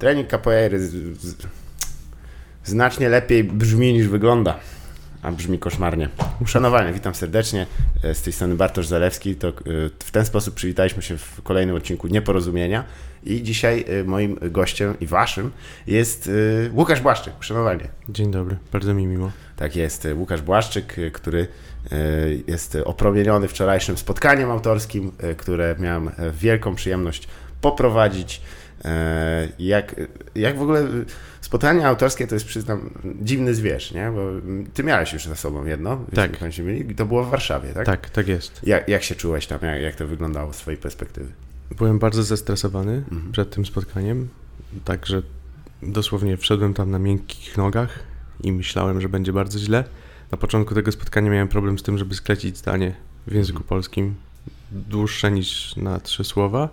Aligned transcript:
trening 0.00 0.30
capoeiry 0.30 0.80
znacznie 2.64 3.08
lepiej 3.08 3.44
brzmi 3.44 3.92
niż 3.92 4.08
wygląda 4.08 4.60
a 5.22 5.32
brzmi 5.32 5.58
koszmarnie. 5.58 6.08
Uszanowanie, 6.40 6.92
witam 6.92 7.14
serdecznie. 7.14 7.66
E, 8.02 8.14
z 8.14 8.22
tej 8.22 8.32
strony 8.32 8.54
Bartosz 8.54 8.86
Zalewski. 8.86 9.36
To 9.36 9.48
e, 9.48 9.52
w 9.98 10.10
ten 10.10 10.24
sposób 10.24 10.54
przywitaliśmy 10.54 11.02
się 11.02 11.18
w 11.18 11.42
kolejnym 11.42 11.76
odcinku 11.76 12.08
Nieporozumienia. 12.08 12.84
I 13.24 13.42
dzisiaj 13.42 13.84
e, 13.88 14.04
moim 14.04 14.38
gościem 14.42 14.94
i 15.00 15.06
waszym 15.06 15.50
jest 15.86 16.30
Łukasz 16.72 17.00
Błaszczyk. 17.00 17.34
Uszanowanie. 17.40 17.88
Dzień 18.08 18.30
dobry, 18.30 18.56
bardzo 18.72 18.94
mi 18.94 19.06
miło. 19.06 19.32
Tak 19.56 19.76
jest, 19.76 20.08
Łukasz 20.14 20.42
Błaszczyk, 20.42 20.96
który 21.12 21.46
jest 22.46 22.78
opromieniony 22.84 23.48
wczorajszym 23.48 23.96
spotkaniem 23.96 24.50
autorskim, 24.50 25.12
które 25.36 25.76
miałem 25.78 26.10
wielką 26.32 26.74
przyjemność 26.74 27.28
poprowadzić. 27.60 28.42
Jak, 29.58 29.94
jak 30.34 30.58
w 30.58 30.62
ogóle 30.62 30.88
spotkanie 31.40 31.86
autorskie 31.86 32.26
to 32.26 32.34
jest, 32.34 32.46
przyznam, 32.46 32.90
dziwny 33.22 33.54
zwierz, 33.54 33.92
nie? 33.92 34.12
Bo 34.14 34.30
ty 34.74 34.84
miałeś 34.84 35.12
już 35.12 35.24
za 35.24 35.36
sobą 35.36 35.64
jedno, 35.64 36.04
tak. 36.14 36.38
i 36.90 36.94
to 36.94 37.06
było 37.06 37.24
w 37.24 37.30
Warszawie, 37.30 37.72
tak? 37.72 37.86
Tak, 37.86 38.10
tak 38.10 38.28
jest. 38.28 38.60
Jak, 38.62 38.88
jak 38.88 39.02
się 39.02 39.14
czułeś 39.14 39.46
tam, 39.46 39.58
jak, 39.62 39.82
jak 39.82 39.94
to 39.94 40.06
wyglądało 40.06 40.52
z 40.52 40.56
twojej 40.56 40.80
perspektywy? 40.80 41.32
Byłem 41.76 41.98
bardzo 41.98 42.22
zestresowany 42.22 42.92
mhm. 42.92 43.32
przed 43.32 43.50
tym 43.50 43.66
spotkaniem, 43.66 44.28
także 44.84 45.22
dosłownie 45.82 46.36
wszedłem 46.36 46.74
tam 46.74 46.90
na 46.90 46.98
miękkich 46.98 47.56
nogach 47.56 47.98
i 48.42 48.52
myślałem, 48.52 49.00
że 49.00 49.08
będzie 49.08 49.32
bardzo 49.32 49.58
źle. 49.58 49.84
Na 50.30 50.38
początku 50.38 50.74
tego 50.74 50.92
spotkania 50.92 51.30
miałem 51.30 51.48
problem 51.48 51.78
z 51.78 51.82
tym, 51.82 51.98
żeby 51.98 52.14
sklecić 52.14 52.56
zdanie 52.56 52.94
w 53.26 53.34
języku 53.34 53.56
mhm. 53.56 53.68
polskim 53.68 54.14
dłuższe 54.72 55.30
niż 55.30 55.76
na 55.76 56.00
trzy 56.00 56.24
słowa. 56.24 56.68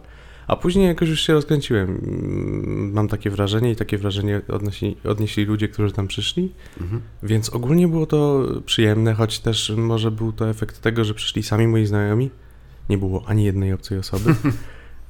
A 0.48 0.56
później 0.56 0.88
jakoś 0.88 1.10
już 1.10 1.22
się 1.22 1.34
rozkręciłem. 1.34 1.90
Mm, 1.90 2.92
mam 2.94 3.08
takie 3.08 3.30
wrażenie 3.30 3.72
i 3.72 3.76
takie 3.76 3.98
wrażenie 3.98 4.42
odnieśli, 4.48 4.98
odnieśli 5.04 5.46
ludzie, 5.46 5.68
którzy 5.68 5.94
tam 5.94 6.08
przyszli. 6.08 6.54
Mhm. 6.82 7.02
Więc 7.24 7.50
ogólnie 7.50 7.88
było 7.88 8.06
to 8.06 8.46
przyjemne, 8.66 9.14
choć 9.14 9.40
też 9.40 9.74
może 9.78 10.12
był 10.12 10.32
to 10.32 10.50
efekt 10.50 10.82
tego, 10.82 11.04
że 11.04 11.14
przyszli 11.14 11.44
sami 11.44 11.68
moi 11.68 11.86
znajomi. 11.86 12.30
Nie 12.90 12.98
było 12.98 13.24
ani 13.28 13.44
jednej 13.44 13.74
obcej 13.74 13.98
osoby. 13.98 14.36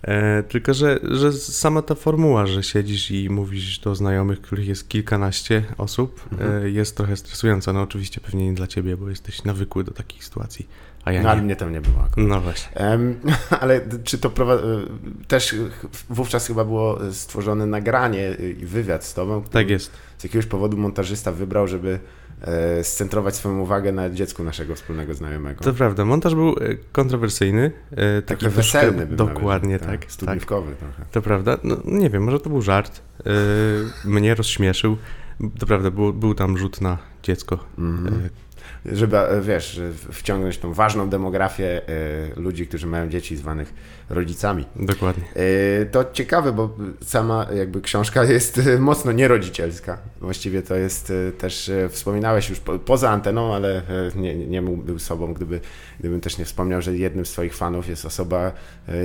E, 0.02 0.44
tylko, 0.44 0.74
że, 0.74 1.00
że 1.04 1.34
sama 1.34 1.82
ta 1.82 1.96
formuła, 1.96 2.48
że 2.48 2.64
siedzisz 2.64 3.12
i 3.12 3.30
mówisz 3.30 3.80
do 3.80 3.96
znajomych, 3.96 4.42
których 4.42 4.68
jest 4.68 4.90
kilkanaście 4.90 5.64
osób, 5.78 6.28
mhm. 6.32 6.64
e, 6.64 6.70
jest 6.70 6.98
trochę 6.98 7.18
stresująca. 7.18 7.74
No 7.74 7.82
oczywiście 7.82 8.22
pewnie 8.22 8.46
nie 8.46 8.54
dla 8.54 8.68
ciebie, 8.68 8.98
bo 8.98 9.10
jesteś 9.10 9.44
nawykły 9.44 9.84
do 9.84 9.92
takich 9.92 10.24
sytuacji. 10.24 10.68
A 11.08 11.12
ja 11.12 11.24
no, 11.24 11.30
ale 11.30 11.42
mnie 11.42 11.56
tam 11.56 11.72
nie 11.72 11.82
było. 11.82 11.96
Akurat. 11.96 12.30
No 12.30 12.42
właśnie. 12.42 12.86
Um, 12.88 13.20
ale 13.62 13.82
czy 14.04 14.18
to 14.18 14.30
prowa- 14.30 14.60
też 15.28 15.56
wówczas 16.10 16.48
chyba 16.48 16.66
było 16.66 17.00
stworzone 17.12 17.66
nagranie 17.66 18.32
i 18.62 18.66
wywiad 18.66 19.06
z 19.06 19.14
tobą? 19.14 19.44
Tak 19.44 19.70
jest. 19.70 19.92
Z 20.18 20.24
jakiegoś 20.24 20.46
powodu 20.46 20.78
montażysta 20.78 21.32
wybrał, 21.32 21.68
żeby 21.68 22.00
e, 22.42 22.84
scentrować 22.84 23.36
swoją 23.36 23.60
uwagę 23.60 23.92
na 23.92 24.10
dziecku 24.10 24.44
naszego 24.44 24.76
wspólnego 24.76 25.14
znajomego. 25.14 25.64
To 25.64 25.74
prawda, 25.74 26.06
montaż 26.06 26.36
był 26.36 26.50
e, 26.50 26.54
kontrowersyjny. 26.92 27.72
E, 27.92 28.22
taki 28.22 28.40
Trochę 28.40 28.56
weselny. 28.56 29.06
Dokładnie, 29.06 29.74
nawet, 29.74 29.88
tak. 29.88 30.02
tak 30.02 30.12
studniówkowy 30.12 30.72
tak. 30.72 30.80
trochę. 30.80 31.12
To 31.12 31.22
prawda. 31.22 31.58
No, 31.64 31.78
nie 31.86 32.10
wiem, 32.10 32.24
może 32.24 32.40
to 32.40 32.50
był 32.50 32.62
żart. 32.62 33.02
E, 33.20 33.32
mnie 34.10 34.36
rozśmieszył. 34.36 34.98
To 35.60 35.66
prawda, 35.66 35.92
był, 35.92 36.14
był 36.14 36.34
tam 36.34 36.58
rzut 36.58 36.82
na 36.82 36.98
dziecko. 37.24 37.60
Mm 37.78 38.06
-hmm 38.06 38.47
żeby, 38.92 39.18
e, 39.18 39.42
wiesz, 39.42 39.82
wciągnąć 40.12 40.58
tą 40.58 40.74
ważną 40.74 41.10
demografię 41.10 41.82
e, 41.88 42.40
ludzi, 42.40 42.68
którzy 42.68 42.88
mają 42.88 43.10
dzieci 43.10 43.38
zwanych 43.38 43.74
rodzicami. 44.10 44.66
Dokładnie. 44.76 45.24
E, 45.82 45.86
to 45.86 46.06
ciekawe, 46.14 46.52
bo 46.52 46.76
sama 47.02 47.48
jakby 47.56 47.82
książka 47.82 48.24
jest 48.24 48.62
mocno 48.80 49.12
nierodzicielska. 49.12 49.98
Właściwie 50.22 50.62
to 50.62 50.76
jest 50.76 51.14
też, 51.38 51.72
wspominałeś 51.90 52.50
już 52.50 52.62
poza 52.86 53.10
anteną, 53.10 53.56
ale 53.56 53.82
nie, 54.16 54.36
nie 54.36 54.62
mógłby 54.62 55.00
sobą, 55.00 55.34
gdyby, 55.34 55.60
gdybym 56.00 56.22
też 56.22 56.38
nie 56.38 56.46
wspomniał, 56.46 56.82
że 56.82 56.98
jednym 56.98 57.26
z 57.26 57.30
swoich 57.30 57.56
fanów 57.56 57.88
jest 57.88 58.06
osoba 58.06 58.52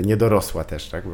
niedorosła 0.05 0.65
też, 0.65 0.89
tak? 0.89 1.05
Bo 1.05 1.13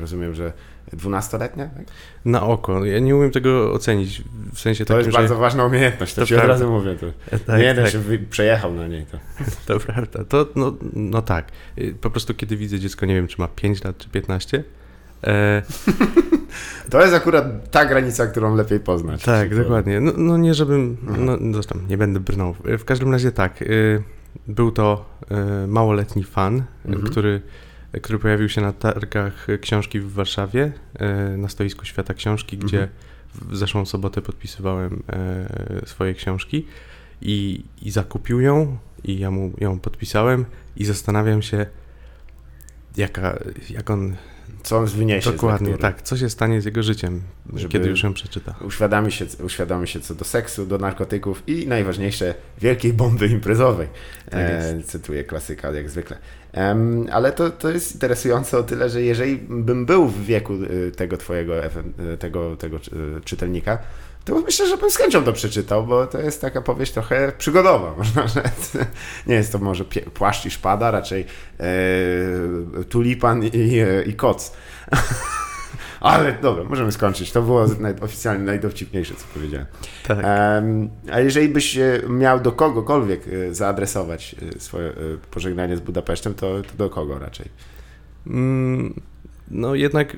rozumiem, 0.00 0.34
że 0.34 0.52
dwunastoletnia? 0.92 1.66
Tak? 1.66 1.84
Na 2.24 2.42
oko. 2.42 2.84
Ja 2.84 2.98
nie 2.98 3.16
umiem 3.16 3.30
tego 3.30 3.72
ocenić. 3.72 4.22
W 4.54 4.60
sensie 4.60 4.84
to 4.84 4.94
takim, 4.94 5.06
jest 5.06 5.18
bardzo 5.18 5.36
ważna 5.36 5.64
umiejętność, 5.64 6.14
to, 6.14 6.20
to 6.20 6.26
ci 6.26 6.36
od 6.36 6.44
razu 6.44 6.70
mówię. 6.70 6.96
To. 6.96 7.06
Tak, 7.38 7.58
nie 7.58 7.64
jeden 7.64 7.84
tak. 7.84 7.92
się 7.92 8.00
przejechał 8.30 8.74
na 8.74 8.88
niej. 8.88 9.06
To, 9.06 9.18
to 9.66 9.86
prawda. 9.86 10.24
To, 10.24 10.46
no, 10.56 10.76
no 10.92 11.22
tak. 11.22 11.48
Po 12.00 12.10
prostu 12.10 12.34
kiedy 12.34 12.56
widzę 12.56 12.78
dziecko, 12.78 13.06
nie 13.06 13.14
wiem, 13.14 13.26
czy 13.26 13.40
ma 13.40 13.48
5 13.48 13.84
lat, 13.84 13.98
czy 13.98 14.08
15, 14.08 14.64
e... 15.24 15.62
To 16.90 17.00
jest 17.00 17.14
akurat 17.14 17.70
ta 17.70 17.84
granica, 17.84 18.26
którą 18.26 18.56
lepiej 18.56 18.80
poznać. 18.80 19.22
Tak, 19.22 19.56
dokładnie. 19.56 20.00
No, 20.00 20.12
no, 20.16 20.38
nie, 20.38 20.54
żebym. 20.54 20.96
No, 21.18 21.38
zresztą 21.52 21.78
nie 21.88 21.98
będę 21.98 22.20
brnął. 22.20 22.54
W 22.64 22.84
każdym 22.84 23.12
razie 23.12 23.32
tak. 23.32 23.62
Y, 23.62 24.02
był 24.48 24.70
to 24.70 25.04
y, 25.64 25.66
małoletni 25.66 26.24
fan, 26.24 26.62
mhm. 26.84 27.06
który 27.06 27.42
który 28.00 28.18
pojawił 28.18 28.48
się 28.48 28.60
na 28.60 28.72
targach 28.72 29.46
książki 29.60 30.00
w 30.00 30.12
Warszawie, 30.12 30.72
e, 30.94 31.36
na 31.36 31.48
stoisku 31.48 31.84
Świata 31.84 32.14
Książki, 32.14 32.58
gdzie 32.58 32.82
mhm. 32.82 32.98
w 33.34 33.56
zeszłą 33.56 33.86
sobotę 33.86 34.22
podpisywałem 34.22 35.02
e, 35.08 35.86
swoje 35.86 36.14
książki 36.14 36.66
i, 37.22 37.64
i 37.82 37.90
zakupił 37.90 38.40
ją 38.40 38.78
i 39.04 39.18
ja 39.18 39.30
mu 39.30 39.52
ją 39.60 39.80
podpisałem 39.80 40.44
i 40.76 40.84
zastanawiam 40.84 41.42
się, 41.42 41.66
jaka, 42.96 43.38
jak 43.70 43.90
on 43.90 44.16
co 44.62 44.78
on 44.78 44.86
wyniesie 44.86 45.30
Dokładnie, 45.30 45.78
tak. 45.78 46.02
Co 46.02 46.16
się 46.16 46.30
stanie 46.30 46.60
z 46.60 46.64
jego 46.64 46.82
życiem, 46.82 47.20
Żeby 47.54 47.72
kiedy 47.72 47.88
już 47.88 48.02
ją 48.02 48.14
przeczyta. 48.14 48.54
Uświadomi 48.66 49.12
się, 49.12 49.26
uświadomi 49.44 49.88
się 49.88 50.00
co 50.00 50.14
do 50.14 50.24
seksu, 50.24 50.66
do 50.66 50.78
narkotyków 50.78 51.42
i 51.46 51.66
najważniejsze, 51.66 52.34
wielkiej 52.60 52.92
bomby 52.92 53.26
imprezowej. 53.26 53.88
Tak 54.30 54.40
e, 54.40 54.82
cytuję 54.82 55.24
klasyka 55.24 55.72
jak 55.72 55.90
zwykle. 55.90 56.18
Um, 56.56 57.06
ale 57.12 57.32
to, 57.32 57.50
to 57.50 57.70
jest 57.70 57.94
interesujące 57.94 58.58
o 58.58 58.62
tyle, 58.62 58.90
że 58.90 59.02
jeżeli 59.02 59.36
bym 59.36 59.86
był 59.86 60.08
w 60.08 60.24
wieku 60.24 60.54
y, 60.54 60.92
tego 60.96 61.16
twojego, 61.16 61.66
y, 61.66 61.70
tego, 62.18 62.56
tego 62.56 62.76
y, 62.76 62.80
czytelnika, 63.24 63.78
to 64.24 64.40
myślę, 64.40 64.66
że 64.66 64.76
bym 64.76 64.90
z 64.90 64.96
chęcią 64.96 65.24
to 65.24 65.32
przeczytał, 65.32 65.86
bo 65.86 66.06
to 66.06 66.20
jest 66.20 66.40
taka 66.40 66.62
powieść 66.62 66.92
trochę 66.92 67.32
przygodowa, 67.38 67.94
można 67.98 68.26
rzec. 68.26 68.72
Nie 69.26 69.34
jest 69.34 69.52
to 69.52 69.58
może 69.58 69.84
płaszcz 70.14 70.46
i 70.46 70.50
szpada, 70.50 70.90
raczej 70.90 71.26
e, 71.60 72.84
tulipan 72.84 73.44
i, 73.44 73.78
e, 73.78 74.02
i 74.02 74.14
koc. 74.14 74.52
Ale 76.00 76.32
dobra, 76.42 76.64
możemy 76.64 76.92
skończyć. 76.92 77.32
To 77.32 77.42
było 77.42 77.66
naj, 77.66 77.94
oficjalnie 78.00 78.44
najdowcipniejsze, 78.44 79.14
co 79.14 79.24
powiedziałem. 79.34 79.66
Tak. 80.06 80.18
Um, 80.18 80.90
a 81.12 81.20
jeżeli 81.20 81.48
byś 81.48 81.78
e, 81.78 82.00
miał 82.08 82.40
do 82.40 82.52
kogokolwiek 82.52 83.22
e, 83.28 83.54
zaadresować 83.54 84.36
swoje 84.58 84.92
pożegnanie 85.30 85.76
z 85.76 85.80
Budapesztem, 85.80 86.34
to, 86.34 86.62
to 86.62 86.76
do 86.78 86.90
kogo 86.90 87.18
raczej? 87.18 87.48
Mm, 88.26 89.00
no 89.52 89.74
jednak 89.74 90.16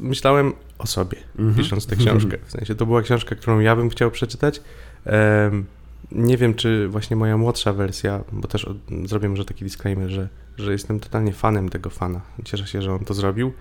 myślałem 0.00 0.52
o 0.78 0.86
sobie, 0.86 1.18
mm 1.38 1.52
-hmm. 1.52 1.56
pisząc 1.56 1.86
tę 1.86 1.96
książkę. 1.96 2.38
W 2.44 2.50
sensie 2.50 2.74
to 2.74 2.86
była 2.86 3.02
książka, 3.02 3.34
którą 3.34 3.60
ja 3.60 3.76
bym 3.76 3.90
chciał 3.90 4.10
przeczytać. 4.10 4.60
Um, 5.06 5.66
nie 6.12 6.36
wiem, 6.36 6.54
czy 6.54 6.88
właśnie 6.88 7.16
moja 7.16 7.36
młodsza 7.36 7.72
wersja, 7.72 8.24
bo 8.32 8.48
też 8.48 8.64
od, 8.64 8.76
zrobię 9.04 9.28
może 9.28 9.44
taki 9.44 9.64
disclaimer, 9.64 10.08
że, 10.08 10.28
że 10.56 10.72
jestem 10.72 11.00
totalnie 11.00 11.32
fanem 11.32 11.68
tego 11.68 11.90
fana. 11.90 12.20
Cieszę 12.44 12.66
się, 12.66 12.82
że 12.82 12.92
on 12.92 13.04
to 13.04 13.14
zrobił 13.14 13.52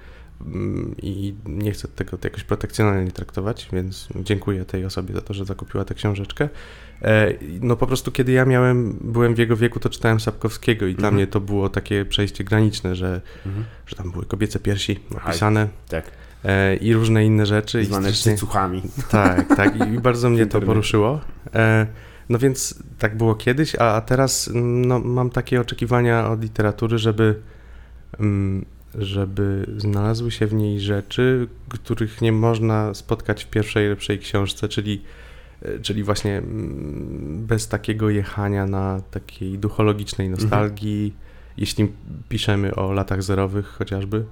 i 1.01 1.35
nie 1.45 1.71
chcę 1.71 1.87
tego 1.87 2.17
jakoś 2.23 2.43
protekcjonalnie 2.43 3.11
traktować, 3.11 3.69
więc 3.73 4.09
dziękuję 4.15 4.65
tej 4.65 4.85
osobie 4.85 5.13
za 5.13 5.21
to, 5.21 5.33
że 5.33 5.45
zakupiła 5.45 5.85
tę 5.85 5.93
książeczkę. 5.93 6.49
E, 7.01 7.33
no 7.61 7.75
po 7.75 7.87
prostu 7.87 8.11
kiedy 8.11 8.31
ja 8.31 8.45
miałem, 8.45 8.97
byłem 9.01 9.35
w 9.35 9.37
jego 9.37 9.57
wieku, 9.57 9.79
to 9.79 9.89
czytałem 9.89 10.19
Sapkowskiego 10.19 10.87
i 10.87 10.95
dla 10.95 11.07
mhm. 11.07 11.15
mnie 11.15 11.27
to 11.27 11.39
było 11.39 11.69
takie 11.69 12.05
przejście 12.05 12.43
graniczne, 12.43 12.95
że, 12.95 13.21
mhm. 13.45 13.65
że 13.87 13.95
tam 13.95 14.11
były 14.11 14.25
kobiece 14.25 14.59
piersi 14.59 14.99
napisane. 15.11 15.67
Tak. 15.89 16.11
E, 16.43 16.75
I 16.75 16.93
różne 16.93 17.25
inne 17.25 17.45
rzeczy. 17.45 17.85
Zwane 17.85 18.11
cycuchami. 18.11 18.81
Tak, 19.09 19.55
tak. 19.55 19.87
I 19.93 19.99
bardzo 19.99 20.29
mnie 20.29 20.45
to 20.45 20.61
poruszyło. 20.61 21.21
E, 21.55 21.87
no 22.29 22.39
więc 22.39 22.83
tak 22.99 23.17
było 23.17 23.35
kiedyś, 23.35 23.75
a, 23.75 24.01
teraz 24.01 24.49
no, 24.63 24.99
mam 24.99 25.29
takie 25.29 25.61
oczekiwania 25.61 26.29
od 26.29 26.41
literatury, 26.41 26.97
żeby, 26.97 27.41
mm, 28.19 28.65
żeby 28.95 29.65
znalazły 29.77 30.31
się 30.31 30.47
w 30.47 30.53
niej 30.53 30.79
rzeczy, 30.79 31.47
których 31.69 32.21
nie 32.21 32.31
można 32.31 32.93
spotkać 32.93 33.43
w 33.43 33.47
pierwszej 33.47 33.89
lepszej 33.89 34.19
książce, 34.19 34.69
czyli 34.69 35.01
E, 35.61 35.79
czyli 35.79 36.03
właśnie 36.03 36.37
mm, 36.37 37.45
bez 37.45 37.67
takiego 37.67 38.09
jechania 38.09 38.65
na 38.65 39.01
takiej 39.11 39.59
duchologicznej 39.59 40.27
mhm. 40.27 40.43
nostalgii, 40.43 41.05
mhm. 41.05 41.21
jeśli 41.57 41.91
piszemy 42.29 42.75
o 42.75 42.93
latach 42.93 43.23
zerowych 43.23 43.67
chociażby. 43.67 44.25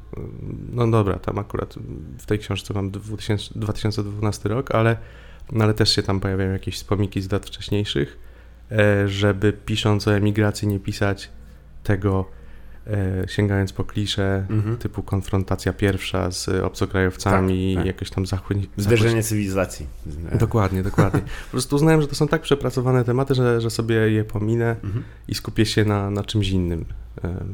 No 0.71 0.87
dobra, 0.87 1.19
tam 1.19 1.37
akurat 1.37 1.75
w 2.17 2.25
tej 2.25 2.39
książce 2.39 2.73
mam 2.73 2.91
2000, 2.91 3.59
2012 3.59 4.49
rok, 4.49 4.75
ale, 4.75 4.97
no 5.51 5.63
ale 5.63 5.73
też 5.73 5.95
się 5.95 6.03
tam 6.03 6.19
pojawiają 6.19 6.51
jakieś 6.51 6.75
wspomniki 6.75 7.21
z 7.21 7.31
lat 7.31 7.45
wcześniejszych, 7.45 8.19
e, 8.71 9.07
żeby 9.07 9.53
pisząc 9.53 10.07
o 10.07 10.15
emigracji 10.15 10.67
nie 10.67 10.79
pisać 10.79 11.29
tego 11.83 12.25
sięgając 13.27 13.73
po 13.73 13.83
klisze 13.83 14.45
mhm. 14.49 14.77
typu 14.77 15.03
konfrontacja 15.03 15.73
pierwsza 15.73 16.31
z 16.31 16.49
obcokrajowcami, 16.49 17.73
tak, 17.75 17.83
tak. 17.83 17.87
jakoś 17.87 18.09
tam 18.09 18.25
zachód... 18.25 18.57
Zderzenie 18.77 19.23
cywilizacji. 19.23 19.87
Dokładnie, 20.39 20.83
dokładnie. 20.83 21.21
Po 21.21 21.51
prostu 21.51 21.75
uznałem, 21.75 22.01
że 22.01 22.07
to 22.07 22.15
są 22.15 22.27
tak 22.27 22.41
przepracowane 22.41 23.03
tematy, 23.03 23.35
że, 23.35 23.61
że 23.61 23.69
sobie 23.69 23.95
je 23.95 24.23
pominę 24.23 24.75
mhm. 24.83 25.03
i 25.27 25.35
skupię 25.35 25.65
się 25.65 25.85
na, 25.85 26.09
na 26.09 26.23
czymś 26.23 26.49
innym. 26.49 26.85
E, 27.23 27.45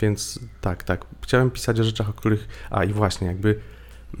więc 0.00 0.38
tak, 0.60 0.82
tak. 0.82 1.06
Chciałem 1.22 1.50
pisać 1.50 1.80
o 1.80 1.84
rzeczach, 1.84 2.08
o 2.08 2.12
których... 2.12 2.48
A 2.70 2.84
i 2.84 2.92
właśnie, 2.92 3.26
jakby 3.26 3.58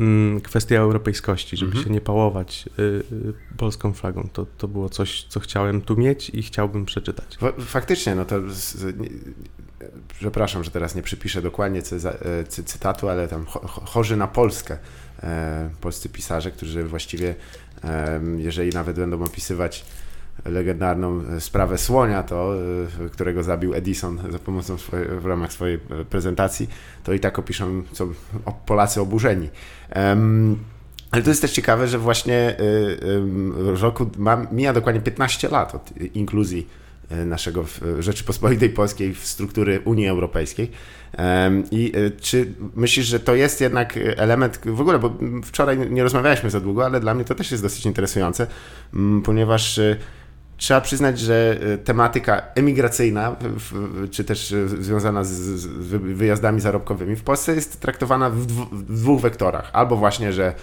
mm, 0.00 0.40
kwestia 0.40 0.76
europejskości, 0.76 1.56
żeby 1.56 1.70
mhm. 1.70 1.84
się 1.84 1.90
nie 1.92 2.00
pałować 2.00 2.68
y, 2.78 2.82
y, 2.82 3.34
polską 3.56 3.92
flagą. 3.92 4.28
To, 4.32 4.46
to 4.58 4.68
było 4.68 4.88
coś, 4.88 5.24
co 5.28 5.40
chciałem 5.40 5.80
tu 5.80 5.96
mieć 5.96 6.30
i 6.30 6.42
chciałbym 6.42 6.84
przeczytać. 6.84 7.38
Faktycznie, 7.60 8.14
no 8.14 8.24
to 8.24 8.36
przepraszam, 10.08 10.64
że 10.64 10.70
teraz 10.70 10.94
nie 10.94 11.02
przypiszę 11.02 11.42
dokładnie 11.42 11.80
e, 11.80 12.44
cy, 12.44 12.64
cytatu, 12.64 13.08
ale 13.08 13.28
tam 13.28 13.46
chorzy 13.84 14.16
na 14.16 14.26
Polskę, 14.26 14.78
e, 15.22 15.70
polscy 15.80 16.08
pisarze, 16.08 16.50
którzy 16.50 16.84
właściwie, 16.84 17.34
e, 17.84 18.20
jeżeli 18.36 18.70
nawet 18.70 18.96
będą 18.96 19.22
opisywać 19.22 19.84
legendarną 20.44 21.22
sprawę 21.40 21.78
słonia, 21.78 22.22
to, 22.22 22.52
którego 23.12 23.42
zabił 23.42 23.74
Edison 23.74 24.18
za 24.32 24.38
pomocą 24.38 24.76
w 25.20 25.26
ramach 25.26 25.52
swojej 25.52 25.78
prezentacji, 26.10 26.68
to 27.04 27.12
i 27.12 27.20
tak 27.20 27.38
opiszą 27.38 27.82
co 27.92 28.08
Polacy 28.66 29.00
oburzeni. 29.00 29.48
ale 31.10 31.22
to 31.22 31.30
jest 31.30 31.42
też 31.42 31.52
ciekawe, 31.52 31.88
że 31.88 31.98
właśnie 31.98 32.56
roku 33.80 34.10
ma, 34.18 34.46
mija 34.52 34.72
dokładnie 34.72 35.00
15 35.00 35.48
lat 35.48 35.74
od 35.74 35.96
inkluzji 36.14 36.66
E, 36.66 36.87
naszego 37.10 37.64
Rzeczypospolitej 37.98 38.70
Polskiej 38.70 39.14
w 39.14 39.26
struktury 39.26 39.80
Unii 39.84 40.08
Europejskiej. 40.08 40.70
I 41.70 41.92
e, 41.94 42.10
czy 42.10 42.52
myślisz, 42.74 43.06
że 43.06 43.20
to 43.20 43.34
jest 43.34 43.60
jednak 43.60 43.98
element, 44.16 44.60
w 44.64 44.80
ogóle, 44.80 44.98
bo 44.98 45.14
wczoraj 45.44 45.90
nie 45.90 46.02
rozmawialiśmy 46.02 46.50
za 46.50 46.60
długo, 46.60 46.86
ale 46.86 47.00
dla 47.00 47.14
mnie 47.14 47.24
to 47.24 47.34
też 47.34 47.50
jest 47.50 47.62
dosyć 47.62 47.86
interesujące, 47.86 48.46
ponieważ 49.24 49.78
e, 49.78 49.96
trzeba 50.58 50.80
przyznać, 50.80 51.18
że 51.18 51.58
tematyka 51.84 52.42
emigracyjna, 52.54 53.36
czy 54.10 54.24
też 54.24 54.54
związana 54.66 55.24
z 55.24 55.66
wyjazdami 55.96 56.60
zarobkowymi 56.60 57.16
w 57.16 57.22
Polsce 57.22 57.54
jest 57.54 57.80
traktowana 57.80 58.30
w 58.30 58.46
dwóch 58.92 59.20
wektorach. 59.20 59.70
Albo 59.72 59.96
właśnie, 59.96 60.32
że 60.32 60.54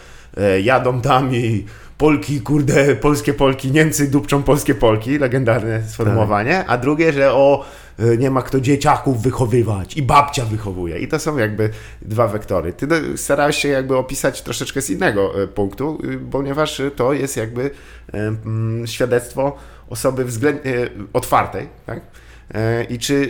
jadą 0.63 1.01
tam 1.01 1.35
i 1.35 1.65
Polki, 1.97 2.41
kurde, 2.41 2.95
polskie 2.95 3.33
Polki, 3.33 3.71
Niemcy 3.71 4.07
dupczą 4.07 4.43
polskie 4.43 4.75
Polki, 4.75 5.17
legendarne 5.17 5.83
sformułowanie, 5.83 6.51
tak. 6.51 6.65
a 6.69 6.77
drugie, 6.77 7.13
że 7.13 7.33
o, 7.33 7.65
e, 7.99 8.17
nie 8.17 8.31
ma 8.31 8.41
kto 8.41 8.59
dzieciaków 8.59 9.21
wychowywać 9.21 9.97
i 9.97 10.01
babcia 10.01 10.45
wychowuje. 10.45 10.99
I 10.99 11.07
to 11.07 11.19
są 11.19 11.37
jakby 11.37 11.69
dwa 12.01 12.27
wektory. 12.27 12.73
Ty 12.73 12.87
starałeś 13.17 13.55
się 13.55 13.67
jakby 13.67 13.97
opisać 13.97 14.41
troszeczkę 14.41 14.81
z 14.81 14.89
innego 14.89 15.43
e, 15.43 15.47
punktu, 15.47 15.99
y, 16.03 16.19
ponieważ 16.31 16.81
to 16.95 17.13
jest 17.13 17.37
jakby 17.37 17.71
mm, 18.13 18.87
świadectwo 18.87 19.57
osoby 19.89 20.25
względnie 20.25 20.89
otwartej, 21.13 21.67
tak? 21.85 22.01
E, 22.53 22.83
I 22.83 22.99
czy 22.99 23.29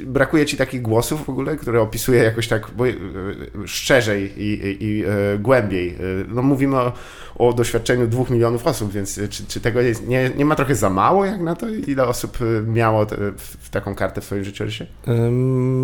e, 0.00 0.04
brakuje 0.04 0.46
ci 0.46 0.56
takich 0.56 0.82
głosów 0.82 1.24
w 1.24 1.28
ogóle, 1.28 1.56
które 1.56 1.80
opisuje 1.80 2.22
jakoś 2.22 2.48
tak 2.48 2.62
e, 2.64 3.68
szczerzej 3.68 4.42
i, 4.42 4.52
i, 4.52 4.76
i 4.80 5.04
głębiej? 5.38 5.96
No 6.28 6.42
mówimy 6.42 6.76
o, 6.76 6.92
o, 7.34 7.52
doświadczeniu 7.52 8.06
dwóch 8.06 8.30
milionów 8.30 8.66
osób, 8.66 8.92
więc 8.92 9.20
czy, 9.30 9.46
czy 9.46 9.60
tego 9.60 9.80
jest, 9.80 10.06
nie, 10.06 10.30
nie 10.36 10.44
ma 10.44 10.54
trochę 10.54 10.74
za 10.74 10.90
mało 10.90 11.24
jak 11.24 11.40
na 11.40 11.56
to? 11.56 11.68
Ile 11.68 12.06
osób 12.06 12.38
miało 12.66 13.06
te, 13.06 13.16
w, 13.36 13.70
taką 13.70 13.94
kartę 13.94 14.20
w 14.20 14.24
swoim 14.24 14.44
życiorysie? 14.44 14.86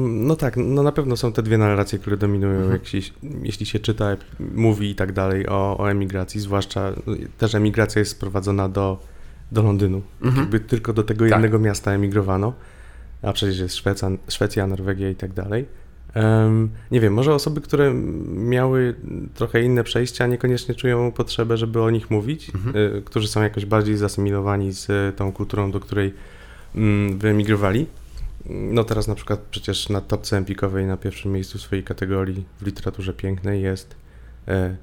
No 0.06 0.37
tak, 0.37 0.56
no 0.56 0.82
na 0.82 0.93
pewno 0.93 1.17
są 1.17 1.32
te 1.32 1.43
dwie 1.43 1.59
narracje, 1.59 1.99
które 1.99 2.17
dominują, 2.17 2.61
mhm. 2.61 2.81
jeśli, 2.82 3.12
jeśli 3.43 3.67
się 3.67 3.79
czyta, 3.79 4.17
mówi 4.55 4.91
i 4.91 4.94
tak 4.94 5.12
dalej 5.12 5.49
o, 5.49 5.79
o 5.79 5.91
emigracji, 5.91 6.41
zwłaszcza 6.41 6.93
też 7.38 7.55
emigracja 7.55 7.99
jest 7.99 8.11
sprowadzona 8.11 8.69
do 8.69 9.14
do 9.52 9.62
Londynu. 9.62 10.02
Mhm. 10.23 10.41
Jakby 10.41 10.61
tylko 10.61 10.93
do 10.93 11.02
tego 11.02 11.25
tak. 11.25 11.31
jednego 11.31 11.58
miasta 11.58 11.93
emigrowano, 11.93 12.52
a 13.23 13.32
przecież 13.32 13.58
jest 13.58 13.76
Szwecja, 13.76 14.11
Szwecja 14.29 14.67
Norwegia 14.67 15.11
i 15.11 15.14
tak 15.14 15.32
dalej. 15.32 15.67
Um, 16.14 16.70
nie 16.91 17.00
wiem, 17.00 17.12
może 17.12 17.35
osoby, 17.35 17.61
które 17.61 17.94
miały 18.26 18.94
trochę 19.35 19.62
inne 19.62 19.85
przejścia, 19.85 20.26
niekoniecznie 20.26 20.75
czują 20.75 21.12
potrzebę, 21.12 21.56
żeby 21.56 21.82
o 21.82 21.91
nich 21.91 22.11
mówić, 22.11 22.50
mhm. 22.55 22.76
y, 22.76 23.02
którzy 23.02 23.29
są 23.29 23.43
jakoś 23.43 23.67
bardziej 23.67 23.96
zasymilowani 23.96 24.73
z 24.73 24.91
y, 24.91 25.12
tą 25.17 25.32
kulturą, 25.32 25.70
do 25.70 25.81
której 25.81 26.14
y, 26.76 26.81
wyemigrowali. 27.17 27.87
No 28.50 28.85
teraz 28.85 29.08
na 29.08 29.14
przykład 29.14 29.41
przecież 29.50 29.88
na 29.88 30.00
topce 30.00 30.37
empikowej 30.37 30.87
na 30.87 30.96
pierwszym 30.96 31.32
miejscu 31.32 31.58
swojej 31.58 31.85
kategorii 31.85 32.44
w 32.61 32.67
literaturze 32.67 33.12
pięknej 33.12 33.62
jest 33.62 33.94
e, 34.49 34.76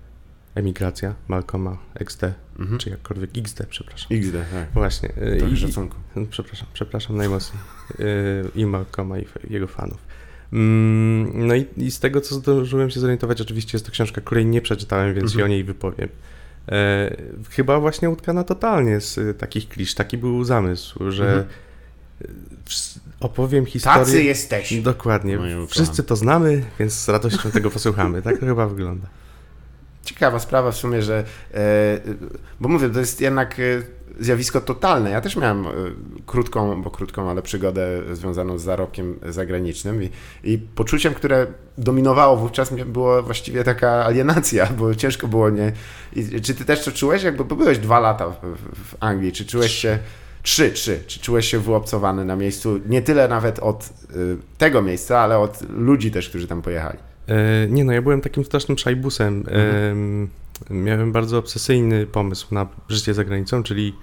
Emigracja 0.56 1.16
Malcolma 1.28 1.78
XD, 1.96 2.24
mhm. 2.60 2.80
czy 2.80 2.90
jakkolwiek 2.90 3.30
XD, 3.38 3.66
przepraszam. 3.70 4.18
XD, 4.18 4.34
tak. 4.54 4.72
Właśnie. 4.74 5.10
Trochę 5.10 5.54
I, 5.54 5.58
szacunku. 5.58 5.98
Przepraszam, 6.30 6.68
przepraszam 6.74 7.18
najmocniej. 7.18 7.64
Y, 8.00 8.04
I 8.56 8.66
Malcolma 8.66 9.20
i 9.20 9.26
jego 9.50 9.68
fanów. 9.68 9.98
Mm, 10.54 11.48
no 11.48 11.56
i, 11.56 11.66
i, 11.78 11.92
z 11.92 12.00
tego, 12.00 12.22
co 12.22 12.36
zdążyłem 12.36 12.90
się 12.90 13.00
zorientować, 13.00 13.42
oczywiście 13.42 13.76
jest 13.76 13.86
to 13.86 13.92
książka, 13.92 14.22
której 14.22 14.46
nie 14.46 14.62
przeczytałem, 14.62 15.14
więc 15.14 15.24
mhm. 15.24 15.40
się 15.40 15.46
o 15.46 15.48
niej 15.48 15.64
wypowiem. 15.64 16.10
E, 16.70 17.16
chyba 17.50 17.80
właśnie 17.80 18.10
utkana 18.10 18.44
totalnie 18.44 19.02
z 19.02 19.40
takich 19.40 19.70
klisz. 19.70 19.96
Taki 19.96 20.18
był 20.18 20.44
zamysł, 20.44 21.12
że 21.12 21.26
mhm. 21.26 21.48
opowiem 23.20 23.66
historię. 23.66 24.00
Tacy 24.00 24.24
jesteś. 24.24 24.82
Dokładnie. 24.82 25.40
Wszyscy 25.68 26.04
to 26.04 26.16
znamy, 26.16 26.64
więc 26.80 26.94
z 26.94 27.10
radością 27.10 27.52
tego 27.52 27.72
posłuchamy. 27.72 28.22
Tak 28.22 28.40
to 28.40 28.46
chyba 28.46 28.68
wygląda 28.68 29.21
ciekawa 30.04 30.40
sprawa 30.40 30.72
w 30.72 30.76
sumie, 30.76 31.02
że. 31.02 31.24
E, 31.54 32.00
bo 32.60 32.70
mówię, 32.70 32.90
to 32.90 33.00
jest 33.00 33.22
jednak 33.22 33.60
e, 33.60 33.64
zjawisko 34.20 34.62
totalne. 34.62 35.10
Ja 35.10 35.22
też 35.22 35.36
miałem 35.36 35.68
e, 35.68 35.72
krótką, 36.26 36.82
bo 36.82 36.92
krótką, 36.92 37.30
ale 37.30 37.42
przygodę 37.42 37.88
związaną 38.14 38.58
z 38.58 38.64
zarobkiem 38.64 39.20
zagranicznym 39.30 40.04
i, 40.04 40.10
i 40.44 40.58
poczuciem, 40.58 41.14
które 41.14 41.48
dominowało 41.78 42.38
wówczas 42.38 42.74
było 42.86 43.24
właściwie 43.24 43.64
taka 43.64 44.06
alienacja, 44.06 44.66
bo 44.78 44.96
ciężko 44.96 45.28
było 45.28 45.50
nie... 45.50 45.72
I, 46.14 46.42
czy 46.42 46.56
ty 46.56 46.66
też 46.66 46.86
to 46.86 46.92
czułeś? 46.92 47.24
Jakby 47.24 47.46
bo 47.46 47.56
byłeś 47.56 47.78
dwa 47.78 48.00
lata 48.00 48.30
w, 48.30 48.36
w 48.86 48.96
Anglii, 49.00 49.32
czy 49.32 49.46
czułeś 49.46 49.72
się... 49.72 50.00
Trzy, 50.44 50.72
trzy. 50.72 51.04
Czy 51.08 51.20
czułeś 51.20 51.48
się 51.48 51.60
wyobcowany 51.60 52.26
na 52.26 52.36
miejscu, 52.36 52.80
nie 52.86 53.02
tyle 53.02 53.28
nawet 53.28 53.60
od 53.60 53.90
y, 54.16 54.38
tego 54.58 54.82
miejsca, 54.82 55.20
ale 55.20 55.40
od 55.40 55.70
ludzi 55.70 56.12
też, 56.12 56.30
którzy 56.30 56.48
tam 56.48 56.62
pojechali? 56.62 56.98
E, 57.28 57.68
nie 57.70 57.84
no, 57.84 57.94
ja 57.94 58.02
byłem 58.02 58.22
takim 58.22 58.46
strasznym 58.46 58.78
szajbusem. 58.78 59.38
Mhm. 59.38 60.30
Miałem 60.70 61.12
bardzo 61.12 61.38
obsesyjny 61.38 62.06
pomysł 62.06 62.48
na 62.54 62.68
życie 62.90 63.14
za 63.14 63.24
granicą, 63.24 63.64
czyli 63.64 63.96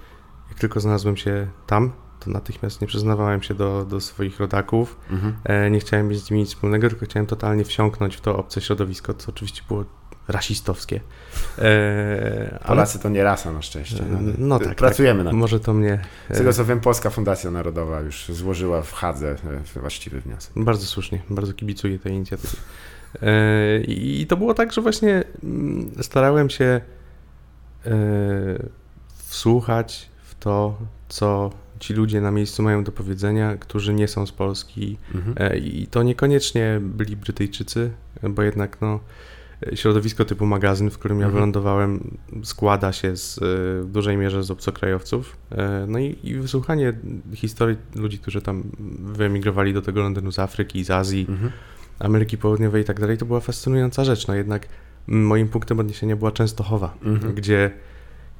jak 0.49 0.59
tylko 0.59 0.79
znalazłem 0.79 1.17
się 1.17 1.47
tam, 1.67 1.91
to 2.19 2.29
natychmiast 2.29 2.81
nie 2.81 2.87
przyznawałem 2.87 3.43
się 3.43 3.53
do, 3.53 3.85
do 3.85 4.01
swoich 4.01 4.39
rodaków. 4.39 4.99
Mhm. 5.11 5.33
E, 5.43 5.71
nie 5.71 5.79
chciałem 5.79 6.07
mieć 6.07 6.19
z 6.19 6.31
nimi 6.31 6.41
nic 6.41 6.49
wspólnego, 6.49 6.89
tylko 6.89 7.05
chciałem 7.05 7.27
totalnie 7.27 7.63
wsiąknąć 7.63 8.15
w 8.15 8.21
to 8.21 8.37
obce 8.37 8.61
środowisko, 8.61 9.13
co 9.13 9.31
oczywiście 9.31 9.61
było 9.67 9.85
rasistowskie. 10.27 10.99
E, 11.57 12.59
Polacy 12.67 12.93
ale... 12.93 13.03
to 13.03 13.09
nie 13.09 13.23
rasa 13.23 13.51
na 13.51 13.61
szczęście. 13.61 14.03
No, 14.09 14.33
no 14.37 14.59
tak. 14.59 14.75
Pracujemy 14.75 15.19
tak. 15.19 15.25
nad 15.25 15.31
tym. 15.31 15.39
Może 15.39 15.59
to 15.59 15.73
mnie... 15.73 15.99
Z 16.29 16.37
tego 16.37 16.53
co 16.53 16.65
wiem, 16.65 16.79
Polska 16.79 17.09
Fundacja 17.09 17.51
Narodowa 17.51 18.01
już 18.01 18.25
złożyła 18.29 18.81
w 18.81 18.93
Hadze 18.93 19.35
właściwy 19.75 20.21
wniosek. 20.21 20.51
Bardzo 20.55 20.85
słusznie, 20.85 21.21
bardzo 21.29 21.53
kibicuję 21.53 21.99
tej 21.99 22.13
inicjatywie. 22.13 22.53
E, 23.21 23.81
I 23.81 24.25
to 24.27 24.37
było 24.37 24.53
tak, 24.53 24.73
że 24.73 24.81
właśnie 24.81 25.23
mm, 25.43 25.91
starałem 26.01 26.49
się 26.49 26.81
e, 27.85 27.91
wsłuchać 29.13 30.09
w 30.23 30.35
to, 30.35 30.77
co 31.09 31.51
ci 31.79 31.93
ludzie 31.93 32.21
na 32.21 32.31
miejscu 32.31 32.63
mają 32.63 32.83
do 32.83 32.91
powiedzenia, 32.91 33.57
którzy 33.57 33.93
nie 33.93 34.07
są 34.07 34.25
z 34.25 34.31
Polski. 34.31 34.97
Mhm. 35.15 35.35
E, 35.39 35.57
I 35.57 35.87
to 35.87 36.03
niekoniecznie 36.03 36.79
byli 36.81 37.17
Brytyjczycy, 37.17 37.91
bo 38.29 38.41
jednak 38.41 38.77
no, 38.81 38.99
środowisko 39.75 40.25
typu 40.25 40.45
magazyn, 40.45 40.89
w 40.89 40.97
którym 40.97 41.19
ja 41.19 41.25
mhm. 41.25 41.33
wylądowałem, 41.33 42.17
składa 42.43 42.93
się 42.93 43.17
z, 43.17 43.39
w 43.85 43.91
dużej 43.91 44.17
mierze 44.17 44.43
z 44.43 44.51
obcokrajowców. 44.51 45.37
No 45.87 45.99
i, 45.99 46.17
i 46.23 46.35
wysłuchanie 46.35 46.93
historii 47.33 47.77
ludzi, 47.95 48.19
którzy 48.19 48.41
tam 48.41 48.63
wyemigrowali 48.99 49.73
do 49.73 49.81
tego 49.81 50.01
Londynu 50.01 50.31
z 50.31 50.39
Afryki, 50.39 50.83
z 50.83 50.91
Azji. 50.91 51.25
Mhm 51.29 51.51
Ameryki 51.99 52.37
Południowej 52.37 52.81
i 52.81 52.85
tak 52.85 52.99
dalej, 52.99 53.17
to 53.17 53.25
była 53.25 53.39
fascynująca 53.39 54.03
rzecz. 54.03 54.27
No 54.27 54.35
jednak 54.35 54.67
moim 55.07 55.47
punktem 55.47 55.79
odniesienia 55.79 56.15
była 56.15 56.31
Częstochowa, 56.31 56.97
mhm. 57.03 57.35
gdzie 57.35 57.71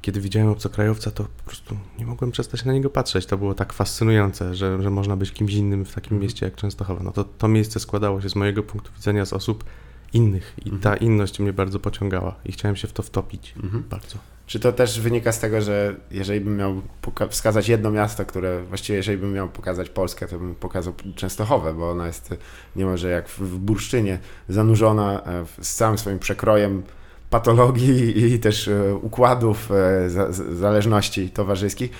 kiedy 0.02 0.20
widziałem 0.20 0.48
obcokrajowca, 0.48 1.10
to 1.10 1.24
po 1.24 1.44
prostu 1.44 1.76
nie 1.98 2.06
mogłem 2.06 2.30
przestać 2.30 2.64
na 2.64 2.72
niego 2.72 2.90
patrzeć. 2.90 3.26
To 3.26 3.38
było 3.38 3.54
tak 3.54 3.72
fascynujące, 3.72 4.54
że, 4.54 4.82
że 4.82 4.90
można 4.90 5.16
być 5.16 5.32
kimś 5.32 5.52
innym 5.52 5.84
w 5.84 5.94
takim 5.94 6.12
mhm. 6.12 6.22
mieście 6.22 6.46
jak 6.46 6.56
Częstochowa. 6.56 7.02
No 7.02 7.12
to, 7.12 7.24
to 7.24 7.48
miejsce 7.48 7.80
składało 7.80 8.20
się 8.20 8.28
z 8.28 8.36
mojego 8.36 8.62
punktu 8.62 8.92
widzenia 8.96 9.26
z 9.26 9.32
osób 9.32 9.64
innych 10.12 10.54
i 10.64 10.68
mhm. 10.68 10.80
ta 10.82 10.96
inność 10.96 11.40
mnie 11.40 11.52
bardzo 11.52 11.80
pociągała 11.80 12.34
i 12.44 12.52
chciałem 12.52 12.76
się 12.76 12.88
w 12.88 12.92
to 12.92 13.02
wtopić 13.02 13.54
mhm. 13.62 13.84
bardzo. 13.90 14.18
Czy 14.50 14.60
to 14.60 14.72
też 14.72 15.00
wynika 15.00 15.32
z 15.32 15.40
tego, 15.40 15.60
że 15.60 15.94
jeżeli 16.10 16.40
bym 16.40 16.56
miał 16.56 16.82
wskazać 17.30 17.68
jedno 17.68 17.90
miasto, 17.90 18.24
które 18.24 18.62
właściwie 18.62 18.96
jeżeli 18.96 19.18
bym 19.18 19.32
miał 19.32 19.48
pokazać 19.48 19.90
Polskę, 19.90 20.26
to 20.26 20.38
bym 20.38 20.54
pokazał 20.54 20.94
Częstochowę, 21.14 21.74
bo 21.74 21.90
ona 21.90 22.06
jest 22.06 22.34
niemalże 22.76 23.10
jak 23.10 23.28
w 23.28 23.58
bursztynie 23.58 24.18
zanurzona 24.48 25.22
e, 25.24 25.44
z 25.64 25.74
całym 25.74 25.98
swoim 25.98 26.18
przekrojem 26.18 26.82
patologii 27.30 28.24
i 28.24 28.38
też 28.38 28.68
e, 28.68 28.94
układów 28.94 29.70
e, 29.70 30.10
zależności 30.54 31.30
towarzyskich. 31.30 31.90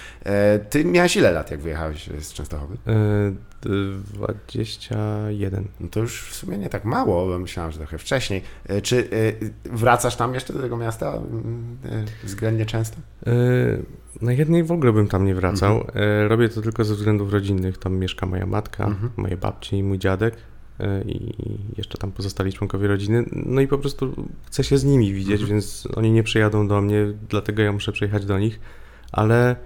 Ty 0.70 0.84
miałeś 0.84 1.16
ile 1.16 1.32
lat, 1.32 1.50
jak 1.50 1.60
wyjechałeś 1.60 2.10
z 2.20 2.32
Częstochowy? 2.32 2.76
21. 3.62 5.64
No 5.80 5.88
to 5.88 6.00
już 6.00 6.22
w 6.22 6.34
sumie 6.34 6.58
nie 6.58 6.68
tak 6.68 6.84
mało, 6.84 7.26
bo 7.26 7.38
myślałem, 7.38 7.72
że 7.72 7.78
trochę 7.78 7.98
wcześniej. 7.98 8.42
E, 8.68 8.80
czy 8.80 8.98
e, 8.98 9.06
wracasz 9.76 10.16
tam 10.16 10.34
jeszcze 10.34 10.52
do 10.52 10.62
tego 10.62 10.76
miasta 10.76 11.14
e, 11.14 11.20
względnie 12.24 12.66
często? 12.66 12.96
Na 14.22 14.32
jednej 14.32 14.64
w 14.64 14.72
ogóle 14.72 14.92
bym 14.92 15.08
tam 15.08 15.24
nie 15.24 15.34
wracał. 15.34 15.80
Mhm. 15.80 16.28
Robię 16.28 16.48
to 16.48 16.62
tylko 16.62 16.84
ze 16.84 16.94
względów 16.94 17.32
rodzinnych. 17.32 17.78
Tam 17.78 17.96
mieszka 17.96 18.26
moja 18.26 18.46
matka, 18.46 18.84
mhm. 18.84 19.10
moje 19.16 19.36
babci 19.36 19.76
i 19.76 19.82
mój 19.82 19.98
dziadek 19.98 20.36
i 21.06 21.34
jeszcze 21.78 21.98
tam 21.98 22.12
pozostali 22.12 22.52
członkowie 22.52 22.88
rodziny. 22.88 23.24
No 23.32 23.60
i 23.60 23.68
po 23.68 23.78
prostu 23.78 24.28
chcę 24.46 24.64
się 24.64 24.78
z 24.78 24.84
nimi 24.84 25.12
widzieć, 25.12 25.40
mhm. 25.40 25.50
więc 25.50 25.88
oni 25.96 26.12
nie 26.12 26.22
przyjadą 26.22 26.68
do 26.68 26.80
mnie, 26.80 27.06
dlatego 27.28 27.62
ja 27.62 27.72
muszę 27.72 27.92
przyjechać 27.92 28.26
do 28.26 28.38
nich, 28.38 28.60
ale 29.12 29.56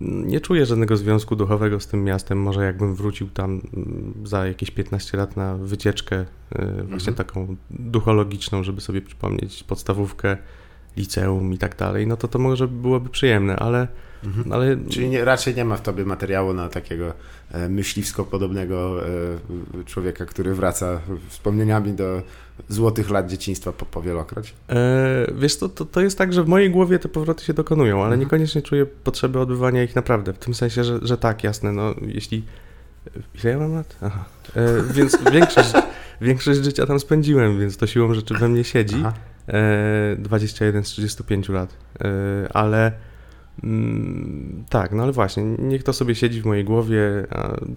nie 0.00 0.40
czuję 0.40 0.66
żadnego 0.66 0.96
związku 0.96 1.36
duchowego 1.36 1.80
z 1.80 1.86
tym 1.86 2.04
miastem. 2.04 2.40
Może 2.40 2.64
jakbym 2.64 2.94
wrócił 2.94 3.28
tam 3.28 3.50
mm, 3.50 4.14
za 4.24 4.46
jakieś 4.46 4.70
15 4.70 5.18
lat 5.18 5.36
na 5.36 5.56
wycieczkę, 5.56 6.16
e, 6.16 6.26
właśnie 6.72 7.12
mhm. 7.12 7.14
taką 7.14 7.56
duchologiczną, 7.70 8.62
żeby 8.62 8.80
sobie 8.80 9.02
przypomnieć 9.02 9.64
podstawówkę, 9.64 10.36
liceum 10.96 11.52
i 11.52 11.58
tak 11.58 11.76
dalej, 11.76 12.06
no 12.06 12.16
to 12.16 12.28
to 12.28 12.38
może 12.38 12.68
byłoby 12.68 13.08
przyjemne, 13.10 13.56
ale 13.56 13.88
Mhm. 14.24 14.52
Ale... 14.52 14.76
Czyli 14.90 15.08
nie, 15.08 15.24
raczej 15.24 15.54
nie 15.54 15.64
ma 15.64 15.76
w 15.76 15.82
tobie 15.82 16.04
materiału 16.04 16.54
na 16.54 16.68
takiego 16.68 17.12
e, 17.50 17.68
myśliwsko-podobnego 17.68 19.06
e, 19.06 19.84
człowieka, 19.84 20.26
który 20.26 20.54
wraca 20.54 21.00
wspomnieniami 21.28 21.92
do 21.92 22.22
złotych 22.68 23.10
lat 23.10 23.30
dzieciństwa 23.30 23.72
po, 23.72 23.86
po 23.86 24.02
wielokroć? 24.02 24.54
E, 24.68 25.32
wiesz, 25.34 25.56
to, 25.56 25.68
to, 25.68 25.84
to 25.84 26.00
jest 26.00 26.18
tak, 26.18 26.32
że 26.32 26.44
w 26.44 26.48
mojej 26.48 26.70
głowie 26.70 26.98
te 26.98 27.08
powroty 27.08 27.44
się 27.44 27.54
dokonują, 27.54 27.96
ale 27.96 28.04
mhm. 28.04 28.20
niekoniecznie 28.20 28.62
czuję 28.62 28.86
potrzeby 28.86 29.40
odbywania 29.40 29.82
ich 29.82 29.96
naprawdę. 29.96 30.32
W 30.32 30.38
tym 30.38 30.54
sensie, 30.54 30.84
że, 30.84 30.98
że 31.02 31.18
tak, 31.18 31.44
jasne, 31.44 31.72
no 31.72 31.94
jeśli... 32.02 32.44
Ile 33.44 33.52
ja 33.52 33.58
mam 33.58 33.74
lat? 33.74 33.96
Aha. 34.02 34.24
E, 34.56 34.82
więc 34.92 35.18
większość, 35.32 35.72
większość 36.20 36.64
życia 36.64 36.86
tam 36.86 37.00
spędziłem, 37.00 37.60
więc 37.60 37.76
to 37.76 37.86
siłą 37.86 38.14
rzeczy 38.14 38.34
we 38.34 38.48
mnie 38.48 38.64
siedzi. 38.64 39.04
E, 39.48 40.16
21 40.18 40.84
z 40.84 40.88
35 40.88 41.48
lat. 41.48 41.76
E, 42.00 42.52
ale 42.52 42.92
Mm, 43.62 44.64
tak, 44.68 44.92
no 44.92 45.02
ale 45.02 45.12
właśnie, 45.12 45.44
niech 45.44 45.82
to 45.82 45.92
sobie 45.92 46.14
siedzi 46.14 46.42
w 46.42 46.46
mojej 46.46 46.64
głowie. 46.64 47.26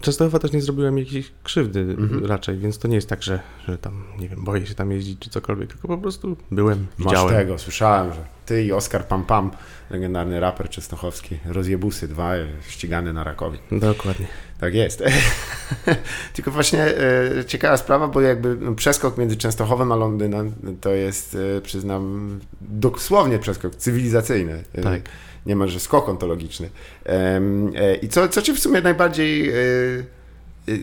Często 0.02 0.26
chyba 0.26 0.40
też 0.40 0.52
nie 0.52 0.62
zrobiłem 0.62 0.98
jakiejś 0.98 1.32
krzywdy 1.44 1.80
mhm. 1.80 2.26
raczej, 2.26 2.58
więc 2.58 2.80
to 2.80 2.88
nie 2.88 2.96
jest 2.96 3.10
tak, 3.10 3.24
że, 3.24 3.40
że 3.68 3.78
tam, 3.78 4.04
nie 4.20 4.30
wiem, 4.30 4.44
boję 4.44 4.68
się 4.68 4.76
tam 4.76 4.92
jeździć 4.92 5.20
czy 5.20 5.30
cokolwiek, 5.30 5.70
tylko 5.70 5.88
po 5.88 5.98
prostu 5.98 6.38
byłem, 6.52 6.88
Masz 6.98 7.08
widziałem. 7.08 7.36
tego, 7.36 7.58
słyszałem, 7.58 8.14
że 8.14 8.20
ty 8.46 8.64
i 8.64 8.72
Oskar 8.72 9.08
Pam 9.08 9.26
Pam, 9.26 9.52
legendarny 9.90 10.40
raper 10.40 10.70
częstochowski, 10.70 11.38
rozjebusy 11.46 12.08
dwa, 12.08 12.34
ścigany 12.68 13.14
na 13.14 13.24
Rakowie. 13.24 13.58
Dokładnie. 13.72 14.28
Tak 14.60 14.74
jest. 14.74 15.04
Tylko 16.34 16.52
właśnie 16.52 16.84
e, 16.84 17.46
ciekawa 17.48 17.78
sprawa, 17.78 18.08
bo 18.08 18.22
jakby 18.22 18.58
no, 18.60 18.76
przeskok 18.76 19.18
między 19.18 19.38
Częstochowem 19.38 19.92
a 19.92 19.96
Londynem 19.96 20.54
to 20.82 20.90
jest, 20.90 21.38
e, 21.58 21.62
przyznam, 21.62 22.40
dosłownie 22.62 23.40
przeskok 23.40 23.76
cywilizacyjny. 23.76 24.64
E, 24.74 24.82
tak 24.82 25.02
niemalże 25.46 25.80
skok 25.80 26.10
ontologiczny. 26.10 26.70
E, 27.06 27.96
I 27.96 28.10
co, 28.10 28.28
co 28.28 28.42
cię 28.42 28.54
w 28.54 28.60
sumie 28.60 28.82
najbardziej 28.82 29.50
e, 29.50 29.54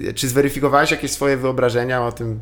e, 0.09 0.13
czy 0.13 0.29
zweryfikowałeś 0.29 0.91
jakieś 0.91 1.11
swoje 1.11 1.37
wyobrażenia 1.37 2.07
o 2.07 2.13
tym, 2.13 2.41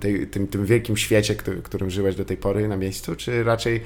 tej, 0.00 0.26
tym, 0.26 0.46
tym 0.46 0.66
wielkim 0.66 0.96
świecie, 0.96 1.34
którym 1.62 1.90
żyłeś 1.90 2.16
do 2.16 2.24
tej 2.24 2.36
pory 2.36 2.68
na 2.68 2.76
miejscu, 2.76 3.16
czy 3.16 3.44
raczej 3.44 3.80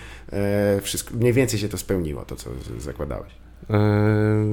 wszystko, 0.82 1.14
mniej 1.14 1.32
więcej 1.32 1.58
się 1.58 1.68
to 1.68 1.78
spełniło, 1.78 2.24
to 2.24 2.36
co 2.36 2.50
zakładałeś? 2.78 3.32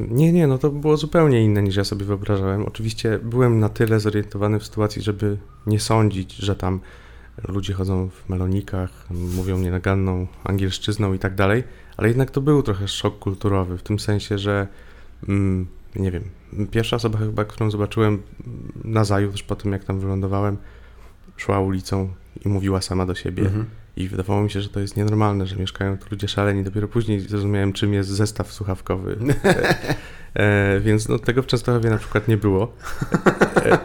Nie, 0.09 0.31
nie, 0.31 0.47
no 0.47 0.57
to 0.57 0.69
było 0.69 0.97
zupełnie 0.97 1.43
inne 1.43 1.61
niż 1.63 1.75
ja 1.75 1.83
sobie 1.83 2.05
wyobrażałem. 2.05 2.65
Oczywiście 2.65 3.19
byłem 3.23 3.59
na 3.59 3.69
tyle 3.69 3.99
zorientowany 3.99 4.59
w 4.59 4.65
sytuacji, 4.65 5.01
żeby 5.01 5.37
nie 5.67 5.79
sądzić, 5.79 6.35
że 6.35 6.55
tam 6.55 6.79
ludzie 7.47 7.73
chodzą 7.73 8.09
w 8.09 8.29
melonikach, 8.29 9.07
mówią 9.09 9.59
nienaganną 9.59 10.27
angielszczyzną 10.43 11.13
i 11.13 11.19
tak 11.19 11.35
dalej, 11.35 11.63
ale 11.97 12.07
jednak 12.07 12.31
to 12.31 12.41
był 12.41 12.63
trochę 12.63 12.87
szok 12.87 13.19
kulturowy, 13.19 13.77
w 13.77 13.83
tym 13.83 13.99
sensie, 13.99 14.37
że 14.37 14.67
mm, 15.27 15.67
nie 15.95 16.11
wiem, 16.11 16.23
pierwsza 16.71 16.95
osoba 16.95 17.19
chyba, 17.19 17.45
którą 17.45 17.71
zobaczyłem 17.71 18.21
na 18.83 19.03
zajutrz 19.03 19.43
po 19.43 19.55
tym, 19.55 19.71
jak 19.71 19.83
tam 19.83 19.99
wylądowałem, 19.99 20.57
szła 21.37 21.59
ulicą 21.59 22.13
i 22.45 22.49
mówiła 22.49 22.81
sama 22.81 23.05
do 23.05 23.15
siebie. 23.15 23.43
Mhm. 23.43 23.65
I 23.95 24.07
wydawało 24.07 24.41
mi 24.41 24.51
się, 24.51 24.61
że 24.61 24.69
to 24.69 24.79
jest 24.79 24.97
nienormalne, 24.97 25.47
że 25.47 25.55
mieszkają 25.55 25.97
tu 25.97 26.05
ludzie 26.11 26.27
szaleni. 26.27 26.63
Dopiero 26.63 26.87
później 26.87 27.19
zrozumiałem, 27.19 27.73
czym 27.73 27.93
jest 27.93 28.09
zestaw 28.09 28.53
słuchawkowy. 28.53 29.17
e, 29.45 29.75
e, 30.33 30.79
więc 30.79 31.09
no, 31.09 31.19
tego 31.19 31.43
w 31.43 31.47
Częstochowie 31.47 31.89
na 31.89 31.97
przykład 31.97 32.27
nie 32.27 32.37
było. 32.37 32.73
E, 33.55 33.79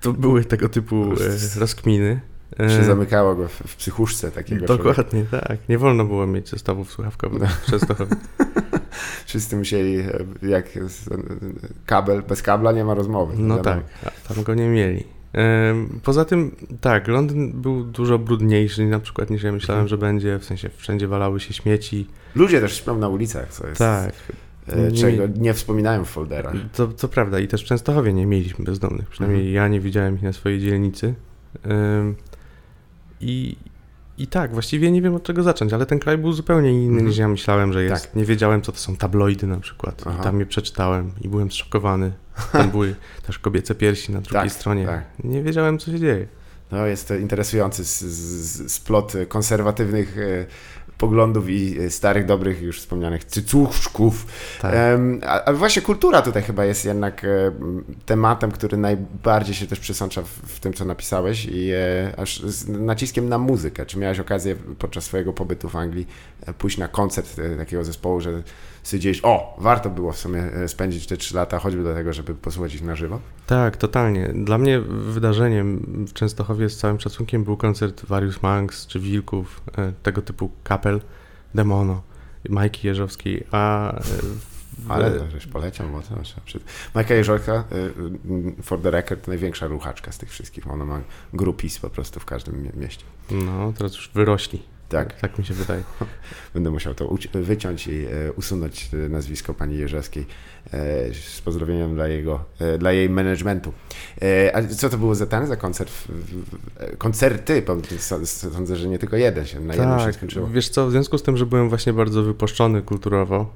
to 0.00 0.12
były 0.12 0.44
tego 0.44 0.68
typu 0.68 1.12
e, 1.12 1.60
rozkminy. 1.60 2.20
Się 2.56 2.84
zamykało 2.84 3.34
go 3.34 3.48
w, 3.48 3.52
w 3.52 3.76
psychuszce 3.76 4.30
takiego 4.30 4.66
Dokładnie, 4.66 5.04
człowieka. 5.04 5.40
tak. 5.48 5.58
Nie 5.68 5.78
wolno 5.78 6.04
było 6.04 6.26
mieć 6.26 6.48
zestawów 6.48 6.92
słuchawkowych 6.92 7.42
no. 7.42 7.48
przez 7.66 7.86
to. 7.86 7.94
Wszyscy 9.26 9.56
musieli, 9.56 10.04
jak 10.42 10.78
kabel, 11.86 12.22
bez 12.22 12.42
kabla 12.42 12.72
nie 12.72 12.84
ma 12.84 12.94
rozmowy. 12.94 13.34
No 13.38 13.58
tak, 13.58 13.80
tam 14.28 14.42
go 14.42 14.54
nie 14.54 14.68
mieli. 14.68 15.04
Poza 16.02 16.24
tym, 16.24 16.56
tak, 16.80 17.08
Londyn 17.08 17.52
był 17.52 17.84
dużo 17.84 18.18
brudniejszy 18.18 18.86
na 18.86 19.00
przykład 19.00 19.30
niż 19.30 19.42
ja 19.42 19.52
myślałem, 19.52 19.82
mhm. 19.82 19.88
że 19.88 19.98
będzie, 19.98 20.38
w 20.38 20.44
sensie 20.44 20.70
wszędzie 20.76 21.08
walały 21.08 21.40
się 21.40 21.54
śmieci. 21.54 22.06
Ludzie 22.34 22.60
też 22.60 22.76
śpią 22.76 22.98
na 22.98 23.08
ulicach, 23.08 23.48
co 23.48 23.66
jest... 23.66 23.78
Tak. 23.78 24.12
E, 24.68 24.92
czego 24.92 25.22
nie 25.36 25.54
wspominają 25.54 26.04
w 26.04 26.08
folderach. 26.08 26.54
To, 26.72 26.86
to 26.86 27.08
prawda 27.08 27.38
i 27.38 27.48
też 27.48 27.62
w 27.62 27.66
Częstochowie 27.66 28.12
nie 28.12 28.26
mieliśmy 28.26 28.64
bezdomnych, 28.64 29.08
przynajmniej 29.08 29.42
mhm. 29.42 29.54
ja 29.54 29.68
nie 29.68 29.80
widziałem 29.80 30.14
ich 30.14 30.22
na 30.22 30.32
swojej 30.32 30.60
dzielnicy. 30.60 31.14
I, 33.20 33.56
I 34.18 34.26
tak, 34.26 34.52
właściwie 34.52 34.90
nie 34.90 35.02
wiem 35.02 35.14
od 35.14 35.22
czego 35.22 35.42
zacząć, 35.42 35.72
ale 35.72 35.86
ten 35.86 35.98
kraj 35.98 36.18
był 36.18 36.32
zupełnie 36.32 36.70
inny 36.72 36.88
mhm. 36.88 37.06
niż 37.06 37.16
ja 37.16 37.28
myślałem, 37.28 37.72
że 37.72 37.84
jest. 37.84 38.06
Tak. 38.06 38.16
Nie 38.16 38.24
wiedziałem, 38.24 38.62
co 38.62 38.72
to 38.72 38.78
są 38.78 38.96
tabloidy 38.96 39.46
na 39.46 39.60
przykład. 39.60 40.02
Aha. 40.06 40.18
I 40.20 40.22
tam 40.22 40.40
je 40.40 40.46
przeczytałem 40.46 41.12
i 41.20 41.28
byłem 41.28 41.50
zszokowany. 41.50 42.12
Tam 42.52 42.70
były 42.76 42.94
też 43.26 43.38
kobiece 43.38 43.74
piersi 43.74 44.12
na 44.12 44.20
drugiej 44.20 44.42
tak, 44.42 44.52
stronie. 44.52 44.86
Tak. 44.86 45.04
Nie 45.24 45.42
wiedziałem, 45.42 45.78
co 45.78 45.90
się 45.90 45.98
dzieje. 45.98 46.26
No, 46.72 46.86
jest 46.86 47.08
to 47.08 47.14
interesujący 47.14 47.84
splot 48.68 49.12
konserwatywnych 49.28 50.18
e, 50.18 50.46
poglądów 50.98 51.48
i 51.48 51.78
e, 51.80 51.90
starych, 51.90 52.26
dobrych, 52.26 52.62
już 52.62 52.80
wspomnianych 52.80 53.24
cycuszków. 53.24 54.26
Tak. 54.60 54.74
A, 55.26 55.44
a, 55.44 55.52
właśnie 55.52 55.82
kultura 55.82 56.22
tutaj 56.22 56.42
chyba 56.42 56.64
jest 56.64 56.84
jednak 56.84 57.24
e, 57.24 57.28
tematem, 58.06 58.52
który 58.52 58.76
najbardziej 58.76 59.54
się 59.54 59.66
też 59.66 59.80
przesącza 59.80 60.22
w, 60.22 60.28
w 60.28 60.60
tym, 60.60 60.72
co 60.72 60.84
napisałeś 60.84 61.44
i 61.44 61.70
e, 61.70 62.14
aż 62.16 62.40
z 62.40 62.68
naciskiem 62.68 63.28
na 63.28 63.38
muzykę. 63.38 63.86
Czy 63.86 63.98
miałeś 63.98 64.20
okazję 64.20 64.56
podczas 64.78 65.04
swojego 65.04 65.32
pobytu 65.32 65.68
w 65.68 65.76
Anglii 65.76 66.06
pójść 66.58 66.78
na 66.78 66.88
koncert 66.88 67.36
takiego 67.58 67.84
zespołu, 67.84 68.20
że 68.20 68.42
stwierdziłeś, 68.82 69.20
o, 69.22 69.56
warto 69.58 69.90
było 69.90 70.12
w 70.12 70.18
sumie 70.18 70.42
spędzić 70.66 71.06
te 71.06 71.16
trzy 71.16 71.36
lata 71.36 71.58
choćby 71.58 71.82
do 71.82 71.94
tego, 71.94 72.12
żeby 72.12 72.34
posłuchać 72.34 72.74
ich 72.74 72.82
na 72.82 72.96
żywo? 72.96 73.20
Tak, 73.46 73.76
totalnie. 73.76 74.30
Dla 74.34 74.58
mnie 74.58 74.80
wydarzeniem 74.80 75.78
w 76.08 76.12
Częstochowie 76.12 76.68
z 76.68 76.76
całym 76.76 77.00
szacunkiem 77.00 77.44
był 77.44 77.56
koncert 77.56 78.06
Various 78.06 78.42
Monks 78.42 78.86
czy 78.86 79.00
Wilków, 79.00 79.60
tego 80.02 80.22
typu 80.22 80.50
kapel 80.64 81.00
Demono, 81.54 82.02
Majki 82.48 82.86
Jeżowskiej, 82.86 83.46
a... 83.50 83.92
E, 83.98 84.02
w... 84.78 84.90
Ale 84.90 85.30
żeś 85.30 85.46
poleciał 85.46 85.88
mocno. 85.88 86.16
Majka 86.94 87.14
Jeżowska, 87.14 87.64
y, 87.72 87.76
y, 88.58 88.62
for 88.62 88.82
the 88.82 88.90
record, 88.90 89.28
największa 89.28 89.66
ruchaczka 89.66 90.12
z 90.12 90.18
tych 90.18 90.30
wszystkich. 90.30 90.70
Ona 90.70 90.84
ma 90.84 91.00
grupis 91.32 91.78
po 91.78 91.90
prostu 91.90 92.20
w 92.20 92.24
każdym 92.24 92.68
mieście. 92.76 93.04
No, 93.30 93.72
teraz 93.78 93.94
już 93.94 94.10
wyrośli. 94.14 94.62
Tak. 94.88 95.20
Tak 95.20 95.38
mi 95.38 95.44
się 95.44 95.54
wydaje. 95.54 95.82
Będę 96.54 96.70
musiał 96.70 96.94
to 96.94 97.14
wyciąć 97.34 97.86
i 97.86 98.06
e, 98.06 98.32
usunąć 98.32 98.90
e, 98.94 99.08
nazwisko 99.08 99.54
pani 99.54 99.78
Jerzewskiej 99.78 100.26
e, 100.72 101.14
z 101.14 101.40
pozdrowieniem 101.40 101.94
dla, 101.94 102.08
jego, 102.08 102.44
dla 102.78 102.92
jej 102.92 103.10
managementu. 103.10 103.72
A 104.52 104.62
co 104.62 104.88
to 104.88 104.98
było 104.98 105.14
za 105.14 105.26
ten, 105.26 105.46
za 105.46 105.56
koncert? 105.56 105.92
Koncerty, 106.98 107.62
sądzę, 108.26 108.76
że 108.76 108.88
nie 108.88 108.98
tylko 108.98 109.16
jeden 109.16 109.46
się 109.46 109.60
na 109.60 109.74
tak, 109.74 109.86
jednym 109.86 110.06
się 110.06 110.12
skończyło. 110.12 110.46
Wiesz 110.46 110.68
co, 110.68 110.86
w 110.86 110.90
związku 110.90 111.18
z 111.18 111.22
tym, 111.22 111.36
że 111.36 111.46
byłem 111.46 111.68
właśnie 111.68 111.92
bardzo 111.92 112.22
wypuszczony 112.22 112.82
kulturowo, 112.82 113.54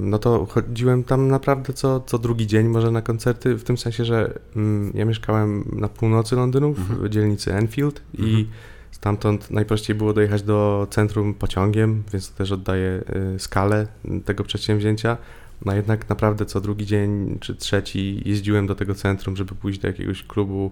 no 0.00 0.18
to 0.18 0.46
chodziłem 0.46 1.04
tam 1.04 1.28
naprawdę 1.28 1.72
co, 1.72 2.00
co 2.00 2.18
drugi 2.18 2.46
dzień 2.46 2.66
może 2.66 2.90
na 2.90 3.02
koncerty, 3.02 3.54
w 3.54 3.64
tym 3.64 3.78
sensie, 3.78 4.04
że 4.04 4.38
mm, 4.56 4.92
ja 4.94 5.04
mieszkałem 5.04 5.64
na 5.72 5.88
północy 5.88 6.36
Londynu, 6.36 6.72
w 6.72 6.90
mhm. 6.90 7.10
dzielnicy 7.10 7.54
Enfield 7.54 8.02
i 8.14 8.22
mhm 8.22 8.46
Stamtąd 8.92 9.50
najprościej 9.50 9.96
było 9.96 10.12
dojechać 10.12 10.42
do 10.42 10.86
centrum 10.90 11.34
pociągiem, 11.34 12.02
więc 12.12 12.30
to 12.30 12.38
też 12.38 12.52
oddaje 12.52 13.04
y, 13.34 13.38
skalę 13.38 13.86
tego 14.24 14.44
przedsięwzięcia. 14.44 15.16
No 15.64 15.74
jednak 15.74 16.08
naprawdę 16.08 16.46
co 16.46 16.60
drugi 16.60 16.86
dzień 16.86 17.38
czy 17.40 17.54
trzeci 17.54 18.22
jeździłem 18.24 18.66
do 18.66 18.74
tego 18.74 18.94
centrum, 18.94 19.36
żeby 19.36 19.54
pójść 19.54 19.78
do 19.78 19.88
jakiegoś 19.88 20.22
klubu, 20.22 20.70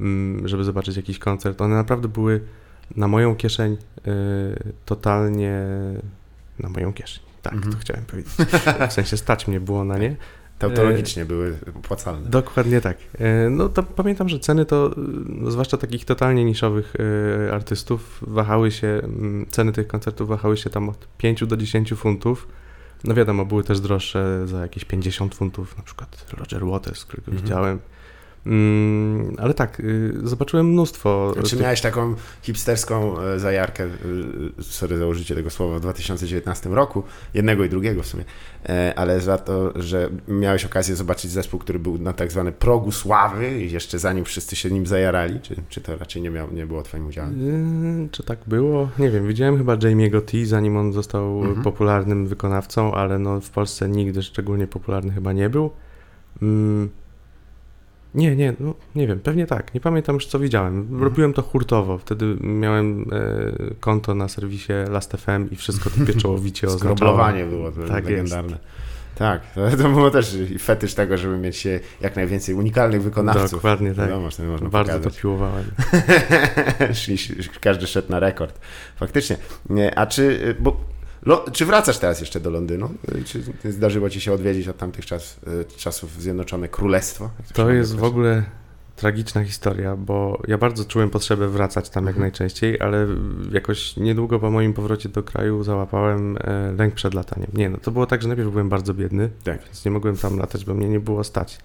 mm, 0.00 0.48
żeby 0.48 0.64
zobaczyć 0.64 0.96
jakiś 0.96 1.18
koncert. 1.18 1.60
One 1.60 1.74
naprawdę 1.74 2.08
były 2.08 2.40
na 2.96 3.08
moją 3.08 3.36
kieszeń 3.36 3.72
y, 3.72 4.72
totalnie 4.84 5.60
na 6.58 6.68
moją 6.68 6.92
kieszeń. 6.92 7.24
Tak, 7.42 7.52
mhm. 7.52 7.72
to 7.72 7.78
chciałem 7.78 8.04
powiedzieć. 8.04 8.32
W 8.90 8.92
sensie 8.92 9.16
stać 9.16 9.48
mnie 9.48 9.60
było 9.60 9.84
na 9.84 9.98
nie. 9.98 10.16
Teologicznie 10.70 11.24
były 11.24 11.58
opłacalne. 11.78 12.30
Dokładnie 12.30 12.80
tak. 12.80 12.96
E, 13.18 13.50
no 13.50 13.68
to 13.68 13.82
pamiętam, 13.82 14.28
że 14.28 14.38
ceny 14.38 14.66
to, 14.66 14.90
no, 15.26 15.50
zwłaszcza 15.50 15.76
takich 15.76 16.04
totalnie 16.04 16.44
niszowych 16.44 16.94
e, 17.46 17.52
artystów, 17.52 18.18
wahały 18.26 18.70
się, 18.70 18.86
mm, 18.86 19.46
ceny 19.50 19.72
tych 19.72 19.86
koncertów 19.86 20.28
wahały 20.28 20.56
się 20.56 20.70
tam 20.70 20.88
od 20.88 21.08
5 21.18 21.46
do 21.46 21.56
10 21.56 21.94
funtów. 21.94 22.48
No 23.04 23.14
wiadomo, 23.14 23.44
były 23.44 23.64
też 23.64 23.80
droższe 23.80 24.48
za 24.48 24.60
jakieś 24.60 24.84
50 24.84 25.34
funtów, 25.34 25.76
na 25.76 25.82
przykład 25.82 26.26
Roger 26.38 26.66
Waters, 26.66 27.04
którego 27.04 27.32
mhm. 27.32 27.44
widziałem. 27.44 27.78
Mm, 28.46 29.34
ale 29.38 29.54
tak, 29.54 29.80
y, 29.80 30.12
zobaczyłem 30.22 30.68
mnóstwo. 30.68 31.34
Czy 31.46 31.56
miałeś 31.56 31.80
taką 31.80 32.14
hipsterską 32.42 33.20
e, 33.20 33.38
zajarkę, 33.38 33.84
y, 33.84 34.62
sorry 34.62 34.98
za 34.98 35.06
użycie 35.06 35.34
tego 35.34 35.50
słowa, 35.50 35.78
w 35.78 35.80
2019 35.80 36.70
roku, 36.70 37.02
jednego 37.34 37.64
i 37.64 37.68
drugiego 37.68 38.02
w 38.02 38.06
sumie, 38.06 38.24
e, 38.68 38.92
ale 38.96 39.20
za 39.20 39.38
to, 39.38 39.72
że 39.82 40.10
miałeś 40.28 40.64
okazję 40.64 40.96
zobaczyć 40.96 41.30
zespół, 41.30 41.60
który 41.60 41.78
był 41.78 41.98
na 41.98 42.12
tak 42.12 42.30
zwany 42.32 42.52
progu 42.52 42.92
sławy 42.92 43.62
jeszcze 43.62 43.98
zanim 43.98 44.24
wszyscy 44.24 44.56
się 44.56 44.70
nim 44.70 44.86
zajarali, 44.86 45.40
czy, 45.40 45.56
czy 45.68 45.80
to 45.80 45.96
raczej 45.96 46.22
nie, 46.22 46.30
miał, 46.30 46.52
nie 46.52 46.66
było 46.66 46.82
twoim 46.82 47.06
udziałem? 47.06 47.34
Czy 48.12 48.22
tak 48.22 48.38
było? 48.46 48.88
Nie 48.98 49.10
wiem, 49.10 49.28
widziałem 49.28 49.58
chyba 49.58 49.76
Jamie'ego 49.76 50.22
T, 50.22 50.46
zanim 50.46 50.76
on 50.76 50.92
został 50.92 51.38
mhm. 51.38 51.62
popularnym 51.62 52.26
wykonawcą, 52.26 52.94
ale 52.94 53.18
no 53.18 53.40
w 53.40 53.50
Polsce 53.50 53.88
nigdy 53.88 54.22
szczególnie 54.22 54.66
popularny 54.66 55.12
chyba 55.12 55.32
nie 55.32 55.50
był. 55.50 55.70
Mm 56.42 57.01
nie, 58.14 58.36
nie, 58.36 58.54
no, 58.60 58.74
nie 58.94 59.06
wiem, 59.06 59.20
pewnie 59.20 59.46
tak. 59.46 59.74
Nie 59.74 59.80
pamiętam 59.80 60.14
już 60.14 60.26
co 60.26 60.38
widziałem. 60.38 60.78
Mhm. 60.78 61.02
Robiłem 61.02 61.32
to 61.32 61.42
hurtowo. 61.42 61.98
Wtedy 61.98 62.36
miałem 62.40 63.02
e, 63.02 63.74
konto 63.80 64.14
na 64.14 64.28
serwisie 64.28 64.72
Last.fm 64.90 65.50
i 65.50 65.56
wszystko 65.56 65.90
to 65.90 66.06
pieczołowicie 66.06 66.66
oznaczało. 66.68 66.96
Skroblowanie 66.96 67.44
było 67.44 67.72
to 67.72 67.80
tak 67.80 68.04
legendarne. 68.04 68.50
Jest. 68.50 68.62
Tak, 69.14 69.42
to 69.82 69.88
było 69.88 70.10
też 70.10 70.36
fetysz 70.60 70.94
tego, 70.94 71.18
żeby 71.18 71.38
mieć 71.38 71.66
jak 72.00 72.16
najwięcej 72.16 72.54
unikalnych 72.54 73.02
wykonawców. 73.02 73.50
Dokładnie 73.50 73.88
tak. 73.94 74.08
Wiadomo, 74.08 74.20
można 74.20 74.44
Bardzo 74.68 74.92
pokazać. 74.92 75.14
to 75.14 75.20
piłowałem. 75.20 75.64
Każdy 77.60 77.86
szedł 77.86 78.10
na 78.10 78.20
rekord. 78.20 78.60
Faktycznie. 78.96 79.36
A 79.96 80.06
czy, 80.06 80.56
bo 80.60 80.76
czy 81.52 81.66
wracasz 81.66 81.98
teraz 81.98 82.20
jeszcze 82.20 82.40
do 82.40 82.50
Londynu? 82.50 82.90
Czy 83.24 83.72
zdarzyło 83.72 84.10
ci 84.10 84.20
się 84.20 84.32
odwiedzić 84.32 84.68
od 84.68 84.76
tamtych 84.76 85.06
czas, 85.06 85.40
y, 85.72 85.76
czasów 85.76 86.22
Zjednoczone 86.22 86.68
Królestwo? 86.68 87.30
To, 87.48 87.54
to 87.54 87.70
jest 87.70 87.96
w 87.96 88.04
ogóle 88.04 88.44
tragiczna 88.96 89.44
historia, 89.44 89.96
bo 89.96 90.42
ja 90.48 90.58
bardzo 90.58 90.84
czułem 90.84 91.10
potrzebę 91.10 91.48
wracać 91.48 91.90
tam 91.90 92.04
jak 92.04 92.14
mhm. 92.16 92.20
najczęściej, 92.22 92.80
ale 92.80 93.06
jakoś 93.52 93.96
niedługo 93.96 94.38
po 94.38 94.50
moim 94.50 94.72
powrocie 94.72 95.08
do 95.08 95.22
kraju 95.22 95.62
załapałem 95.62 96.36
e, 96.40 96.72
lęk 96.78 96.94
przed 96.94 97.14
lataniem. 97.14 97.50
Nie, 97.54 97.70
no 97.70 97.78
to 97.78 97.90
było 97.90 98.06
tak, 98.06 98.22
że 98.22 98.28
najpierw 98.28 98.50
byłem 98.50 98.68
bardzo 98.68 98.94
biedny, 98.94 99.30
tak. 99.44 99.64
więc 99.64 99.84
nie 99.84 99.90
mogłem 99.90 100.16
tam 100.16 100.38
latać, 100.38 100.64
bo 100.64 100.74
mnie 100.74 100.88
nie 100.88 101.00
było 101.00 101.24
stać. 101.24 101.58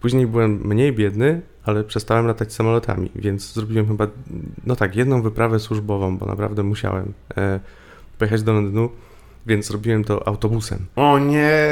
Później 0.00 0.26
byłem 0.26 0.60
mniej 0.64 0.92
biedny, 0.92 1.42
ale 1.64 1.84
przestałem 1.84 2.26
latać 2.26 2.52
samolotami, 2.52 3.10
więc 3.14 3.52
zrobiłem 3.52 3.88
chyba, 3.88 4.06
no 4.66 4.76
tak, 4.76 4.96
jedną 4.96 5.22
wyprawę 5.22 5.60
służbową, 5.60 6.18
bo 6.18 6.26
naprawdę 6.26 6.62
musiałem. 6.62 7.12
E, 8.14 8.18
pojechać 8.18 8.42
do 8.42 8.52
Londynu, 8.52 8.90
więc 9.46 9.70
robiłem 9.70 10.04
to 10.04 10.28
autobusem. 10.28 10.86
O 10.96 11.18
nie! 11.18 11.68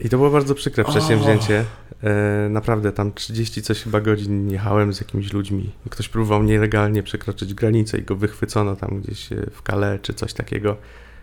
I 0.00 0.08
to 0.08 0.16
było 0.16 0.30
bardzo 0.30 0.54
przykre 0.54 0.84
przedsięwzięcie. 0.84 1.64
E, 2.02 2.48
naprawdę 2.48 2.92
tam 2.92 3.12
30 3.12 3.62
coś 3.62 3.82
chyba 3.82 4.00
godzin 4.00 4.50
jechałem 4.50 4.92
z 4.92 5.00
jakimiś 5.00 5.32
ludźmi. 5.32 5.70
Ktoś 5.90 6.08
próbował 6.08 6.42
nielegalnie 6.42 7.02
przekroczyć 7.02 7.54
granicę 7.54 7.98
i 7.98 8.02
go 8.02 8.16
wychwycono 8.16 8.76
tam 8.76 9.00
gdzieś 9.00 9.28
w 9.52 9.62
Kale 9.62 9.98
czy 10.02 10.14
coś 10.14 10.32
takiego 10.32 10.76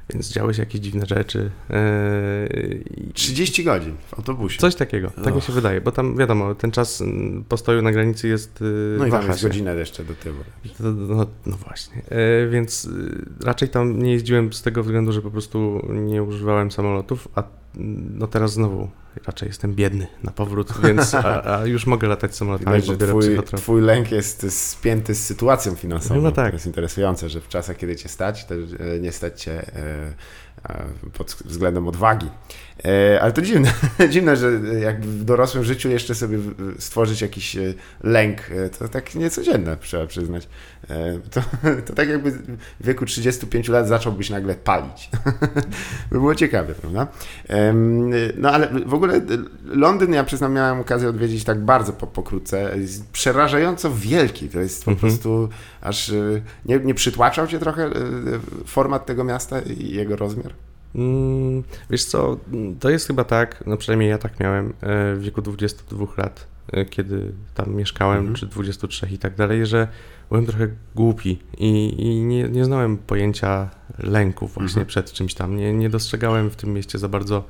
więc 0.09 0.31
działy 0.31 0.53
się 0.53 0.61
jakieś 0.61 0.81
dziwne 0.81 1.05
rzeczy. 1.05 1.51
Yy, 1.69 3.13
30 3.13 3.63
godzin 3.63 3.95
w 4.07 4.13
autobusie. 4.13 4.59
Coś 4.59 4.75
takiego, 4.75 5.11
tak 5.23 5.35
mi 5.35 5.41
się 5.41 5.53
wydaje, 5.53 5.81
bo 5.81 5.91
tam 5.91 6.17
wiadomo, 6.17 6.55
ten 6.55 6.71
czas 6.71 7.03
postoju 7.49 7.81
na 7.81 7.91
granicy 7.91 8.27
jest. 8.27 8.61
Yy, 8.61 8.95
no 8.99 9.07
i 9.07 9.11
tam 9.11 9.27
jest 9.27 9.43
godzinę 9.43 9.75
jeszcze 9.75 10.03
do 10.03 10.13
tyłu. 10.13 10.37
No, 10.79 10.91
no, 10.91 11.25
no 11.45 11.57
właśnie, 11.57 12.01
yy, 12.11 12.49
więc 12.49 12.89
raczej 13.43 13.69
tam 13.69 14.03
nie 14.03 14.11
jeździłem 14.11 14.53
z 14.53 14.61
tego 14.61 14.83
względu, 14.83 15.11
że 15.11 15.21
po 15.21 15.31
prostu 15.31 15.87
nie 15.89 16.23
używałem 16.23 16.71
samolotów, 16.71 17.27
a 17.35 17.43
no 17.79 18.27
teraz 18.27 18.53
znowu 18.53 18.89
raczej 19.27 19.47
jestem 19.47 19.75
biedny 19.75 20.07
na 20.23 20.31
powrót, 20.31 20.73
więc 20.83 21.13
a, 21.13 21.59
a 21.59 21.65
już 21.65 21.85
mogę 21.85 22.07
latać 22.07 22.35
samolotami, 22.35 22.81
Widać, 22.81 22.99
że 22.99 23.07
twój, 23.07 23.37
twój 23.57 23.81
lęk 23.81 24.11
jest 24.11 24.69
spięty 24.69 25.15
z 25.15 25.25
sytuacją 25.25 25.75
finansową. 25.75 26.21
No 26.21 26.31
tak. 26.31 26.49
To 26.49 26.55
jest 26.55 26.65
interesujące, 26.65 27.29
że 27.29 27.41
w 27.41 27.47
czasach, 27.47 27.77
kiedy 27.77 27.95
cię 27.95 28.09
stać, 28.09 28.45
e, 28.79 28.99
nie 28.99 29.11
stać 29.11 29.41
cię 29.41 29.75
e, 29.75 30.13
pod 31.13 31.37
względem 31.45 31.87
odwagi. 31.87 32.29
E, 32.85 33.21
ale 33.21 33.31
to 33.31 33.41
dziwne, 33.41 33.73
dziwne, 34.09 34.35
że 34.35 34.51
jakby 34.79 35.07
w 35.07 35.23
dorosłym 35.23 35.63
życiu 35.63 35.89
jeszcze 35.89 36.15
sobie 36.15 36.37
stworzyć 36.79 37.21
jakiś 37.21 37.57
e, 37.57 37.73
lęk, 38.03 38.51
e, 38.51 38.69
to 38.69 38.87
tak 38.87 39.15
niecodzienne, 39.15 39.77
trzeba 39.77 40.07
przyznać. 40.07 40.47
To, 41.31 41.41
to 41.87 41.93
tak 41.93 42.09
jakby 42.09 42.31
w 42.31 42.57
wieku 42.79 43.05
35 43.05 43.69
lat 43.69 43.87
zacząłbyś 43.87 44.29
nagle 44.29 44.55
palić. 44.55 45.09
by 46.11 46.17
było 46.19 46.35
ciekawe, 46.35 46.73
prawda? 46.73 47.07
No 48.37 48.51
ale 48.51 48.67
w 48.85 48.93
ogóle 48.93 49.21
Londyn, 49.65 50.13
ja 50.13 50.23
przyznam, 50.23 50.53
miałem 50.53 50.79
okazję 50.79 51.09
odwiedzić 51.09 51.43
tak 51.43 51.65
bardzo 51.65 51.93
po, 51.93 52.07
pokrótce. 52.07 52.79
Jest 52.79 53.11
przerażająco 53.11 53.91
wielki. 53.93 54.49
To 54.49 54.59
jest 54.59 54.85
po 54.85 54.91
mhm. 54.91 55.11
prostu 55.11 55.49
aż 55.81 56.11
nie, 56.65 56.79
nie 56.79 56.93
przytłaczał 56.93 57.47
cię 57.47 57.59
trochę 57.59 57.89
format 58.65 59.05
tego 59.05 59.23
miasta 59.23 59.61
i 59.61 59.89
jego 59.89 60.15
rozmiar? 60.15 60.66
Mm, 60.97 61.63
wiesz 61.89 62.05
co, 62.05 62.37
to 62.79 62.89
jest 62.89 63.07
chyba 63.07 63.23
tak, 63.23 63.63
no 63.65 63.77
przynajmniej 63.77 64.09
ja 64.09 64.17
tak 64.17 64.39
miałem 64.39 64.69
e, 64.69 65.15
w 65.15 65.21
wieku 65.21 65.41
22 65.41 66.05
lat, 66.17 66.47
e, 66.71 66.85
kiedy 66.85 67.31
tam 67.55 67.75
mieszkałem, 67.75 68.17
mhm. 68.17 68.35
czy 68.35 68.45
23 68.45 69.07
i 69.11 69.17
tak 69.17 69.35
dalej, 69.35 69.65
że 69.65 69.87
byłem 70.29 70.45
trochę 70.45 70.67
głupi 70.95 71.39
i, 71.57 71.95
i 71.97 72.23
nie, 72.23 72.49
nie 72.49 72.65
znałem 72.65 72.97
pojęcia 72.97 73.69
lęku 73.99 74.47
właśnie 74.47 74.67
mhm. 74.67 74.87
przed 74.87 75.11
czymś 75.11 75.33
tam. 75.33 75.57
Nie, 75.57 75.73
nie 75.73 75.89
dostrzegałem 75.89 76.49
w 76.49 76.55
tym 76.55 76.73
mieście 76.73 76.99
za 76.99 77.09
bardzo 77.09 77.43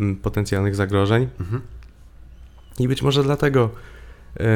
m, 0.00 0.16
potencjalnych 0.16 0.74
zagrożeń. 0.74 1.28
Mhm. 1.40 1.62
I 2.78 2.88
być 2.88 3.02
może 3.02 3.22
dlatego. 3.22 3.70
Yy... 4.40 4.46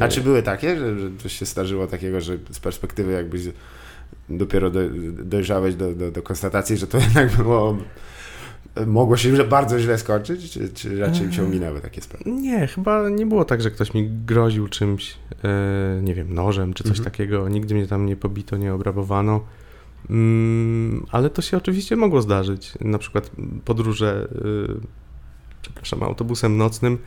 A 0.00 0.08
czy 0.08 0.20
były 0.20 0.42
takie, 0.42 0.78
że, 0.78 0.98
że 0.98 1.10
coś 1.18 1.32
się 1.32 1.44
zdarzyło 1.44 1.86
takiego, 1.86 2.20
że 2.20 2.38
z 2.50 2.60
perspektywy 2.60 3.12
jakbyś 3.12 3.42
dopiero 4.28 4.70
do, 4.70 4.80
dojrzałeś 5.12 5.74
do, 5.74 5.94
do, 5.94 6.10
do 6.10 6.22
konstatacji, 6.22 6.76
że 6.76 6.86
to 6.86 6.98
jednak 7.06 7.36
było 7.36 7.76
mogło 8.86 9.16
się 9.16 9.44
bardzo 9.44 9.78
źle 9.78 9.98
skończyć, 9.98 10.50
czy, 10.50 10.68
czy 10.68 10.98
raczej 11.00 11.30
cię 11.30 11.44
ominęły 11.44 11.80
takie 11.80 12.00
sprawy? 12.00 12.30
Nie, 12.30 12.66
chyba 12.66 13.08
nie 13.08 13.26
było 13.26 13.44
tak, 13.44 13.62
że 13.62 13.70
ktoś 13.70 13.94
mi 13.94 14.10
groził 14.26 14.68
czymś, 14.68 15.16
e, 15.44 16.00
nie 16.02 16.14
wiem, 16.14 16.34
nożem 16.34 16.74
czy 16.74 16.82
coś 16.82 16.98
mhm. 16.98 17.04
takiego. 17.04 17.48
Nigdy 17.48 17.74
mnie 17.74 17.86
tam 17.86 18.06
nie 18.06 18.16
pobito, 18.16 18.56
nie 18.56 18.74
obrabowano. 18.74 19.44
Mm, 20.10 21.06
ale 21.10 21.30
to 21.30 21.42
się 21.42 21.56
oczywiście 21.56 21.96
mogło 21.96 22.22
zdarzyć. 22.22 22.72
Na 22.80 22.98
przykład 22.98 23.30
podróże, 23.64 24.28
e, 24.34 24.80
przepraszam, 25.62 26.02
autobusem 26.02 26.56
nocnym, 26.56 26.98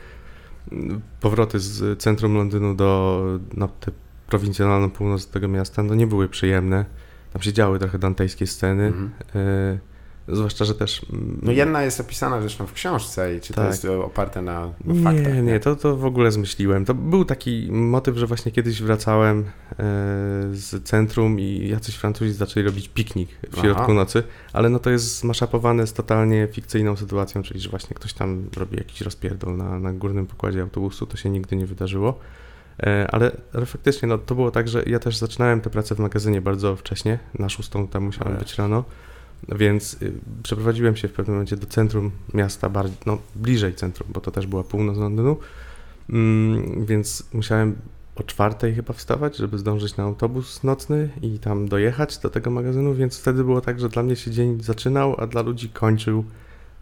powroty 1.20 1.58
z 1.58 2.02
centrum 2.02 2.34
Londynu 2.34 2.74
do 2.74 3.22
no, 3.54 3.68
te 3.68 3.90
prowincjonalną 4.30 4.90
północ 4.90 5.26
tego 5.26 5.48
miasta, 5.48 5.82
no 5.82 5.94
nie 5.94 6.06
były 6.06 6.28
przyjemne 6.28 6.84
tam 7.32 7.42
się 7.42 7.52
działy 7.52 7.78
trochę 7.78 7.98
dantejskie 7.98 8.46
sceny. 8.46 8.86
Mhm. 8.86 9.10
E, 9.34 9.78
Zwłaszcza, 10.28 10.64
że 10.64 10.74
też... 10.74 11.06
Mm, 11.12 11.40
no 11.42 11.52
jedna 11.52 11.82
jest 11.82 12.00
opisana 12.00 12.40
zresztą 12.40 12.66
w 12.66 12.72
książce 12.72 13.36
i 13.36 13.40
czy 13.40 13.52
tak. 13.52 13.64
to 13.64 13.70
jest 13.70 13.84
oparte 13.84 14.42
na, 14.42 14.72
faktach? 15.04 15.34
Nie, 15.34 15.42
nie, 15.42 15.60
to, 15.60 15.76
to 15.76 15.96
w 15.96 16.04
ogóle 16.04 16.32
zmyśliłem. 16.32 16.84
To 16.84 16.94
był 16.94 17.24
taki 17.24 17.68
motyw, 17.72 18.16
że 18.16 18.26
właśnie 18.26 18.52
kiedyś 18.52 18.82
wracałem 18.82 19.40
e, 19.40 19.44
z 20.52 20.84
centrum 20.84 21.40
i 21.40 21.68
jacyś 21.68 21.94
Francuzi 21.94 22.32
zaczęli 22.32 22.66
robić 22.66 22.88
piknik 22.88 23.28
w 23.50 23.60
środku 23.60 23.82
Aha. 23.84 23.92
nocy, 23.92 24.22
ale 24.52 24.68
no 24.68 24.78
to 24.78 24.90
jest 24.90 25.18
zmaszapowane 25.18 25.86
z 25.86 25.92
totalnie 25.92 26.48
fikcyjną 26.52 26.96
sytuacją, 26.96 27.42
czyli 27.42 27.60
że 27.60 27.70
właśnie 27.70 27.94
ktoś 27.94 28.12
tam 28.12 28.48
robi 28.56 28.76
jakiś 28.76 29.00
rozpierdol 29.00 29.56
na, 29.56 29.78
na 29.78 29.92
górnym 29.92 30.26
pokładzie 30.26 30.62
autobusu, 30.62 31.06
to 31.06 31.16
się 31.16 31.30
nigdy 31.30 31.56
nie 31.56 31.66
wydarzyło. 31.66 32.18
E, 32.82 33.06
ale, 33.10 33.30
ale 33.54 33.66
faktycznie 33.66 34.08
no, 34.08 34.18
to 34.18 34.34
było 34.34 34.50
tak, 34.50 34.68
że 34.68 34.82
ja 34.86 34.98
też 34.98 35.16
zaczynałem 35.16 35.60
tę 35.60 35.70
pracę 35.70 35.94
w 35.94 35.98
magazynie 35.98 36.40
bardzo 36.40 36.76
wcześnie, 36.76 37.18
na 37.38 37.48
szóstą 37.48 37.88
tam 37.88 38.04
musiałem 38.04 38.36
być 38.36 38.54
rano, 38.54 38.84
więc 39.48 40.02
y, 40.02 40.12
przeprowadziłem 40.42 40.96
się 40.96 41.08
w 41.08 41.12
pewnym 41.12 41.34
momencie 41.34 41.56
do 41.56 41.66
centrum 41.66 42.10
miasta, 42.34 42.68
bardziej, 42.68 42.98
no, 43.06 43.18
bliżej 43.34 43.74
centrum, 43.74 44.08
bo 44.12 44.20
to 44.20 44.30
też 44.30 44.46
była 44.46 44.64
północ 44.64 44.98
Londynu, 44.98 45.36
mm, 46.10 46.86
więc 46.86 47.24
musiałem 47.32 47.76
o 48.16 48.22
czwartej 48.22 48.74
chyba 48.74 48.92
wstawać, 48.92 49.36
żeby 49.36 49.58
zdążyć 49.58 49.96
na 49.96 50.04
autobus 50.04 50.62
nocny 50.62 51.08
i 51.22 51.38
tam 51.38 51.68
dojechać 51.68 52.18
do 52.18 52.30
tego 52.30 52.50
magazynu, 52.50 52.94
więc 52.94 53.18
wtedy 53.18 53.44
było 53.44 53.60
tak, 53.60 53.80
że 53.80 53.88
dla 53.88 54.02
mnie 54.02 54.16
się 54.16 54.30
dzień 54.30 54.62
zaczynał, 54.62 55.16
a 55.18 55.26
dla 55.26 55.42
ludzi 55.42 55.68
kończył 55.68 56.24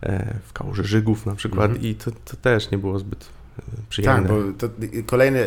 e, 0.02 0.34
w 0.44 0.52
kałuży 0.52 0.84
Żygów 0.84 1.26
na 1.26 1.34
przykład 1.34 1.70
mm 1.70 1.82
-hmm. 1.82 1.86
i 1.86 1.94
to, 1.94 2.10
to 2.10 2.36
też 2.36 2.70
nie 2.70 2.78
było 2.78 2.98
zbyt 2.98 3.37
przyjemne. 3.88 4.28
Tak, 4.28 4.28
bo 4.28 4.52
to 4.58 4.68
kolejne, 5.06 5.44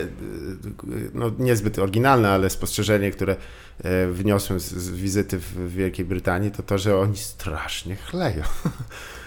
no 1.14 1.32
niezbyt 1.40 1.80
oryginalne, 1.80 2.30
ale 2.30 2.50
spostrzeżenie, 2.50 3.12
które 3.12 3.36
e, 3.84 4.08
wniosłem 4.08 4.60
z, 4.60 4.64
z 4.64 4.90
wizyty 4.90 5.40
w 5.40 5.74
Wielkiej 5.74 6.06
Brytanii, 6.06 6.52
to 6.52 6.64
to, 6.64 6.78
że 6.78 6.98
oni 6.98 7.18
strasznie 7.18 7.96
chleją. 7.96 8.44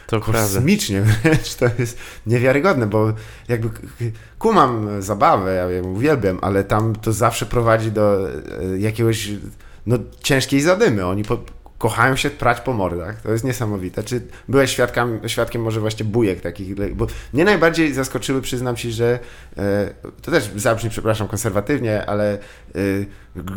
To 0.07 0.21
Kosmicznie 0.21 1.03
wręcz, 1.23 1.55
to 1.55 1.67
jest 1.79 1.99
niewiarygodne, 2.27 2.87
bo 2.87 3.13
jakby 3.49 3.69
kumam 4.39 5.03
zabawę, 5.03 5.55
ja 5.55 5.71
ją 5.71 5.85
uwielbiam, 5.85 6.39
ale 6.43 6.65
tam 6.65 6.95
to 6.97 7.13
zawsze 7.13 7.47
prowadzi 7.47 7.93
do 7.93 8.29
e, 8.29 8.79
jakiegoś 8.79 9.31
no, 9.87 9.99
ciężkiej 10.21 10.61
zadymy. 10.61 11.07
Oni 11.07 11.25
po, 11.25 11.39
kochają 11.79 12.17
się 12.17 12.31
prać 12.31 12.61
po 12.61 12.73
mordach. 12.73 13.21
To 13.21 13.33
jest 13.33 13.45
niesamowite. 13.45 14.03
Czy 14.03 14.23
byłeś 14.49 14.71
świadkiem, 14.71 15.21
świadkiem 15.27 15.63
może 15.63 15.81
właśnie 15.81 16.05
bujek 16.05 16.41
takich? 16.41 16.95
Bo 16.95 17.07
mnie 17.33 17.45
najbardziej 17.45 17.93
zaskoczyły, 17.93 18.43
przyznam 18.43 18.77
ci, 18.77 18.93
że 18.93 19.19
e, 19.57 19.95
to 20.23 20.31
też 20.31 20.51
zabrzmi, 20.57 20.91
przepraszam, 20.91 21.29
konserwatywnie, 21.29 22.07
ale 22.07 22.33
e, 22.33 22.39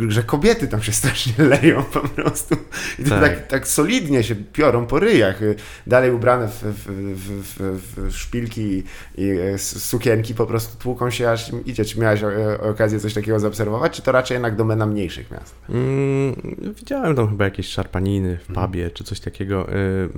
że 0.07 0.23
kobiety 0.23 0.67
tam 0.67 0.81
się 0.81 0.91
strasznie 1.01 1.45
leją 1.45 1.83
po 1.83 1.99
prostu. 1.99 2.55
I 2.99 3.03
tak. 3.03 3.21
tak, 3.21 3.47
tak 3.47 3.67
solidnie 3.67 4.23
się 4.23 4.35
piorą 4.35 4.85
po 4.85 4.99
ryjach. 4.99 5.39
Dalej 5.87 6.11
ubrane 6.11 6.47
w, 6.47 6.63
w, 6.63 6.87
w, 7.15 7.81
w 7.95 8.15
szpilki 8.15 8.83
i 9.17 9.31
sukienki 9.57 10.33
po 10.35 10.45
prostu 10.45 10.77
tłuką 10.77 11.09
się 11.09 11.29
aż 11.29 11.51
idzie. 11.65 11.85
Czy 11.85 11.99
miałeś 11.99 12.21
okazję 12.59 12.99
coś 12.99 13.13
takiego 13.13 13.39
zaobserwować, 13.39 13.95
czy 13.95 14.01
to 14.01 14.11
raczej 14.11 14.35
jednak 14.35 14.55
domena 14.55 14.85
mniejszych 14.85 15.31
miast? 15.31 15.55
Mm, 15.69 16.57
widziałem 16.75 17.15
tam 17.15 17.29
chyba 17.29 17.45
jakieś 17.45 17.67
szarpaniny 17.67 18.37
w 18.37 18.49
mhm. 18.49 18.67
pubie 18.67 18.91
czy 18.91 19.03
coś 19.03 19.19
takiego. 19.19 19.73
Y, 19.73 20.09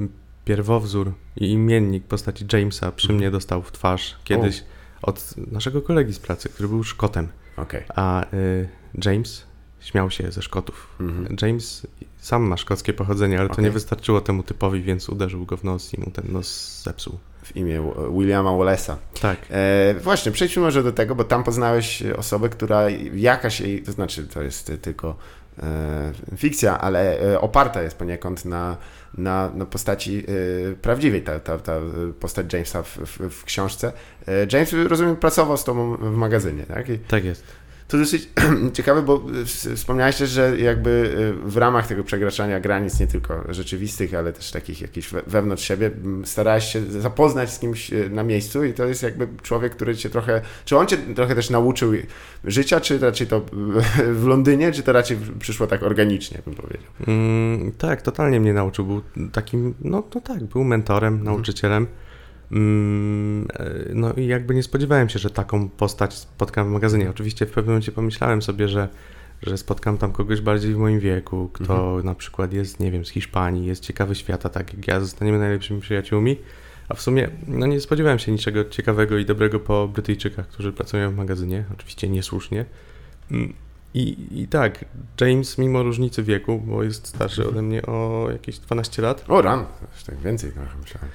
pierwowzór 0.45 1.13
i 1.35 1.51
imiennik 1.51 2.03
postaci 2.03 2.45
Jamesa 2.53 2.91
przy 2.91 3.07
mhm. 3.07 3.17
mnie 3.17 3.31
dostał 3.31 3.61
w 3.61 3.71
twarz 3.71 4.15
kiedyś 4.23 4.63
od 5.01 5.35
naszego 5.51 5.81
kolegi 5.81 6.13
z 6.13 6.19
pracy, 6.19 6.49
który 6.49 6.69
był 6.69 6.83
Szkotem. 6.83 7.27
Okay. 7.57 7.83
A 7.95 8.25
y, 8.33 8.69
James 9.05 9.48
śmiał 9.79 10.11
się 10.11 10.31
ze 10.31 10.41
Szkotów. 10.41 10.87
Mhm. 10.99 11.35
James 11.41 11.87
sam 12.17 12.43
ma 12.43 12.57
szkockie 12.57 12.93
pochodzenie, 12.93 13.37
ale 13.37 13.45
okay. 13.45 13.55
to 13.55 13.61
nie 13.61 13.71
wystarczyło 13.71 14.21
temu 14.21 14.43
typowi, 14.43 14.81
więc 14.81 15.09
uderzył 15.09 15.45
go 15.45 15.57
w 15.57 15.63
nos 15.63 15.93
i 15.93 15.99
mu 15.99 16.11
ten 16.11 16.25
nos 16.31 16.81
zepsuł. 16.83 17.17
W 17.43 17.55
imię 17.55 17.91
Williama 18.11 18.49
Wallace'a. 18.49 18.95
Tak. 19.21 19.37
E, 19.49 19.93
właśnie, 19.93 20.31
przejdźmy 20.31 20.61
może 20.61 20.83
do 20.83 20.91
tego, 20.91 21.15
bo 21.15 21.23
tam 21.23 21.43
poznałeś 21.43 22.03
osobę, 22.03 22.49
która 22.49 22.89
jakaś 23.13 23.61
jej, 23.61 23.83
to 23.83 23.91
znaczy 23.91 24.27
to 24.27 24.41
jest 24.41 24.71
tylko 24.81 25.15
E, 25.63 26.11
fikcja, 26.37 26.79
ale 26.79 27.19
e, 27.21 27.41
oparta 27.41 27.81
jest 27.81 27.97
poniekąd 27.97 28.45
na, 28.45 28.77
na, 29.17 29.51
na 29.55 29.65
postaci 29.65 30.25
e, 30.71 30.75
prawdziwej, 30.75 31.21
ta, 31.21 31.39
ta, 31.39 31.57
ta 31.57 31.73
postać 32.19 32.53
Jamesa 32.53 32.83
w, 32.83 32.97
w, 32.97 33.29
w 33.29 33.43
książce. 33.43 33.91
James, 34.53 34.73
rozumiem, 34.87 35.15
pracował 35.15 35.57
z 35.57 35.63
tobą 35.63 35.95
w 35.95 36.15
magazynie, 36.15 36.63
tak? 36.63 36.89
I 36.89 36.99
tak 36.99 37.25
jest. 37.25 37.43
To 37.89 37.97
dosyć 37.97 38.30
ciekawe, 38.78 39.02
bo 39.02 39.21
wspomniałeś 39.75 40.17
też, 40.17 40.30
że 40.30 40.60
jakby 40.60 40.89
y, 41.45 41.49
w 41.49 41.58
ramach 41.58 41.88
tego 41.88 42.04
przekraczania 42.04 42.60
granic, 42.60 42.99
nie 42.99 43.08
tylko 43.08 43.54
rzeczywistych, 43.54 44.13
ale 44.13 44.34
też 44.34 44.52
takich 44.52 44.82
jakichś 44.82 45.10
wewnątrz 45.28 45.63
siebie, 45.63 45.91
starałeś 46.23 46.63
się 46.63 46.82
zapoznać 46.82 47.54
z 47.54 47.60
kimś 47.60 47.93
y, 47.93 48.10
na 48.10 48.23
miejscu 48.23 48.63
i 48.63 48.73
to 48.73 48.86
jest 48.86 49.04
jakby 49.04 49.28
człowiek, 49.41 49.75
który 49.75 49.95
cię 49.95 50.10
trochę, 50.10 50.41
czy 50.65 50.78
on 50.78 50.88
cię 50.88 50.97
trochę 50.97 51.36
też 51.36 51.49
nauczył 51.49 51.93
życia, 52.43 52.82
czy 52.82 52.99
raczej 52.99 53.28
to 53.28 53.41
w 54.13 54.25
Londynie, 54.25 54.71
czy 54.71 54.84
to 54.84 54.93
raczej 54.93 55.17
przyszło 55.39 55.67
tak 55.67 55.84
organicznie, 55.84 56.41
bym 56.45 56.56
powiedział? 56.56 56.88
Mm, 57.08 57.71
tak, 57.71 58.02
totalnie 58.02 58.39
mnie 58.39 58.54
nauczył. 58.54 58.86
Był 58.86 59.02
takim, 59.32 59.73
no, 59.82 60.04
no 60.15 60.21
tak, 60.21 60.43
był 60.43 60.63
mentorem, 60.63 61.13
mhm. 61.13 61.36
nauczycielem. 61.36 61.84
Mm, 61.84 62.08
no 63.93 64.13
i 64.13 64.27
jakby 64.27 64.55
nie 64.55 64.63
spodziewałem 64.63 65.09
się, 65.09 65.19
że 65.19 65.29
taką 65.29 65.69
postać 65.69 66.13
spotkam 66.13 66.67
w 66.67 66.71
magazynie. 66.71 67.09
Oczywiście 67.09 67.45
w 67.45 67.51
pewnym 67.51 67.65
momencie 67.65 67.91
pomyślałem 67.91 68.41
sobie, 68.41 68.67
że, 68.67 68.88
że 69.41 69.57
spotkam 69.57 69.97
tam 69.97 70.12
kogoś 70.12 70.41
bardziej 70.41 70.73
w 70.73 70.77
moim 70.77 70.99
wieku, 70.99 71.49
kto 71.53 71.73
mhm. 71.73 72.05
na 72.05 72.15
przykład 72.15 72.53
jest, 72.53 72.79
nie 72.79 72.91
wiem, 72.91 73.05
z 73.05 73.09
Hiszpanii, 73.09 73.65
jest 73.65 73.83
ciekawy 73.83 74.15
świata, 74.15 74.49
tak 74.49 74.73
jak 74.73 74.88
ja, 74.88 74.99
zostaniemy 74.99 75.39
najlepszymi 75.39 75.81
przyjaciółmi. 75.81 76.38
A 76.89 76.93
w 76.93 77.01
sumie 77.01 77.29
no 77.47 77.67
nie 77.67 77.81
spodziewałem 77.81 78.19
się 78.19 78.31
niczego 78.31 78.65
ciekawego 78.65 79.17
i 79.17 79.25
dobrego 79.25 79.59
po 79.59 79.88
Brytyjczykach, 79.88 80.47
którzy 80.47 80.73
pracują 80.73 81.12
w 81.12 81.15
magazynie, 81.15 81.63
oczywiście 81.73 82.09
niesłusznie. 82.09 82.65
Mm, 83.31 83.53
I, 83.93 84.27
I 84.31 84.47
tak, 84.47 84.85
James, 85.21 85.57
mimo 85.57 85.83
różnicy 85.83 86.23
wieku, 86.23 86.59
bo 86.59 86.83
jest 86.83 87.07
starszy 87.07 87.49
ode 87.49 87.62
mnie 87.62 87.81
o 87.81 88.27
jakieś 88.31 88.59
12 88.59 89.01
lat. 89.01 89.25
O, 89.27 89.41
ran, 89.41 89.65
tak 90.05 90.17
więcej 90.17 90.51
trochę 90.51 90.77
myślałem. 90.81 91.09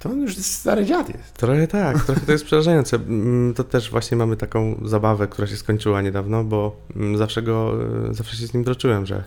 To 0.00 0.10
on 0.10 0.20
już 0.20 0.36
stary 0.36 0.86
dziad 0.86 1.08
jest. 1.08 1.34
Trochę 1.34 1.66
tak, 1.66 2.04
trochę 2.04 2.20
to 2.20 2.32
jest 2.32 2.44
przerażające. 2.44 2.96
Mm, 2.96 3.54
to 3.54 3.64
też 3.64 3.90
właśnie 3.90 4.16
mamy 4.16 4.36
taką 4.36 4.80
zabawę, 4.84 5.26
która 5.26 5.48
się 5.48 5.56
skończyła 5.56 6.02
niedawno, 6.02 6.44
bo 6.44 6.76
mm, 6.96 7.18
zawsze 7.18 7.42
go, 7.42 7.74
e, 8.10 8.14
zawsze 8.14 8.36
się 8.36 8.46
z 8.46 8.54
nim 8.54 8.64
droczyłem, 8.64 9.06
że, 9.06 9.24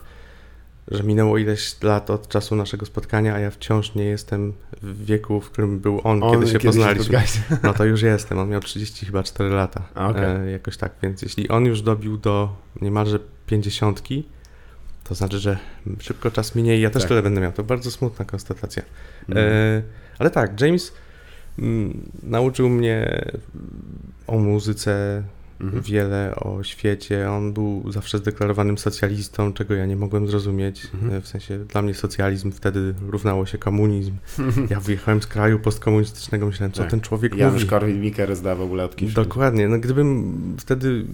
że 0.88 1.04
minęło 1.04 1.38
ileś 1.38 1.82
lat 1.82 2.10
od 2.10 2.28
czasu 2.28 2.56
naszego 2.56 2.86
spotkania, 2.86 3.36
a 3.36 3.40
ja 3.40 3.52
wciąż 3.52 3.96
nie 3.96 4.06
jestem 4.06 4.54
w 4.82 5.06
wieku, 5.06 5.42
w 5.42 5.50
którym 5.50 5.80
był 5.80 6.02
on, 6.04 6.24
on 6.24 6.32
kiedy 6.32 6.48
się 6.48 6.54
kiedy 6.54 6.66
poznaliśmy. 6.66 7.20
Się 7.20 7.58
no 7.64 7.74
to 7.74 7.86
już 7.86 8.02
jestem, 8.02 8.38
on 8.38 8.50
miał 8.50 8.62
30 8.62 9.06
chyba 9.06 9.24
4 9.24 9.50
lata. 9.50 9.82
Okay. 9.96 10.26
E, 10.26 10.52
jakoś 10.52 10.78
tak, 10.78 10.92
więc 11.04 11.22
jeśli 11.22 11.50
on 11.50 11.66
już 11.66 11.82
dobił 11.82 12.18
do 12.18 12.56
niemalże 12.82 13.20
pięćdziesiątki, 13.46 14.24
to 15.04 15.16
znaczy, 15.16 15.40
że 15.40 15.58
szybko 16.00 16.32
czas 16.32 16.56
minie 16.56 16.78
i 16.78 16.82
ja 16.82 16.90
też 16.90 17.02
tak. 17.02 17.10
tyle 17.10 17.22
będę 17.22 17.42
miał. 17.42 17.52
To 17.52 17.64
bardzo 17.64 17.92
smutna 17.92 18.26
konstatacja. 18.26 18.84
E, 19.36 19.82
ale 20.20 20.30
tak, 20.30 20.62
James 20.62 20.94
mm, 21.60 22.12
nauczył 22.24 22.70
mnie 22.70 23.26
o 24.28 24.38
muzyce, 24.38 25.24
mhm. 25.64 25.84
wiele 25.84 26.36
o 26.36 26.64
świecie. 26.64 27.32
On 27.32 27.54
był 27.54 27.92
zawsze 27.92 28.18
zdeklarowanym 28.18 28.78
socjalistą, 28.78 29.54
czego 29.54 29.74
ja 29.74 29.86
nie 29.86 29.96
mogłem 29.96 30.28
zrozumieć. 30.28 30.88
Mhm. 30.94 31.22
W 31.22 31.28
sensie 31.28 31.58
dla 31.60 31.82
mnie 31.82 31.94
socjalizm 31.94 32.52
wtedy 32.52 32.94
równało 33.10 33.46
się 33.46 33.58
komunizm. 33.58 34.14
Ja 34.70 34.80
wyjechałem 34.80 35.22
z 35.22 35.28
kraju 35.28 35.60
postkomunistycznego, 35.60 36.46
myślałem, 36.46 36.72
co 36.72 36.82
tak. 36.82 36.92
ten 36.92 37.02
człowiek 37.02 37.36
Janusz 37.36 37.54
mówi. 37.54 37.66
Janusz 37.66 37.72
Korwin-Mikke 37.72 38.26
rozdawał 38.26 38.72
ulotki. 38.72 39.08
Dokładnie. 39.08 39.68
No, 39.68 39.80
gdybym 39.80 40.34
wtedy 40.60 41.06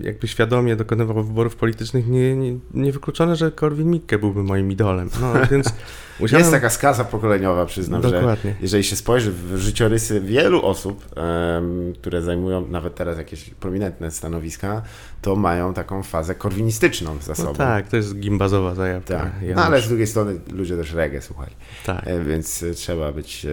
jakby 0.00 0.28
świadomie 0.28 0.76
dokonywał 0.76 1.24
wyborów 1.24 1.56
politycznych, 1.56 2.08
nie, 2.08 2.36
nie, 2.36 2.58
nie 2.74 2.92
wykluczone, 2.92 3.36
że 3.36 3.50
Korwin-Mikke 3.50 4.18
byłby 4.18 4.42
moim 4.42 4.72
idolem. 4.72 5.10
No, 5.20 5.32
więc 5.50 5.72
Musiałem... 6.20 6.40
Jest 6.40 6.52
taka 6.52 6.70
skaza 6.70 7.04
pokoleniowa, 7.04 7.66
przyznam, 7.66 8.02
Dokładnie. 8.02 8.50
że 8.50 8.56
jeżeli 8.60 8.84
się 8.84 8.96
spojrzy 8.96 9.32
w 9.32 9.56
życiorysy 9.56 10.20
wielu 10.20 10.62
osób, 10.66 11.06
um, 11.16 11.92
które 11.92 12.22
zajmują 12.22 12.68
nawet 12.68 12.94
teraz 12.94 13.18
jakieś 13.18 13.50
prominentne 13.50 13.95
stanowiska, 14.10 14.82
to 15.22 15.36
mają 15.36 15.74
taką 15.74 16.02
fazę 16.02 16.34
korwinistyczną 16.34 17.18
za 17.20 17.32
no 17.32 17.36
sobą. 17.36 17.50
No 17.50 17.58
tak, 17.58 17.88
to 17.88 17.96
jest 17.96 18.18
gimbazowa 18.18 18.74
zajawka. 18.74 19.18
Tak. 19.18 19.32
No, 19.56 19.64
ale 19.64 19.80
z 19.80 19.88
drugiej 19.88 20.06
strony 20.06 20.40
ludzie 20.52 20.76
też 20.76 20.92
reggae 20.92 21.20
słuchali. 21.20 21.52
Tak. 21.86 22.06
E, 22.06 22.24
więc 22.24 22.64
trzeba 22.74 23.12
być 23.12 23.46
e, 23.46 23.50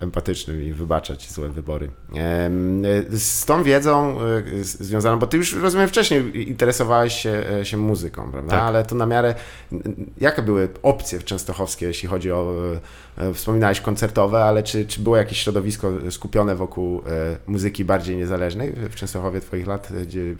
empatycznym 0.00 0.62
i 0.62 0.72
wybaczać 0.72 1.32
złe 1.32 1.48
wybory. 1.48 1.90
E, 2.16 2.50
z 3.10 3.44
tą 3.44 3.62
wiedzą 3.62 4.18
związaną, 4.60 5.18
bo 5.18 5.26
ty 5.26 5.36
już 5.36 5.52
rozumiem 5.52 5.88
wcześniej 5.88 6.48
interesowałeś 6.50 7.14
się, 7.14 7.44
się 7.62 7.76
muzyką, 7.76 8.30
prawda? 8.30 8.50
Tak. 8.50 8.62
Ale 8.62 8.84
to 8.84 8.94
na 8.94 9.06
miarę, 9.06 9.34
jakie 10.20 10.42
były 10.42 10.68
opcje 10.82 11.18
w 11.18 11.24
Częstochowskiej, 11.24 11.86
jeśli 11.86 12.08
chodzi 12.08 12.32
o, 12.32 12.54
wspominałeś 13.34 13.80
koncertowe, 13.80 14.44
ale 14.44 14.62
czy, 14.62 14.86
czy 14.86 15.00
było 15.00 15.16
jakieś 15.16 15.38
środowisko 15.38 15.92
skupione 16.10 16.56
wokół 16.56 17.02
muzyki 17.46 17.84
bardziej 17.84 18.16
niezależnej 18.16 18.72
w 18.90 18.94
Częstochowie 18.94 19.40
twoich 19.40 19.66
lat, 19.66 19.88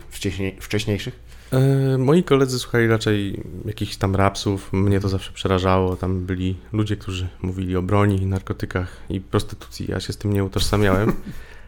wcześniej, 0.09 0.57
wcześniejszych? 0.59 1.19
E, 1.51 1.97
moi 1.97 2.23
koledzy 2.23 2.59
słuchali 2.59 2.87
raczej 2.87 3.43
jakichś 3.65 3.95
tam 3.95 4.15
rapsów, 4.15 4.73
mnie 4.73 4.99
to 4.99 5.09
zawsze 5.09 5.31
przerażało. 5.31 5.95
Tam 5.95 6.25
byli 6.25 6.57
ludzie, 6.73 6.97
którzy 6.97 7.27
mówili 7.41 7.75
o 7.75 7.81
broni, 7.81 8.25
narkotykach 8.25 8.97
i 9.09 9.21
prostytucji. 9.21 9.85
Ja 9.89 9.99
się 9.99 10.13
z 10.13 10.17
tym 10.17 10.33
nie 10.33 10.43
utożsamiałem. 10.43 11.13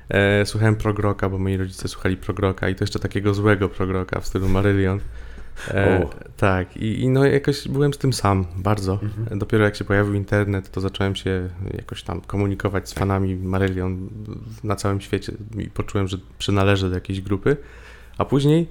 E, 0.09 0.45
słuchałem 0.45 0.75
progroka, 0.75 1.29
bo 1.29 1.37
moi 1.37 1.57
rodzice 1.57 1.87
słuchali 1.87 2.17
progroka 2.17 2.69
i 2.69 2.75
to 2.75 2.83
jeszcze 2.83 2.99
takiego 2.99 3.33
złego 3.33 3.69
progroka 3.69 4.19
w 4.19 4.27
stylu 4.27 4.49
Marillion. 4.49 4.99
E, 5.67 6.07
tak, 6.37 6.77
I, 6.77 7.01
i 7.01 7.09
no 7.09 7.25
jakoś 7.25 7.67
byłem 7.67 7.93
z 7.93 7.97
tym 7.97 8.13
sam 8.13 8.45
bardzo. 8.55 8.99
Mhm. 9.03 9.39
Dopiero 9.39 9.63
jak 9.63 9.75
się 9.75 9.85
pojawił 9.85 10.13
internet, 10.13 10.71
to 10.71 10.81
zacząłem 10.81 11.15
się 11.15 11.49
jakoś 11.73 12.03
tam 12.03 12.21
komunikować 12.21 12.89
z 12.89 12.93
fanami 12.93 13.35
Marillion 13.35 14.09
na 14.63 14.75
całym 14.75 15.01
świecie 15.01 15.33
i 15.57 15.69
poczułem, 15.69 16.07
że 16.07 16.17
przynależę 16.37 16.89
do 16.89 16.95
jakiejś 16.95 17.21
grupy. 17.21 17.57
A 18.17 18.25
później 18.25 18.67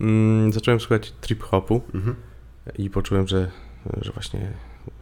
mm, 0.00 0.52
zacząłem 0.52 0.80
słuchać 0.80 1.12
trip-hopu 1.20 1.80
mhm. 1.94 2.16
i 2.78 2.90
poczułem, 2.90 3.28
że, 3.28 3.50
że 4.00 4.12
właśnie 4.12 4.52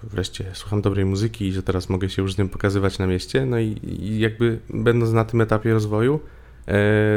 wreszcie 0.03 0.45
słucham 0.53 0.83
dobrej 0.83 1.05
muzyki 1.05 1.47
i 1.47 1.53
że 1.53 1.63
teraz 1.63 1.89
mogę 1.89 2.11
się 2.11 2.23
już 2.23 2.35
z 2.35 2.39
nią 2.39 2.49
pokazywać 2.49 2.99
na 2.99 3.07
mieście. 3.07 3.47
No 3.47 3.59
i, 3.59 3.79
i 3.83 4.19
jakby 4.19 4.59
będąc 4.71 5.13
na 5.13 5.25
tym 5.25 5.41
etapie 5.41 5.73
rozwoju, 5.73 6.21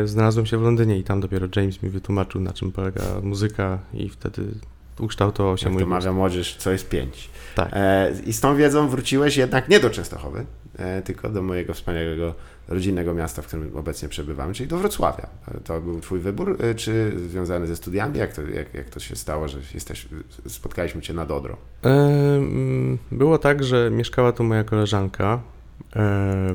znalazłem 0.06 0.46
się 0.46 0.58
w 0.58 0.62
Londynie 0.62 0.98
i 0.98 1.04
tam 1.04 1.22
dopiero 1.22 1.48
James 1.56 1.84
mi 1.84 1.90
wytłumaczył, 1.90 2.42
na 2.42 2.54
czym 2.54 2.72
polega 2.72 3.02
muzyka 3.24 3.80
i 3.94 4.10
wtedy 4.10 4.44
ukształtował 5.00 5.58
się 5.58 5.66
Jak 5.66 5.74
mój 5.74 5.84
to 5.84 5.90
mawia 5.90 6.14
młodzież, 6.14 6.56
co 6.56 6.72
jest 6.72 6.90
pięć. 6.90 7.30
Tak. 7.56 7.70
E, 7.74 8.12
I 8.26 8.34
z 8.34 8.40
tą 8.40 8.56
wiedzą 8.56 8.88
wróciłeś 8.88 9.38
jednak 9.38 9.70
nie 9.70 9.80
do 9.80 9.90
Częstochowy, 9.90 10.46
e, 10.78 11.02
tylko 11.02 11.30
do 11.30 11.42
mojego 11.42 11.74
wspaniałego 11.74 12.36
rodzinnego 12.68 13.14
miasta, 13.14 13.42
w 13.42 13.48
którym 13.48 13.78
obecnie 13.78 14.10
przebywamy, 14.10 14.54
czyli 14.54 14.70
do 14.70 14.78
Wrocławia. 14.78 15.28
To 15.64 15.82
był 15.82 16.02
twój 16.02 16.20
wybór, 16.20 16.58
e, 16.60 16.76
czy 16.76 17.14
związany 17.30 17.68
ze 17.68 17.76
studiami? 17.76 18.20
Jak 18.20 18.34
to, 18.34 18.42
jak, 18.42 18.74
jak 18.74 18.90
to 18.90 19.00
się 19.00 19.16
stało, 19.16 19.48
że 19.48 19.58
jesteś, 19.74 20.08
spotkaliśmy 20.48 21.02
cię 21.02 21.14
nad 21.14 21.32
Odrą? 21.32 21.56
Było 23.12 23.38
tak, 23.38 23.64
że 23.64 23.92
mieszkała 23.92 24.32
tu 24.32 24.44
moja 24.44 24.64
koleżanka 24.64 25.34
e, 25.34 25.61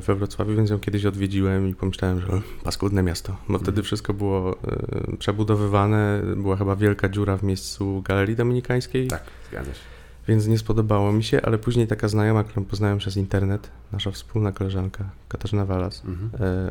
we 0.07 0.15
Wrocławiu, 0.15 0.55
więc 0.55 0.69
ją 0.69 0.79
kiedyś 0.79 1.05
odwiedziłem 1.05 1.69
i 1.69 1.75
pomyślałem, 1.75 2.19
że 2.19 2.27
paskudne 2.63 3.03
miasto, 3.03 3.37
bo 3.49 3.57
wtedy 3.57 3.71
mhm. 3.71 3.83
wszystko 3.83 4.13
było 4.13 4.57
e, 5.11 5.17
przebudowywane, 5.17 6.21
była 6.35 6.55
chyba 6.55 6.75
wielka 6.75 7.09
dziura 7.09 7.37
w 7.37 7.43
miejscu 7.43 8.01
Galerii 8.01 8.35
Dominikańskiej. 8.35 9.07
Tak, 9.07 9.23
zgadza 9.49 9.73
się 9.73 9.96
więc 10.27 10.47
nie 10.47 10.57
spodobało 10.57 11.11
mi 11.11 11.23
się, 11.23 11.41
ale 11.41 11.57
później 11.57 11.87
taka 11.87 12.07
znajoma, 12.07 12.43
którą 12.43 12.65
poznałem 12.65 12.97
przez 12.97 13.17
internet, 13.17 13.69
nasza 13.91 14.11
wspólna 14.11 14.51
koleżanka, 14.51 15.09
Katarzyna 15.29 15.65
Walas, 15.65 16.03
mhm. 16.05 16.29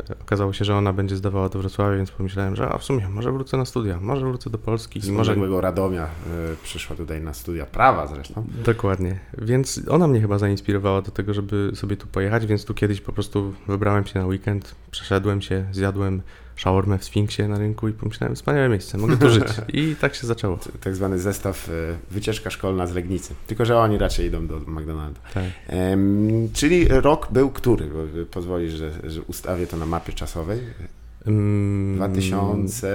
e, 0.09 0.15
okazało 0.23 0.53
się, 0.53 0.65
że 0.65 0.77
ona 0.77 0.93
będzie 0.93 1.17
zdawała 1.17 1.49
do 1.49 1.59
Wrocławia, 1.59 1.97
więc 1.97 2.11
pomyślałem, 2.11 2.57
że 2.57 2.69
a 2.69 2.79
w 2.79 2.85
sumie 2.85 3.09
może 3.09 3.33
wrócę 3.33 3.57
na 3.57 3.65
studia, 3.65 4.01
może 4.01 4.27
wrócę 4.27 4.51
do 4.51 4.59
Polski. 4.59 5.01
Z 5.01 5.09
może 5.09 5.37
mojego 5.37 5.61
Radomia 5.61 6.05
e, 6.05 6.09
przyszła 6.63 6.97
tutaj 6.97 7.21
na 7.21 7.35
studia 7.35 7.67
prawa 7.67 8.07
zresztą. 8.07 8.47
Dokładnie, 8.65 9.19
więc 9.39 9.81
ona 9.91 10.09
mnie 10.09 10.21
chyba 10.21 10.39
zainspirowała 10.39 11.03
do 11.03 11.11
tego, 11.11 11.35
żeby 11.35 11.73
sobie 11.75 11.97
tu 11.97 12.07
pojechać, 12.07 12.47
więc 12.47 12.65
tu 12.65 12.75
kiedyś 12.75 13.01
po 13.01 13.13
prostu 13.13 13.55
wybrałem 13.67 14.07
się 14.07 14.19
na 14.19 14.27
weekend, 14.27 14.75
przeszedłem 14.91 15.43
się, 15.43 15.65
zjadłem 15.73 16.23
shawarmę 16.57 16.99
w 16.99 17.05
Sfinksie 17.05 17.43
na 17.43 17.59
rynku 17.59 17.89
i 17.89 17.93
pomyślałem, 17.93 18.37
wspaniałe 18.37 18.69
miejsce, 18.69 18.99
mogę 18.99 19.17
tu 19.17 19.31
żyć. 19.31 19.45
I 19.73 19.97
tak 20.01 20.15
się 20.15 20.27
zaczęło. 20.27 20.59
Tak 20.81 20.97
zwany 20.97 21.19
zestaw 21.19 21.69
e, 21.69 21.73
wycieczka 22.11 22.51
szkolna 22.51 22.87
z 22.87 22.95
Legnicy. 22.95 23.35
Tylko, 23.47 23.65
że 23.65 23.79
oni 23.79 23.99
raczej 23.99 24.27
idą 24.27 24.47
do 24.47 24.59
McDonalda. 24.59 25.21
Tak. 25.35 25.45
czyli 26.53 26.89
rok 26.89 27.29
był 27.33 27.51
który? 27.51 27.87
Bo 27.87 28.25
pozwolisz, 28.31 28.73
że, 28.73 28.93
że 29.05 29.23
ustawię 29.23 29.67
to 29.67 29.77
na 29.77 29.87
mapie 29.87 30.13
czasowej. 30.13 30.61
2000... 31.27 32.87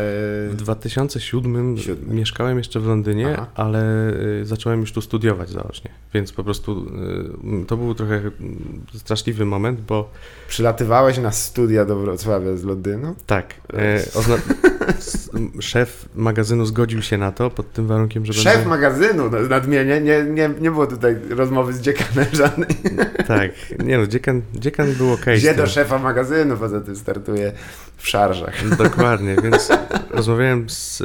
W 0.50 0.56
2007 0.56 1.78
7. 1.78 2.16
mieszkałem 2.16 2.58
jeszcze 2.58 2.80
w 2.80 2.86
Londynie, 2.86 3.34
Aha. 3.34 3.48
ale 3.56 4.10
y, 4.42 4.46
zacząłem 4.46 4.80
już 4.80 4.92
tu 4.92 5.02
studiować 5.02 5.50
zaocznie, 5.50 5.92
więc 6.14 6.32
po 6.32 6.44
prostu 6.44 6.86
y, 7.64 7.66
to 7.66 7.78
był 7.78 7.96
trochę 7.96 8.22
straszliwy 8.96 9.46
moment, 9.46 9.82
bo... 9.82 10.10
Przylatywałeś 10.48 11.18
na 11.18 11.32
studia 11.32 11.86
do 11.86 11.96
Wrocławia 11.96 12.58
z 12.58 12.64
Londynu? 12.64 13.16
Tak. 13.26 13.54
E, 13.74 14.00
szef 15.60 16.06
magazynu 16.16 16.66
zgodził 16.66 17.02
się 17.02 17.18
na 17.18 17.32
to 17.32 17.50
pod 17.50 17.74
tym 17.74 17.88
warunkiem, 17.88 18.26
że 18.26 18.34
Szef 18.34 18.54
będę... 18.54 18.70
magazynu, 18.70 19.30
no, 19.30 19.40
nadmienię, 19.40 20.02
nie, 20.02 20.24
nie, 20.24 20.50
nie 20.62 20.72
było 20.72 20.88
tutaj 20.88 21.16
rozmowy 21.30 21.74
z 21.74 21.82
dziekanem 21.82 22.26
żadnej. 22.42 22.70
Tak, 23.28 23.52
nie 23.86 23.98
no, 23.98 24.08
dziekan, 24.08 24.42
dziekan 24.54 24.94
był 24.94 25.14
okej. 25.14 25.38
Gdzie 25.38 25.54
do 25.54 25.68
szefa 25.68 26.00
magazynu, 26.00 26.58
poza 26.58 26.82
tym 26.82 26.96
startuje 26.96 27.54
w 27.98 28.08
szarżach. 28.22 28.70
Dokładnie, 28.90 29.36
więc 29.44 29.70
rozmawiałem 30.10 30.70
z, 30.70 30.98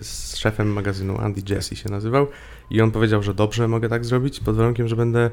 z 0.00 0.36
szefem 0.36 0.72
magazynu, 0.72 1.18
Andy 1.18 1.42
Jesse 1.48 1.76
się 1.76 1.90
nazywał 1.90 2.26
i 2.70 2.80
on 2.80 2.90
powiedział, 2.90 3.22
że 3.22 3.34
dobrze 3.34 3.68
mogę 3.68 3.88
tak 3.88 4.04
zrobić 4.04 4.40
pod 4.40 4.56
warunkiem, 4.56 4.88
że 4.88 4.96
będę 4.96 5.30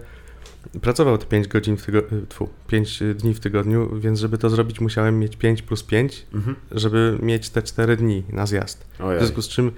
pracował 0.82 1.18
te 1.18 1.26
5 1.26 1.48
godzin 1.48 1.78
w 1.78 1.86
tygodniu, 1.86 2.20
5 2.68 3.04
dni 3.16 3.34
w 3.34 3.40
tygodniu, 3.40 4.00
więc 4.00 4.20
żeby 4.20 4.38
to 4.38 4.50
zrobić 4.50 4.82
musiałem 4.82 5.20
mieć 5.20 5.36
5 5.36 5.62
plus 5.62 5.84
5, 5.84 6.26
mhm. 6.34 6.56
żeby 6.72 7.18
mieć 7.22 7.50
te 7.50 7.62
4 7.62 7.98
dni 7.98 8.24
na 8.30 8.46
zjazd. 8.46 8.88
Ojej. 9.00 9.20
W 9.20 9.22
związku 9.22 9.42
z 9.42 9.48
czym 9.48 9.72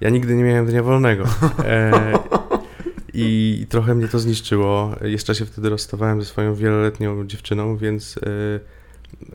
ja 0.00 0.10
nigdy 0.10 0.34
nie 0.34 0.44
miałem 0.44 0.66
dnia 0.66 0.82
wolnego. 0.82 1.24
E, 1.64 1.92
I 3.14 3.66
trochę 3.68 3.94
mnie 3.94 4.08
to 4.08 4.18
zniszczyło. 4.18 4.94
Jeszcze 5.02 5.34
się 5.34 5.44
wtedy 5.44 5.70
rozstawałem 5.70 6.22
ze 6.22 6.26
swoją 6.26 6.54
wieloletnią 6.54 7.26
dziewczyną, 7.26 7.76
więc 7.76 8.18
e, 8.18 8.20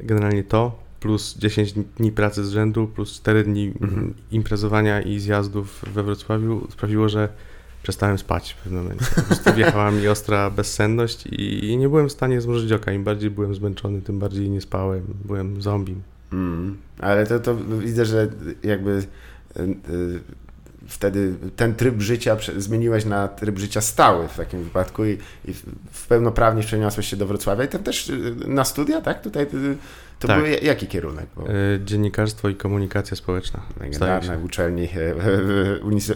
generalnie 0.03 0.43
to 0.43 0.86
plus 0.99 1.37
10 1.37 1.73
dni 1.73 2.11
pracy 2.11 2.45
z 2.45 2.49
rzędu, 2.49 2.87
plus 2.87 3.13
4 3.13 3.43
dni 3.43 3.73
mhm. 3.81 4.13
imprezowania 4.31 5.01
i 5.01 5.19
zjazdów 5.19 5.85
we 5.93 6.03
Wrocławiu 6.03 6.67
sprawiło, 6.71 7.09
że 7.09 7.29
przestałem 7.83 8.17
spać 8.17 8.53
w 8.53 8.63
pewnym 8.63 8.83
momencie. 8.83 9.05
Po 9.15 9.21
prostu 9.21 9.53
wjechała 9.53 9.91
mi 9.91 10.07
ostra 10.07 10.49
bezsenność 10.49 11.27
i 11.27 11.77
nie 11.77 11.89
byłem 11.89 12.09
w 12.09 12.11
stanie 12.11 12.41
zmrużyć 12.41 12.71
oka. 12.71 12.91
Im 12.91 13.03
bardziej 13.03 13.29
byłem 13.31 13.55
zmęczony, 13.55 14.01
tym 14.01 14.19
bardziej 14.19 14.49
nie 14.49 14.61
spałem. 14.61 15.05
Byłem 15.25 15.61
zombie. 15.61 15.95
Mm, 16.33 16.77
ale 16.99 17.27
to, 17.27 17.39
to 17.39 17.55
widzę, 17.55 18.05
że 18.05 18.27
jakby 18.63 18.91
y, 18.91 19.61
y, 19.61 20.19
wtedy 20.87 21.33
ten 21.55 21.75
tryb 21.75 22.01
życia 22.01 22.37
zmieniłeś 22.57 23.05
na 23.05 23.27
tryb 23.27 23.59
życia 23.59 23.81
stały 23.81 24.27
w 24.27 24.37
takim 24.37 24.63
wypadku 24.63 25.05
i, 25.05 25.17
i 25.45 25.53
w 25.91 26.07
pełnoprawnie 26.07 26.63
przeniosłeś 26.63 27.07
się 27.07 27.17
do 27.17 27.27
Wrocławia 27.27 27.63
i 27.63 27.67
tam 27.67 27.83
też 27.83 28.09
y, 28.09 28.35
na 28.47 28.65
studia, 28.65 29.01
tak? 29.01 29.21
Tutaj 29.21 29.47
to 30.19 30.27
tak. 30.27 30.37
był 30.37 30.47
jaki 30.61 30.87
kierunek? 30.87 31.25
Bo... 31.35 31.43
E, 31.43 31.53
dziennikarstwo 31.85 32.49
i 32.49 32.55
komunikacja 32.55 33.17
społeczna. 33.17 33.59
Legendarna 33.79 34.37
uczelni 34.45 34.89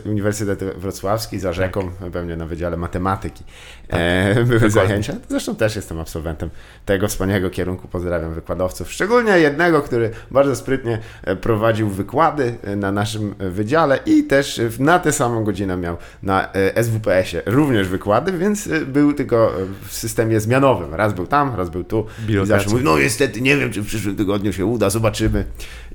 e, 0.05 0.09
Uniwersytet 0.09 0.63
Wrocławski 0.63 1.39
za 1.39 1.53
rzeką, 1.53 1.91
tak. 1.99 2.11
pewnie 2.11 2.35
na 2.35 2.45
Wydziale 2.45 2.77
Matematyki 2.77 3.43
tak. 3.87 3.99
e, 4.01 4.33
były 4.35 4.59
Dokładnie. 4.59 4.69
zajęcia. 4.69 5.13
Zresztą 5.29 5.55
też 5.55 5.75
jestem 5.75 5.99
absolwentem 5.99 6.49
tego 6.85 7.07
wspaniałego 7.07 7.49
kierunku. 7.49 7.87
Pozdrawiam 7.87 8.33
wykładowców, 8.33 8.91
szczególnie 8.91 9.39
jednego, 9.39 9.81
który 9.81 10.11
bardzo 10.31 10.55
sprytnie 10.55 10.99
prowadził 11.41 11.89
wykłady 11.89 12.55
na 12.77 12.91
naszym 12.91 13.35
wydziale 13.39 13.99
i 14.05 14.23
też 14.23 14.61
na 14.79 14.99
tę 14.99 15.11
samą 15.11 15.43
godzinę 15.43 15.77
miał 15.77 15.97
na 16.23 16.49
SWPS-ie 16.81 17.43
również 17.45 17.87
wykłady, 17.87 18.31
więc 18.31 18.69
był 18.85 19.13
tylko 19.13 19.53
w 19.87 19.93
systemie 19.93 20.39
zmianowym. 20.39 20.93
Raz 20.93 21.13
był 21.13 21.27
tam, 21.27 21.55
raz 21.55 21.69
był 21.69 21.83
tu. 21.83 22.05
I 22.29 22.45
zawsze 22.45 22.69
mówił, 22.69 22.85
no 22.85 22.99
niestety 22.99 23.41
nie 23.41 23.57
wiem, 23.57 23.71
czy 23.71 23.81
przyszłym 23.91 24.15
tygodniu 24.15 24.53
się 24.53 24.65
uda, 24.65 24.89
zobaczymy. 24.89 25.45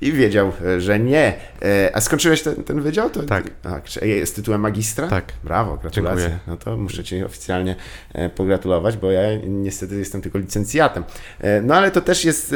I 0.01 0.11
wiedział, 0.11 0.51
e, 0.65 0.81
że 0.81 0.99
nie. 0.99 1.33
E, 1.61 1.91
a 1.93 2.01
skończyłeś 2.01 2.41
ten, 2.41 2.63
ten 2.63 2.81
wydział? 2.81 3.09
To, 3.09 3.23
tak. 3.23 3.49
A, 3.63 3.79
z 4.25 4.33
tytułem 4.33 4.61
magistra? 4.61 5.07
Tak. 5.07 5.33
Brawo, 5.43 5.77
gratulacje. 5.77 6.21
Dziękuję. 6.21 6.39
No 6.47 6.57
to 6.57 6.77
muszę 6.77 7.03
Ci 7.03 7.23
oficjalnie 7.23 7.75
e, 8.13 8.29
pogratulować, 8.29 8.97
bo 8.97 9.11
ja 9.11 9.21
niestety 9.47 9.95
jestem 9.95 10.21
tylko 10.21 10.37
licencjatem. 10.37 11.03
No 11.63 11.75
ale 11.75 11.91
to 11.91 12.01
też 12.01 12.25
jest 12.25 12.55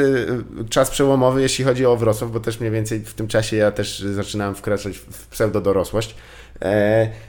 czas 0.68 0.90
przełomowy, 0.90 1.42
jeśli 1.42 1.64
chodzi 1.64 1.86
o 1.86 1.96
Wrocław, 1.96 2.30
bo 2.30 2.40
też 2.40 2.60
mniej 2.60 2.72
więcej 2.72 3.00
w 3.00 3.14
tym 3.14 3.28
czasie 3.28 3.56
ja 3.56 3.70
też 3.70 4.00
zaczynałem 4.00 4.54
wkraczać 4.54 4.98
w 4.98 5.26
pseudodorosłość. 5.26 6.10
E, 6.10 6.16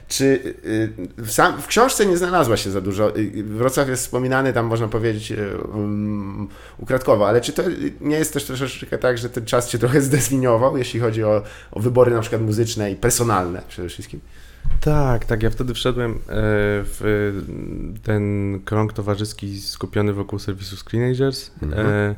czy 0.08 0.54
w, 1.18 1.30
sam, 1.30 1.62
w, 1.62 1.66
książce 1.66 2.06
nie 2.06 2.16
znalazła 2.16 2.56
się 2.56 2.70
za 2.70 2.80
dużo? 2.80 3.12
Wrocław 3.44 3.88
jest 3.88 4.02
wspominany 4.02 4.52
tam, 4.52 4.66
można 4.66 4.88
powiedzieć, 4.88 5.32
um, 5.74 6.48
ukradkowo, 6.78 7.28
ale 7.28 7.40
czy 7.40 7.52
to 7.52 7.62
nie 8.00 8.16
jest 8.16 8.32
też 8.32 8.44
troszeczkę 8.44 8.98
tak, 8.98 9.18
że 9.18 9.30
ten 9.30 9.44
czas 9.44 9.70
cię 9.70 9.78
trochę 9.78 10.00
zdefiniował, 10.00 10.76
jeśli 10.76 11.00
chodzi 11.00 11.24
o, 11.24 11.42
o 11.72 11.80
wybory 11.80 12.10
na 12.10 12.20
przykład 12.20 12.42
muzyczne 12.42 12.90
i 12.90 12.96
personalne 12.96 13.62
przede 13.68 13.88
wszystkim? 13.88 14.20
Tak, 14.80 15.24
tak. 15.24 15.42
Ja 15.42 15.50
wtedy 15.50 15.74
wszedłem 15.74 16.12
e, 16.12 16.16
w 16.28 17.32
ten 18.02 18.60
krąg 18.64 18.92
towarzyski 18.92 19.60
skupiony 19.60 20.12
wokół 20.12 20.38
serwisu 20.38 20.76
Screenagers. 20.76 21.50
Mhm. 21.62 21.86
E, 21.86 22.14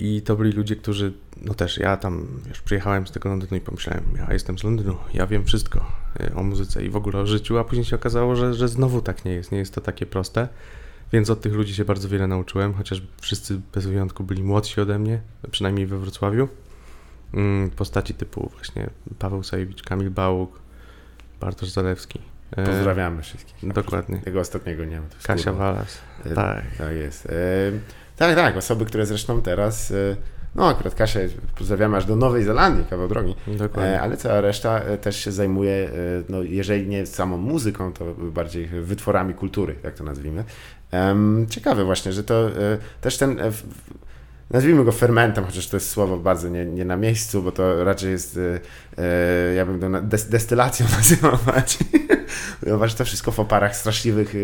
I 0.00 0.22
to 0.22 0.36
byli 0.36 0.52
ludzie, 0.52 0.76
którzy, 0.76 1.12
no 1.42 1.54
też 1.54 1.78
ja 1.78 1.96
tam 1.96 2.26
już 2.48 2.60
przyjechałem 2.60 3.06
z 3.06 3.10
tego 3.10 3.28
Londynu 3.28 3.56
i 3.56 3.60
pomyślałem, 3.60 4.04
ja 4.16 4.32
jestem 4.32 4.58
z 4.58 4.64
Londynu, 4.64 4.96
ja 5.14 5.26
wiem 5.26 5.44
wszystko 5.44 5.86
e, 6.20 6.34
o 6.34 6.42
muzyce 6.42 6.84
i 6.84 6.90
w 6.90 6.96
ogóle 6.96 7.18
o 7.18 7.26
życiu, 7.26 7.58
a 7.58 7.64
później 7.64 7.84
się 7.84 7.96
okazało, 7.96 8.36
że, 8.36 8.54
że 8.54 8.68
znowu 8.68 9.02
tak 9.02 9.24
nie 9.24 9.32
jest, 9.32 9.52
nie 9.52 9.58
jest 9.58 9.74
to 9.74 9.80
takie 9.80 10.06
proste. 10.06 10.48
Więc 11.12 11.30
od 11.30 11.40
tych 11.40 11.52
ludzi 11.52 11.74
się 11.74 11.84
bardzo 11.84 12.08
wiele 12.08 12.26
nauczyłem, 12.26 12.74
chociaż 12.74 13.02
wszyscy 13.20 13.60
bez 13.74 13.86
wyjątku 13.86 14.24
byli 14.24 14.42
młodsi 14.42 14.80
ode 14.80 14.98
mnie, 14.98 15.20
przynajmniej 15.50 15.86
we 15.86 15.98
Wrocławiu. 15.98 16.48
Mm, 17.34 17.70
postaci 17.70 18.14
typu 18.14 18.50
właśnie 18.54 18.90
Paweł 19.18 19.42
Sajewicz, 19.42 19.82
Kamil 19.82 20.10
Bałuk, 20.10 20.60
Bartosz 21.40 21.68
Zalewski. 21.68 22.20
E, 22.50 22.66
Pozdrawiamy 22.66 23.22
wszystkich. 23.22 23.72
Dokładnie. 23.72 24.18
Tego 24.18 24.40
ostatniego 24.40 24.84
nie 24.84 25.00
ma. 25.00 25.06
Kasia 25.22 25.52
Walas. 25.52 25.98
E, 26.24 26.34
tak. 26.34 26.64
Tak 26.78 26.96
jest. 26.96 27.28
E, 28.18 28.34
tak, 28.34 28.34
tak. 28.36 28.56
Osoby, 28.56 28.84
które 28.84 29.06
zresztą 29.06 29.42
teraz 29.42 29.92
no 30.54 30.68
akurat 30.68 30.94
Kasia, 30.94 31.20
pozdrawiamy 31.58 31.96
aż 31.96 32.04
do 32.04 32.16
Nowej 32.16 32.44
Zelandii, 32.44 32.84
kawał 32.90 33.08
drogi, 33.08 33.34
Dokładnie. 33.46 34.00
ale 34.00 34.16
cała 34.16 34.40
reszta 34.40 34.80
też 35.00 35.16
się 35.16 35.32
zajmuje, 35.32 35.90
no 36.28 36.42
jeżeli 36.42 36.88
nie 36.88 37.06
samą 37.06 37.36
muzyką, 37.36 37.92
to 37.92 38.04
bardziej 38.14 38.66
wytworami 38.66 39.34
kultury, 39.34 39.74
jak 39.84 39.94
to 39.94 40.04
nazwijmy. 40.04 40.44
Ciekawe 41.48 41.84
właśnie, 41.84 42.12
że 42.12 42.24
to 42.24 42.50
też 43.00 43.18
ten 43.18 43.40
nazwijmy 44.50 44.84
go 44.84 44.92
fermentem, 44.92 45.44
chociaż 45.44 45.68
to 45.68 45.76
jest 45.76 45.90
słowo 45.90 46.16
bardzo 46.16 46.48
nie, 46.48 46.64
nie 46.64 46.84
na 46.84 46.96
miejscu, 46.96 47.42
bo 47.42 47.52
to 47.52 47.84
raczej 47.84 48.10
jest, 48.10 48.38
e, 48.98 49.54
ja 49.54 49.66
bym 49.66 49.80
to 49.80 50.02
des, 50.02 50.28
destylacją 50.28 50.86
nazywał 50.98 51.38
bardziej, 51.46 51.88
ponieważ 52.60 52.94
to 52.94 53.04
wszystko 53.04 53.32
w 53.32 53.40
oparach 53.40 53.76
straszliwych 53.76 54.34
e, 54.34 54.38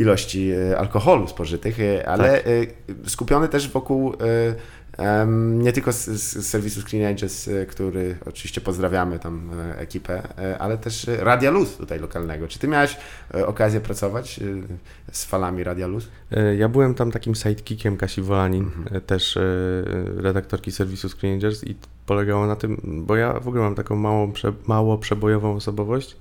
ilości 0.00 0.50
e, 0.50 0.78
alkoholu 0.78 1.28
spożytych, 1.28 1.80
e, 1.80 2.08
ale 2.08 2.40
tak. 2.40 3.08
skupiony 3.10 3.48
też 3.48 3.68
wokół 3.68 4.14
nie 5.38 5.72
tylko 5.72 5.92
z, 5.92 6.04
z 6.04 6.46
serwisu 6.46 6.80
Screen 6.80 7.06
Ages, 7.06 7.48
e, 7.48 7.66
który 7.66 8.16
oczywiście 8.26 8.60
pozdrawiamy 8.60 9.18
tam 9.18 9.50
e, 9.60 9.78
ekipę, 9.78 10.22
e, 10.38 10.58
ale 10.58 10.78
też 10.78 11.06
Radia 11.18 11.50
Luz 11.50 11.76
tutaj 11.76 12.00
lokalnego. 12.00 12.48
Czy 12.48 12.58
ty 12.58 12.68
miałeś 12.68 12.96
okazję 13.46 13.80
pracować 13.80 14.40
z 15.12 15.24
falami 15.24 15.64
Radia 15.64 15.86
Luz? 15.86 16.08
Ja 16.58 16.68
byłem 16.68 16.94
tam 16.94 17.10
takim 17.10 17.34
sidekickiem 17.34 17.96
Kasi 17.96 18.22
Wolanin, 18.22 18.64
mhm. 18.64 19.00
też 19.00 19.38
redaktorki 20.16 20.72
serwisu 20.72 21.08
Screen 21.08 21.38
Ages 21.38 21.64
i 21.64 21.76
polegało 22.06 22.46
na 22.46 22.56
tym, 22.56 22.80
bo 23.06 23.16
ja 23.16 23.40
w 23.40 23.48
ogóle 23.48 23.62
mam 23.62 23.74
taką 23.74 23.96
małą, 23.96 24.32
mało 24.66 24.98
przebojową 24.98 25.54
osobowość 25.54 26.16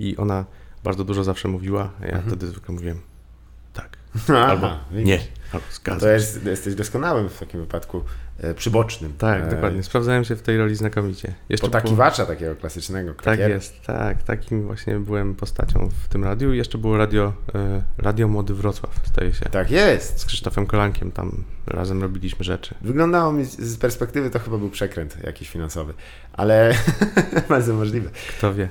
i 0.00 0.16
ona 0.16 0.44
bardzo 0.84 1.04
dużo 1.04 1.24
zawsze 1.24 1.48
mówiła, 1.48 1.90
ja 2.00 2.06
mhm. 2.06 2.26
wtedy 2.26 2.46
zwykle 2.46 2.74
mówiłem 2.74 3.00
tak. 3.72 3.96
Albo 4.36 4.70
nie. 4.92 5.18
No 5.86 5.96
to 5.96 6.08
jest, 6.08 6.46
jesteś 6.46 6.74
doskonałym 6.74 7.28
w 7.28 7.38
takim 7.38 7.60
wypadku 7.60 8.04
przybocznym. 8.56 9.12
Tak, 9.18 9.44
e... 9.44 9.50
dokładnie. 9.50 9.82
Sprawdzałem 9.82 10.24
się 10.24 10.36
w 10.36 10.42
tej 10.42 10.58
roli 10.58 10.76
znakomicie. 10.76 11.34
Jeszcze 11.48 11.66
Potakiwacza 11.66 12.24
było... 12.24 12.36
takiego 12.36 12.56
klasycznego. 12.56 13.14
Tak 13.14 13.38
jest, 13.38 13.82
tak. 13.86 14.22
Takim 14.22 14.66
właśnie 14.66 14.98
byłem 14.98 15.34
postacią 15.34 15.88
w 16.04 16.08
tym 16.08 16.24
radiu. 16.24 16.52
Jeszcze 16.52 16.78
było 16.78 16.96
radio, 16.96 17.32
e, 17.54 17.82
radio 17.98 18.28
Młody 18.28 18.54
Wrocław, 18.54 19.00
staje 19.04 19.32
się. 19.32 19.44
Tak 19.44 19.70
jest. 19.70 20.20
Z 20.20 20.24
Krzysztofem 20.24 20.66
Kolankiem 20.66 21.12
tam 21.12 21.44
razem 21.66 22.02
robiliśmy 22.02 22.44
rzeczy. 22.44 22.74
Wyglądało 22.80 23.32
mi 23.32 23.44
z 23.44 23.76
perspektywy, 23.76 24.30
to 24.30 24.38
chyba 24.38 24.58
był 24.58 24.70
przekręt 24.70 25.16
jakiś 25.24 25.50
finansowy, 25.50 25.94
ale 26.32 26.74
bardzo 27.48 27.74
możliwe. 27.74 28.10
Kto 28.38 28.54
wie. 28.54 28.68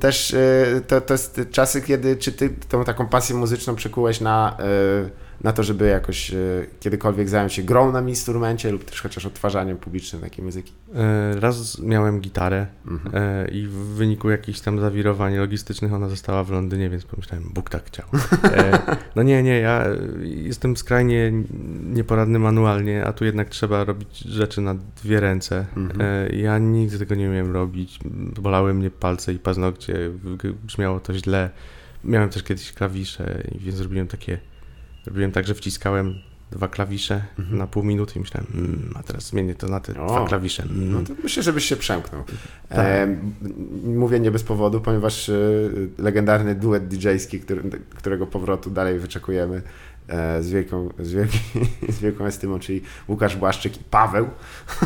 Też 0.00 0.34
e, 0.34 0.80
to, 0.86 1.00
to 1.00 1.14
jest 1.14 1.40
czasy, 1.50 1.82
kiedy 1.82 2.16
czy 2.16 2.32
ty 2.32 2.50
tą 2.68 2.84
taką 2.84 3.08
pasję 3.08 3.36
muzyczną 3.36 3.74
przekułeś 3.74 4.20
na... 4.20 4.56
Y, 4.60 5.23
na 5.44 5.52
to, 5.52 5.62
żeby 5.62 5.86
jakoś 5.86 6.30
e, 6.30 6.36
kiedykolwiek 6.80 7.28
zająć 7.28 7.52
się 7.52 7.62
grą 7.62 7.92
na 7.92 8.00
instrumencie 8.00 8.72
lub 8.72 8.84
też 8.84 9.02
chociaż 9.02 9.26
odtwarzaniem 9.26 9.76
publicznym 9.76 10.22
takiej 10.22 10.44
muzyki? 10.44 10.72
E, 10.94 11.40
raz 11.40 11.78
miałem 11.78 12.20
gitarę 12.20 12.66
mhm. 12.86 13.14
E, 13.14 13.48
i 13.48 13.66
w 13.66 13.72
wyniku 13.72 14.30
jakichś 14.30 14.60
tam 14.60 14.80
zawirowań 14.80 15.36
logistycznych 15.36 15.92
ona 15.92 16.08
została 16.08 16.44
w 16.44 16.50
Londynie, 16.50 16.90
więc 16.90 17.04
pomyślałem, 17.04 17.50
Bóg 17.54 17.70
tak 17.70 17.84
chciał. 17.84 18.06
No 19.16 19.22
nie, 19.22 19.42
nie, 19.42 19.60
ja 19.60 19.84
jestem 20.22 20.76
skrajnie 20.76 21.32
nieporadny 21.84 22.38
manualnie, 22.38 23.04
a 23.04 23.12
tu 23.12 23.24
jednak 23.24 23.48
trzeba 23.48 23.84
robić 23.84 24.18
rzeczy 24.18 24.60
na 24.60 24.74
dwie 25.02 25.20
ręce. 25.20 25.66
Mhm. 25.76 26.32
Ja 26.36 26.58
nigdy 26.58 26.98
tego 26.98 27.14
nie 27.14 27.28
umiem 27.28 27.52
robić. 27.52 27.98
Bolały 28.40 28.74
mnie 28.74 28.90
palce 28.90 29.32
i 29.32 29.38
paznokcie, 29.38 30.10
brzmiało 30.64 31.00
to 31.00 31.14
źle. 31.14 31.50
Miałem 32.04 32.28
też 32.28 32.42
kiedyś 32.42 32.72
klawisze, 32.72 33.42
więc 33.60 33.76
zrobiłem 33.76 34.08
takie 34.08 34.38
Robiłem 35.06 35.32
tak, 35.32 35.46
że 35.46 35.54
wciskałem 35.54 36.14
dwa 36.50 36.68
klawisze 36.68 37.22
mhm. 37.38 37.58
na 37.58 37.66
pół 37.66 37.82
minuty 37.82 38.12
i 38.16 38.20
myślałem, 38.20 38.46
mmm, 38.54 38.94
a 38.96 39.02
teraz 39.02 39.26
zmienię 39.26 39.54
to 39.54 39.68
na 39.68 39.80
te 39.80 40.00
o, 40.02 40.06
dwa 40.06 40.26
klawisze. 40.26 40.62
Mm. 40.62 40.92
No 40.92 41.02
to 41.02 41.14
myślę, 41.22 41.42
żebyś 41.42 41.64
się 41.64 41.76
przemknął. 41.76 42.24
Tak. 42.68 42.78
E, 42.78 43.16
mówię 43.84 44.20
nie 44.20 44.30
bez 44.30 44.42
powodu, 44.42 44.80
ponieważ 44.80 45.28
e, 45.28 45.34
legendarny 45.98 46.54
duet 46.54 46.88
DJ-ski, 46.88 47.40
który, 47.40 47.62
którego 47.96 48.26
powrotu 48.26 48.70
dalej 48.70 48.98
wyczekujemy 48.98 49.62
z, 50.40 50.50
wielką, 50.50 50.88
z, 50.98 51.12
wielki, 51.12 51.38
z 51.96 51.98
wielką 51.98 52.24
estymą, 52.24 52.58
czyli 52.58 52.82
Łukasz 53.08 53.36
Błaszczyk 53.36 53.80
i 53.80 53.84
Paweł. 53.90 54.28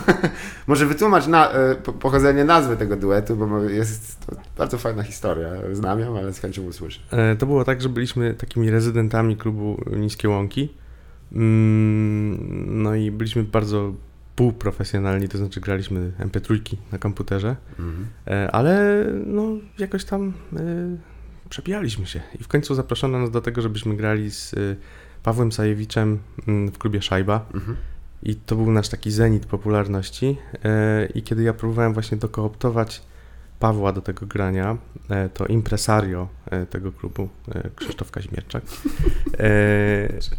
Może 0.66 0.86
wytłumacz 0.86 1.26
na, 1.26 1.52
e, 1.52 1.74
pochodzenie 1.74 2.44
nazwy 2.44 2.76
tego 2.76 2.96
duetu, 2.96 3.36
bo 3.36 3.62
jest 3.62 4.26
to 4.26 4.36
bardzo 4.58 4.78
fajna 4.78 5.02
historia. 5.02 5.50
Znam 5.72 6.00
ją, 6.00 6.18
ale 6.18 6.32
z 6.32 6.38
chęcią 6.38 6.62
usłyszę. 6.62 7.00
E, 7.10 7.36
to 7.36 7.46
było 7.46 7.64
tak, 7.64 7.82
że 7.82 7.88
byliśmy 7.88 8.34
takimi 8.34 8.70
rezydentami 8.70 9.36
klubu 9.36 9.84
Niskie 9.96 10.28
Łąki 10.28 10.68
Mm, 11.32 12.82
no 12.82 12.94
i 12.94 13.10
byliśmy 13.10 13.44
bardzo 13.44 13.94
półprofesjonalni, 14.36 15.28
to 15.28 15.38
znaczy 15.38 15.60
graliśmy 15.60 16.12
MP3 16.18 16.76
na 16.92 16.98
komputerze, 16.98 17.56
mhm. 17.78 18.06
E, 18.26 18.50
ale 18.50 19.04
no 19.26 19.42
jakoś 19.78 20.04
tam 20.04 20.32
przebijaliśmy 21.50 22.06
się 22.06 22.20
i 22.40 22.44
w 22.44 22.48
końcu 22.48 22.74
zaproszono 22.74 23.18
nas 23.18 23.30
do 23.30 23.40
tego, 23.40 23.62
żebyśmy 23.62 23.96
grali 23.96 24.30
z 24.30 24.54
Pawłem 25.22 25.52
Sajewiczem 25.52 26.18
y, 26.68 26.70
w 26.70 26.78
klubie 26.78 27.02
Szajba. 27.02 27.46
Mhm. 27.54 27.76
I 28.22 28.36
to 28.36 28.56
był 28.56 28.72
nasz 28.72 28.88
taki 28.88 29.10
zenit 29.10 29.46
popularności. 29.46 30.36
I 31.14 31.22
kiedy 31.22 31.42
ja 31.42 31.54
próbowałem 31.54 31.92
właśnie 31.92 32.18
dokooptować 32.18 33.02
Pawła 33.58 33.92
do 33.92 34.00
tego 34.00 34.26
grania, 34.26 34.76
e, 35.10 35.28
to 35.28 35.46
impresario 35.46 36.28
e, 36.50 36.66
tego 36.66 36.92
klubu, 36.92 37.28
e, 37.54 37.70
Krzysztof 37.76 38.10
Kaźmierczak, 38.10 38.62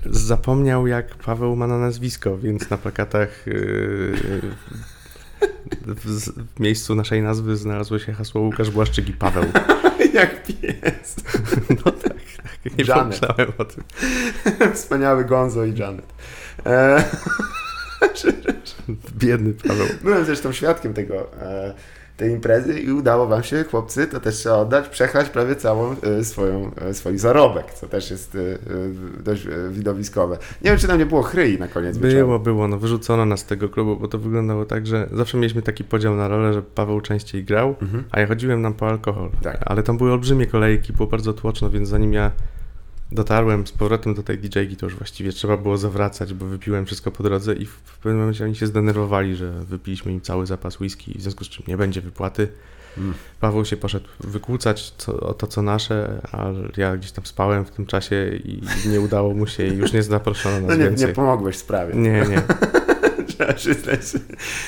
zapomniał 0.05 0.87
jak 0.87 1.15
Paweł 1.15 1.55
ma 1.55 1.67
na 1.67 1.77
nazwisko, 1.77 2.37
więc 2.37 2.69
na 2.69 2.77
plakatach 2.77 3.45
w, 5.85 6.59
miejscu 6.59 6.95
naszej 6.95 7.21
nazwy 7.21 7.57
znalazło 7.57 7.99
się 7.99 8.13
hasło 8.13 8.41
Łukasz 8.41 8.71
Błaszczyk 8.71 9.09
i 9.09 9.13
Paweł. 9.13 9.43
jak 10.13 10.43
pies. 10.43 11.15
No 11.85 11.91
tak. 11.91 12.18
Nie 12.77 12.83
Janet. 12.83 13.19
pomyślałem 13.19 13.53
o 13.57 13.65
tym. 13.65 13.83
Wspaniały 14.73 15.25
Gonzo 15.25 15.65
i 15.65 15.77
Janet. 15.77 16.05
Biedny 19.17 19.53
Paweł. 19.53 19.87
Byłem 20.03 20.25
zresztą 20.25 20.51
świadkiem 20.51 20.93
tego 20.93 21.31
tej 22.19 22.31
imprezy 22.31 22.79
i 22.79 22.91
udało 22.91 23.27
Wam 23.27 23.43
się, 23.43 23.63
chłopcy, 23.63 24.07
to 24.07 24.19
też 24.19 24.35
trzeba 24.35 24.55
oddać, 24.55 24.89
przechlać 24.89 25.29
prawie 25.29 25.55
całą 25.55 25.95
y, 26.19 26.25
swoją, 26.25 26.71
y, 26.89 26.93
swój 26.93 27.17
zarobek, 27.17 27.73
co 27.73 27.87
też 27.87 28.11
jest 28.11 28.35
y, 28.35 28.59
dość 29.23 29.47
widowiskowe. 29.69 30.37
Nie 30.61 30.69
wiem, 30.69 30.79
czy 30.79 30.87
tam 30.87 30.99
nie 30.99 31.05
było 31.05 31.21
chryi 31.21 31.59
na 31.59 31.67
koniec 31.67 31.97
Było, 31.97 32.13
wieczoru. 32.13 32.39
było, 32.39 32.67
no 32.67 32.77
wyrzucono 32.77 33.25
nas 33.25 33.39
z 33.39 33.45
tego 33.45 33.69
klubu, 33.69 33.97
bo 33.97 34.07
to 34.07 34.17
wyglądało 34.17 34.65
tak, 34.65 34.87
że 34.87 35.09
zawsze 35.11 35.37
mieliśmy 35.37 35.61
taki 35.61 35.83
podział 35.83 36.15
na 36.15 36.27
rolę, 36.27 36.53
że 36.53 36.61
Paweł 36.61 37.01
częściej 37.01 37.43
grał, 37.43 37.75
mhm. 37.81 38.03
a 38.11 38.19
ja 38.19 38.27
chodziłem 38.27 38.61
nam 38.61 38.73
po 38.73 38.87
alkohol. 38.87 39.29
Tak. 39.41 39.57
Ale 39.65 39.83
tam 39.83 39.97
były 39.97 40.11
olbrzymie 40.11 40.47
kolejki, 40.47 40.93
było 40.93 41.07
bardzo 41.07 41.33
tłoczno, 41.33 41.69
więc 41.69 41.89
zanim 41.89 42.13
ja 42.13 42.31
dotarłem 43.11 43.67
z 43.67 43.71
powrotem 43.71 44.13
do 44.13 44.23
tej 44.23 44.37
DJ-ki, 44.37 44.75
to 44.75 44.85
już 44.85 44.95
właściwie 44.95 45.31
trzeba 45.31 45.57
było 45.57 45.77
zawracać, 45.77 46.33
bo 46.33 46.45
wypiłem 46.45 46.85
wszystko 46.85 47.11
po 47.11 47.23
drodze 47.23 47.53
i 47.53 47.65
w 47.65 47.81
pewnym 47.81 48.19
momencie 48.19 48.45
oni 48.45 48.55
się 48.55 48.67
zdenerwowali, 48.67 49.35
że 49.35 49.51
wypiliśmy 49.51 50.11
im 50.11 50.21
cały 50.21 50.45
zapas 50.45 50.79
whisky, 50.79 51.15
w 51.17 51.21
związku 51.21 51.43
z 51.43 51.49
czym 51.49 51.65
nie 51.67 51.77
będzie 51.77 52.01
wypłaty. 52.01 52.47
Mm. 52.97 53.13
Paweł 53.39 53.65
się 53.65 53.77
poszedł 53.77 54.07
wykłócać 54.19 54.93
co, 54.97 55.19
o 55.19 55.33
to, 55.33 55.47
co 55.47 55.61
nasze, 55.61 56.21
a 56.31 56.47
ja 56.77 56.97
gdzieś 56.97 57.11
tam 57.11 57.25
spałem 57.25 57.65
w 57.65 57.71
tym 57.71 57.85
czasie 57.85 58.29
i 58.43 58.61
nie 58.89 59.01
udało 59.01 59.33
mu 59.33 59.47
się 59.47 59.67
i 59.67 59.77
już 59.77 59.93
nie 59.93 60.03
zaproszono 60.03 60.59
nas 60.59 60.69
no 60.69 60.75
nie, 60.75 60.83
więcej. 60.83 61.07
nie 61.07 61.13
pomogłeś 61.13 61.57
sprawie. 61.57 61.95
Nie, 61.95 62.25
nie. 62.29 62.41
trzeba 63.39 63.53
przyznać, 63.53 63.99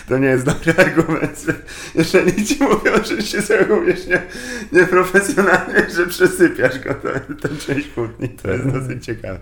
to 0.07 0.17
nie 0.17 0.27
jest 0.27 0.45
dobry 0.45 0.73
argument. 0.77 1.45
Jeżeli 1.95 2.45
ci 2.45 2.63
mówią, 2.63 3.03
że 3.03 3.21
się 3.21 3.41
zachowujesz 3.41 4.07
nie, 4.07 4.21
nieprofesjonalnie, 4.71 5.89
że 5.95 6.07
przesypiasz 6.07 6.79
go 6.79 6.93
tę 7.41 7.49
część 7.65 7.87
kłótni, 7.87 8.29
to 8.29 8.51
jest 8.51 8.67
dosyć 8.67 9.05
ciekawe. 9.05 9.39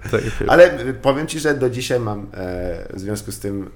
Ale 0.48 0.70
powiem 1.02 1.28
ci, 1.28 1.40
że 1.40 1.54
do 1.54 1.70
dzisiaj 1.70 2.00
mam 2.00 2.20
e, 2.20 2.26
w 2.94 3.00
związku 3.00 3.32
z 3.32 3.40
tym 3.40 3.70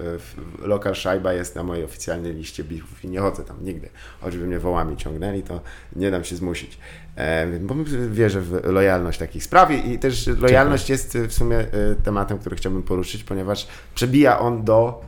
e, 0.62 0.68
lokal 0.68 0.96
Szajba 0.96 1.34
jest 1.34 1.56
na 1.56 1.64
mojej 1.64 1.84
oficjalnej 1.84 2.34
liście 2.34 2.64
bichów 2.64 3.04
i 3.04 3.08
nie 3.08 3.20
chodzę 3.20 3.44
tam 3.44 3.64
nigdy. 3.64 3.90
Choćby 4.22 4.48
mnie 4.48 4.60
wołami 4.60 4.98
ciągnęli, 4.98 5.44
to 5.44 5.62
nie 5.96 6.12
dam 6.12 6.24
się 6.24 6.36
zmusić. 6.36 6.78
E, 7.16 7.60
bo 7.60 7.76
wierzę 8.10 8.42
w 8.42 8.66
lojalność 8.66 9.20
takich 9.20 9.44
spraw 9.44 9.72
i 9.72 10.00
też 10.00 10.28
lojalność 10.28 10.90
jest 10.90 11.18
w 11.18 11.34
sumie 11.34 11.58
e, 11.58 11.68
tematem, 12.04 12.38
który 12.38 12.56
chciałbym 12.56 12.84
poruszyć, 12.84 13.24
ponieważ 13.24 13.68
przebija 13.96 14.40
on 14.40 14.64
do, 14.64 15.02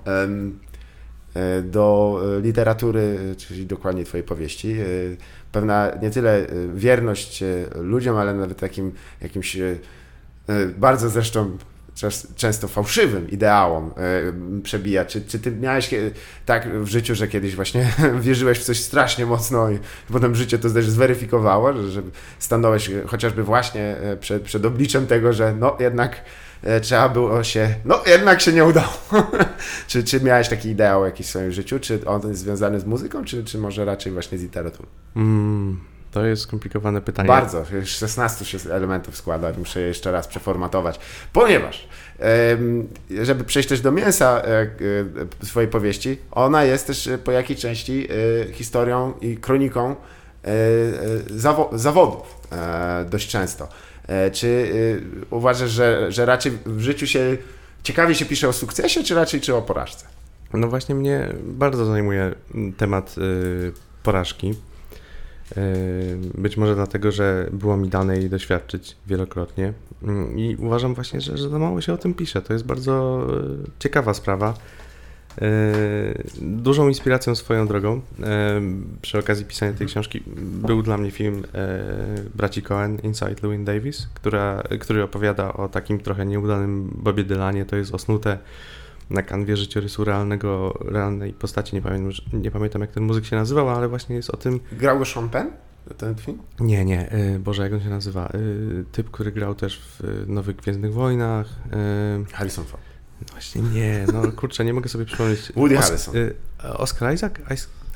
e, 1.35 1.61
do 1.61 2.19
literatury, 2.41 3.17
czyli 3.37 3.65
dokładnie 3.65 4.03
Twojej 4.03 4.23
powieści. 4.23 4.75
Pewna 5.51 5.91
nie 6.01 6.09
tyle 6.09 6.47
wierność 6.75 7.43
ludziom, 7.75 8.17
ale 8.17 8.33
nawet 8.33 8.59
takim 8.59 8.91
jakimś 9.21 9.57
bardzo 10.77 11.09
zresztą 11.09 11.57
często 12.35 12.67
fałszywym 12.67 13.29
ideałom 13.29 13.91
przebija. 14.63 15.05
Czy, 15.05 15.21
czy 15.21 15.39
ty 15.39 15.51
miałeś 15.51 15.89
tak 16.45 16.83
w 16.83 16.87
życiu, 16.87 17.15
że 17.15 17.27
kiedyś 17.27 17.55
właśnie 17.55 17.89
wierzyłeś 18.21 18.59
w 18.59 18.63
coś 18.63 18.79
strasznie 18.79 19.25
mocno 19.25 19.71
i 19.71 19.79
potem 20.11 20.35
życie 20.35 20.59
to 20.59 20.69
też 20.69 20.89
zweryfikowało, 20.89 21.73
że, 21.73 21.91
że 21.91 22.01
stanąłeś 22.39 22.91
chociażby 23.07 23.43
właśnie 23.43 23.95
przed, 24.19 24.43
przed 24.43 24.65
obliczem 24.65 25.07
tego, 25.07 25.33
że 25.33 25.55
no 25.59 25.77
jednak 25.79 26.21
E, 26.65 26.81
trzeba 26.81 27.09
było 27.09 27.43
się, 27.43 27.75
no 27.85 28.03
jednak 28.07 28.41
się 28.41 28.53
nie 28.53 28.65
udało. 28.65 28.93
czy, 29.87 30.03
czy 30.03 30.21
miałeś 30.21 30.49
taki 30.49 30.69
ideał 30.69 31.05
jakiś 31.05 31.27
w 31.27 31.29
swoim 31.29 31.51
życiu? 31.51 31.79
Czy 31.79 32.05
on 32.05 32.21
jest 32.27 32.41
związany 32.41 32.79
z 32.79 32.85
muzyką, 32.85 33.25
czy, 33.25 33.43
czy 33.43 33.57
może 33.57 33.85
raczej 33.85 34.11
właśnie 34.11 34.37
z 34.37 34.41
literaturą? 34.41 34.87
Mm, 35.15 35.79
to 36.15 36.25
jest 36.25 36.41
skomplikowane 36.41 37.01
pytanie. 37.01 37.27
Bardzo, 37.27 37.65
16 37.85 38.45
się 38.45 38.57
elementów 38.71 39.17
składa, 39.17 39.51
muszę 39.57 39.81
je 39.81 39.87
jeszcze 39.87 40.11
raz 40.11 40.27
przeformatować, 40.27 40.99
ponieważ 41.33 41.87
żeby 43.21 43.43
przejść 43.43 43.69
też 43.69 43.81
do 43.81 43.91
mięsa 43.91 44.41
e, 44.41 44.61
e, 44.61 44.67
swojej 45.45 45.69
powieści, 45.69 46.17
ona 46.31 46.63
jest 46.63 46.87
też 46.87 47.09
po 47.23 47.31
jakiej 47.31 47.55
części 47.55 48.07
historią 48.51 49.13
i 49.21 49.37
kroniką 49.37 49.95
zawodów 51.71 52.47
dość 53.09 53.29
często. 53.29 53.67
E, 54.07 54.31
czy 54.31 54.71
uważasz, 55.29 55.69
że, 55.69 56.11
że 56.11 56.25
raczej 56.25 56.51
w 56.65 56.81
życiu 56.81 57.07
się 57.07 57.37
ciekawie 57.83 58.15
się 58.15 58.25
pisze 58.25 58.49
o 58.49 58.53
sukcesie, 58.53 59.03
czy 59.03 59.15
raczej 59.15 59.41
czy 59.41 59.55
o 59.55 59.61
porażce? 59.61 60.05
No 60.53 60.67
właśnie 60.67 60.95
mnie 60.95 61.29
bardzo 61.43 61.85
zajmuje 61.85 62.31
temat 62.77 63.15
y, 63.17 63.71
porażki. 64.03 64.53
Y, 65.57 66.17
być 66.37 66.57
może 66.57 66.75
dlatego, 66.75 67.11
że 67.11 67.49
było 67.51 67.77
mi 67.77 67.89
dane 67.89 68.17
jej 68.17 68.29
doświadczyć 68.29 68.97
wielokrotnie 69.07 69.73
mm, 70.03 70.39
i 70.39 70.55
uważam 70.55 70.93
właśnie, 70.93 71.21
że, 71.21 71.37
że 71.37 71.49
za 71.49 71.59
mało 71.59 71.81
się 71.81 71.93
o 71.93 71.97
tym 71.97 72.13
pisze. 72.13 72.41
To 72.41 72.53
jest 72.53 72.65
bardzo 72.65 73.27
ciekawa 73.79 74.13
sprawa. 74.13 74.53
E, 75.41 75.47
dużą 76.41 76.87
inspiracją 76.87 77.35
swoją 77.35 77.67
drogą 77.67 78.01
e, 78.23 78.61
przy 79.01 79.19
okazji 79.19 79.45
pisania 79.45 79.73
tej 79.73 79.87
książki 79.87 80.23
był 80.37 80.83
dla 80.83 80.97
mnie 80.97 81.11
film 81.11 81.43
e, 81.53 81.83
braci 82.35 82.61
Cohen 82.61 82.99
Inside 83.03 83.35
Llewyn 83.41 83.65
Davis, 83.65 84.07
która, 84.13 84.63
który 84.79 85.03
opowiada 85.03 85.53
o 85.53 85.69
takim 85.69 85.99
trochę 85.99 86.25
nieudanym 86.25 86.91
Bobie 86.95 87.23
Dylanie. 87.23 87.65
To 87.65 87.75
jest 87.75 87.93
osnute 87.93 88.37
na 89.09 89.21
kanwie 89.21 89.57
życiorysu 89.57 90.03
realnego, 90.03 90.79
realnej 90.85 91.33
postaci. 91.33 91.75
Nie 91.75 91.81
pamiętam, 91.81 92.11
nie 92.33 92.51
pamiętam 92.51 92.81
jak 92.81 92.91
ten 92.91 93.03
muzyk 93.03 93.25
się 93.25 93.35
nazywał, 93.35 93.69
ale 93.69 93.87
właśnie 93.87 94.15
jest 94.15 94.29
o 94.29 94.37
tym... 94.37 94.59
Grał 94.71 95.05
Sean 95.05 95.29
Penn? 95.29 95.47
Ten 95.97 96.15
film? 96.15 96.39
Nie, 96.59 96.85
nie. 96.85 97.09
Boże, 97.39 97.63
jak 97.63 97.73
on 97.73 97.81
się 97.81 97.89
nazywa? 97.89 98.29
Typ, 98.91 99.11
który 99.11 99.31
grał 99.31 99.55
też 99.55 99.81
w 99.81 100.23
Nowych 100.27 100.55
Gwiezdnych 100.55 100.93
Wojnach. 100.93 101.47
Harrison 102.33 102.65
Ford. 102.65 102.83
Właśnie 103.31 103.61
nie, 103.61 104.05
no 104.13 104.31
kurczę, 104.31 104.65
nie 104.65 104.73
mogę 104.73 104.89
sobie 104.89 105.05
przypomnieć. 105.05 105.51
Woody 105.55 105.77
Os 105.77 105.85
Harrison. 105.85 106.15
Y, 106.15 106.33
Oscar 106.63 107.13
Isaac? 107.13 107.33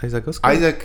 Isaac 0.04 0.28
Oscar? 0.28 0.56
Isaac, 0.56 0.76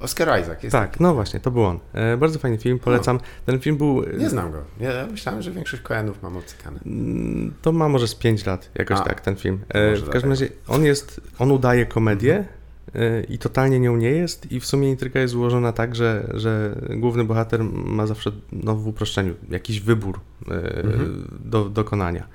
Oscar 0.00 0.40
Isaac. 0.40 0.62
Jest 0.62 0.72
tak, 0.72 1.00
no 1.00 1.14
właśnie, 1.14 1.40
to 1.40 1.50
był 1.50 1.64
on. 1.64 1.78
E, 1.92 2.16
bardzo 2.16 2.38
fajny 2.38 2.58
film, 2.58 2.78
polecam. 2.78 3.16
No. 3.16 3.22
Ten 3.46 3.60
film 3.60 3.76
był... 3.76 4.04
Nie 4.18 4.30
znam 4.30 4.52
go. 4.52 4.62
Ja 4.80 5.06
myślałem, 5.10 5.42
że 5.42 5.50
większość 5.50 5.82
koenów 5.82 6.22
mam 6.22 6.36
obcykane. 6.36 6.80
Mm, 6.86 7.54
to 7.62 7.72
ma 7.72 7.88
może 7.88 8.08
z 8.08 8.14
5 8.14 8.46
lat, 8.46 8.70
jakoś 8.74 8.98
A, 8.98 9.02
tak, 9.02 9.20
ten 9.20 9.36
film. 9.36 9.58
E, 9.68 9.96
w 9.96 10.08
każdym 10.08 10.30
razie, 10.30 10.48
on 10.68 10.84
jest, 10.84 11.20
on 11.38 11.50
udaje 11.50 11.86
komedię, 11.86 12.44
mhm. 12.86 13.14
e, 13.14 13.22
i 13.22 13.38
totalnie 13.38 13.80
nią 13.80 13.96
nie 13.96 14.10
jest 14.10 14.52
i 14.52 14.60
w 14.60 14.66
sumie 14.66 14.90
intryga 14.90 15.20
jest 15.20 15.32
złożona 15.32 15.72
tak, 15.72 15.94
że, 15.94 16.30
że 16.34 16.80
główny 16.90 17.24
bohater 17.24 17.64
ma 17.64 18.06
zawsze 18.06 18.32
no, 18.52 18.76
w 18.76 18.86
uproszczeniu 18.86 19.34
jakiś 19.50 19.80
wybór 19.80 20.20
mhm. 20.48 21.28
do 21.44 21.64
dokonania 21.64 22.26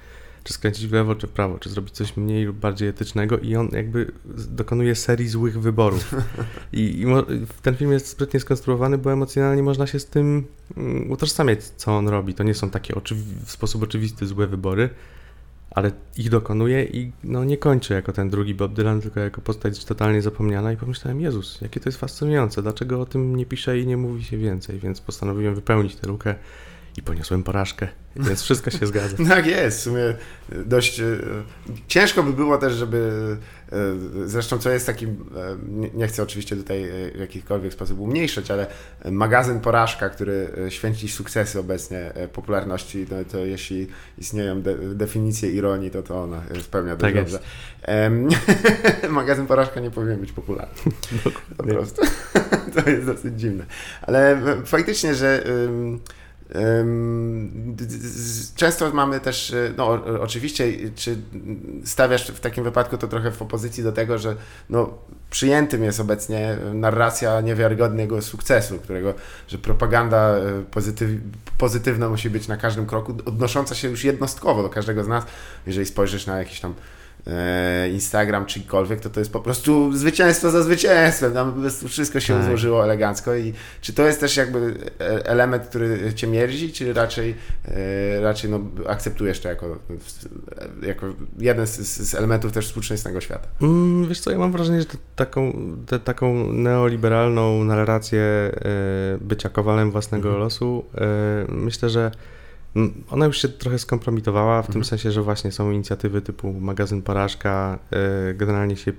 czy 0.48 0.54
skręcić 0.54 0.88
w 0.88 0.94
lewo, 0.94 1.16
czy 1.16 1.28
w 1.28 1.32
prawo, 1.32 1.60
czy 1.60 1.70
zrobić 1.70 1.94
coś 1.94 2.18
mniej 2.18 2.46
lub 2.46 2.58
bardziej 2.58 2.90
etycznego 2.90 3.38
i 3.38 3.56
on 3.56 3.70
jakby 3.72 4.12
dokonuje 4.50 4.96
serii 4.96 5.28
złych 5.28 5.62
wyborów. 5.62 6.16
I, 6.74 7.02
i 7.02 7.06
ten 7.62 7.76
film 7.76 7.92
jest 7.92 8.08
sprytnie 8.08 8.40
skonstruowany, 8.40 8.98
bo 8.98 9.14
emocjonalnie 9.14 9.64
można 9.64 9.88
się 9.88 10.00
z 10.00 10.06
tym 10.06 10.46
um, 10.78 11.12
utożsamiać, 11.12 11.64
co 11.64 11.98
on 11.98 12.08
robi. 12.08 12.34
To 12.34 12.44
nie 12.44 12.54
są 12.54 12.70
takie 12.70 12.94
w 13.46 13.52
sposób 13.52 13.84
oczywisty 13.84 14.28
złe 14.28 14.48
wybory, 14.48 14.90
ale 15.72 15.92
ich 16.18 16.30
dokonuje 16.30 16.84
i 16.84 17.12
no, 17.24 17.44
nie 17.44 17.58
kończy 17.58 17.94
jako 17.94 18.14
ten 18.14 18.30
drugi 18.30 18.56
Bob 18.56 18.74
Dylan, 18.74 19.02
tylko 19.02 19.20
jako 19.20 19.42
postać 19.42 19.86
totalnie 19.86 20.22
zapomniana 20.22 20.72
i 20.72 20.78
pomyślałem, 20.78 21.22
Jezus, 21.22 21.62
jakie 21.62 21.80
to 21.80 21.90
jest 21.90 22.00
fascynujące, 22.00 22.62
dlaczego 22.62 23.02
o 23.02 23.06
tym 23.06 23.36
nie 23.36 23.46
pisze 23.46 23.80
i 23.80 23.88
nie 23.88 23.98
mówi 23.98 24.24
się 24.24 24.38
więcej, 24.38 24.80
więc 24.80 25.02
postanowiłem 25.02 25.56
wypełnić 25.56 25.96
tę 25.96 26.08
lukę 26.08 26.36
i 26.98 27.02
poniosłem 27.02 27.44
porażkę, 27.44 27.88
więc 28.16 28.42
wszystko 28.42 28.72
się 28.72 28.88
zgadza. 28.88 29.18
tak 29.30 29.46
jest, 29.46 29.80
w 29.80 29.82
sumie 29.82 30.02
dość 30.66 31.00
e, 31.00 31.06
ciężko 31.88 32.24
by 32.24 32.34
było 32.34 32.58
też, 32.58 32.74
żeby 32.74 33.38
e, 33.72 33.78
zresztą 34.26 34.58
co 34.58 34.70
jest 34.70 34.86
takim, 34.86 35.10
e, 35.10 35.58
nie 35.94 36.08
chcę 36.08 36.24
oczywiście 36.24 36.56
tutaj 36.56 36.86
w 37.16 37.20
jakikolwiek 37.20 37.74
sposób 37.74 38.00
umniejszać, 38.00 38.52
ale 38.52 38.68
magazyn 39.12 39.60
Porażka, 39.60 40.10
który 40.10 40.50
święci 40.70 41.10
sukcesy 41.10 41.60
obecnie 41.60 42.14
popularności, 42.34 43.06
no 43.12 43.18
to 43.32 43.38
jeśli 43.38 43.88
istnieją 44.18 44.62
de, 44.62 44.76
definicje 44.76 45.52
ironii, 45.52 45.92
to 45.92 46.04
to 46.04 46.24
ona 46.24 46.42
spełnia 46.62 46.96
tak 46.96 47.16
dobrze. 47.16 47.40
Jest. 47.88 49.10
magazyn 49.10 49.48
Porażka 49.48 49.80
nie 49.80 49.92
powinien 49.92 50.20
być 50.20 50.32
popularny. 50.32 50.92
Po 51.58 51.64
prostu. 51.64 52.02
to 52.76 52.90
jest 52.90 53.06
dosyć 53.06 53.40
dziwne. 53.40 53.66
Ale 54.02 54.42
faktycznie, 54.66 55.16
że 55.16 55.44
Często 58.56 58.92
mamy 58.94 59.20
też, 59.20 59.54
e, 59.54 59.74
no 59.78 59.88
oczywiście, 60.22 60.66
czy 60.96 61.18
stawiasz 61.86 62.32
w 62.32 62.40
takim 62.40 62.64
wypadku 62.64 62.98
to 62.98 63.08
trochę 63.08 63.32
w 63.32 63.42
opozycji 63.42 63.84
do 63.84 63.92
tego, 63.92 64.18
że 64.18 64.36
no, 64.70 64.98
przyjętym 65.30 65.84
jest 65.84 66.00
obecnie 66.00 66.58
narracja 66.74 67.42
niewiarygodnego 67.42 68.22
sukcesu, 68.22 68.80
którego, 68.80 69.14
że 69.48 69.58
propaganda 69.58 70.18
e, 70.18 70.64
pozytyw, 70.72 71.10
pozytywna 71.58 72.10
musi 72.10 72.30
być 72.30 72.48
na 72.48 72.58
każdym 72.58 72.86
kroku, 72.86 73.18
odnosząca 73.26 73.76
się 73.76 73.90
już 73.90 74.04
jednostkowo 74.04 74.64
do 74.64 74.70
każdego 74.70 75.04
z 75.04 75.08
nas. 75.08 75.26
Jeżeli 75.68 75.86
spojrzysz 75.86 76.26
na 76.26 76.40
jakieś 76.40 76.60
tam 76.60 76.74
Instagram 77.92 78.46
czy 78.46 78.62
cokolwiek, 78.62 79.00
to 79.00 79.10
to 79.10 79.20
jest 79.20 79.32
po 79.32 79.40
prostu 79.40 79.98
zwycięstwo 79.98 80.52
za 80.52 80.64
zwycięstwem. 80.64 81.34
Tam 81.34 81.54
po 81.54 81.62
prostu 81.62 81.88
wszystko 81.88 82.20
się 82.20 82.34
tak. 82.34 82.46
złożyło 82.46 82.84
elegancko 82.84 83.36
i 83.36 83.54
czy 83.82 83.94
to 83.94 84.08
jest 84.08 84.20
też 84.20 84.38
jakby 84.38 84.74
e, 85.00 85.26
element, 85.26 85.64
który 85.64 86.14
cię 86.14 86.28
mierzi, 86.28 86.74
czy 86.74 86.94
raczej, 86.94 87.36
e, 87.66 88.22
raczej 88.22 88.50
no, 88.50 88.60
akceptujesz 88.88 89.40
to 89.40 89.50
jako, 89.50 89.78
jako 90.82 91.06
jeden 91.40 91.68
z, 91.68 91.80
z 92.10 92.16
elementów 92.16 92.52
też 92.52 92.68
współczesnego 92.68 93.22
świata? 93.22 93.48
Mm, 93.62 94.08
wiesz 94.08 94.20
co, 94.20 94.32
ja 94.32 94.38
mam 94.38 94.52
wrażenie, 94.52 94.80
że 94.80 94.88
taką, 95.16 95.54
te, 95.86 96.00
taką 96.00 96.54
neoliberalną 96.54 97.64
narrację 97.64 98.52
bycia 99.22 99.50
kowalem 99.50 99.92
własnego 99.92 100.28
mhm. 100.28 100.44
losu, 100.44 100.86
myślę, 101.50 101.90
że 101.90 102.12
ona 103.10 103.26
już 103.26 103.42
się 103.42 103.50
trochę 103.50 103.80
skompromitowała, 103.80 104.62
w 104.62 104.66
mhm. 104.66 104.74
tym 104.74 104.86
sensie, 104.86 105.12
że 105.12 105.22
właśnie 105.22 105.52
są 105.52 105.72
inicjatywy 105.72 106.22
typu 106.22 106.54
magazyn 106.54 107.02
Porażka, 107.02 107.80
y, 108.30 108.34
generalnie 108.34 108.76
się 108.76 108.94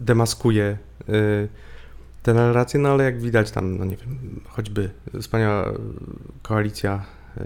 demaskuje 0.00 0.78
y, 1.08 1.48
te 2.22 2.34
narracje, 2.34 2.80
no 2.80 2.88
ale 2.88 3.04
jak 3.04 3.20
widać 3.20 3.50
tam, 3.50 3.78
no 3.78 3.84
nie 3.84 3.96
wiem, 3.96 4.40
choćby 4.48 4.90
wspaniała 5.20 5.72
koalicja 6.42 7.04
y, 7.36 7.40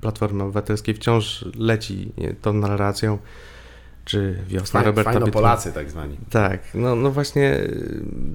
Platformy 0.00 0.42
Obywatelskiej 0.42 0.94
wciąż 0.94 1.44
leci 1.58 2.12
tą 2.42 2.52
narracją, 2.52 3.18
czy 4.04 4.38
wiosna 4.48 4.80
Fajn, 4.80 4.86
Roberta 4.86 5.12
Fajno 5.12 5.26
Polacy 5.26 5.72
tak 5.72 5.90
zwani. 5.90 6.16
Tak, 6.30 6.60
no, 6.74 6.96
no 6.96 7.10
właśnie 7.10 7.60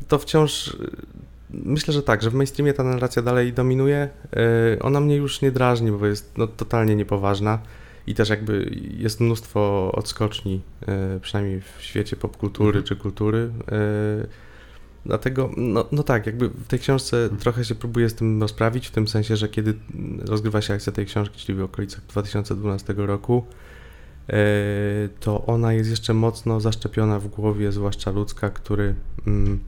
to 0.07 0.19
wciąż 0.19 0.77
Myślę, 1.49 1.93
że 1.93 2.03
tak, 2.03 2.21
że 2.21 2.29
w 2.29 2.33
mainstreamie 2.33 2.73
ta 2.73 2.83
narracja 2.83 3.21
dalej 3.21 3.53
dominuje. 3.53 4.09
E, 4.75 4.79
ona 4.79 4.99
mnie 4.99 5.15
już 5.15 5.41
nie 5.41 5.51
drażni, 5.51 5.91
bo 5.91 6.05
jest 6.05 6.37
no, 6.37 6.47
totalnie 6.47 6.95
niepoważna 6.95 7.59
i 8.07 8.15
też 8.15 8.29
jakby 8.29 8.75
jest 8.97 9.19
mnóstwo 9.19 9.91
odskoczni, 9.91 10.61
e, 10.87 11.19
przynajmniej 11.19 11.61
w 11.61 11.81
świecie 11.81 12.15
popkultury 12.15 12.67
mhm. 12.79 12.85
czy 12.85 12.95
kultury. 12.95 13.51
E, 13.71 14.27
dlatego, 15.05 15.49
no, 15.57 15.85
no 15.91 16.03
tak, 16.03 16.25
jakby 16.25 16.49
w 16.49 16.67
tej 16.67 16.79
książce 16.79 17.23
mhm. 17.23 17.41
trochę 17.41 17.65
się 17.65 17.75
próbuję 17.75 18.09
z 18.09 18.15
tym 18.15 18.41
rozprawić, 18.41 18.87
w 18.87 18.91
tym 18.91 19.07
sensie, 19.07 19.35
że 19.35 19.49
kiedy 19.49 19.73
rozgrywa 20.19 20.61
się 20.61 20.73
akcja 20.73 20.93
tej 20.93 21.05
książki, 21.05 21.39
czyli 21.45 21.57
w 21.57 21.63
okolicach 21.63 22.01
2012 22.05 22.93
roku, 22.97 23.43
to 25.19 25.45
ona 25.45 25.73
jest 25.73 25.89
jeszcze 25.89 26.13
mocno 26.13 26.59
zaszczepiona 26.59 27.19
w 27.19 27.27
głowie, 27.27 27.71
zwłaszcza 27.71 28.11
ludzka, 28.11 28.49
który 28.49 28.95
mm, 29.27 29.59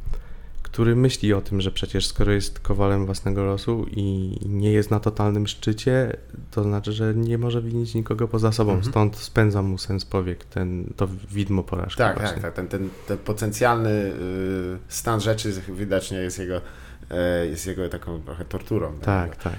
który 0.72 0.95
myśli 0.95 1.34
o 1.34 1.41
tym, 1.41 1.61
że 1.61 1.72
przecież 1.72 2.07
skoro 2.07 2.32
jest 2.32 2.59
kowalem 2.59 3.05
własnego 3.05 3.43
losu 3.43 3.86
i 3.91 4.38
nie 4.45 4.72
jest 4.72 4.91
na 4.91 4.99
totalnym 4.99 5.47
szczycie, 5.47 6.17
to 6.51 6.63
znaczy, 6.63 6.91
że 6.91 7.13
nie 7.15 7.38
może 7.38 7.61
winić 7.61 7.95
nikogo 7.95 8.28
poza 8.28 8.51
sobą. 8.51 8.72
Mhm. 8.72 8.91
Stąd 8.91 9.17
spędza 9.17 9.61
mu 9.61 9.78
sens 9.78 10.05
powiek, 10.05 10.45
ten, 10.45 10.93
to 10.95 11.07
widmo 11.32 11.63
porażki. 11.63 11.97
Tak, 11.97 12.19
tak, 12.19 12.39
tak. 12.39 12.53
Ten, 12.53 12.67
ten, 12.67 12.89
ten 13.07 13.17
potencjalny 13.17 13.89
y, 13.89 14.13
stan 14.88 15.22
rzeczy 15.22 15.53
widocznie 15.69 16.17
jest 16.17 16.39
jego 16.39 16.61
e, 17.11 17.45
jest 17.45 17.67
jego 17.67 17.89
taką 17.89 18.22
trochę 18.22 18.45
torturą. 18.45 18.99
Tak, 18.99 19.36
tak. 19.36 19.53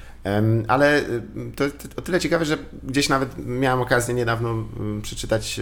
Ale 0.69 1.01
y, 1.01 1.23
to, 1.57 1.65
o 1.97 2.03
tyle 2.03 2.21
ciekawe, 2.21 2.45
że 2.45 2.59
gdzieś 2.83 3.09
nawet 3.09 3.47
miałem 3.47 3.81
okazję 3.81 4.15
niedawno 4.15 4.65
przeczytać 5.03 5.61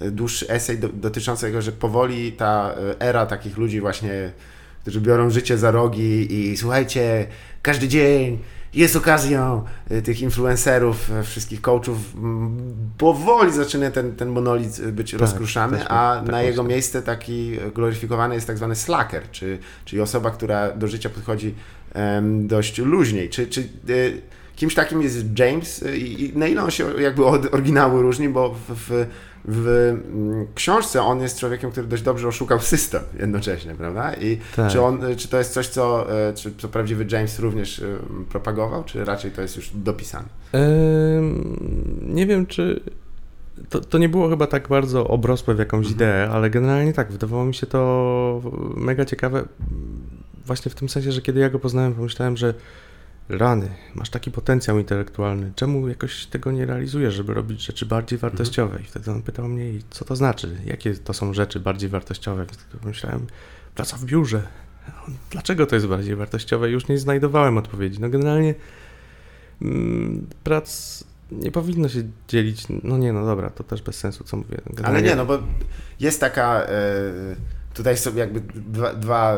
y, 0.00 0.10
dłuższy 0.10 0.48
esej 0.48 0.78
do, 0.78 0.88
dotyczący 0.88 1.46
tego, 1.46 1.62
że 1.62 1.72
powoli 1.72 2.32
ta 2.32 2.74
era 2.98 3.26
takich 3.26 3.58
ludzi 3.58 3.80
właśnie, 3.80 4.32
którzy 4.84 5.00
biorą 5.00 5.30
życie 5.30 5.58
za 5.58 5.70
rogi 5.70 6.34
i 6.34 6.56
słuchajcie, 6.56 7.26
każdy 7.62 7.88
dzień 7.88 8.38
jest 8.74 8.96
okazją 8.96 9.64
y, 9.90 10.02
tych 10.02 10.22
influencerów, 10.22 11.10
y, 11.10 11.22
wszystkich 11.22 11.60
coachów, 11.60 11.98
powoli 12.98 13.52
zaczyna 13.52 13.90
ten, 13.90 14.16
ten 14.16 14.28
monolit 14.28 14.78
y, 14.78 14.92
być 14.92 15.10
tak, 15.10 15.20
rozkruszany, 15.20 15.88
a 15.88 16.16
tak 16.16 16.32
na 16.32 16.42
jego 16.42 16.62
miejsce 16.62 17.02
taki 17.02 17.56
gloryfikowany 17.74 18.34
jest 18.34 18.46
tak 18.46 18.56
zwany 18.56 18.74
slacker, 18.74 19.30
czy, 19.30 19.58
czyli 19.84 20.02
osoba, 20.02 20.30
która 20.30 20.72
do 20.72 20.88
życia 20.88 21.10
podchodzi 21.10 21.54
um, 21.94 22.46
dość 22.46 22.78
luźniej. 22.78 23.30
Czy, 23.30 23.46
czy 23.46 23.68
kimś 24.56 24.74
takim 24.74 25.02
jest 25.02 25.38
James 25.38 25.84
i, 25.96 26.24
i 26.24 26.38
na 26.38 26.46
ile 26.46 26.62
on 26.62 26.70
się 26.70 27.02
jakby 27.02 27.24
od 27.26 27.54
oryginału 27.54 28.02
różni, 28.02 28.28
bo 28.28 28.54
w, 28.68 28.74
w 28.88 29.06
w 29.44 29.68
mm, 29.68 30.46
książce 30.54 31.02
on 31.02 31.20
jest 31.20 31.38
człowiekiem, 31.38 31.70
który 31.70 31.86
dość 31.86 32.02
dobrze 32.02 32.28
oszukał 32.28 32.60
system 32.60 33.02
jednocześnie, 33.20 33.74
prawda? 33.74 34.14
I 34.14 34.38
tak. 34.56 34.72
czy, 34.72 34.82
on, 34.82 35.00
czy 35.16 35.28
to 35.28 35.38
jest 35.38 35.52
coś, 35.52 35.68
co, 35.68 36.12
e, 36.28 36.34
czy, 36.34 36.54
co 36.58 36.68
prawdziwy 36.68 37.06
James 37.10 37.38
również 37.38 37.78
e, 37.78 37.98
propagował, 38.30 38.84
czy 38.84 39.04
raczej 39.04 39.30
to 39.30 39.42
jest 39.42 39.56
już 39.56 39.70
dopisane? 39.74 40.28
nie 42.02 42.26
wiem, 42.26 42.46
czy 42.46 42.80
to, 43.68 43.80
to 43.80 43.98
nie 43.98 44.08
było 44.08 44.28
chyba 44.28 44.46
tak 44.46 44.68
bardzo 44.68 45.08
obrosłe 45.08 45.54
w 45.54 45.58
jakąś 45.58 45.86
mhm. 45.86 45.96
ideę, 45.96 46.30
ale 46.30 46.50
generalnie 46.50 46.92
tak, 46.92 47.12
wydawało 47.12 47.44
mi 47.44 47.54
się 47.54 47.66
to 47.66 48.40
mega 48.76 49.04
ciekawe 49.04 49.44
właśnie 50.46 50.70
w 50.70 50.74
tym 50.74 50.88
sensie, 50.88 51.12
że 51.12 51.22
kiedy 51.22 51.40
ja 51.40 51.50
go 51.50 51.58
poznałem, 51.58 51.94
pomyślałem, 51.94 52.36
że 52.36 52.54
rany, 53.28 53.70
masz 53.94 54.10
taki 54.10 54.30
potencjał 54.30 54.78
intelektualny, 54.78 55.52
czemu 55.56 55.88
jakoś 55.88 56.26
tego 56.26 56.52
nie 56.52 56.66
realizujesz, 56.66 57.14
żeby 57.14 57.34
robić 57.34 57.66
rzeczy 57.66 57.86
bardziej 57.86 58.16
mhm. 58.16 58.30
wartościowe? 58.30 58.70
Mhm. 58.70 58.84
I 58.84 58.86
wtedy 58.86 59.10
on 59.10 59.22
pytał 59.22 59.48
mnie, 59.48 59.64
co 59.90 60.04
to 60.04 60.16
znaczy, 60.16 60.56
jakie 60.64 60.94
to 60.94 61.12
są 61.12 61.34
rzeczy 61.34 61.60
bardziej 61.60 61.90
wartościowe? 61.90 62.46
Więc 62.46 62.84
myślałem, 62.84 63.26
praca 63.74 63.96
w 63.96 64.04
biurze. 64.04 64.42
Dlaczego 65.30 65.66
to 65.66 65.74
jest 65.74 65.86
bardziej 65.86 66.16
wartościowe? 66.16 66.70
Już 66.70 66.88
nie 66.88 66.98
znajdowałem 66.98 67.58
odpowiedzi. 67.58 68.00
No 68.00 68.08
generalnie 68.08 68.54
mm, 69.62 70.26
prac 70.44 71.04
nie 71.32 71.50
powinno 71.50 71.88
się 71.88 72.02
dzielić, 72.28 72.64
no 72.82 72.98
nie, 72.98 73.12
no 73.12 73.26
dobra, 73.26 73.50
to 73.50 73.64
też 73.64 73.82
bez 73.82 73.96
sensu, 73.96 74.24
co 74.24 74.36
mówię. 74.36 74.58
Generalnie... 74.66 74.98
Ale 74.98 75.08
nie, 75.08 75.16
no 75.16 75.26
bo 75.26 75.38
jest 76.00 76.20
taka... 76.20 76.64
Yy 76.64 77.36
tutaj 77.74 77.96
są 77.96 78.14
jakby 78.14 78.40
dwa, 78.54 78.94
dwa 78.94 79.36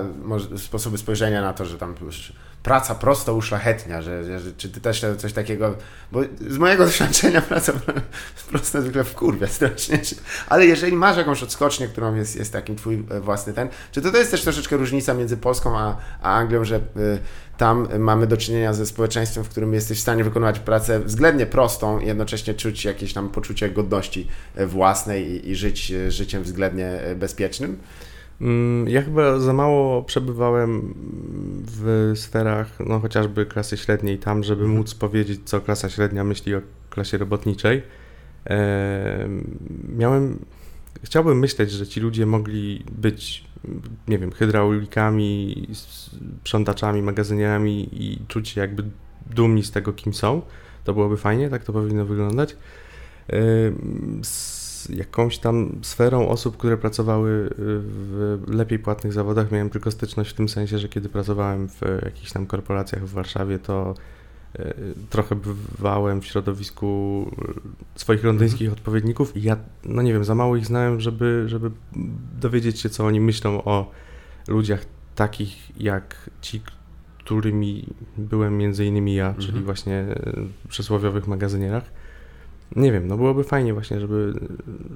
sposoby 0.57 0.99
spojrzenia 0.99 1.43
na 1.43 1.53
to, 1.53 1.65
że 1.65 1.79
tam 1.79 1.95
już 2.03 2.33
praca 2.67 2.95
prosto 2.95 3.35
uszlachetnia, 3.35 4.03
że, 4.03 4.41
że, 4.41 4.53
czy 4.53 4.69
ty 4.69 4.81
też 4.81 5.05
coś 5.19 5.33
takiego, 5.33 5.75
bo 6.13 6.21
z 6.49 6.59
mojego 6.59 6.85
doświadczenia 6.91 7.43
praca 7.43 7.73
prosto 8.51 8.83
zwykle 8.83 9.05
w 9.05 9.15
kurwie 9.15 9.47
strasznie, 9.47 10.01
ale 10.49 10.67
jeżeli 10.67 10.93
masz 10.93 11.17
jakąś 11.17 11.43
odskocznię, 11.43 11.89
którą 11.89 12.15
jest, 12.15 12.37
jest 12.37 12.57
twój 12.77 13.05
e, 13.11 13.21
własny 13.21 13.53
ten, 13.53 13.69
czy 13.93 14.03
to, 14.03 14.11
to 14.11 14.19
jest 14.19 14.31
też 14.31 14.43
troszeczkę 14.43 14.77
różnica 14.77 15.15
między 15.15 15.37
Polską 15.37 15.79
a, 15.79 15.97
a 16.23 16.35
Anglią, 16.35 16.65
że 16.65 16.77
y, 16.77 16.81
tam 17.57 17.89
mamy 17.99 18.27
do 18.27 18.37
czynienia 18.37 18.73
ze 18.73 18.87
społeczeństwem, 18.87 19.45
w 19.45 19.49
którym 19.49 19.75
jesteś 19.75 19.99
w 19.99 20.03
stanie 20.03 20.25
wykonywać 20.25 20.59
pracę 20.59 21.01
względnie 21.01 21.47
prostą 21.47 22.01
i 22.01 22.07
jednocześnie 22.07 22.55
czuć 22.55 22.85
jakieś 22.85 23.13
tam 23.13 23.29
poczucie 23.29 23.71
godności 23.71 24.29
e, 24.55 24.67
własnej 24.67 25.31
i, 25.31 25.51
i 25.51 25.57
żyć 25.57 25.93
życiem 26.09 26.43
względnie 26.43 27.01
bezpiecznym. 27.17 27.79
Mm, 28.41 28.89
ja 28.89 29.03
chyba 29.03 29.39
za 29.41 29.53
mało 29.53 30.03
przebywałem 30.03 30.95
w 31.67 32.13
sferach, 32.15 32.79
no 32.87 33.01
chociażby 33.01 33.47
klasy 33.47 33.77
średniej 33.77 34.19
tam, 34.19 34.45
żeby 34.45 34.63
mhm. 34.63 34.79
móc 34.79 34.95
powiedzieć, 34.95 35.41
co 35.45 35.61
klasa 35.61 35.91
średnia 35.91 36.25
myśli 36.25 36.55
o 36.55 36.61
klasie 36.91 37.19
robotniczej. 37.19 37.83
miałem, 39.97 40.39
chciałbym 41.03 41.39
myśleć, 41.39 41.71
że 41.71 41.87
ci 41.87 42.01
ludzie 42.01 42.27
mogli 42.27 42.85
być, 42.93 43.45
nie 44.09 44.19
wiem, 44.19 44.33
hydraulikami, 44.33 45.67
sprzątaczami, 45.73 47.03
magazynierami 47.03 47.89
i 47.93 48.19
czuć 48.29 48.49
się 48.49 48.61
jakby 48.61 48.83
dumni 49.35 49.63
z 49.63 49.71
tego, 49.71 49.93
kim 49.93 50.15
są. 50.15 50.43
To 50.85 50.95
byłoby 50.95 51.17
fajnie, 51.17 51.51
tak 51.51 51.65
to 51.65 51.73
powinno 51.73 52.05
wyglądać 52.05 52.57
jakąś 54.91 55.39
tam 55.39 55.79
sferą 55.83 56.29
osób, 56.29 56.57
które 56.57 56.77
pracowały 56.77 57.31
y, 57.31 57.53
w 57.59 58.45
lepiej 58.49 58.79
płatnych 58.79 59.13
zawodach. 59.13 59.53
Miałem 59.53 59.71
tylko 59.71 59.91
styczność 59.91 60.31
w 60.31 60.35
tym 60.35 60.49
sensie, 60.49 60.79
że 60.79 60.89
kiedy 60.89 61.09
pracowałem 61.09 61.69
w 61.69 61.81
jakichś 62.05 62.33
tam 62.33 62.47
korporacjach 62.47 63.05
w 63.07 63.13
Warszawie, 63.13 63.59
to 63.59 63.95
y, 64.59 64.75
trochę 65.11 65.35
bywałem 65.35 66.21
w 66.21 66.27
środowisku 66.27 67.31
y, 67.97 68.01
swoich 68.01 68.25
londyńskich 68.25 68.69
mhm. 68.69 68.79
odpowiedników 68.79 69.37
i 69.37 69.43
ja, 69.43 69.57
no 69.85 70.03
nie 70.03 70.13
wiem, 70.13 70.25
za 70.25 70.35
mało 70.35 70.57
ich 70.57 70.67
znałem, 70.67 71.01
żeby, 71.01 71.45
żeby 71.47 71.71
dowiedzieć 72.41 72.81
się, 72.81 72.89
co 72.89 73.07
oni 73.07 73.21
myślą 73.21 73.65
o 73.65 73.91
ludziach 74.49 74.85
takich 75.15 75.81
jak 75.81 76.31
ci, 76.41 76.61
którymi 77.19 77.87
byłem 78.19 78.59
między 78.59 78.85
innymi 78.85 79.15
ja, 79.15 79.35
czyli 79.35 79.49
mhm. 79.49 79.65
właśnie 79.65 80.07
przysłowiowych 80.69 81.27
magazynierach. 81.27 81.85
Nie 82.77 82.93
wiem, 82.93 83.07
no 83.07 83.17
byłoby 83.17 83.45
fajnie 83.45 83.73
właśnie, 83.75 84.01
żeby, 84.01 84.33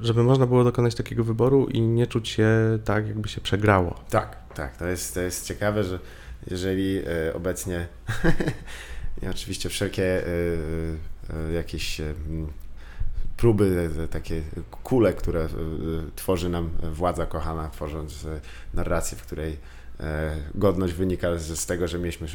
żeby 0.00 0.22
można 0.22 0.46
było 0.46 0.64
dokonać 0.64 0.94
takiego 0.94 1.24
wyboru 1.24 1.66
i 1.66 1.80
nie 1.80 2.06
czuć 2.06 2.28
się 2.28 2.48
tak, 2.84 3.06
jakby 3.06 3.28
się 3.28 3.40
przegrało. 3.40 4.00
Tak, 4.10 4.36
tak, 4.54 4.76
to 4.76 4.86
jest, 4.86 5.14
to 5.14 5.20
jest 5.20 5.46
ciekawe, 5.46 5.84
że 5.84 5.98
jeżeli 6.50 6.98
y, 6.98 7.34
obecnie 7.34 7.86
oczywiście 9.30 9.68
wszelkie 9.68 10.26
y, 10.26 10.28
y, 11.50 11.52
jakieś 11.52 12.00
próby, 13.36 13.90
takie 14.10 14.42
kule, 14.82 15.12
które 15.12 15.48
tworzy 16.16 16.48
nam 16.48 16.70
władza 16.92 17.26
kochana, 17.26 17.68
tworząc 17.68 18.26
narrację, 18.74 19.18
w 19.18 19.22
której 19.22 19.52
E, 19.52 19.79
godność 20.54 20.92
wynika 20.94 21.38
z, 21.38 21.58
z, 21.58 21.66
tego, 21.66 21.88
że 21.88 21.98
mieliśmy 21.98 22.26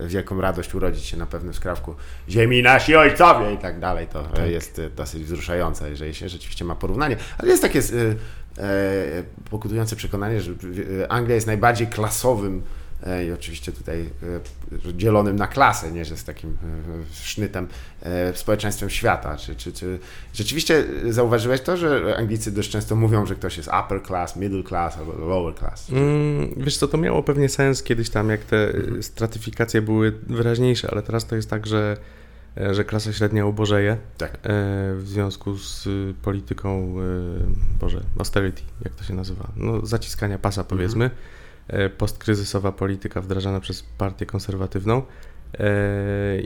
wielką 0.00 0.40
radość 0.40 0.74
urodzić 0.74 1.04
się 1.04 1.16
na 1.16 1.26
pewnym 1.26 1.54
skrawku 1.54 1.94
ziemi 2.28 2.62
nasi 2.62 2.96
ojcowie 2.96 3.52
i 3.52 3.58
tak 3.58 3.80
dalej. 3.80 4.06
To 4.06 4.22
tak. 4.22 4.50
jest 4.50 4.78
e, 4.78 4.90
dosyć 4.90 5.24
wzruszające, 5.24 5.90
jeżeli 5.90 6.14
się 6.14 6.28
rzeczywiście 6.28 6.64
ma 6.64 6.74
porównanie. 6.74 7.16
Ale 7.38 7.48
jest 7.48 7.62
takie 7.62 7.78
e, 7.78 8.62
e 8.62 9.22
pokutujące 9.50 9.96
przekonanie, 9.96 10.40
że 10.40 10.52
Anglia 11.08 11.34
jest 11.34 11.46
najbardziej 11.46 11.86
klasowym 11.86 12.62
E, 12.62 12.87
i 13.28 13.32
oczywiście 13.32 13.72
tutaj 13.72 14.10
e, 14.86 14.94
dzielonym 14.94 15.36
na 15.36 15.46
klasę, 15.46 15.92
nie 15.92 16.04
że 16.04 16.16
z 16.16 16.24
takim 16.24 16.50
e, 16.50 17.14
sznytem 17.14 17.68
społeczeństwem 18.34 18.90
świata. 18.90 19.36
Czy, 19.36 19.56
czy, 19.56 19.72
czy 19.72 19.98
rzeczywiście 20.32 20.84
zauważyłeś 21.08 21.60
to, 21.60 21.76
że 21.76 22.16
Anglicy 22.18 22.52
dość 22.52 22.70
często 22.70 22.96
mówią, 22.96 23.26
że 23.26 23.34
ktoś 23.34 23.56
jest 23.56 23.68
upper 23.84 24.02
class, 24.02 24.36
middle 24.36 24.62
class 24.62 24.98
albo 24.98 25.12
lower 25.12 25.54
class? 25.54 25.90
Mm, 25.90 26.54
wiesz 26.56 26.76
co, 26.76 26.88
to 26.88 26.98
miało 26.98 27.22
pewnie 27.22 27.48
sens 27.48 27.82
kiedyś 27.82 28.10
tam, 28.10 28.28
jak 28.28 28.44
te 28.44 28.68
mhm. 28.68 29.02
stratyfikacje 29.02 29.82
były 29.82 30.12
wyraźniejsze, 30.26 30.90
ale 30.90 31.02
teraz 31.02 31.26
to 31.26 31.36
jest 31.36 31.50
tak, 31.50 31.66
że 31.66 31.96
że 32.70 32.84
klasa 32.84 33.12
średnia 33.12 33.46
ubożeje 33.46 33.96
tak. 34.16 34.38
w 34.94 35.02
związku 35.04 35.56
z 35.56 35.88
polityką, 36.22 36.94
Boże, 37.80 38.00
austerity, 38.18 38.62
jak 38.84 38.94
to 38.94 39.04
się 39.04 39.14
nazywa, 39.14 39.48
no 39.56 39.86
zaciskania 39.86 40.38
pasa 40.38 40.64
powiedzmy. 40.64 41.04
Mhm 41.04 41.20
E, 41.34 41.37
postkryzysowa 41.90 42.72
polityka 42.72 43.20
wdrażana 43.20 43.60
przez 43.60 43.82
partię 43.82 44.26
konserwatywną. 44.26 44.98
e, 44.98 45.02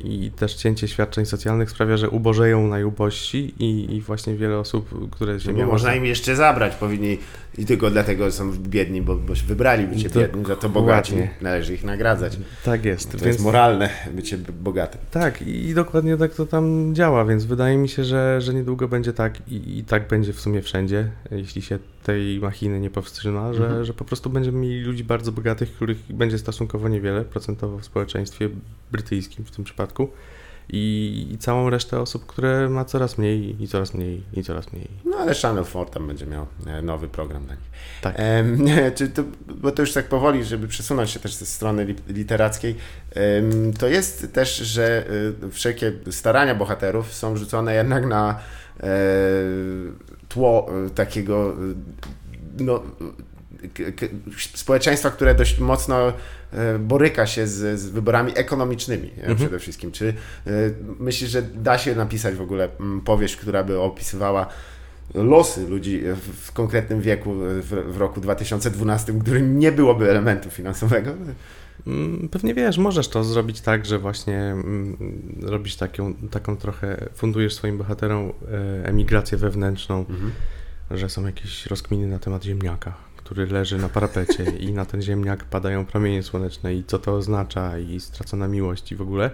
i 0.05 0.31
też 0.37 0.55
cięcie 0.55 0.89
świadczeń 0.89 1.27
socjalnych 1.27 1.71
sprawia, 1.71 1.97
że 1.97 2.11
ubożeją 2.11 2.69
najubożsi 2.69 3.55
i, 3.59 3.97
i 3.97 4.01
właśnie 4.01 4.35
wiele 4.35 4.59
osób, 4.59 5.11
które 5.11 5.41
się... 5.41 5.53
No 5.53 5.67
można 5.67 5.95
im 5.95 6.05
jeszcze 6.05 6.37
zabrać, 6.37 6.75
powinni 6.75 7.19
i 7.59 7.67
tylko 7.67 7.91
dlatego 7.91 8.33
są 8.33 8.53
biedni, 8.53 9.03
bo, 9.03 9.17
bo 9.17 9.35
wybrali 9.47 9.87
bycie 9.87 10.11
to, 10.11 10.21
biedni, 10.21 10.45
za 10.45 10.57
to 10.57 10.69
bogaci, 10.69 11.15
należy 11.41 11.75
ich 11.75 11.85
nagradzać. 11.85 12.39
Tak 12.65 12.85
jest. 12.85 13.13
To 13.13 13.19
więc... 13.19 13.27
jest 13.27 13.41
moralne 13.41 13.91
bycie 14.15 14.39
bogatym. 14.39 15.01
Tak 15.11 15.43
i 15.43 15.75
dokładnie 15.75 16.17
tak 16.17 16.35
to 16.35 16.47
tam 16.47 16.95
działa, 16.95 17.25
więc 17.25 17.45
wydaje 17.45 17.77
mi 17.77 17.89
się, 17.89 18.05
że, 18.05 18.41
że 18.41 18.55
niedługo 18.55 18.89
będzie 18.89 19.13
tak 19.13 19.49
i, 19.49 19.79
i 19.79 19.85
tak 19.85 20.09
będzie 20.09 20.33
w 20.33 20.41
sumie 20.41 20.63
wszędzie, 20.63 21.11
jeśli 21.31 21.63
się 21.63 21.79
tej 22.03 22.41
machiny 22.41 22.81
nie 22.81 22.91
powstrzyma, 22.91 23.53
że, 23.53 23.65
mhm. 23.65 23.85
że 23.85 23.95
po 23.95 24.05
prostu 24.05 24.31
będziemy 24.31 24.59
mieli 24.59 24.81
ludzi 24.81 25.05
bardzo 25.05 25.33
bogatych, 25.33 25.73
których 25.73 25.99
będzie 26.11 26.39
stosunkowo 26.39 26.89
niewiele 26.89 27.25
procentowo 27.25 27.79
w 27.79 27.85
społeczeństwie 27.85 28.49
brytyjskim 28.93 29.45
w 29.45 29.51
tym 29.51 29.65
przypadku 29.65 30.09
i, 30.69 31.29
i, 31.33 31.39
całą 31.39 31.71
resztę 31.71 32.01
osób, 32.01 32.27
które 32.27 32.69
ma 32.69 32.85
coraz 32.85 33.19
mniej 33.19 33.63
i 33.63 33.69
coraz 33.69 33.95
mniej 33.95 34.23
i 34.35 34.43
coraz 34.43 34.73
mniej. 34.73 34.89
No 35.05 35.17
ale 35.17 35.35
Channel 35.35 35.65
4 35.65 35.91
tam 35.91 36.07
będzie 36.07 36.27
miał 36.27 36.47
e, 36.67 36.83
nowy 36.83 37.09
program 37.09 37.45
dla 37.45 37.55
nich. 37.55 37.71
Tak. 38.01 38.15
Ehm, 38.19 38.67
czy 38.97 39.09
to, 39.09 39.23
bo 39.49 39.71
to 39.71 39.83
już 39.83 39.93
tak 39.93 40.09
powoli, 40.09 40.45
żeby 40.45 40.69
przesunąć 40.69 41.11
się 41.11 41.21
też 41.21 41.35
ze 41.35 41.47
strony 41.47 41.95
literackiej, 42.09 42.77
to 43.79 43.89
jest 43.89 44.33
też, 44.33 44.57
że 44.57 45.05
e, 45.45 45.51
wszelkie 45.51 45.93
starania 46.11 46.55
bohaterów 46.55 47.15
są 47.15 47.37
rzucone 47.37 47.75
jednak 47.75 48.07
na 48.07 48.39
e, 48.81 48.89
tło 50.29 50.69
e, 50.87 50.91
takiego 50.91 51.57
no, 52.59 52.83
społeczeństwa, 54.55 55.11
które 55.11 55.35
dość 55.35 55.59
mocno 55.59 56.13
e, 56.53 56.79
boryka 56.79 57.27
się 57.27 57.47
z, 57.47 57.81
z 57.81 57.89
wyborami 57.89 58.33
ekonomicznymi 58.35 59.11
mhm. 59.17 59.37
przede 59.37 59.59
wszystkim. 59.59 59.93
Czy 59.93 60.15
myślisz, 60.99 61.31
że 61.31 61.43
da 61.43 61.79
się 61.79 61.95
napisać 61.95 62.35
w 62.35 62.43
ogóle 62.43 62.69
powieść, 63.05 63.37
która 63.37 63.65
by 63.65 63.81
opisywała 63.81 64.47
losy 65.15 65.69
ludzi 65.69 66.03
w 66.43 66.53
konkretnym 66.53 67.01
wieku 67.01 67.35
w, 67.35 67.85
w 67.89 67.97
roku 67.97 68.21
2012, 68.21 69.13
w 69.13 69.23
którym 69.23 69.59
nie 69.59 69.73
byłoby 69.73 70.11
elementu 70.11 70.51
finansowego? 70.51 71.11
Mm, 71.87 72.29
pewnie 72.29 72.55
wiesz, 72.55 72.79
możesz 72.79 73.09
to 73.09 73.25
zrobić 73.25 73.61
tak, 73.61 73.87
że 73.87 73.99
właśnie 73.99 74.39
mm, 74.39 74.97
robisz 75.43 75.77
taką, 75.77 76.15
taką 76.15 76.57
trochę, 76.57 77.09
fundujesz 77.15 77.55
swoim 77.55 77.79
bohaterom 77.79 78.33
e, 78.83 78.89
emigrację 78.89 79.39
wewnętrzną, 79.39 79.99
mhm. 79.99 80.33
że 80.91 81.09
są 81.09 81.27
jakieś 81.27 81.67
rozkminy 81.67 82.07
na 82.07 82.19
temat 82.19 82.45
ziemniaka, 82.45 82.95
który 83.33 83.47
leży 83.47 83.79
na 83.79 83.89
parapecie 83.89 84.45
i 84.45 84.73
na 84.73 84.85
ten 84.85 85.03
ziemniak 85.03 85.45
padają 85.45 85.87
promienie 85.87 86.23
słoneczne 86.23 86.75
i 86.75 86.85
co 86.85 86.99
to 86.99 87.15
oznacza 87.15 87.79
i 87.79 88.01
stracona 88.01 88.49
miłość 88.49 88.93
i 88.93 88.97
w 88.97 89.03
ogóle 89.03 89.31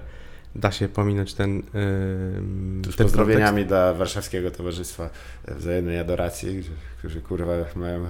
da 0.55 0.73
się 0.73 0.89
pominąć 0.89 1.35
ten. 1.35 1.57
Yy, 1.57 2.93
z 2.93 2.97
pozdrowieniami 2.97 3.67
dla 3.67 3.95
Warszawskiego 3.95 4.51
Towarzystwa 4.51 5.11
Wzajemnej 5.49 5.99
Adoracji, 5.99 6.63
którzy 6.99 7.21
kurwa 7.21 7.53
mają 7.77 8.07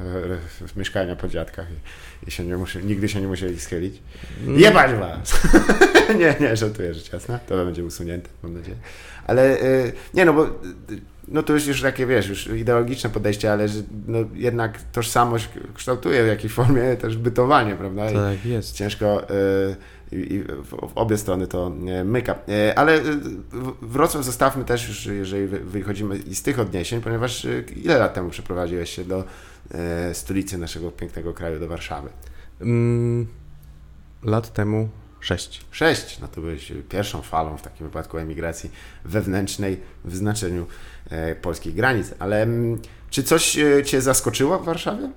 mieszkania 0.76 1.16
po 1.16 1.28
dziadkach 1.28 1.66
i, 1.70 2.28
i 2.28 2.30
się 2.30 2.44
nie 2.44 2.56
muszy, 2.56 2.82
nigdy 2.82 3.08
się 3.08 3.20
nie 3.20 3.28
musieli 3.28 3.60
schylić. 3.60 4.02
Mm. 4.42 4.60
Jebać 4.60 4.94
was! 4.94 5.46
nie, 6.20 6.34
nie, 6.40 6.56
żartuję, 6.56 6.94
rzecz 6.94 7.12
jasna. 7.12 7.38
To 7.38 7.64
będzie 7.64 7.84
usunięte, 7.84 8.28
mam 8.42 8.54
nadzieję. 8.54 8.76
Ale 9.26 9.48
yy, 9.48 9.92
nie 10.14 10.24
no, 10.24 10.32
bo 10.32 10.46
no 11.30 11.42
to 11.42 11.52
już, 11.52 11.66
już 11.66 11.82
takie, 11.82 12.06
wiesz, 12.06 12.28
już 12.28 12.46
ideologiczne 12.46 13.10
podejście, 13.10 13.52
ale 13.52 13.68
że 13.68 13.80
no, 14.06 14.18
jednak 14.34 14.82
tożsamość 14.92 15.48
kształtuje 15.74 16.24
w 16.24 16.26
jakiejś 16.26 16.52
formie 16.52 16.96
też 16.96 17.16
bytowanie, 17.16 17.74
prawda? 17.76 18.12
Tak, 18.12 18.44
jest. 18.44 18.74
Ciężko... 18.74 19.26
Yy, 19.30 19.76
i 20.12 20.44
w, 20.64 20.92
obie 20.94 21.18
strony 21.18 21.46
to 21.46 21.72
myka. 22.04 22.34
E, 22.48 22.78
ale 22.78 22.94
e, 22.94 23.02
Wrocław 23.82 24.24
zostawmy 24.24 24.64
też 24.64 24.88
już, 24.88 25.06
jeżeli 25.06 25.46
wychodzimy 25.46 26.18
z 26.18 26.42
tych 26.42 26.58
odniesień, 26.58 27.00
ponieważ 27.00 27.44
e, 27.44 27.60
ile 27.76 27.98
lat 27.98 28.14
temu 28.14 28.30
przeprowadziłeś 28.30 28.90
się 28.90 29.04
do 29.04 29.24
stolicy 30.12 30.58
naszego 30.58 30.90
pięknego 30.90 31.34
kraju, 31.34 31.60
do 31.60 31.68
Warszawy? 31.68 32.08
Mm, 32.60 33.26
lat 34.24 34.52
temu 34.52 34.88
sześć. 35.20 35.64
Sześć, 35.70 36.18
no 36.20 36.28
to 36.28 36.40
byłeś 36.40 36.72
pierwszą 36.88 37.22
falą 37.22 37.56
w 37.56 37.62
takim 37.62 37.86
wypadku 37.86 38.18
emigracji 38.18 38.70
wewnętrznej 39.04 39.80
w 40.04 40.16
znaczeniu 40.16 40.66
polskich 41.42 41.74
granic. 41.74 42.14
Ale 42.18 42.42
mm, 42.42 42.78
czy 43.10 43.22
coś 43.22 43.58
Cię 43.84 44.00
zaskoczyło 44.00 44.58
w 44.58 44.64
Warszawie? 44.64 45.10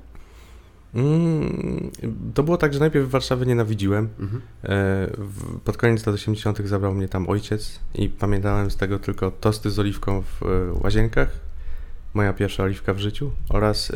Mm, 0.95 1.91
to 2.33 2.43
było 2.43 2.57
tak, 2.57 2.73
że 2.73 2.79
najpierw 2.79 3.07
w 3.07 3.09
Warszawie 3.09 3.45
nienawidziłem. 3.45 4.09
Mhm. 4.19 4.41
E, 4.63 5.07
pod 5.63 5.77
koniec 5.77 6.05
lat 6.05 6.15
80. 6.15 6.67
zabrał 6.67 6.93
mnie 6.93 7.07
tam 7.07 7.29
ojciec 7.29 7.79
i 7.95 8.09
pamiętałem 8.09 8.71
z 8.71 8.77
tego 8.77 8.99
tylko 8.99 9.31
tosty 9.31 9.69
z 9.69 9.79
oliwką 9.79 10.21
w 10.21 10.43
e, 10.43 10.73
łazienkach, 10.83 11.29
moja 12.13 12.33
pierwsza 12.33 12.63
oliwka 12.63 12.93
w 12.93 12.99
życiu, 12.99 13.31
oraz 13.49 13.91
e, 13.91 13.95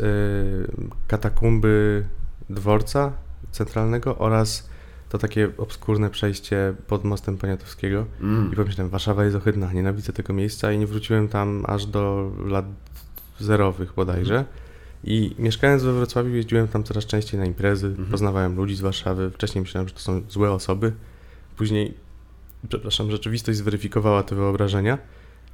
katakumby 1.08 2.04
dworca 2.50 3.12
centralnego 3.50 4.18
oraz 4.18 4.68
to 5.08 5.18
takie 5.18 5.50
obskurne 5.58 6.10
przejście 6.10 6.74
pod 6.86 7.04
mostem 7.04 7.36
Poniatowskiego. 7.36 8.06
Mm. 8.20 8.52
I 8.52 8.56
pomyślałem, 8.56 8.90
Warszawa 8.90 9.24
jest 9.24 9.36
ohydna, 9.36 9.72
nienawidzę 9.72 10.12
tego 10.12 10.32
miejsca 10.32 10.72
i 10.72 10.78
nie 10.78 10.86
wróciłem 10.86 11.28
tam 11.28 11.64
aż 11.66 11.86
do 11.86 12.32
lat 12.46 12.64
zerowych 13.40 13.92
bodajże. 13.94 14.34
Mm. 14.34 14.46
I 15.04 15.34
mieszkając 15.38 15.82
we 15.82 15.92
Wrocławiu 15.92 16.34
jeździłem 16.34 16.68
tam 16.68 16.84
coraz 16.84 17.06
częściej 17.06 17.40
na 17.40 17.46
imprezy, 17.46 17.86
mhm. 17.86 18.08
poznawałem 18.08 18.56
ludzi 18.56 18.76
z 18.76 18.80
Warszawy. 18.80 19.30
Wcześniej 19.30 19.62
myślałem, 19.62 19.88
że 19.88 19.94
to 19.94 20.00
są 20.00 20.22
złe 20.28 20.52
osoby. 20.52 20.92
Później, 21.56 21.94
przepraszam, 22.68 23.10
rzeczywistość 23.10 23.58
zweryfikowała 23.58 24.22
te 24.22 24.34
wyobrażenia. 24.34 24.98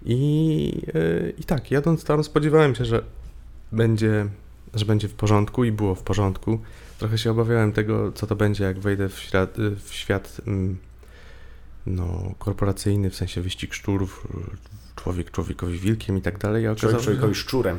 I, 0.05 0.83
yy, 0.95 1.33
i 1.39 1.45
tak, 1.45 1.71
jadąc 1.71 2.05
tam 2.05 2.25
spodziewałem 2.25 2.75
się, 2.75 2.85
że 2.85 3.03
będzie, 3.73 4.27
że 4.75 4.85
będzie 4.85 5.09
w 5.09 5.15
porządku 5.15 5.65
i 5.65 5.73
było 5.73 5.95
w 5.95 6.03
porządku. 6.03 6.59
Trochę 7.03 7.19
się 7.19 7.31
obawiałem 7.31 7.73
tego, 7.73 8.13
co 8.13 8.27
to 8.27 8.37
będzie, 8.37 8.65
jak 8.65 8.79
wejdę 8.79 9.09
w 9.09 9.19
świat, 9.19 9.57
w 9.85 9.95
świat 9.95 10.41
mm, 10.47 10.79
no, 11.87 12.35
korporacyjny, 12.39 13.11
w 13.11 13.17
sensie 13.17 13.41
wyścig 13.41 13.75
szczurów, 13.75 14.29
człowiek 14.97 15.31
człowiekowi 15.31 15.79
wilkiem 15.79 16.19
i 16.19 16.23
tak 16.23 16.39
dalej. 16.39 16.67
A 16.67 16.75
człowiek 16.75 17.01
człowiekowi 17.01 17.35
szczurem 17.35 17.79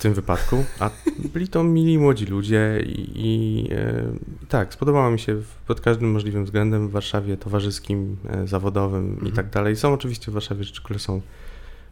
tym 0.00 0.14
wypadku, 0.14 0.64
a 0.78 0.90
byli 1.32 1.48
to 1.48 1.64
mili 1.64 1.98
młodzi 1.98 2.26
ludzie 2.26 2.82
i, 2.86 3.10
i 3.14 3.68
e, 3.72 4.04
tak, 4.48 4.74
spodobało 4.74 5.10
mi 5.10 5.18
się 5.18 5.42
pod 5.66 5.80
każdym 5.80 6.10
możliwym 6.10 6.44
względem 6.44 6.88
w 6.88 6.90
Warszawie 6.90 7.36
towarzyskim, 7.36 8.16
e, 8.28 8.46
zawodowym 8.46 9.10
mhm. 9.10 9.28
i 9.28 9.32
tak 9.32 9.50
dalej. 9.50 9.76
Są 9.76 9.92
oczywiście 9.92 10.30
w 10.30 10.34
Warszawie 10.34 10.64
rzeczy, 10.64 10.82
które 10.82 10.98
są 10.98 11.20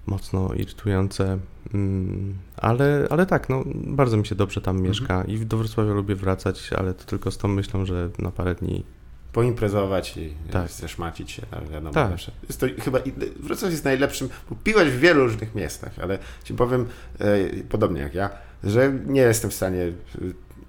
mocno 0.09 0.55
irytujące, 0.55 1.39
mm, 1.75 2.35
ale, 2.57 3.07
ale 3.11 3.27
tak, 3.27 3.49
no, 3.49 3.65
bardzo 3.75 4.17
mi 4.17 4.27
się 4.27 4.35
dobrze 4.35 4.61
tam 4.61 4.77
mhm. 4.77 4.91
mieszka 4.91 5.25
i 5.25 5.39
do 5.39 5.57
Wrocławia 5.57 5.93
lubię 5.93 6.15
wracać, 6.15 6.71
ale 6.73 6.95
to 6.95 7.05
tylko 7.05 7.31
z 7.31 7.39
tą 7.39 7.49
myślą, 7.49 7.87
że 7.87 8.11
na 8.19 8.31
parę 8.31 8.55
dni 8.55 8.85
poimprezować 9.33 10.17
i 10.17 10.33
tak. 10.51 10.71
zeszmacić 10.71 11.31
się, 11.31 11.43
ale 11.51 11.67
wiadomo, 11.67 11.93
tak. 11.93 12.11
Jest 12.49 12.61
to 12.61 12.67
chyba, 12.81 12.99
Wrocław 13.37 13.71
jest 13.71 13.85
najlepszym, 13.85 14.29
bo 14.51 14.57
piłeś 14.65 14.89
w 14.89 14.99
wielu 14.99 15.25
różnych 15.25 15.55
miejscach, 15.55 15.93
ale 16.03 16.19
ci 16.45 16.55
powiem, 16.55 16.87
e, 17.19 17.39
podobnie 17.69 18.01
jak 18.01 18.15
ja, 18.15 18.31
że 18.65 18.93
nie 19.07 19.21
jestem 19.21 19.51
w 19.51 19.55
stanie 19.55 19.83
e, 19.83 19.93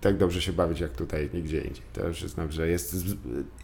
tak 0.02 0.18
dobrze 0.18 0.42
się 0.42 0.54
bawić 0.54 0.80
jak 0.80 0.92
tutaj, 0.92 1.30
nigdzie 1.34 1.62
indziej. 1.62 1.84
To 1.94 2.08
już 2.08 2.24
znam, 2.24 2.52
że 2.52 2.68
jest 2.68 2.96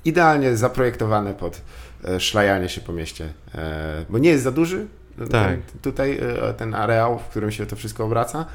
idealnie 0.05 0.57
zaprojektowane 0.57 1.33
pod 1.33 1.61
e, 2.05 2.19
szlajanie 2.19 2.69
się 2.69 2.81
po 2.81 2.93
mieście, 2.93 3.33
e, 3.55 4.05
bo 4.09 4.17
nie 4.17 4.29
jest 4.29 4.43
za 4.43 4.51
duży, 4.51 4.87
tak. 5.17 5.29
ten, 5.29 5.61
tutaj 5.81 6.19
e, 6.21 6.53
ten 6.53 6.75
areał, 6.75 7.19
w 7.19 7.23
którym 7.23 7.51
się 7.51 7.65
to 7.65 7.75
wszystko 7.75 8.05
obraca, 8.05 8.45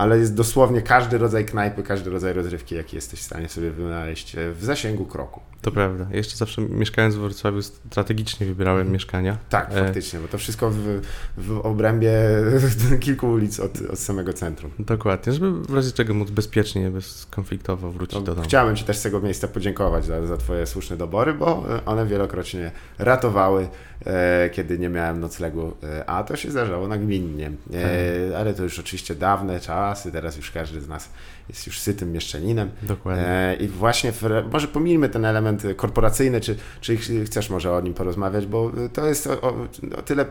ale 0.00 0.18
jest 0.18 0.34
dosłownie 0.34 0.82
każdy 0.82 1.18
rodzaj 1.18 1.44
knajpy, 1.44 1.82
każdy 1.82 2.10
rodzaj 2.10 2.32
rozrywki, 2.32 2.74
jaki 2.74 2.96
jesteś 2.96 3.20
w 3.20 3.22
stanie 3.22 3.48
sobie 3.48 3.70
wynaleźć 3.70 4.34
e, 4.34 4.52
w 4.52 4.64
zasięgu 4.64 5.04
kroku. 5.04 5.40
To 5.62 5.70
prawda. 5.70 6.06
Jeszcze 6.10 6.36
zawsze 6.36 6.62
mieszkając 6.62 7.14
w 7.14 7.18
Wrocławiu 7.18 7.62
strategicznie 7.62 8.46
wybierałem 8.46 8.80
mm. 8.80 8.92
mieszkania. 8.92 9.36
Tak, 9.50 9.70
e... 9.70 9.84
faktycznie, 9.84 10.20
bo 10.20 10.28
to 10.28 10.38
wszystko 10.38 10.70
w, 10.70 11.00
w 11.36 11.58
obrębie 11.66 12.12
kilku 13.00 13.30
ulic 13.30 13.60
od, 13.60 13.80
od 13.92 13.98
samego 13.98 14.32
centrum. 14.32 14.70
Dokładnie, 14.78 15.32
żeby 15.32 15.52
w 15.52 15.74
razie 15.74 15.92
czego 15.92 16.14
móc 16.14 16.30
bezpiecznie, 16.30 16.90
bezkonfliktowo 16.90 17.90
wrócić 17.90 18.14
no, 18.14 18.20
do 18.20 18.34
domu. 18.34 18.44
Chciałem 18.44 18.76
Ci 18.76 18.84
też 18.84 18.96
z 18.96 19.02
tego 19.02 19.20
miejsca 19.20 19.48
podziękować 19.48 20.04
za, 20.04 20.26
za 20.26 20.36
Twoje 20.36 20.66
słuszne 20.66 20.96
dobory, 20.96 21.34
bo 21.34 21.64
e, 21.76 21.84
one 21.84 22.06
wielokrotnie 22.06 22.70
ratowały, 22.98 23.68
e, 24.06 24.50
kiedy 24.52 24.78
nie 24.78 24.88
miałem 24.88 25.20
noclegu, 25.20 25.72
a 26.06 26.24
to 26.24 26.36
się 26.36 26.50
zdarzało 26.50 26.88
nagminnie. 26.88 27.46
E, 27.46 28.30
tak. 28.30 28.40
ale 28.40 28.54
to 28.54 28.62
już 28.62 28.78
oczywiście 28.78 29.14
dawne 29.14 29.60
czasy, 29.60 29.89
teraz 30.12 30.36
już 30.36 30.50
każdy 30.50 30.80
z 30.80 30.88
nas 30.88 31.08
jest 31.50 31.66
już 31.66 31.80
sytym 31.80 32.12
mieszczaninem. 32.12 32.70
Dokładnie. 32.82 33.26
E, 33.26 33.54
I 33.54 33.68
właśnie, 33.68 34.12
w, 34.12 34.22
może 34.52 34.68
pomijmy 34.68 35.08
ten 35.08 35.24
element 35.24 35.62
korporacyjny, 35.76 36.40
czy, 36.40 36.56
czy 36.80 36.96
chcesz 37.24 37.50
może 37.50 37.72
o 37.72 37.80
nim 37.80 37.94
porozmawiać, 37.94 38.46
bo 38.46 38.72
to 38.92 39.06
jest 39.06 39.26
o, 39.26 39.40
o, 39.40 39.54
o 39.98 40.02
tyle, 40.02 40.26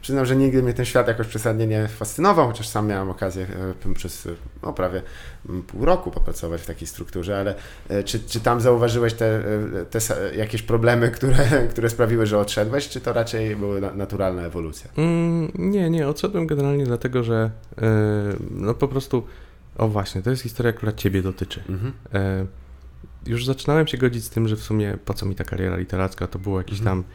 przyznam, 0.00 0.26
że 0.26 0.36
nigdy 0.36 0.62
mnie 0.62 0.74
ten 0.74 0.84
świat 0.84 1.08
jakoś 1.08 1.26
przesadnie 1.26 1.66
nie 1.66 1.88
fascynował, 1.88 2.46
chociaż 2.46 2.68
sam 2.68 2.86
miałem 2.86 3.10
okazję 3.10 3.46
e, 3.90 3.94
przez 3.94 4.28
no, 4.62 4.72
prawie 4.72 5.02
pół 5.66 5.84
roku 5.84 6.10
popracować 6.10 6.60
w 6.60 6.66
takiej 6.66 6.88
strukturze, 6.88 7.38
ale 7.38 7.54
e, 7.88 8.04
czy, 8.04 8.20
czy 8.20 8.40
tam 8.40 8.60
zauważyłeś 8.60 9.14
te, 9.14 9.42
te 9.90 9.98
jakieś 10.36 10.62
problemy, 10.62 11.10
które, 11.10 11.36
które 11.72 11.90
sprawiły, 11.90 12.26
że 12.26 12.38
odszedłeś, 12.38 12.88
czy 12.88 13.00
to 13.00 13.12
raczej 13.12 13.56
była 13.56 13.80
naturalna 13.80 14.42
ewolucja? 14.42 14.90
Mm, 14.96 15.52
nie, 15.54 15.90
nie, 15.90 16.08
odszedłem 16.08 16.46
generalnie 16.46 16.84
dlatego, 16.84 17.22
że 17.22 17.50
yy, 17.76 17.86
no 18.50 18.74
po 18.74 18.88
prostu 18.88 19.26
o 19.78 19.88
właśnie, 19.88 20.22
to 20.22 20.30
jest 20.30 20.42
historia, 20.42 20.72
która 20.72 20.92
ciebie 20.92 21.22
dotyczy. 21.22 21.62
Mhm. 21.68 21.92
E, 22.14 22.46
już 23.26 23.46
zaczynałem 23.46 23.86
się 23.86 23.98
godzić 23.98 24.24
z 24.24 24.30
tym, 24.30 24.48
że 24.48 24.56
w 24.56 24.62
sumie 24.62 24.98
po 25.04 25.14
co 25.14 25.26
mi 25.26 25.34
ta 25.34 25.44
kariera 25.44 25.76
literacka, 25.76 26.26
to 26.26 26.38
było 26.38 26.58
jakieś 26.58 26.78
mhm. 26.78 27.02
tam 27.02 27.12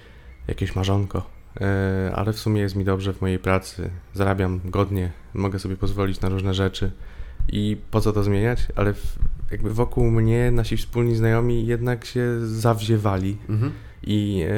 jakieś 0.47 0.75
marzonko, 0.75 1.29
e, 1.61 2.11
ale 2.15 2.33
w 2.33 2.39
sumie 2.39 2.61
jest 2.61 2.75
mi 2.75 2.83
dobrze 2.83 3.13
w 3.13 3.21
mojej 3.21 3.39
pracy, 3.39 3.89
zarabiam 4.13 4.61
godnie, 4.65 5.11
mogę 5.33 5.59
sobie 5.59 5.77
pozwolić 5.77 6.21
na 6.21 6.29
różne 6.29 6.53
rzeczy 6.53 6.91
i 7.49 7.77
po 7.91 8.01
co 8.01 8.13
to 8.13 8.23
zmieniać, 8.23 8.67
ale 8.75 8.93
w, 8.93 9.17
jakby 9.51 9.73
wokół 9.73 10.11
mnie 10.11 10.51
nasi 10.51 10.77
wspólni 10.77 11.15
znajomi 11.15 11.65
jednak 11.65 12.05
się 12.05 12.47
zawziewali 12.47 13.37
mhm. 13.49 13.71
i 14.03 14.43
e, 14.47 14.51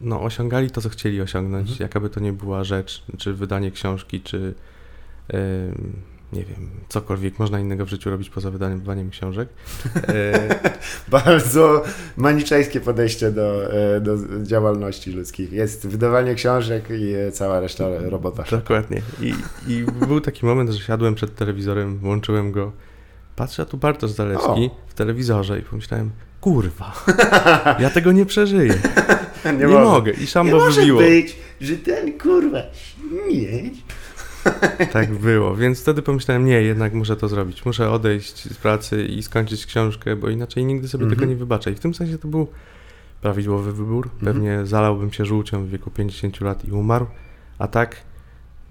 no, 0.00 0.22
osiągali 0.22 0.70
to, 0.70 0.80
co 0.80 0.88
chcieli 0.88 1.20
osiągnąć, 1.20 1.70
mhm. 1.70 1.84
jakaby 1.84 2.10
to 2.10 2.20
nie 2.20 2.32
była 2.32 2.64
rzecz, 2.64 3.04
czy 3.18 3.34
wydanie 3.34 3.70
książki, 3.70 4.20
czy 4.20 4.54
nie 6.34 6.44
wiem, 6.44 6.70
cokolwiek 6.88 7.38
można 7.38 7.60
innego 7.60 7.86
w 7.86 7.88
życiu 7.88 8.10
robić 8.10 8.30
poza 8.30 8.50
wydaniem 8.50 9.10
książek. 9.10 9.48
E, 10.08 10.48
Bardzo 11.08 11.82
maniczejskie 12.16 12.80
podejście 12.80 13.30
do, 13.30 13.72
e, 13.96 14.00
do 14.00 14.16
działalności 14.42 15.12
ludzkich. 15.12 15.52
Jest 15.52 15.86
wydawanie 15.86 16.34
książek 16.34 16.84
i 16.90 17.32
cała 17.32 17.60
reszta 17.60 17.84
robota. 18.00 18.44
Dokładnie. 18.50 19.02
I, 19.20 19.34
I 19.68 19.84
był 20.08 20.20
taki 20.20 20.46
moment, 20.46 20.70
że 20.70 20.84
siadłem 20.84 21.14
przed 21.14 21.34
telewizorem, 21.34 21.98
włączyłem 21.98 22.52
go, 22.52 22.72
patrzę, 23.36 23.62
a 23.62 23.66
tu 23.66 23.76
Bartosz 23.76 24.10
Zalewski 24.10 24.48
o. 24.50 24.76
w 24.88 24.94
telewizorze 24.94 25.58
i 25.58 25.62
pomyślałem, 25.62 26.10
kurwa, 26.40 27.04
ja 27.78 27.90
tego 27.90 28.12
nie 28.12 28.26
przeżyję. 28.26 28.74
Nie, 29.44 29.52
nie 29.52 29.66
mogę. 29.66 30.12
I 30.12 30.26
szambo 30.26 30.68
nie 30.68 30.74
wybiło. 30.74 31.00
może 31.00 31.10
być, 31.10 31.36
że 31.60 31.76
ten 31.76 32.18
kurwa 32.18 32.58
śmieć 32.72 33.74
tak 34.92 35.12
było, 35.12 35.56
więc 35.56 35.80
wtedy 35.80 36.02
pomyślałem, 36.02 36.44
nie, 36.44 36.62
jednak 36.62 36.94
muszę 36.94 37.16
to 37.16 37.28
zrobić. 37.28 37.64
Muszę 37.64 37.90
odejść 37.90 38.52
z 38.52 38.56
pracy 38.56 39.04
i 39.04 39.22
skończyć 39.22 39.66
książkę, 39.66 40.16
bo 40.16 40.28
inaczej 40.28 40.64
nigdy 40.64 40.88
sobie 40.88 41.04
tego 41.04 41.12
mhm. 41.12 41.30
nie 41.30 41.36
wybaczę. 41.36 41.70
I 41.70 41.74
w 41.74 41.80
tym 41.80 41.94
sensie 41.94 42.18
to 42.18 42.28
był 42.28 42.48
prawidłowy 43.22 43.72
wybór. 43.72 44.06
Mhm. 44.14 44.34
Pewnie 44.34 44.66
zalałbym 44.66 45.12
się 45.12 45.24
żółcią 45.24 45.64
w 45.64 45.68
wieku 45.68 45.90
50 45.90 46.40
lat 46.40 46.64
i 46.64 46.72
umarł, 46.72 47.06
a 47.58 47.68
tak 47.68 47.96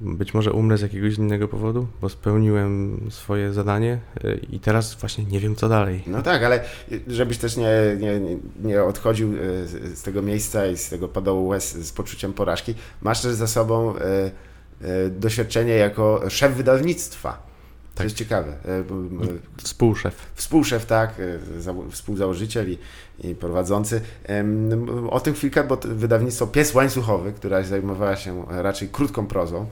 być 0.02 0.34
może 0.34 0.52
umrę 0.52 0.78
z 0.78 0.82
jakiegoś 0.82 1.18
innego 1.18 1.48
powodu, 1.48 1.88
bo 2.02 2.10
spełniłem 2.10 3.00
swoje 3.10 3.54
zadanie 3.54 4.00
y, 4.24 4.40
i 4.52 4.60
teraz 4.60 4.96
właśnie 4.96 5.26
nie 5.26 5.40
wiem, 5.40 5.56
co 5.56 5.70
dalej. 5.70 6.04
No 6.08 6.22
tak, 6.22 6.44
ale 6.44 6.64
żebyś 7.08 7.38
też 7.38 7.58
nie, 7.58 7.70
nie, 8.00 8.38
nie 8.64 8.84
odchodził 8.84 9.34
y, 9.34 9.68
z 9.96 10.02
tego 10.02 10.22
miejsca 10.22 10.68
i 10.68 10.78
z 10.78 10.90
tego 10.90 11.08
padołu 11.08 11.48
łez 11.48 11.88
z 11.88 11.92
poczuciem 11.92 12.34
porażki, 12.34 12.76
masz 13.02 13.22
też 13.22 13.34
za 13.34 13.48
sobą 13.48 13.98
E, 13.98 14.32
doświadczenie 15.12 15.74
jako 15.74 16.24
szef 16.30 16.54
wydawnictwa. 16.54 17.54
To 17.94 17.98
tak. 17.98 18.04
jest 18.04 18.16
ciekawe. 18.16 18.52
E, 18.52 18.56
Współszef. 19.58 20.16
Współszef, 20.36 20.86
tak, 20.86 21.14
e, 21.20 21.40
współzałożyciel 21.92 22.72
i, 22.72 22.78
i 23.24 23.36
prowadzący. 23.36 24.02
O 25.10 25.20
tym 25.20 25.34
chwilkę, 25.34 25.64
bo 25.64 25.78
wydawnictwo 25.84 26.48
Pies 26.48 26.74
Łańcuchowy, 26.74 27.34
która 27.34 27.64
zajmowała 27.64 28.16
się 28.16 28.46
raczej 28.50 28.90
krótką 28.90 29.28
prozą, 29.28 29.66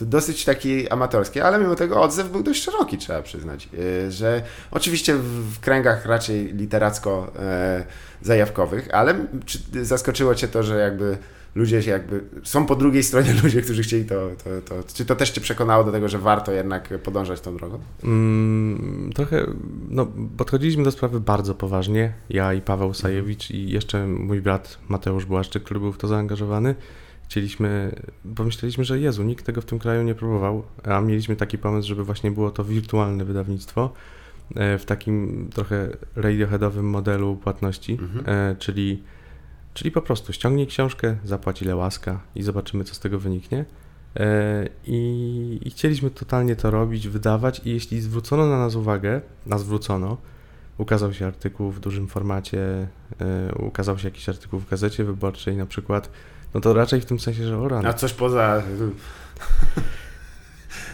dosyć 0.00 0.44
taki 0.44 0.88
amatorskie, 0.88 1.44
ale 1.44 1.58
mimo 1.58 1.74
tego 1.74 2.02
odzew 2.02 2.30
był 2.30 2.42
dość 2.42 2.62
szeroki, 2.62 2.98
trzeba 2.98 3.22
przyznać, 3.22 3.68
że 4.08 4.42
oczywiście 4.70 5.14
w 5.14 5.60
kręgach 5.60 6.06
raczej 6.06 6.54
literacko-zajawkowych, 6.54 8.88
ale 8.92 9.14
czy 9.46 9.84
zaskoczyło 9.84 10.34
Cię 10.34 10.48
to, 10.48 10.62
że 10.62 10.78
jakby 10.78 11.18
ludzie 11.54 11.82
się 11.82 11.90
jakby, 11.90 12.20
są 12.42 12.66
po 12.66 12.76
drugiej 12.76 13.02
stronie 13.02 13.32
ludzie, 13.42 13.62
którzy 13.62 13.82
chcieli 13.82 14.04
to, 14.04 14.30
to, 14.44 14.50
to, 14.62 14.88
czy 14.94 15.04
to 15.04 15.16
też 15.16 15.30
Cię 15.30 15.40
przekonało 15.40 15.84
do 15.84 15.92
tego, 15.92 16.08
że 16.08 16.18
warto 16.18 16.52
jednak 16.52 16.88
podążać 17.02 17.40
tą 17.40 17.56
drogą? 17.56 17.78
Mm, 18.04 19.10
trochę, 19.14 19.46
no 19.90 20.06
podchodziliśmy 20.36 20.84
do 20.84 20.90
sprawy 20.90 21.20
bardzo 21.20 21.54
poważnie, 21.54 22.12
ja 22.30 22.54
i 22.54 22.60
Paweł 22.60 22.94
Sajewicz 22.94 23.50
i 23.50 23.70
jeszcze 23.70 24.06
mój 24.06 24.40
brat 24.40 24.78
Mateusz 24.88 25.24
Błaszczyk, 25.24 25.62
który 25.62 25.80
był 25.80 25.92
w 25.92 25.98
to 25.98 26.08
zaangażowany. 26.08 26.74
Chcieliśmy, 27.28 27.94
pomyśleliśmy, 28.36 28.84
że 28.84 29.00
Jezu, 29.00 29.22
nikt 29.22 29.46
tego 29.46 29.60
w 29.60 29.64
tym 29.64 29.78
kraju 29.78 30.02
nie 30.02 30.14
próbował, 30.14 30.62
a 30.84 31.00
mieliśmy 31.00 31.36
taki 31.36 31.58
pomysł, 31.58 31.88
żeby 31.88 32.04
właśnie 32.04 32.30
było 32.30 32.50
to 32.50 32.64
wirtualne 32.64 33.24
wydawnictwo 33.24 33.92
e, 34.56 34.78
w 34.78 34.84
takim 34.84 35.48
trochę 35.54 35.88
radioheadowym 36.16 36.90
modelu 36.90 37.36
płatności, 37.36 37.92
mhm. 37.92 38.24
E, 38.26 38.56
czyli 38.58 39.02
Czyli 39.74 39.90
po 39.90 40.02
prostu 40.02 40.32
ściągnij 40.32 40.66
książkę, 40.66 41.16
zapłać 41.24 41.62
ile 41.62 41.76
łaska 41.76 42.20
i 42.34 42.42
zobaczymy, 42.42 42.84
co 42.84 42.94
z 42.94 43.00
tego 43.00 43.18
wyniknie. 43.18 43.64
E, 44.16 44.68
I, 44.86 45.60
I, 45.64 45.70
chcieliśmy 45.70 46.10
totalnie 46.10 46.56
to 46.56 46.70
robić, 46.70 47.08
wydawać, 47.08 47.60
i 47.64 47.70
jeśli 47.70 48.00
zwrócono 48.00 48.46
na 48.46 48.58
nas 48.58 48.74
uwagę, 48.74 49.20
nas 49.46 49.60
zwrócono, 49.60 50.16
ukazał 50.78 51.12
się 51.12 51.26
artykuł 51.26 51.70
w 51.70 51.80
dużym 51.80 52.08
formacie, 52.08 52.88
e, 53.20 53.54
ukazał 53.54 53.98
się 53.98 54.08
jakiś 54.08 54.28
artykuł 54.28 54.60
w 54.60 54.70
gazecie 54.70 55.04
wyborczej 55.04 55.56
na 55.56 55.66
przykład, 55.66 56.10
no 56.54 56.60
to 56.60 56.74
raczej 56.74 57.00
w 57.00 57.04
tym 57.04 57.20
sensie, 57.20 57.44
że 57.44 57.58
o 57.58 57.68
rano. 57.68 57.88
A 57.88 57.92
coś 57.92 58.12
poza 58.12 58.62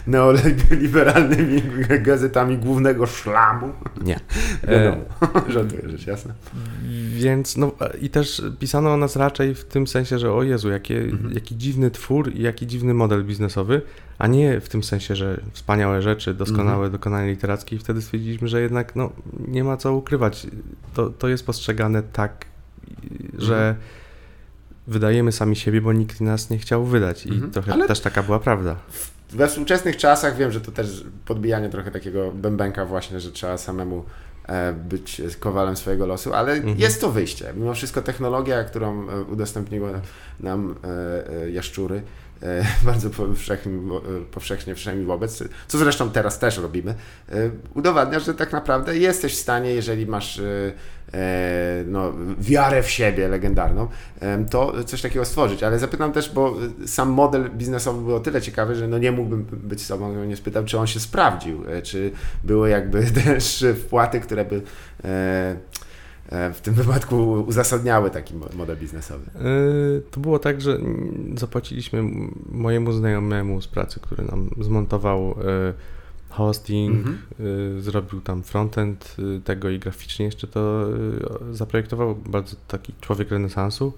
neoliberalnymi 0.07 1.61
gazetami 2.01 2.57
głównego 2.57 3.05
szlamu. 3.05 3.73
Nie. 4.03 4.19
Wiadomo, 4.67 5.01
e, 5.47 5.51
żartuję, 5.53 5.89
rzecz 5.89 6.07
jasna. 6.07 6.33
Więc, 7.13 7.57
no 7.57 7.71
i 8.01 8.09
też 8.09 8.41
pisano 8.59 8.93
o 8.93 8.97
nas 8.97 9.15
raczej 9.15 9.55
w 9.55 9.65
tym 9.65 9.87
sensie, 9.87 10.19
że 10.19 10.33
o 10.33 10.43
Jezu, 10.43 10.69
jakie, 10.69 11.01
mhm. 11.01 11.33
jaki 11.33 11.57
dziwny 11.57 11.91
twór 11.91 12.35
i 12.35 12.41
jaki 12.41 12.67
dziwny 12.67 12.93
model 12.93 13.23
biznesowy, 13.23 13.81
a 14.17 14.27
nie 14.27 14.61
w 14.61 14.69
tym 14.69 14.83
sensie, 14.83 15.15
że 15.15 15.41
wspaniałe 15.51 16.01
rzeczy, 16.01 16.33
doskonałe 16.33 16.73
mhm. 16.73 16.91
dokonania 16.91 17.31
literackie 17.31 17.75
i 17.75 17.79
wtedy 17.79 18.01
stwierdziliśmy, 18.01 18.47
że 18.47 18.61
jednak 18.61 18.95
no, 18.95 19.11
nie 19.47 19.63
ma 19.63 19.77
co 19.77 19.95
ukrywać. 19.95 20.47
To, 20.93 21.09
to 21.09 21.27
jest 21.27 21.45
postrzegane 21.45 22.03
tak, 22.03 22.45
że 23.37 23.69
mhm. 23.69 23.75
wydajemy 24.87 25.31
sami 25.31 25.55
siebie, 25.55 25.81
bo 25.81 25.93
nikt 25.93 26.21
nas 26.21 26.49
nie 26.49 26.57
chciał 26.57 26.85
wydać 26.85 27.25
i 27.25 27.29
mhm. 27.29 27.51
trochę 27.51 27.73
Ale... 27.73 27.87
też 27.87 27.99
taka 27.99 28.23
była 28.23 28.39
prawda 28.39 28.75
we 29.31 29.47
współczesnych 29.47 29.97
czasach 29.97 30.37
wiem, 30.37 30.51
że 30.51 30.61
to 30.61 30.71
też 30.71 31.05
podbijanie 31.25 31.69
trochę 31.69 31.91
takiego 31.91 32.31
bębenka 32.31 32.85
właśnie, 32.85 33.19
że 33.19 33.31
trzeba 33.31 33.57
samemu 33.57 34.05
e, 34.47 34.73
być 34.73 35.21
kowalem 35.39 35.77
swojego 35.77 36.05
losu, 36.05 36.33
ale 36.33 36.53
mhm. 36.53 36.79
jest 36.79 37.01
to 37.01 37.11
wyjście. 37.11 37.53
Mimo 37.55 37.73
wszystko 37.73 38.01
technologia, 38.01 38.63
którą 38.63 39.09
e, 39.09 39.21
udostępniły 39.21 40.01
nam 40.39 40.75
e, 40.83 41.51
jaszczury, 41.51 42.01
bardzo 42.85 43.09
powszechnie, 43.09 43.71
powszechnie 44.31 44.75
wszemi 44.75 45.05
wobec, 45.05 45.43
co 45.67 45.77
zresztą 45.77 46.11
teraz 46.11 46.39
też 46.39 46.57
robimy, 46.57 46.93
udowadnia, 47.75 48.19
że 48.19 48.33
tak 48.33 48.51
naprawdę 48.51 48.97
jesteś 48.97 49.33
w 49.33 49.39
stanie, 49.39 49.73
jeżeli 49.73 50.05
masz 50.05 50.41
E, 51.13 51.83
no, 51.87 52.13
wiarę 52.39 52.83
w 52.83 52.89
siebie 52.89 53.27
legendarną, 53.27 53.87
to 54.49 54.83
coś 54.83 55.01
takiego 55.01 55.25
stworzyć. 55.25 55.63
Ale 55.63 55.79
zapytam 55.79 56.11
też, 56.11 56.33
bo 56.33 56.55
sam 56.85 57.09
model 57.09 57.49
biznesowy 57.49 58.01
był 58.05 58.15
o 58.15 58.19
tyle 58.19 58.41
ciekawy, 58.41 58.75
że 58.75 58.87
no 58.87 58.97
nie 58.97 59.11
mógłbym 59.11 59.43
być 59.43 59.85
sobą, 59.85 60.25
nie 60.25 60.35
spytał, 60.35 60.65
czy 60.65 60.79
on 60.79 60.87
się 60.87 60.99
sprawdził, 60.99 61.63
e, 61.69 61.81
czy 61.81 62.11
były 62.43 62.69
jakby 62.69 63.03
też 63.25 63.65
wpłaty, 63.85 64.19
które 64.19 64.45
by 64.45 64.61
e, 65.03 65.55
w 66.53 66.61
tym 66.61 66.73
wypadku 66.73 67.31
uzasadniały 67.47 68.09
taki 68.09 68.33
model 68.53 68.77
biznesowy? 68.77 69.25
To 70.11 70.19
było 70.19 70.39
tak, 70.39 70.61
że 70.61 70.79
zapłaciliśmy 71.35 72.03
mojemu 72.51 72.91
znajomemu 72.91 73.61
z 73.61 73.67
pracy, 73.67 73.99
który 73.99 74.23
nam 74.23 74.49
zmontował 74.59 75.35
hosting, 76.29 76.97
mhm. 76.97 77.17
zrobił 77.81 78.21
tam 78.21 78.43
frontend 78.43 79.15
tego 79.43 79.69
i 79.69 79.79
graficznie 79.79 80.25
jeszcze 80.25 80.47
to 80.47 80.85
zaprojektował. 81.51 82.15
Bardzo 82.15 82.55
taki 82.67 82.93
człowiek 83.01 83.31
renesansu. 83.31 83.93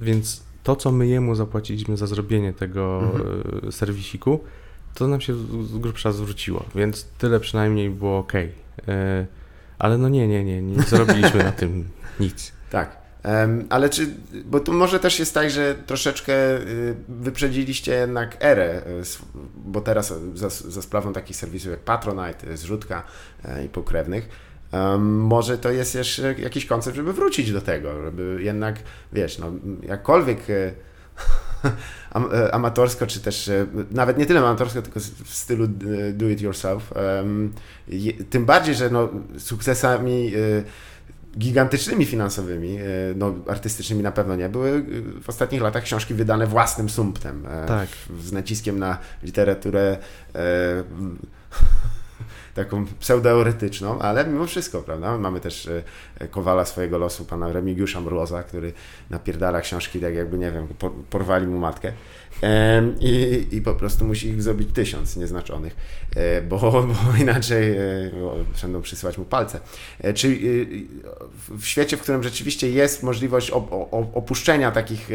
Więc 0.00 0.42
to, 0.62 0.76
co 0.76 0.92
my 0.92 1.06
jemu 1.06 1.34
zapłaciliśmy 1.34 1.96
za 1.96 2.06
zrobienie 2.06 2.52
tego 2.52 3.02
mhm. 3.02 3.72
serwisiku, 3.72 4.40
to 4.94 5.08
nam 5.08 5.20
się 5.20 5.34
z 5.64 5.78
grubsza 5.78 6.12
zwróciło, 6.12 6.64
więc 6.74 7.04
tyle 7.04 7.40
przynajmniej 7.40 7.90
było 7.90 8.18
ok. 8.18 8.32
Ale 9.78 9.98
no 9.98 10.08
nie, 10.08 10.28
nie, 10.28 10.44
nie, 10.44 10.62
nie 10.62 10.82
zrobiliśmy 10.82 11.44
na 11.44 11.52
tym 11.52 11.88
nic. 12.20 12.52
Tak. 12.70 13.04
Ale 13.68 13.90
czy, 13.90 14.06
bo 14.44 14.60
tu 14.60 14.72
może 14.72 15.00
też 15.00 15.18
jest 15.18 15.34
tak, 15.34 15.50
że 15.50 15.74
troszeczkę 15.86 16.32
y, 16.56 16.94
wyprzedziliście 17.08 17.92
jednak 17.92 18.36
erę, 18.40 18.82
y, 18.86 19.02
bo 19.54 19.80
teraz 19.80 20.14
za, 20.34 20.48
za 20.48 20.82
sprawą 20.82 21.12
takich 21.12 21.36
serwisów 21.36 21.70
jak 21.70 21.80
Patronite, 21.80 22.48
y, 22.50 22.56
Zrzutka 22.56 23.02
i 23.66 23.68
pokrewnych, 23.68 24.28
może 24.98 25.58
to 25.58 25.70
jest 25.70 25.94
jeszcze 25.94 26.34
jakiś 26.34 26.66
koncept, 26.66 26.96
żeby 26.96 27.12
wrócić 27.12 27.52
do 27.52 27.60
tego, 27.60 28.02
żeby 28.02 28.38
jednak, 28.40 28.76
wiesz, 29.12 29.38
no 29.38 29.52
jakkolwiek 29.82 30.38
amatorsko, 32.52 33.06
czy 33.06 33.20
też 33.20 33.50
nawet 33.90 34.18
nie 34.18 34.26
tyle 34.26 34.40
amatorsko, 34.40 34.82
tylko 34.82 35.00
w 35.00 35.34
stylu 35.34 35.66
do 36.12 36.28
it 36.28 36.40
yourself. 36.40 36.92
Tym 38.30 38.44
bardziej, 38.44 38.74
że 38.74 38.90
no, 38.90 39.08
sukcesami 39.38 40.32
gigantycznymi 41.38 42.04
finansowymi, 42.04 42.76
e, 42.76 42.82
no 43.16 43.34
artystycznymi 43.48 44.02
na 44.02 44.12
pewno 44.12 44.36
nie, 44.36 44.48
były 44.48 44.70
e, 44.70 45.20
w 45.20 45.28
ostatnich 45.28 45.62
latach 45.62 45.82
książki 45.82 46.14
wydane 46.14 46.46
własnym 46.46 46.88
sumptem, 46.88 47.46
e, 47.46 47.66
tak. 47.66 47.88
z 48.20 48.32
naciskiem 48.32 48.78
na 48.78 48.98
literaturę 49.22 49.98
taką 52.54 52.86
pseudoeretyczną, 53.00 53.98
ale 53.98 54.26
mimo 54.26 54.46
wszystko, 54.46 54.82
prawda? 54.82 55.18
Mamy 55.18 55.40
też 55.40 55.68
kowala 56.30 56.64
swojego 56.64 56.98
losu, 56.98 57.24
pana 57.24 57.52
Remigiusza 57.52 58.00
Mroza, 58.00 58.42
który 58.42 58.72
napierdala 59.10 59.60
książki 59.60 60.00
tak 60.00 60.14
jakby, 60.14 60.38
nie 60.38 60.52
wiem, 60.52 60.66
porwali 61.10 61.46
mu 61.46 61.58
matkę. 61.58 61.92
I, 63.00 63.46
I 63.52 63.62
po 63.62 63.74
prostu 63.74 64.04
musi 64.04 64.28
ich 64.28 64.42
zrobić 64.42 64.68
tysiąc 64.74 65.16
nieznaczonych, 65.16 65.76
e, 66.16 66.42
bo, 66.42 66.58
bo 66.58 66.94
inaczej 67.22 67.76
e, 67.76 68.10
będą 68.62 68.82
przysyłać 68.82 69.18
mu 69.18 69.24
palce. 69.24 69.60
E, 70.00 70.12
czy 70.12 70.38
w 71.50 71.66
świecie, 71.66 71.96
w 71.96 72.00
którym 72.00 72.22
rzeczywiście 72.22 72.70
jest 72.70 73.02
możliwość 73.02 73.50
opuszczenia 74.14 74.70
takich 74.70 75.08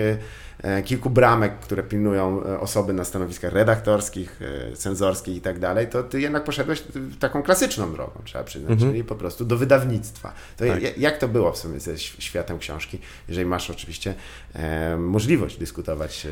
kilku 0.85 1.09
bramek, 1.09 1.59
które 1.59 1.83
pilnują 1.83 2.43
osoby 2.59 2.93
na 2.93 3.03
stanowiskach 3.03 3.53
redaktorskich, 3.53 4.39
cenzorskich 4.75 5.35
i 5.35 5.41
tak 5.41 5.59
dalej, 5.59 5.87
to 5.87 6.03
ty 6.03 6.21
jednak 6.21 6.43
poszedłeś 6.43 6.83
taką 7.19 7.43
klasyczną 7.43 7.93
drogą, 7.93 8.21
trzeba 8.23 8.43
przyznać, 8.43 8.71
mhm. 8.71 8.91
czyli 8.91 9.03
po 9.03 9.15
prostu 9.15 9.45
do 9.45 9.57
wydawnictwa. 9.57 10.33
To 10.57 10.65
tak. 10.65 10.97
jak 10.97 11.17
to 11.17 11.27
było 11.27 11.51
w 11.51 11.57
sumie 11.57 11.79
ze 11.79 11.97
światem 11.97 12.59
książki, 12.59 12.99
jeżeli 13.27 13.47
masz 13.47 13.69
oczywiście 13.69 14.13
możliwość 14.97 15.57
dyskutować 15.57 16.27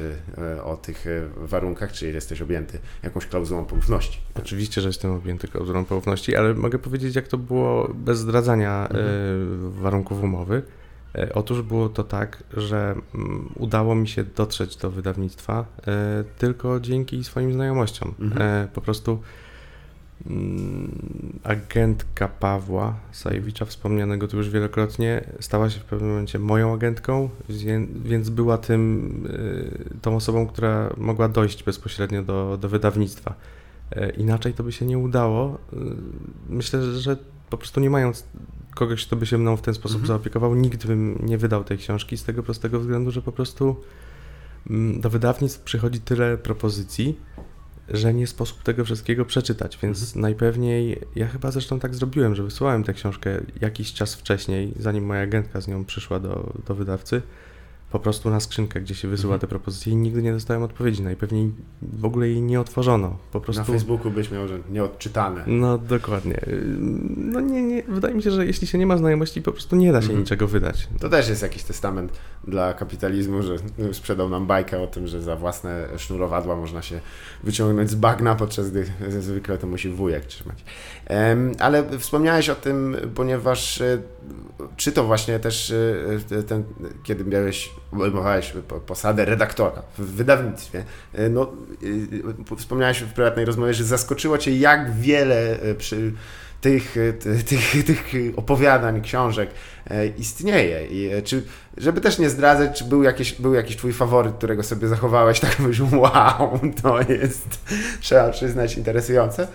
o 0.64 0.78
tych 0.78 1.06
warunkach, 1.38 1.92
czy 1.92 2.12
jesteś 2.12 2.42
objęty 2.42 2.80
jakąś 3.04 3.26
klauzulą 3.26 3.66
poufności? 3.66 4.20
Oczywiście, 4.36 4.82
że 4.82 4.90
jestem 4.90 5.12
objęty 5.12 5.48
klauzulą 5.48 5.86
poufności, 5.86 6.36
ale 6.36 6.54
mogę 6.54 6.80
powiedzieć, 6.80 7.16
jak 7.16 7.28
to 7.28 7.38
było 7.38 7.90
bez 7.94 8.20
zdradzania 8.20 8.88
mhm. 8.88 9.72
warunków 9.72 10.24
umowy. 10.24 10.64
E, 11.16 11.34
otóż 11.34 11.62
było 11.62 11.90
to 11.90 12.04
tak, 12.04 12.44
że 12.58 12.96
mm, 13.16 13.50
udało 13.56 13.96
mi 13.96 14.08
się 14.08 14.24
dotrzeć 14.24 14.76
do 14.76 14.92
wydawnictwa 14.92 15.66
e, 15.88 16.24
tylko 16.38 16.80
dzięki 16.80 17.24
swoim 17.24 17.54
znajomościom. 17.54 18.14
Mhm. 18.20 18.42
E, 18.42 18.68
po 18.68 18.82
prostu 18.82 19.22
mm, 20.26 21.40
agentka 21.44 22.28
Pawła 22.28 22.96
Sajewicza, 23.12 23.66
wspomnianego 23.66 24.28
tu 24.28 24.38
już 24.38 24.50
wielokrotnie, 24.50 25.24
stała 25.40 25.70
się 25.70 25.80
w 25.80 25.84
pewnym 25.84 26.10
momencie 26.10 26.40
moją 26.40 26.74
agentką, 26.74 27.30
więc 28.04 28.30
była 28.30 28.58
tym, 28.58 29.28
tą 30.02 30.16
osobą, 30.16 30.48
która 30.48 30.90
mogła 30.98 31.30
dojść 31.30 31.64
bezpośrednio 31.64 32.24
do, 32.24 32.58
do 32.62 32.70
wydawnictwa. 32.70 33.34
Inaczej 34.18 34.54
to 34.54 34.64
by 34.64 34.72
się 34.72 34.86
nie 34.86 34.98
udało. 34.98 35.58
Myślę, 36.50 36.94
że 36.94 37.18
po 37.50 37.58
prostu 37.58 37.80
nie 37.80 37.90
mając 37.90 38.26
kogoś, 38.78 39.06
kto 39.06 39.16
by 39.16 39.26
się 39.26 39.38
mną 39.38 39.58
w 39.58 39.62
ten 39.62 39.74
sposób 39.74 39.96
mhm. 39.96 40.08
zaopiekował, 40.08 40.56
nigdy 40.56 40.88
bym 40.88 41.20
nie 41.26 41.38
wydał 41.38 41.64
tej 41.64 41.78
książki 41.78 42.18
z 42.18 42.24
tego 42.24 42.44
prostego 42.44 42.80
względu, 42.80 43.12
że 43.12 43.22
po 43.22 43.32
prostu 43.32 43.76
mm, 44.70 45.02
do 45.02 45.10
wydawnictw 45.10 45.62
przychodzi 45.62 46.00
tyle 46.00 46.38
propozycji, 46.38 47.20
że 47.90 48.14
nie 48.14 48.28
sposób 48.28 48.64
tego 48.64 48.86
wszystkiego 48.86 49.26
przeczytać, 49.26 49.78
więc 49.84 50.04
mhm. 50.04 50.22
najpewniej, 50.22 51.02
ja 51.16 51.28
chyba 51.28 51.52
zresztą 51.52 51.80
tak 51.80 51.96
zrobiłem, 51.96 52.36
że 52.36 52.44
wysłałem 52.44 52.84
tę 52.84 52.94
książkę 52.94 53.42
jakiś 53.62 53.94
czas 53.94 54.16
wcześniej, 54.16 54.74
zanim 54.80 55.06
moja 55.06 55.22
agentka 55.22 55.62
z 55.62 55.68
nią 55.68 55.86
przyszła 55.86 56.20
do, 56.20 56.54
do 56.68 56.76
wydawcy 56.76 57.22
po 57.92 58.00
prostu 58.00 58.30
na 58.30 58.40
skrzynkę, 58.40 58.82
gdzie 58.82 58.96
się 58.96 59.08
wysyła 59.08 59.34
mhm. 59.34 59.40
te 59.40 59.48
propozycje 59.48 59.94
i 59.94 59.96
nigdy 59.96 60.22
nie 60.22 60.32
dostałem 60.32 60.64
odpowiedzi. 60.64 61.04
Najpewniej 61.04 61.52
w 61.82 62.06
ogóle 62.06 62.28
jej 62.28 62.42
nie 62.42 62.62
otworzono. 62.62 63.18
Po 63.32 63.42
prostu... 63.42 63.62
Na 63.62 63.66
Facebooku 63.66 64.12
byś 64.12 64.32
miał, 64.32 64.48
że 64.48 64.60
nieodczytane. 64.70 65.44
No 65.48 65.78
dokładnie. 65.78 66.40
No 67.18 67.42
nie, 67.42 67.62
nie, 67.62 67.84
wydaje 67.84 68.16
mi 68.16 68.24
się, 68.24 68.32
że 68.32 68.46
jeśli 68.46 68.68
się 68.68 68.78
nie 68.78 68.86
ma 68.86 68.98
znajomości, 68.98 69.42
po 69.42 69.52
prostu 69.52 69.76
nie 69.76 69.92
da 69.92 70.02
się 70.02 70.06
mhm. 70.06 70.20
niczego 70.20 70.48
wydać. 70.48 70.88
To 71.00 71.10
też 71.10 71.30
jest 71.30 71.42
jakiś 71.42 71.64
testament 71.64 72.12
dla 72.48 72.74
kapitalizmu, 72.74 73.42
że 73.44 73.56
sprzedał 73.94 74.30
nam 74.30 74.48
bajkę 74.48 74.80
o 74.82 74.88
tym, 74.88 75.08
że 75.08 75.22
za 75.22 75.36
własne 75.36 75.88
sznurowadła 75.98 76.56
można 76.56 76.82
się 76.82 77.00
wyciągnąć 77.44 77.90
z 77.90 77.96
bagna, 77.96 78.36
podczas 78.36 78.72
gdy 78.72 78.86
zwykle 79.20 79.58
to 79.58 79.68
musi 79.68 79.90
wujek 79.90 80.26
trzymać. 80.26 80.64
Ale 81.60 82.00
wspomniałeś 82.00 82.50
o 82.50 82.56
tym, 82.56 82.98
ponieważ 83.16 83.82
e, 83.82 84.02
czy 84.78 84.92
to 84.92 85.04
właśnie 85.04 85.40
też 85.40 85.74
e, 86.32 86.44
ten, 86.44 86.64
kiedy 87.04 87.26
miałeś 87.26 87.77
obejmowałeś 87.92 88.54
posadę 88.86 89.26
redaktora 89.26 89.82
w 89.98 90.02
wydawnictwie. 90.02 90.84
E, 91.14 91.30
no, 91.30 91.52
e, 92.52 92.56
wspomniałeś 92.56 93.00
w 93.00 93.14
prywatnej 93.14 93.46
rozmowie, 93.46 93.74
że 93.74 93.84
zaskoczyło 93.84 94.38
Cię, 94.38 94.58
jak 94.58 94.94
wiele 94.94 95.60
e, 95.60 95.76
przy 95.76 96.14
tych, 96.62 96.96
tych, 97.46 97.86
tych 97.86 98.14
opowiadań, 98.36 99.02
książek 99.02 99.50
istnieje. 100.18 100.88
I 100.88 101.24
czy, 101.24 101.44
żeby 101.78 102.02
też 102.02 102.20
nie 102.20 102.30
zdradzać, 102.30 102.80
czy 102.80 102.86
był 102.86 103.04
jakiś, 103.04 103.34
był 103.34 103.54
jakiś 103.54 103.78
Twój 103.78 103.94
faworyt, 103.94 104.36
którego 104.36 104.64
sobie 104.64 104.88
zachowałeś, 104.88 105.40
tak 105.50 105.60
mówisz, 105.60 105.82
wow, 105.82 106.60
to 106.82 107.02
jest, 107.12 107.60
trzeba 108.02 108.30
przyznać, 108.30 108.78
interesujące? 108.78 109.48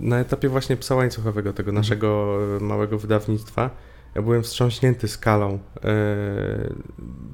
Na 0.00 0.20
etapie 0.20 0.48
właśnie 0.48 0.76
psa 0.76 0.94
łańcuchowego, 0.94 1.52
tego 1.52 1.70
mhm. 1.70 1.82
naszego 1.82 2.38
małego 2.60 2.98
wydawnictwa, 2.98 3.70
ja 4.14 4.22
byłem 4.22 4.42
wstrząśnięty 4.42 5.08
skalą 5.08 5.58
e, 5.84 5.88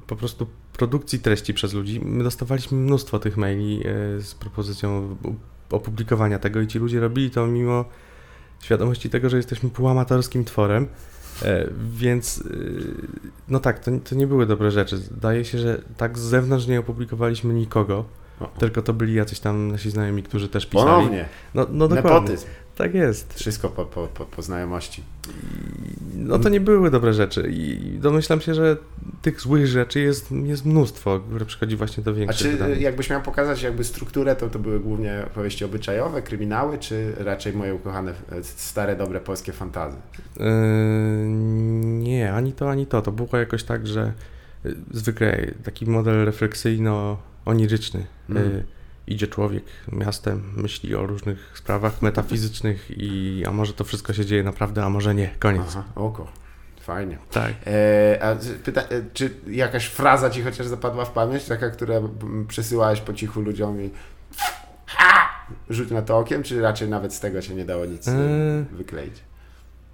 po 0.07 0.15
prostu 0.15 0.47
produkcji 0.73 1.19
treści 1.19 1.53
przez 1.53 1.73
ludzi. 1.73 2.01
My 2.03 2.23
dostawaliśmy 2.23 2.77
mnóstwo 2.77 3.19
tych 3.19 3.37
maili 3.37 3.79
e, 3.79 3.83
z 4.21 4.35
propozycją 4.35 5.15
opublikowania 5.71 6.39
tego 6.39 6.61
i 6.61 6.67
ci 6.67 6.79
ludzie 6.79 6.99
robili 6.99 7.31
to 7.31 7.47
mimo 7.47 7.85
świadomości 8.61 9.09
tego, 9.09 9.29
że 9.29 9.37
jesteśmy 9.37 9.69
półamatorskim 9.69 10.45
tworem. 10.45 10.87
E, 11.43 11.67
więc 11.91 12.43
no 13.47 13.59
tak, 13.59 13.79
to, 13.79 13.91
to 14.09 14.15
nie 14.15 14.27
były 14.27 14.45
dobre 14.45 14.71
rzeczy. 14.71 14.97
Zdaje 14.97 15.45
się, 15.45 15.57
że 15.57 15.81
tak 15.97 16.17
z 16.17 16.21
zewnątrz 16.21 16.67
nie 16.67 16.79
opublikowaliśmy 16.79 17.53
nikogo. 17.53 18.05
Tylko 18.59 18.81
to 18.81 18.93
byli 18.93 19.13
jacyś 19.13 19.39
tam 19.39 19.71
nasi 19.71 19.91
znajomi, 19.91 20.23
którzy 20.23 20.49
też 20.49 20.65
pisali. 20.65 20.85
Ponownie. 20.85 21.25
No, 21.53 21.67
no 21.71 21.87
dokładnie. 21.87 22.19
Nepotyzm. 22.19 22.47
Tak 22.79 22.93
jest. 22.93 23.33
Wszystko 23.33 23.69
po, 23.69 23.85
po, 23.85 24.07
po, 24.07 24.25
po 24.25 24.41
znajomości. 24.41 25.03
No 26.15 26.39
to 26.39 26.49
nie 26.49 26.59
były 26.59 26.91
dobre 26.91 27.13
rzeczy 27.13 27.49
i 27.51 27.77
domyślam 27.99 28.41
się, 28.41 28.53
że 28.53 28.77
tych 29.21 29.41
złych 29.41 29.67
rzeczy 29.67 29.99
jest, 29.99 30.31
jest 30.31 30.65
mnóstwo, 30.65 31.19
które 31.19 31.45
przychodzi 31.45 31.75
właśnie 31.75 32.03
do 32.03 32.13
większych 32.13 32.47
A 32.47 32.51
czy 32.51 32.57
wydań. 32.57 32.81
jakbyś 32.81 33.09
miał 33.09 33.21
pokazać 33.21 33.61
jakby 33.61 33.83
strukturę, 33.83 34.35
to 34.35 34.49
to 34.49 34.59
były 34.59 34.79
głównie 34.79 35.23
opowieści 35.27 35.65
obyczajowe, 35.65 36.21
kryminały, 36.21 36.77
czy 36.77 37.13
raczej 37.17 37.53
moje 37.53 37.75
ukochane 37.75 38.13
stare, 38.41 38.95
dobre 38.95 39.19
polskie 39.19 39.53
fantazy? 39.53 39.97
Yy, 40.39 40.45
nie, 41.79 42.33
ani 42.33 42.53
to, 42.53 42.71
ani 42.71 42.85
to. 42.85 43.01
To 43.01 43.11
było 43.11 43.37
jakoś 43.37 43.63
tak, 43.63 43.87
że 43.87 44.13
y, 44.65 44.75
zwykle 44.91 45.51
taki 45.63 45.85
model 45.85 46.25
refleksyjno-oniryczny. 46.25 47.99
Mm. 48.29 48.43
Yy, 48.43 48.63
idzie 49.11 49.27
człowiek 49.27 49.63
miastem, 49.91 50.43
myśli 50.55 50.95
o 50.95 51.07
różnych 51.07 51.51
sprawach 51.55 52.01
metafizycznych 52.01 52.91
i 52.97 53.43
a 53.47 53.51
może 53.51 53.73
to 53.73 53.83
wszystko 53.83 54.13
się 54.13 54.25
dzieje 54.25 54.43
naprawdę, 54.43 54.83
a 54.83 54.89
może 54.89 55.15
nie. 55.15 55.29
Koniec. 55.39 55.63
Aha, 55.67 55.83
oko. 55.95 56.27
Fajnie. 56.81 57.17
Tak. 57.31 57.53
E, 57.67 58.23
a 58.23 58.35
pyta, 58.63 58.81
e, 58.81 59.01
czy 59.13 59.29
jakaś 59.47 59.85
fraza 59.85 60.29
ci 60.29 60.41
chociaż 60.41 60.67
zapadła 60.67 61.05
w 61.05 61.11
pamięć, 61.11 61.45
taka, 61.45 61.69
która 61.69 61.95
przesyłałeś 62.47 63.01
po 63.01 63.13
cichu 63.13 63.41
ludziom 63.41 63.81
i 63.81 63.89
ha! 64.85 65.29
rzuć 65.69 65.91
na 65.91 66.01
to 66.01 66.17
okiem, 66.17 66.43
czy 66.43 66.61
raczej 66.61 66.89
nawet 66.89 67.13
z 67.13 67.19
tego 67.19 67.41
się 67.41 67.55
nie 67.55 67.65
dało 67.65 67.85
nic 67.85 68.07
e... 68.07 68.65
wykleić? 68.71 69.13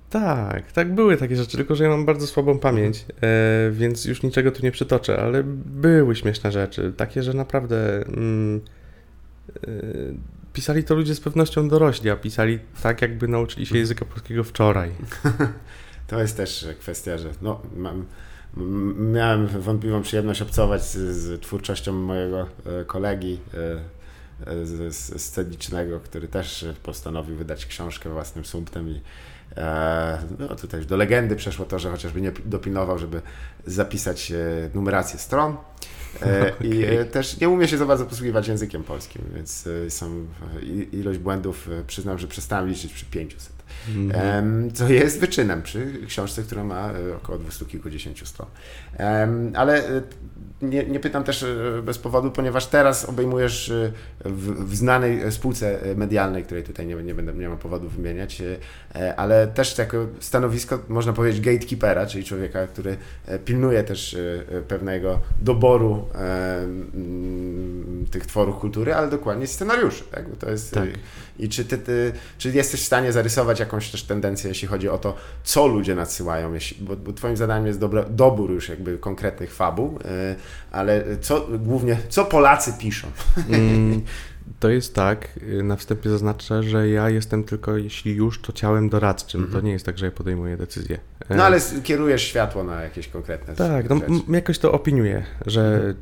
Tak, 0.09 0.71
tak, 0.71 0.93
były 0.93 1.17
takie 1.17 1.35
rzeczy, 1.35 1.57
tylko 1.57 1.75
że 1.75 1.83
ja 1.83 1.89
mam 1.89 2.05
bardzo 2.05 2.27
słabą 2.27 2.59
pamięć, 2.59 3.05
e, 3.21 3.71
więc 3.71 4.05
już 4.05 4.23
niczego 4.23 4.51
tu 4.51 4.63
nie 4.63 4.71
przytoczę, 4.71 5.21
ale 5.21 5.43
były 5.65 6.15
śmieszne 6.15 6.51
rzeczy, 6.51 6.93
takie, 6.97 7.23
że 7.23 7.33
naprawdę 7.33 8.05
mm, 8.07 8.61
pisali 10.53 10.83
to 10.83 10.95
ludzie 10.95 11.15
z 11.15 11.19
pewnością 11.19 11.69
dorośli, 11.69 12.09
a 12.09 12.15
pisali 12.15 12.59
tak, 12.83 13.01
jakby 13.01 13.27
nauczyli 13.27 13.65
się 13.65 13.77
języka 13.77 14.05
polskiego 14.05 14.43
wczoraj. 14.43 14.91
To 16.07 16.21
jest 16.21 16.37
też 16.37 16.67
kwestia, 16.79 17.17
że 17.17 17.29
no, 17.41 17.61
mam, 17.75 18.05
miałem 19.13 19.47
wątpliwą 19.47 20.01
przyjemność 20.01 20.41
obcować 20.41 20.83
z, 20.83 20.97
z 20.97 21.41
twórczością 21.41 21.93
mojego 21.93 22.41
e, 22.41 22.85
kolegi 22.85 23.39
e, 23.53 24.51
e, 24.87 24.91
scenicznego, 25.19 25.99
który 25.99 26.27
też 26.27 26.65
postanowił 26.83 27.35
wydać 27.35 27.65
książkę 27.65 28.09
własnym 28.09 28.45
sumptem 28.45 28.89
i 28.89 29.01
no 30.39 30.55
tutaj 30.55 30.85
do 30.85 30.97
legendy 30.97 31.35
przeszło 31.35 31.65
to, 31.65 31.79
że 31.79 31.91
chociażby 31.91 32.21
nie 32.21 32.31
dopilnował, 32.45 32.99
żeby 32.99 33.21
zapisać 33.65 34.33
numerację 34.73 35.19
stron. 35.19 35.57
E, 36.21 36.51
I 36.67 36.83
e, 36.83 37.05
też 37.05 37.39
nie 37.39 37.49
umie 37.49 37.67
się 37.67 37.77
za 37.77 37.85
bardzo 37.85 38.05
posługiwać 38.05 38.47
językiem 38.47 38.83
polskim, 38.83 39.21
więc 39.35 39.67
e, 39.67 39.89
są 39.89 40.25
ilość 40.91 41.19
błędów, 41.19 41.69
przyznam, 41.87 42.19
że 42.19 42.27
przestałem 42.27 42.69
liczyć 42.69 42.93
przy 42.93 43.05
500. 43.05 43.54
Mm. 43.95 44.71
Co 44.73 44.89
jest 44.89 45.19
wyczynem 45.19 45.61
przy 45.61 45.99
książce, 46.07 46.43
która 46.43 46.63
ma 46.63 46.89
około 47.17 47.37
200 47.37 47.65
kilkudziesięciu 47.65 48.25
stron. 48.25 48.47
Ale 49.55 49.83
nie, 50.61 50.83
nie, 50.83 50.99
pytam 50.99 51.23
też 51.23 51.45
bez 51.83 51.97
powodu, 51.97 52.31
ponieważ 52.31 52.67
teraz 52.67 53.05
obejmujesz 53.05 53.73
w, 54.25 54.69
w, 54.69 54.75
znanej 54.75 55.31
spółce 55.31 55.79
medialnej, 55.95 56.43
której 56.43 56.63
tutaj 56.63 56.87
nie, 56.87 56.95
nie, 56.95 57.15
będę, 57.15 57.33
nie 57.33 57.49
mam 57.49 57.57
powodu 57.57 57.89
wymieniać, 57.89 58.41
ale 59.17 59.47
też 59.47 59.77
jako 59.77 60.07
stanowisko, 60.19 60.79
można 60.89 61.13
powiedzieć, 61.13 61.41
gatekeepera, 61.41 62.05
czyli 62.05 62.23
człowieka, 62.23 62.67
który 62.67 62.97
pilnuje 63.45 63.83
też 63.83 64.17
pewnego 64.67 65.19
doboru 65.41 66.07
tych 68.11 68.25
tworów 68.25 68.59
kultury, 68.59 68.93
ale 68.93 69.09
dokładnie 69.09 69.47
scenariuszy. 69.47 70.03
Tak? 70.11 70.25
to 70.39 70.51
jest, 70.51 70.73
tak. 70.73 70.89
I 71.39 71.49
czy, 71.49 71.65
ty, 71.65 71.77
ty, 71.77 72.13
czy 72.37 72.51
jesteś 72.51 72.81
w 72.81 72.85
stanie 72.85 73.11
zarysować 73.11 73.59
jakąś 73.59 73.91
też 73.91 74.03
tendencję, 74.03 74.49
jeśli 74.49 74.67
chodzi 74.67 74.89
o 74.89 74.97
to, 74.97 75.15
co 75.43 75.67
ludzie 75.67 75.95
nadsyłają, 75.95 76.53
jeśli, 76.53 76.85
bo, 76.85 76.95
bo 76.95 77.13
twoim 77.13 77.37
zadaniem 77.37 77.67
jest 77.67 77.79
dobra, 77.79 78.03
dobór 78.03 78.51
już 78.51 78.69
jakby 78.69 78.97
konkretnych 78.97 79.53
fabuł, 79.53 79.99
e, 80.05 80.35
ale 80.71 81.03
co 81.21 81.47
głównie, 81.59 81.97
co 82.09 82.25
Polacy 82.25 82.73
piszą? 82.79 83.07
Mm, 83.49 84.01
To 84.59 84.69
jest 84.69 84.95
tak, 84.95 85.39
y, 85.59 85.63
na 85.63 85.75
wstępie 85.75 86.09
zaznaczę, 86.09 86.63
że 86.63 86.89
ja 86.89 87.09
jestem 87.09 87.43
tylko, 87.43 87.77
jeśli 87.77 88.13
już, 88.15 88.41
to 88.41 88.53
ciałem 88.53 88.89
doradczym. 88.89 89.41
To 89.41 89.47
Mhm. 89.47 89.65
nie 89.65 89.71
jest 89.71 89.85
tak, 89.85 89.97
że 89.97 90.05
ja 90.05 90.11
podejmuję 90.11 90.57
decyzję. 90.57 90.99
E, 91.29 91.35
No 91.35 91.43
ale 91.43 91.59
kierujesz 91.83 92.21
światło 92.23 92.63
na 92.63 92.81
jakieś 92.81 93.07
konkretne 93.07 93.55
Tak, 93.55 93.89
no, 93.89 94.01
jakoś 94.29 94.59
to 94.59 94.71
opiniuję, 94.71 95.23
że 95.45 95.93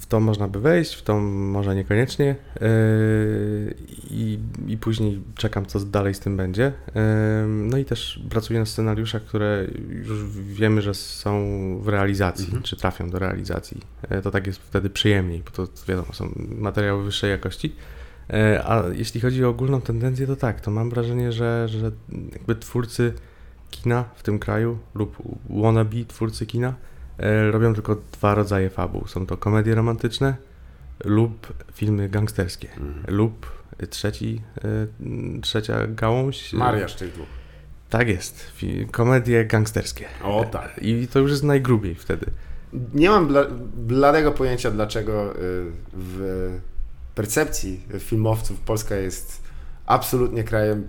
w 0.00 0.06
to 0.06 0.20
można 0.20 0.48
by 0.48 0.60
wejść, 0.60 0.94
w 0.94 1.02
to 1.02 1.20
może 1.20 1.74
niekoniecznie 1.74 2.36
yy, 2.60 3.74
i, 4.10 4.38
i 4.66 4.78
później 4.78 5.22
czekam, 5.34 5.66
co 5.66 5.80
dalej 5.80 6.14
z 6.14 6.20
tym 6.20 6.36
będzie. 6.36 6.72
Yy, 6.94 7.02
No 7.46 7.78
i 7.78 7.84
też 7.84 8.22
pracuję 8.30 8.58
na 8.60 8.66
scenariuszach, 8.66 9.22
które 9.24 9.66
już 9.90 10.24
wiemy, 10.34 10.82
że 10.82 10.94
są 10.94 11.32
w 11.82 11.88
realizacji, 11.88 12.44
Mhm. 12.44 12.62
czy 12.62 12.76
trafią 12.76 13.10
do 13.10 13.18
realizacji. 13.18 13.80
Yy, 14.10 14.22
To 14.22 14.30
tak 14.30 14.46
jest 14.46 14.58
wtedy 14.58 14.90
przyjemniej, 14.90 15.42
bo 15.44 15.50
to 15.50 15.72
wiadomo, 15.88 16.12
są 16.12 16.32
materiały 16.58 17.04
wyższej 17.04 17.30
jakości. 17.30 17.61
Yy, 17.68 18.64
A 18.64 18.82
jeśli 18.92 19.20
chodzi 19.20 19.44
o 19.44 19.48
ogólną 19.48 19.80
tendencję, 19.80 20.26
to 20.26 20.36
tak, 20.36 20.60
to 20.60 20.70
mam 20.70 20.90
wrażenie, 20.90 21.32
że, 21.32 21.68
że 21.68 21.90
jakby 22.32 22.56
twórcy 22.56 23.12
kina 23.70 24.04
w 24.14 24.22
tym 24.22 24.38
kraju 24.38 24.78
lub 24.94 25.16
wannabe 25.50 26.04
twórcy 26.08 26.46
kina 26.46 26.74
e, 27.18 27.50
robią 27.50 27.74
tylko 27.74 27.96
dwa 28.12 28.34
rodzaje 28.34 28.70
fabuł. 28.70 29.06
Są 29.06 29.26
to 29.26 29.36
komedie 29.36 29.74
romantyczne 29.74 30.36
lub 31.04 31.52
filmy 31.74 32.08
gangsterskie. 32.08 32.68
Mhm. 32.72 33.04
Lub 33.16 33.62
trzeci, 33.90 34.40
e, 34.64 35.40
trzecia 35.40 35.86
gałąź. 35.86 36.54
e, 36.54 36.56
Mariaż 36.56 36.94
tych 36.94 37.12
dwóch. 37.12 37.26
Tak 37.90 38.08
jest. 38.08 38.52
Komedie 38.90 39.44
gangsterskie. 39.44 40.06
O 40.22 40.44
tak. 40.44 40.80
I 40.82 41.08
to 41.08 41.18
już 41.18 41.30
jest 41.30 41.42
najgrubiej 41.42 41.94
wtedy. 41.94 42.26
Nie 42.94 43.10
mam 43.10 43.26
bla, 43.26 43.44
bladego 43.76 44.32
pojęcia, 44.32 44.70
dlaczego 44.70 45.32
y, 45.32 45.36
w 45.92 46.50
percepcji 47.14 47.80
filmowców 47.98 48.60
Polska 48.60 48.96
jest 48.96 49.42
absolutnie 49.86 50.44
krajem, 50.44 50.86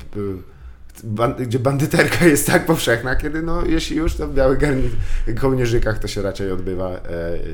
ban- 1.03 1.35
gdzie 1.35 1.59
bandyterka 1.59 2.25
jest 2.35 2.47
tak 2.47 2.65
powszechna, 2.65 3.15
kiedy 3.15 3.41
no, 3.41 3.65
jeśli 3.65 3.97
już, 3.97 4.15
to 4.15 4.27
w 4.27 4.33
białych 4.33 4.59
kołnierzykach 5.41 5.99
to 5.99 6.07
się 6.07 6.21
raczej 6.21 6.51
odbywa 6.51 6.89
e, 6.89 6.99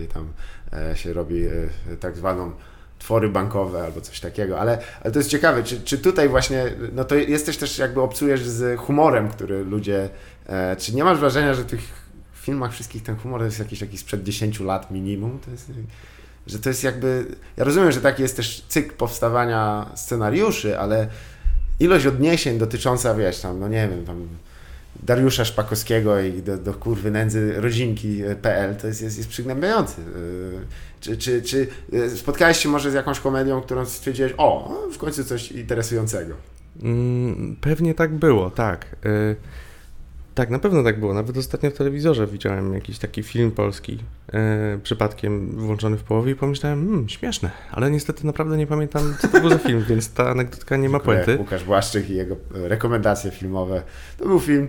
i 0.04 0.08
tam 0.08 0.28
e, 0.74 0.98
się 0.98 1.14
robi 1.14 1.46
e, 1.46 1.98
tak 2.00 2.18
zwaną 2.18 2.52
twory 3.00 3.30
bankowe 3.30 3.84
albo 3.84 4.02
coś 4.02 4.20
takiego, 4.20 4.60
ale, 4.60 4.82
ale 5.04 5.12
to 5.12 5.20
jest 5.20 5.30
ciekawe, 5.30 5.64
czy, 5.64 5.82
czy 5.82 5.98
tutaj 5.98 6.30
właśnie, 6.30 6.66
no 6.94 7.04
to 7.04 7.16
jesteś 7.16 7.58
też 7.58 7.78
jakby 7.78 8.02
obcujesz 8.02 8.44
z 8.44 8.80
humorem, 8.80 9.30
który 9.30 9.64
ludzie, 9.64 10.10
e, 10.46 10.76
czy 10.76 10.96
nie 10.96 11.04
masz 11.04 11.20
wrażenia, 11.20 11.54
że 11.54 11.64
w 11.64 11.66
tych 11.66 11.82
filmach 12.34 12.74
wszystkich 12.74 13.04
ten 13.04 13.16
humor 13.16 13.44
jest 13.44 13.60
jakiś, 13.60 13.82
jakiś 13.82 14.00
sprzed 14.00 14.24
10 14.24 14.60
lat 14.60 14.92
minimum, 14.92 15.40
to 15.46 15.52
jest, 15.52 15.72
że 16.50 16.60
to 16.60 16.70
jest 16.70 16.84
jakby, 16.84 17.26
ja 17.58 17.64
rozumiem, 17.64 17.92
że 17.92 18.02
taki 18.02 18.22
jest 18.22 18.36
też 18.36 18.64
cykl 18.68 18.96
powstawania 18.96 19.92
scenariuszy, 19.96 20.80
ale 20.80 21.08
ilość 21.80 22.06
odniesień 22.06 22.58
dotycząca, 22.58 23.16
wiesz, 23.16 23.40
tam, 23.40 23.60
no 23.60 23.68
nie 23.68 23.88
wiem, 23.88 24.06
tam 24.06 24.28
Dariusza 25.04 25.46
Szpakowskiego 25.46 26.20
i 26.20 26.42
do, 26.42 26.58
do 26.58 26.74
kurwy 26.74 27.12
nędzy 27.12 27.62
rodzinki.pl 27.62 28.76
to 28.76 28.88
jest, 28.88 29.02
jest, 29.02 29.18
jest 29.18 29.30
przygnębiający. 29.30 30.02
Yy, 30.02 30.60
Czy, 31.02 31.18
czy, 31.18 31.42
czy 31.42 31.68
yy, 31.92 32.10
spotkałeś 32.10 32.58
się 32.58 32.70
może 32.70 32.92
z 32.92 32.94
jakąś 32.94 33.20
komedią, 33.20 33.62
którą 33.62 33.86
stwierdziłeś, 33.86 34.34
o, 34.38 34.78
w 34.94 34.98
końcu 34.98 35.24
coś 35.24 35.52
interesującego? 35.52 36.34
Mm, 36.84 37.58
Pewnie 37.62 37.94
tak 37.94 38.14
było, 38.14 38.50
tak. 38.52 38.86
Tak, 40.40 40.50
na 40.50 40.60
pewno 40.60 40.84
tak 40.84 41.00
było. 41.00 41.14
Nawet 41.14 41.38
ostatnio 41.38 41.72
w 41.72 41.74
telewizorze 41.74 42.28
widziałem 42.28 42.74
jakiś 42.74 43.00
taki 43.00 43.24
film 43.24 43.52
polski, 43.52 44.00
e, 44.34 44.80
przypadkiem 44.84 45.52
włączony 45.52 45.98
w 45.98 46.04
połowie 46.04 46.32
i 46.32 46.36
pomyślałem, 46.36 46.88
hmm, 46.88 47.10
śmieszne, 47.10 47.52
ale 47.72 47.92
niestety 47.92 48.26
naprawdę 48.26 48.58
nie 48.58 48.68
pamiętam, 48.68 49.16
co 49.20 49.28
to 49.28 49.42
był 49.42 49.50
za 49.50 49.58
film, 49.58 49.86
więc 49.90 50.14
ta 50.14 50.30
anegdotka 50.30 50.78
nie 50.78 50.90
ma 50.90 51.00
puenty. 51.00 51.38
Łukasz 51.38 51.64
Błaszczyk 51.64 52.10
i 52.10 52.16
jego 52.16 52.36
rekomendacje 52.52 53.32
filmowe. 53.32 53.84
To 54.18 54.26
był 54.26 54.40
film, 54.40 54.68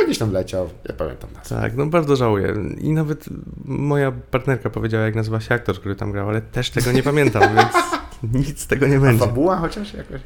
jakiś 0.00 0.18
tam 0.18 0.32
leciał, 0.32 0.70
nie 0.88 0.94
pamiętam 0.94 1.30
nazwy. 1.34 1.54
Tak, 1.54 1.76
no 1.76 1.86
bardzo 1.86 2.16
żałuję. 2.16 2.54
I 2.78 2.92
nawet 2.92 3.24
moja 3.64 4.12
partnerka 4.12 4.70
powiedziała, 4.70 5.04
jak 5.04 5.14
nazywa 5.14 5.40
się 5.40 5.54
aktor, 5.54 5.80
który 5.80 5.96
tam 5.96 6.12
grał, 6.12 6.28
ale 6.28 6.40
też 6.40 6.70
tego 6.70 6.92
nie 6.92 7.02
pamiętam, 7.02 7.42
więc 7.56 7.72
nic 8.46 8.60
z 8.60 8.66
tego 8.66 8.86
nie 8.86 8.96
A 8.96 9.00
będzie. 9.00 9.26
fabuła 9.26 9.56
chociaż 9.56 9.94
jakoś? 9.94 10.20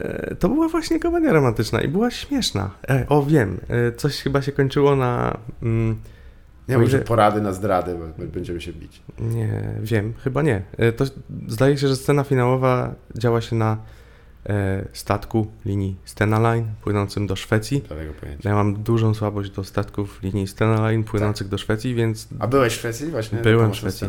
E, 0.00 0.34
To 0.34 0.48
była 0.48 0.68
właśnie 0.68 1.00
komedia 1.00 1.32
romantyczna 1.32 1.80
i 1.80 1.88
była 1.88 2.10
śmieszna. 2.10 2.70
E, 2.90 3.06
o, 3.08 3.22
wiem, 3.22 3.60
e, 3.68 3.92
coś 3.92 4.22
chyba 4.22 4.42
się 4.42 4.52
kończyło 4.52 4.96
na... 4.96 5.38
Mm, 5.62 5.98
Nie 6.68 6.74
ile- 6.74 6.98
porady 6.98 7.40
na 7.40 7.52
zdrady, 7.52 7.94
bo 8.18 8.26
będziemy 8.26 8.60
się 8.60 8.72
bić. 8.72 9.02
Nie, 9.20 9.62
wiem, 9.82 10.12
chyba 10.24 10.42
nie. 10.42 10.62
E, 10.78 10.92
To 10.92 11.04
zdaje 11.48 11.78
się, 11.78 11.88
że 11.88 11.96
scena 11.96 12.24
finałowa 12.24 12.94
działa 13.14 13.40
się 13.40 13.56
na 13.56 13.76
statku 14.92 15.46
linii 15.64 15.96
Stena 16.04 16.38
Line 16.38 16.64
płynącym 16.82 17.26
do 17.26 17.36
Szwecji. 17.36 17.84
Ja 18.44 18.54
mam 18.54 18.74
dużą 18.82 19.14
słabość 19.14 19.50
do 19.50 19.64
statków 19.64 20.22
linii 20.22 20.46
Stena 20.46 20.74
Line 20.80 21.04
płynących 21.04 21.48
do 21.48 21.58
Szwecji, 21.58 21.94
więc 21.94 22.28
A 22.38 22.46
byłeś 22.46 22.72
w 22.72 22.76
Szwecji 22.76 23.06
właśnie? 23.10 23.38
Byłem 23.38 23.72
w 23.72 23.76
Szwecji. 23.76 24.08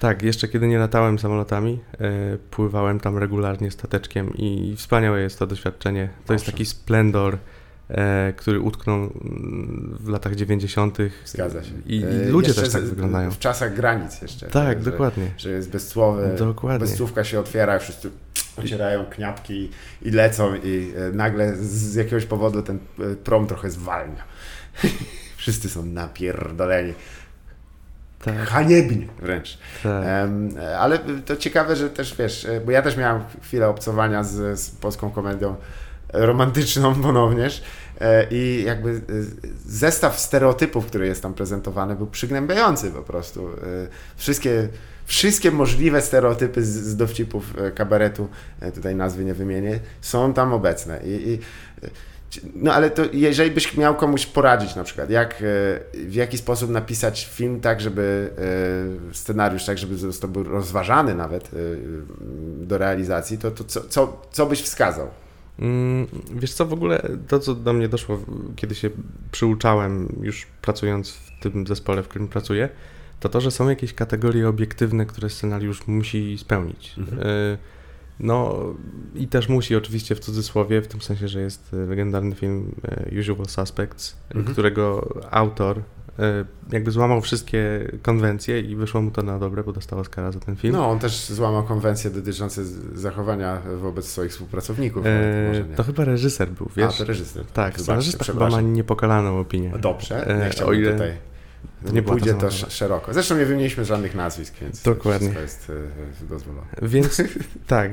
Tak, 0.00 0.22
jeszcze 0.22 0.48
kiedy 0.48 0.68
nie 0.68 0.78
latałem 0.78 1.18
samolotami, 1.18 1.80
e, 2.00 2.38
pływałem 2.50 3.00
tam 3.00 3.18
regularnie 3.18 3.70
stateczkiem 3.70 4.34
i 4.36 4.74
wspaniałe 4.76 5.20
jest 5.20 5.38
to 5.38 5.46
doświadczenie. 5.46 6.08
To 6.26 6.32
jest 6.32 6.46
taki 6.46 6.66
splendor, 6.66 7.38
e, 7.88 8.32
który 8.36 8.60
utknął 8.60 8.96
mm, 8.98 9.96
w 10.00 10.08
latach 10.08 10.34
90. 10.34 10.98
Zgadza 11.24 11.64
się. 11.64 11.72
I, 11.86 12.04
E, 12.04 12.28
i 12.28 12.30
ludzie 12.30 12.46
jeszcze 12.48 12.62
też 12.62 12.72
tak 12.72 12.82
z- 12.82 12.90
wyglądają. 12.90 13.30
W 13.30 13.38
czasach 13.38 13.74
granic 13.74 14.22
jeszcze. 14.22 14.46
Tak, 14.46 14.82
dokładnie. 14.82 15.30
Że 15.36 15.50
jest 15.50 15.70
bezcłowy, 15.70 16.34
Dokładnie. 16.38 16.78
bezcłówka 16.86 17.24
się 17.24 17.40
otwiera, 17.40 17.78
wszyscy 17.78 18.10
ocierają 18.64 19.06
kniapki 19.06 19.70
i 20.02 20.10
lecą 20.10 20.54
i 20.54 20.92
e, 20.96 21.12
nagle 21.12 21.56
z, 21.56 21.94
jakiegoś 21.94 22.24
powodu 22.24 22.62
ten 22.62 22.78
e, 22.98 23.16
prom 23.16 23.46
trochę 23.46 23.70
zwalnia. 23.70 24.22
Wszyscy 25.36 25.68
są 25.68 25.84
napierdoleni. 25.84 26.94
Tak, 28.24 28.36
Haniebnie 28.36 29.06
wręcz. 29.18 29.58
tak. 29.82 30.04
Em, 30.06 30.54
ale 30.78 30.98
to 30.98 31.36
ciekawe, 31.36 31.76
że 31.76 31.90
też 31.90 32.16
wiesz, 32.16 32.44
e, 32.44 32.60
bo 32.60 32.70
ja 32.70 32.82
też 32.82 32.96
miałem 32.96 33.22
chwilę 33.42 33.68
obcowania 33.68 34.24
z, 34.24 34.60
z 34.60 34.70
polską 34.70 35.10
komedią 35.10 35.56
romantyczną 36.12 36.94
ponownież 37.02 37.62
i 38.30 38.62
jakby 38.66 39.00
zestaw 39.66 40.18
stereotypów, 40.18 40.86
który 40.86 41.06
jest 41.06 41.22
tam 41.22 41.34
prezentowany 41.34 41.96
był 41.96 42.06
przygnębiający 42.06 42.90
po 42.90 43.02
prostu. 43.02 43.50
Wszystkie, 44.16 44.68
wszystkie 45.08 45.50
możliwe 45.50 46.02
stereotypy 46.02 46.64
z, 46.64 46.68
z 46.68 46.96
dowcipów 46.96 47.58
e, 47.58 47.70
kabaretu, 47.70 48.28
e, 48.60 48.72
tutaj 48.72 48.94
nazwy 48.94 49.24
nie 49.24 49.34
wymienię, 49.34 49.80
są 50.00 50.32
tam 50.32 50.52
obecne 50.52 51.00
i, 51.04 51.30
i 51.30 51.38
no 52.54 52.72
ale 52.72 52.90
to 52.90 53.02
jeżeli 53.12 53.50
byś 53.50 53.76
miał 53.76 53.94
komuś 53.94 54.26
poradzić 54.26 54.76
na 54.76 54.84
przykład, 54.84 55.10
jak, 55.10 55.34
e, 55.34 55.36
w 55.94 56.14
jaki 56.14 56.38
sposób 56.38 56.70
napisać 56.70 57.28
film 57.32 57.60
tak, 57.60 57.80
żeby 57.80 58.30
scenariusz 59.12 59.64
tak, 59.64 59.78
żeby 59.78 59.96
został 59.96 60.30
rozważany 60.42 61.14
nawet 61.14 61.50
do 62.58 62.78
realizacji, 62.78 63.38
to, 63.38 63.50
to 63.50 63.64
co, 63.64 63.80
co, 63.80 64.22
co 64.32 64.46
byś 64.46 64.62
wskazał? 64.62 65.08
Mm, 65.58 66.06
Wiesz 66.34 66.52
co, 66.52 66.66
w 66.66 66.72
ogóle 66.72 67.02
to, 67.28 67.40
co 67.40 67.54
do 67.54 67.72
mnie 67.72 67.88
doszło, 67.88 68.18
kiedy 68.56 68.74
się 68.74 68.90
przyuczałem, 69.30 70.18
już 70.22 70.46
pracując 70.62 71.10
w 71.10 71.42
tym 71.42 71.66
zespole, 71.66 72.02
w 72.02 72.08
którym 72.08 72.28
pracuję, 72.28 72.68
to 73.20 73.28
to, 73.28 73.40
że 73.40 73.50
są 73.50 73.68
jakieś 73.68 73.94
kategorie 73.94 74.48
obiektywne, 74.48 75.06
które 75.06 75.30
scenariusz 75.30 75.86
musi 75.86 76.38
spełnić. 76.38 76.94
Mhm. 76.98 77.20
Y, 77.28 77.58
No 78.20 78.64
i 79.14 79.28
też 79.28 79.48
musi 79.48 79.76
oczywiście 79.76 80.14
w 80.14 80.20
cudzysłowie, 80.20 80.82
w 80.82 80.88
tym 80.88 81.00
sensie, 81.00 81.28
że 81.28 81.40
jest 81.40 81.74
y, 81.74 81.76
legendarny 81.86 82.34
film 82.34 82.72
y, 83.14 83.20
Usual 83.20 83.46
Suspects, 83.48 84.16
Mhm. 84.34 84.52
którego 84.52 85.08
autor 85.30 85.82
jakby 86.72 86.90
złamał 86.90 87.20
wszystkie 87.20 87.90
konwencje 88.02 88.60
i 88.60 88.76
wyszło 88.76 89.02
mu 89.02 89.10
to 89.10 89.22
na 89.22 89.38
dobre, 89.38 89.64
bo 89.64 89.72
dostał 89.72 89.98
Oscara 89.98 90.32
za 90.32 90.40
ten 90.40 90.56
film. 90.56 90.74
No, 90.74 90.90
on 90.90 90.98
też 90.98 91.26
złamał 91.28 91.64
konwencje 91.64 92.10
dotyczące 92.10 92.64
zachowania 92.94 93.62
wobec 93.80 94.08
swoich 94.08 94.30
współpracowników. 94.30 95.06
E, 95.06 95.52
nie. 95.68 95.76
to 95.76 95.82
chyba 95.82 96.04
reżyser 96.04 96.48
był, 96.50 96.70
wiesz? 96.76 96.94
A, 96.94 96.98
to 96.98 97.04
reżyser. 97.04 97.44
Tak, 97.44 97.54
Wybaczcie, 97.64 97.82
scenarzysta 97.82 98.24
chyba 98.24 98.48
ma 98.50 98.60
niepokalaną 98.60 99.40
opinię. 99.40 99.72
Dobrze, 99.80 100.26
E, 100.26 100.38
nie 100.38 100.46
o 100.46 100.50
chciałbym 100.50 100.80
ile- 100.80 100.92
tutaj. 100.92 101.12
To 101.86 101.92
nie 101.92 102.02
pójdzie 102.02 102.34
to 102.34 102.50
szeroko. 102.50 103.12
Zresztą 103.14 103.36
nie 103.36 103.44
wymieniliśmy 103.44 103.84
żadnych 103.84 104.14
nazwisk, 104.14 104.54
więc 104.60 104.82
Dokładnie. 104.82 105.18
wszystko 105.18 105.40
jest 105.40 105.72
e, 106.22 106.26
dozwolone. 106.28 106.66
Więc 106.82 107.22
tak, 107.66 107.92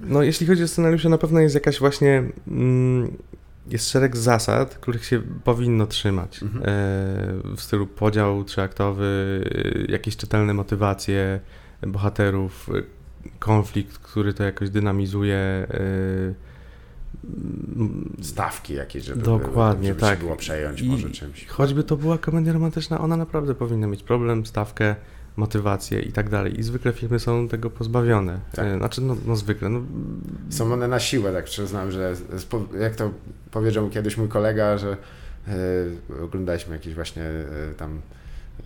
no 0.00 0.22
jeśli 0.22 0.46
chodzi 0.46 0.62
o 0.62 0.68
scenariusze, 0.68 1.08
na 1.08 1.18
pewno 1.18 1.40
jest 1.40 1.54
jakaś 1.54 1.78
właśnie, 1.78 2.22
mm, 2.48 3.16
jest 3.70 3.90
szereg 3.90 4.16
zasad, 4.16 4.74
których 4.74 5.04
się 5.04 5.22
powinno 5.44 5.86
trzymać. 5.86 6.42
Mhm. 6.42 6.62
E, 6.62 6.66
w 7.56 7.60
stylu 7.60 7.86
podział 7.86 8.44
trzyaktowy, 8.44 9.40
e, 9.88 9.92
jakieś 9.92 10.16
czytelne 10.16 10.54
motywacje 10.54 11.40
bohaterów, 11.82 12.70
konflikt, 13.38 13.98
który 13.98 14.34
to 14.34 14.44
jakoś 14.44 14.70
dynamizuje. 14.70 15.36
e, 15.36 16.45
Stawki 18.22 18.74
jakieś, 18.74 19.04
żeby, 19.04 19.22
Dokładnie, 19.22 19.88
żeby 19.88 20.00
tak. 20.00 20.18
było 20.18 20.36
przejąć 20.36 20.80
I 20.80 20.88
może 20.88 21.10
czymś. 21.10 21.46
Choćby 21.46 21.84
to 21.84 21.96
była 21.96 22.18
komedia 22.18 22.52
romantyczna, 22.52 23.00
ona 23.00 23.16
naprawdę 23.16 23.54
powinna 23.54 23.86
mieć 23.86 24.02
problem, 24.02 24.46
stawkę, 24.46 24.96
motywację 25.36 26.00
i 26.00 26.12
tak 26.12 26.28
dalej. 26.28 26.60
I 26.60 26.62
zwykle 26.62 26.92
filmy 26.92 27.18
są 27.18 27.48
tego 27.48 27.70
pozbawione. 27.70 28.40
Tak. 28.52 28.66
E, 28.66 28.78
Znaczy, 28.78 29.00
no, 29.00 29.16
no 29.26 29.36
zwykle. 29.36 29.68
No, 29.68 29.80
Są 30.50 30.72
one 30.72 30.88
na 30.88 31.00
siłę, 31.00 31.32
tak 31.32 31.44
przyznam, 31.44 31.90
że 31.90 32.14
jak 32.80 32.96
to 32.96 33.10
powiedział 33.50 33.84
mi 33.84 33.90
kiedyś 33.90 34.16
mój 34.16 34.28
kolega, 34.28 34.78
że 34.78 34.96
e, 35.48 36.22
oglądaliśmy 36.22 36.74
jakieś 36.74 36.94
właśnie 36.94 37.22
e, 37.22 37.74
tam 37.76 38.00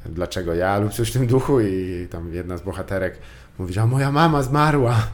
dlaczego 0.06 0.54
ja 0.54 0.78
lub 0.78 0.92
coś 0.92 1.10
w 1.10 1.12
tym 1.12 1.26
duchu 1.26 1.60
i 1.60 2.06
tam 2.10 2.34
jedna 2.34 2.56
z 2.56 2.62
bohaterek 2.62 3.18
mówi, 3.58 3.72
że 3.72 3.86
moja 3.86 4.12
mama 4.12 4.42
zmarła. 4.42 5.06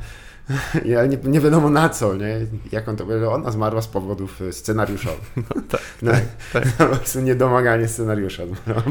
Ale 0.98 1.08
nie, 1.08 1.16
nie 1.24 1.40
wiadomo 1.40 1.70
na 1.70 1.88
co, 1.88 2.14
nie? 2.16 2.46
Jak 2.72 2.88
on 2.88 2.96
to 2.96 3.04
powiedział? 3.06 3.32
Ona 3.32 3.50
zmarła 3.50 3.82
z 3.82 3.86
powodów 3.88 4.42
e, 4.42 4.52
scenariuszowych. 4.52 5.32
tak, 5.68 5.80
No, 6.02 6.12
tak. 6.52 6.64
po 6.78 6.86
prostu 6.86 7.20
niedomaganie 7.20 7.88
scenariusza, 7.88 8.42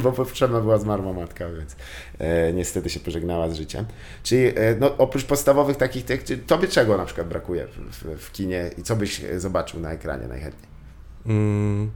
bo 0.03 0.11
potrzebna 0.11 0.61
była 0.61 0.77
zmarła 0.77 1.13
matka, 1.13 1.45
więc 1.49 1.75
e, 2.19 2.53
niestety 2.53 2.89
się 2.89 2.99
pożegnała 2.99 3.49
z 3.49 3.55
życiem. 3.55 3.85
Czyli 4.23 4.47
e, 4.47 4.75
no, 4.79 4.97
oprócz 4.97 5.25
podstawowych 5.25 5.77
takich, 5.77 6.05
tych, 6.05 6.45
tobie 6.45 6.67
czego 6.67 6.97
na 6.97 7.05
przykład 7.05 7.27
brakuje 7.27 7.67
w, 7.67 8.03
w, 8.19 8.31
kinie 8.31 8.69
i 8.77 8.83
co 8.83 8.95
byś 8.95 9.23
e, 9.23 9.39
zobaczył 9.39 9.79
na 9.79 9.91
ekranie 9.91 10.27
najchętniej? 10.27 10.69
Mm, 11.25 11.91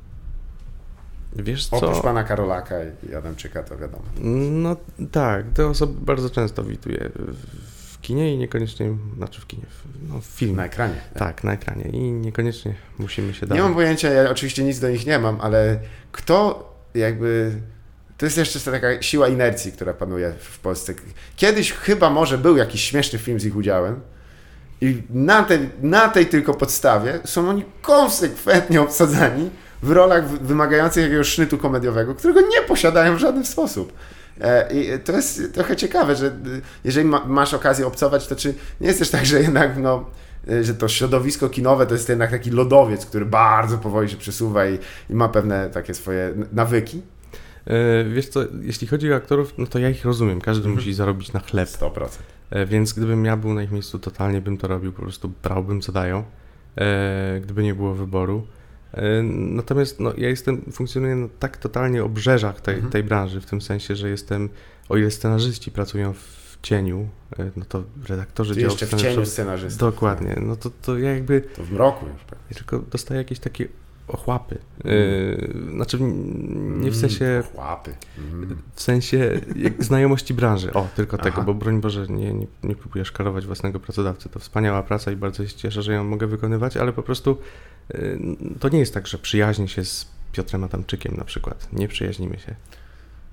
wiesz 1.35 1.67
co? 1.67 1.75
Oprócz 1.75 2.01
pana 2.01 2.23
Karolaka 2.23 2.75
i 3.11 3.15
Adamczyka, 3.15 3.63
to 3.63 3.77
wiadomo. 3.77 4.03
No 4.51 4.75
tak, 5.11 5.45
te 5.53 5.67
osoby 5.67 5.93
bardzo 6.05 6.29
często 6.29 6.63
widuję 6.63 7.09
w- 7.15 7.78
w 7.99 8.01
kinie 8.01 8.33
i 8.33 8.37
niekoniecznie, 8.37 8.91
znaczy 9.17 9.41
w 9.41 9.47
kinie, 9.47 9.63
no, 10.09 10.19
w 10.21 10.25
filmie. 10.25 10.55
Na 10.55 10.65
ekranie. 10.65 10.95
Tak, 11.17 11.43
na 11.43 11.53
ekranie 11.53 11.83
i 11.93 11.99
niekoniecznie 11.99 12.73
musimy 12.99 13.33
się 13.33 13.41
Nie 13.41 13.47
dalej. 13.47 13.63
mam 13.63 13.73
pojęcia, 13.73 14.09
ja 14.09 14.29
oczywiście 14.29 14.63
nic 14.63 14.79
do 14.79 14.89
nich 14.89 15.05
nie 15.05 15.19
mam, 15.19 15.41
ale 15.41 15.79
kto 16.11 16.69
jakby. 16.95 17.51
To 18.17 18.25
jest 18.25 18.37
jeszcze 18.37 18.59
taka 18.59 19.01
siła 19.01 19.27
inercji, 19.27 19.71
która 19.71 19.93
panuje 19.93 20.33
w 20.39 20.59
Polsce. 20.59 20.93
Kiedyś 21.35 21.71
chyba 21.71 22.09
może 22.09 22.37
był 22.37 22.57
jakiś 22.57 22.83
śmieszny 22.83 23.19
film 23.19 23.39
z 23.39 23.45
ich 23.45 23.55
udziałem 23.55 23.99
i 24.81 25.03
na 25.09 25.43
tej, 25.43 25.69
na 25.81 26.09
tej 26.09 26.25
tylko 26.25 26.53
podstawie 26.53 27.19
są 27.25 27.49
oni 27.49 27.65
konsekwentnie 27.81 28.81
obsadzani 28.81 29.49
w 29.83 29.91
rolach 29.91 30.29
wy- 30.29 30.37
wymagających 30.37 31.03
jakiegoś 31.03 31.27
sznytu 31.27 31.57
komediowego, 31.57 32.15
którego 32.15 32.41
nie 32.41 32.61
posiadają 32.67 33.15
w 33.15 33.19
żaden 33.19 33.45
sposób. 33.45 33.93
E, 34.41 34.73
I 34.73 34.99
to 34.99 35.11
jest 35.11 35.53
trochę 35.53 35.75
ciekawe, 35.75 36.15
że 36.15 36.27
y, 36.27 36.31
jeżeli 36.83 37.07
ma, 37.07 37.25
masz 37.25 37.53
okazję 37.53 37.87
obcować, 37.87 38.27
to 38.27 38.35
czy 38.35 38.53
nie 38.81 38.87
jest 38.87 38.99
też 38.99 39.09
tak, 39.09 39.25
że 39.25 39.41
jednak 39.41 39.77
no, 39.77 40.05
że 40.61 40.75
to 40.75 40.87
środowisko 40.87 41.49
kinowe 41.49 41.85
to 41.85 41.93
jest 41.93 42.09
jednak 42.09 42.31
taki 42.31 42.49
lodowiec, 42.51 43.05
który 43.05 43.25
bardzo 43.25 43.77
powoli 43.77 44.09
się 44.09 44.17
przesuwa 44.17 44.67
i, 44.67 44.79
i 45.09 45.13
ma 45.13 45.29
pewne 45.29 45.69
takie 45.69 45.93
swoje 45.93 46.33
nawyki? 46.53 47.01
E, 47.67 48.03
Wiesz 48.03 48.27
co, 48.29 48.39
jeśli 48.61 48.87
chodzi 48.87 49.13
o 49.13 49.15
aktorów, 49.15 49.53
no 49.57 49.67
to 49.67 49.79
ja 49.79 49.89
ich 49.89 50.05
rozumiem, 50.05 50.41
każdy 50.41 50.59
Mhm. 50.61 50.75
musi 50.75 50.93
zarobić 50.93 51.33
na 51.33 51.39
chleb. 51.39 51.69
100%. 51.69 52.07
E, 52.51 52.65
Więc 52.65 52.93
gdybym 52.93 53.25
ja 53.25 53.37
był 53.37 53.53
na 53.53 53.63
ich 53.63 53.71
miejscu, 53.71 53.99
totalnie 53.99 54.41
bym 54.41 54.57
to 54.57 54.67
robił, 54.67 54.93
po 54.93 55.01
prostu 55.01 55.31
brałbym 55.43 55.81
co 55.81 55.91
dają, 55.91 56.23
e, 56.77 57.39
gdyby 57.43 57.63
nie 57.63 57.75
było 57.75 57.93
wyboru. 57.93 58.47
E, 58.93 59.23
Natomiast 59.23 59.99
no, 59.99 60.13
ja 60.17 60.29
jestem, 60.29 60.61
funkcjonuję 60.71 61.15
na 61.15 61.27
tak 61.39 61.57
totalnie 61.57 62.03
obrzeżach 62.03 62.61
tej, 62.61 62.75
Mhm. 62.75 62.91
tej 62.91 63.03
branży, 63.03 63.41
w 63.41 63.45
tym 63.45 63.61
sensie, 63.61 63.95
że 63.95 64.09
jestem, 64.09 64.49
o 64.89 64.97
ile 64.97 65.11
scenarzyści 65.11 65.71
pracują 65.71 66.13
w 66.13 66.57
cieniu, 66.61 67.07
e, 67.39 67.51
no 67.55 67.65
to 67.65 67.83
redaktorzy 68.09 68.55
Ty 68.55 68.61
jeszcze 68.61 68.85
w 68.85 68.93
cieniu 68.95 69.25
scenarzysty. 69.25 69.79
Dokładnie, 69.79 70.35
no 70.41 70.55
to, 70.55 70.69
to 70.81 70.97
ja 70.97 71.11
jakby 71.13 71.41
To 71.41 71.63
w 71.63 71.71
mroku 71.71 72.05
już. 72.05 72.21
pewnie. 72.23 72.45
ja 72.51 72.57
tylko 72.57 72.79
dostaję 72.79 73.17
jakieś 73.17 73.39
takie 73.39 73.67
ochłapy. 74.11 74.57
Mm. 74.83 74.97
E, 75.69 75.71
Znaczy, 75.75 75.97
nie 76.79 76.91
w 76.91 76.95
sensie 76.95 77.25
Mm, 77.25 77.43
Chłapy. 77.43 77.93
Mm. 78.17 78.57
w 78.73 78.81
sensie 78.81 79.41
znajomości 79.79 80.33
branży. 80.33 80.73
O, 80.73 80.87
tylko 80.95 81.17
tego, 81.17 81.29
Aha. 81.37 81.43
bo 81.45 81.53
broń 81.53 81.81
Boże, 81.81 82.07
nie, 82.07 82.33
nie, 82.33 82.47
nie 82.63 82.75
próbuję 82.75 83.05
szkarować 83.05 83.45
własnego 83.45 83.79
pracodawcy. 83.79 84.29
To 84.29 84.39
wspaniała 84.39 84.83
praca 84.83 85.11
i 85.11 85.15
bardzo 85.15 85.47
się 85.47 85.53
cieszę, 85.55 85.81
że 85.81 85.93
ją 85.93 86.03
mogę 86.03 86.27
wykonywać, 86.27 86.77
ale 86.77 86.93
po 86.93 87.03
prostu 87.03 87.37
y, 87.95 88.19
to 88.59 88.69
nie 88.69 88.79
jest 88.79 88.93
tak, 88.93 89.07
że 89.07 89.17
przyjaźnię 89.17 89.67
się 89.67 89.85
z 89.85 90.07
Piotrem 90.31 90.63
Adamczykiem 90.63 91.17
na 91.17 91.23
przykład. 91.23 91.67
Nie 91.73 91.87
przyjaźnimy 91.87 92.39
się. 92.39 92.55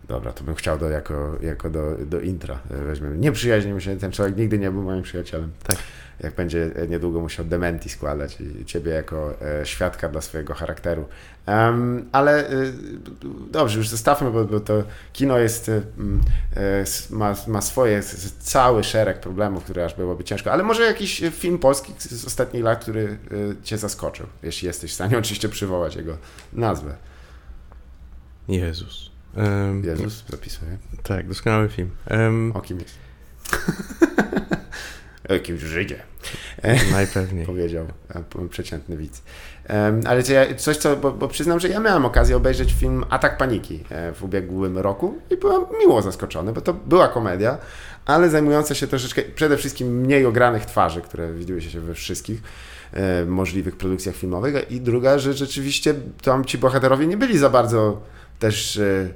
Dobra, 0.08 0.32
to 0.32 0.44
bym 0.44 0.54
chciał 0.54 0.78
do, 0.78 0.90
jako, 0.90 1.36
jako 1.40 1.70
do, 1.70 1.96
do 2.06 2.20
intra 2.20 2.58
e, 2.70 2.76
weźmiemy. 2.76 3.18
Nie 3.18 3.32
przyjaźnimy 3.32 3.80
się, 3.80 3.96
ten 3.96 4.12
człowiek 4.12 4.36
nigdy 4.36 4.58
nie 4.58 4.70
był 4.70 4.82
moim 4.82 5.02
przyjacielem. 5.02 5.50
Tak. 5.62 5.76
Jak 6.20 6.34
będzie 6.34 6.70
e, 6.76 6.88
niedługo 6.88 7.20
musiał 7.20 7.44
dementi 7.44 7.88
składać 7.88 8.38
i 8.40 8.64
ciebie 8.64 8.92
jako 8.92 9.34
e, 9.42 9.66
świadka 9.66 10.08
dla 10.08 10.20
swojego 10.20 10.54
charakteru. 10.54 11.04
Em, 11.46 12.08
ale 12.12 12.48
e, 12.48 12.52
dobrze, 13.50 13.78
już 13.78 13.88
zostawmy, 13.88 14.30
bo, 14.30 14.44
bo 14.44 14.60
to 14.60 14.82
kino 15.12 15.38
jest, 15.38 15.68
e, 15.68 15.82
e, 16.56 16.84
ma, 17.10 17.34
ma 17.46 17.60
swoje, 17.60 18.02
cały 18.38 18.84
szereg 18.84 19.20
problemów, 19.20 19.64
które 19.64 19.84
aż 19.84 19.94
byłoby 19.94 20.24
ciężko. 20.24 20.52
Ale 20.52 20.62
może 20.62 20.82
jakiś 20.82 21.22
film 21.30 21.58
polski 21.58 21.92
z, 21.98 22.24
ostatnich 22.24 22.64
lat, 22.64 22.82
który 22.82 23.18
cię 23.62 23.78
zaskoczył, 23.78 24.26
jeśli 24.42 24.66
jesteś 24.66 24.90
w 24.90 24.94
stanie 24.94 25.18
oczywiście 25.22 25.48
przywołać 25.48 25.96
jego 25.96 26.16
nazwę. 26.52 26.96
Jezus. 28.48 29.15
Em, 29.36 29.84
Jezus, 29.84 30.24
zapisuję. 30.30 30.78
Tak, 31.02 31.28
doskonały 31.28 31.68
film. 31.68 31.90
Em, 32.06 32.52
O 32.54 32.60
kim 32.60 32.78
jest? 32.78 32.94
o 35.28 35.32
jakimś 35.32 35.60
Żydzie, 35.60 36.02
najpewniej. 36.92 37.46
powiedział 37.56 37.86
przeciętny 38.50 38.96
widz. 38.96 39.22
Ale 40.06 40.22
coś, 40.56 40.76
co, 40.76 40.96
bo, 40.96 41.12
bo 41.12 41.28
przyznam, 41.28 41.60
że 41.60 41.68
ja 41.68 41.80
miałem 41.80 42.04
okazję 42.04 42.36
obejrzeć 42.36 42.72
film 42.72 43.04
Atak 43.10 43.36
Paniki 43.38 43.84
e, 43.90 44.12
w 44.12 44.22
ubiegłym 44.22 44.78
roku 44.78 45.18
i 45.30 45.36
byłem 45.36 45.62
miło 45.78 46.02
zaskoczony, 46.02 46.52
bo 46.52 46.60
to 46.60 46.74
była 46.74 47.08
komedia, 47.08 47.58
ale 48.06 48.30
zajmująca 48.30 48.74
się 48.74 48.86
troszeczkę 48.86 49.22
przede 49.22 49.56
wszystkim 49.56 50.00
mniej 50.00 50.26
ogranych 50.26 50.66
twarzy, 50.66 51.00
które 51.00 51.32
widziły 51.32 51.62
się 51.62 51.80
we 51.80 51.94
wszystkich 51.94 52.42
e, 52.92 53.24
możliwych 53.24 53.76
produkcjach 53.76 54.14
filmowych. 54.14 54.70
I 54.70 54.80
druga, 54.80 55.18
że 55.18 55.32
rzeczywiście 55.32 55.94
tam 56.22 56.44
ci 56.44 56.58
bohaterowie 56.58 57.06
nie 57.06 57.16
byli 57.16 57.38
za 57.38 57.50
bardzo 57.50 58.00
też 58.38 58.76
e, 58.76 59.08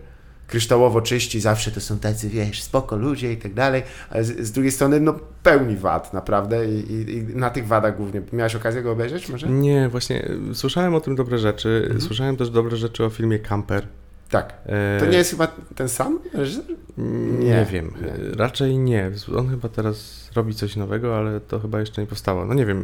kryształowo 0.50 1.00
czyści, 1.00 1.40
zawsze 1.40 1.70
to 1.70 1.80
są 1.80 1.98
tacy, 1.98 2.28
wiesz, 2.28 2.62
spoko 2.62 2.96
ludzie 2.96 3.32
i 3.32 3.36
tak 3.36 3.54
dalej, 3.54 3.82
ale 4.10 4.24
z, 4.24 4.40
z 4.40 4.52
drugiej 4.52 4.72
strony, 4.72 5.00
no 5.00 5.14
pełni 5.42 5.76
wad, 5.76 6.12
naprawdę 6.12 6.66
i, 6.66 6.92
i, 6.92 7.12
i 7.12 7.22
na 7.22 7.50
tych 7.50 7.66
wadach 7.66 7.96
głównie. 7.96 8.22
Miałeś 8.32 8.54
okazję 8.54 8.82
go 8.82 8.92
obejrzeć 8.92 9.28
może? 9.28 9.48
Nie, 9.48 9.88
właśnie 9.88 10.28
y, 10.50 10.54
słyszałem 10.54 10.94
o 10.94 11.00
tym 11.00 11.16
dobre 11.16 11.38
rzeczy. 11.38 11.80
Mhm. 11.82 12.00
Słyszałem 12.00 12.36
też 12.36 12.50
dobre 12.50 12.76
rzeczy 12.76 13.04
o 13.04 13.10
filmie 13.10 13.38
Camper. 13.38 13.86
Tak. 14.30 14.54
To 15.00 15.06
nie 15.06 15.16
jest 15.18 15.30
chyba 15.30 15.46
ten 15.74 15.88
sam 15.88 16.18
reżyser? 16.32 16.64
Nie, 16.98 17.46
Nie, 17.46 17.66
wiem. 17.72 17.92
nie. 18.02 18.34
Raczej 18.36 18.78
nie. 18.78 19.10
On 19.36 19.48
chyba 19.50 19.68
teraz 19.68 20.30
robi 20.34 20.54
coś 20.54 20.76
nowego, 20.76 21.18
ale 21.18 21.40
to 21.40 21.60
chyba 21.60 21.80
jeszcze 21.80 22.00
nie 22.00 22.06
powstało. 22.06 22.44
No 22.46 22.54
nie 22.54 22.66
wiem. 22.66 22.82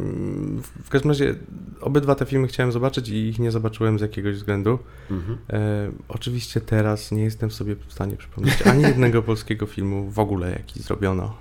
W- 0.83 0.89
każdym 0.89 1.11
razie 1.11 1.35
obydwa 1.81 2.15
te 2.15 2.25
filmy 2.25 2.47
chciałem 2.47 2.71
zobaczyć 2.71 3.09
i 3.09 3.15
ich 3.15 3.39
nie 3.39 3.51
zobaczyłem 3.51 3.99
z 3.99 4.01
jakiegoś 4.01 4.35
względu. 4.35 4.79
Mhm. 5.11 5.37
E, 5.49 5.91
oczywiście 6.07 6.61
teraz 6.61 7.11
nie 7.11 7.23
jestem 7.23 7.51
sobie 7.51 7.75
w 7.87 7.93
stanie 7.93 8.15
przypomnieć 8.17 8.61
ani 8.67 8.81
jednego 8.83 9.23
polskiego 9.23 9.65
filmu 9.65 10.09
w 10.09 10.19
ogóle, 10.19 10.51
jaki 10.51 10.79
zrobiono. 10.81 11.37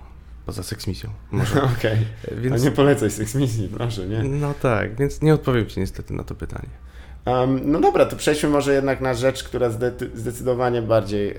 Poza 0.46 0.62
Sex 0.62 0.86
Misją. 0.86 1.11
Może. 1.30 1.62
Okej. 1.78 1.92
E, 1.92 2.36
A 2.38 2.40
Więc, 2.40 2.64
nie 2.64 2.70
polecaj 2.70 3.11
Sex 3.11 3.34
Misji, 3.34 3.68
proszę, 3.68 4.07
nie? 4.09 4.22
no 4.22 4.54
tak, 4.62 4.96
więc 4.96 5.22
nie 5.22 5.34
odpowiem 5.34 5.66
Ci 5.66 5.80
niestety 5.80 6.14
na 6.14 6.24
to 6.24 6.34
pytanie. 6.34 6.68
Um, 7.27 7.61
no 7.64 7.81
dobra, 7.81 8.07
to 8.07 8.16
przejdźmy 8.16 8.49
może 8.49 8.74
jednak 8.74 9.01
na 9.01 9.14
rzecz, 9.14 9.45
która 9.45 9.70
zde 9.70 9.93
zdecydowanie 10.14 10.83
bardziej 10.83 11.31
e, 11.31 11.37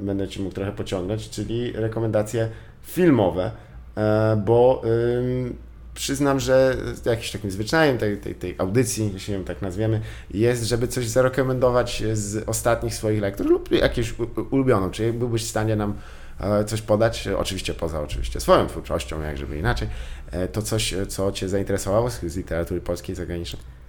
będę 0.00 0.28
Ci 0.28 0.42
mógł 0.42 0.54
trochę 0.54 0.72
pociągnąć, 0.72 1.30
czyli 1.30 1.72
rekomendacje 1.72 2.48
filmowe, 2.82 3.50
e, 3.96 4.42
bo 4.46 4.82
ym, 4.84 5.56
przyznam, 5.94 6.40
że 6.40 6.76
jakimś 7.04 7.30
takim 7.30 7.50
zwyczajem 7.50 7.98
tej, 7.98 8.18
tej, 8.18 8.34
tej 8.34 8.54
audycji, 8.58 9.10
jeśli 9.12 9.34
ją 9.34 9.44
tak 9.44 9.62
nazwiemy, 9.62 10.00
jest, 10.30 10.64
żeby 10.64 10.88
coś 10.88 11.06
zarekomendować 11.06 12.02
z 12.12 12.48
ostatnich 12.48 12.94
swoich 12.94 13.20
lektur 13.20 13.46
lub 13.46 13.72
jakieś 13.72 14.14
ulubioną. 14.50 14.90
Czy 14.90 15.12
byłbyś 15.12 15.44
w 15.44 15.48
stanie 15.48 15.76
nam 15.76 15.94
e, 16.40 16.64
coś 16.64 16.82
podać, 16.82 17.26
e, 17.26 17.38
oczywiście 17.38 17.74
poza 17.74 18.02
oczywiście 18.02 18.40
swoją 18.40 18.66
twórczością, 18.66 19.22
jak 19.22 19.38
żeby 19.38 19.58
inaczej, 19.58 19.88
e, 20.30 20.48
to 20.48 20.62
coś, 20.62 20.94
e, 20.94 21.06
co 21.06 21.32
Cię 21.32 21.48
zainteresowało 21.48 22.10
z 22.10 22.36
literatury 22.36 22.80
polskiej 22.80 23.12
i 23.12 23.16
zagranicznej? 23.16 23.83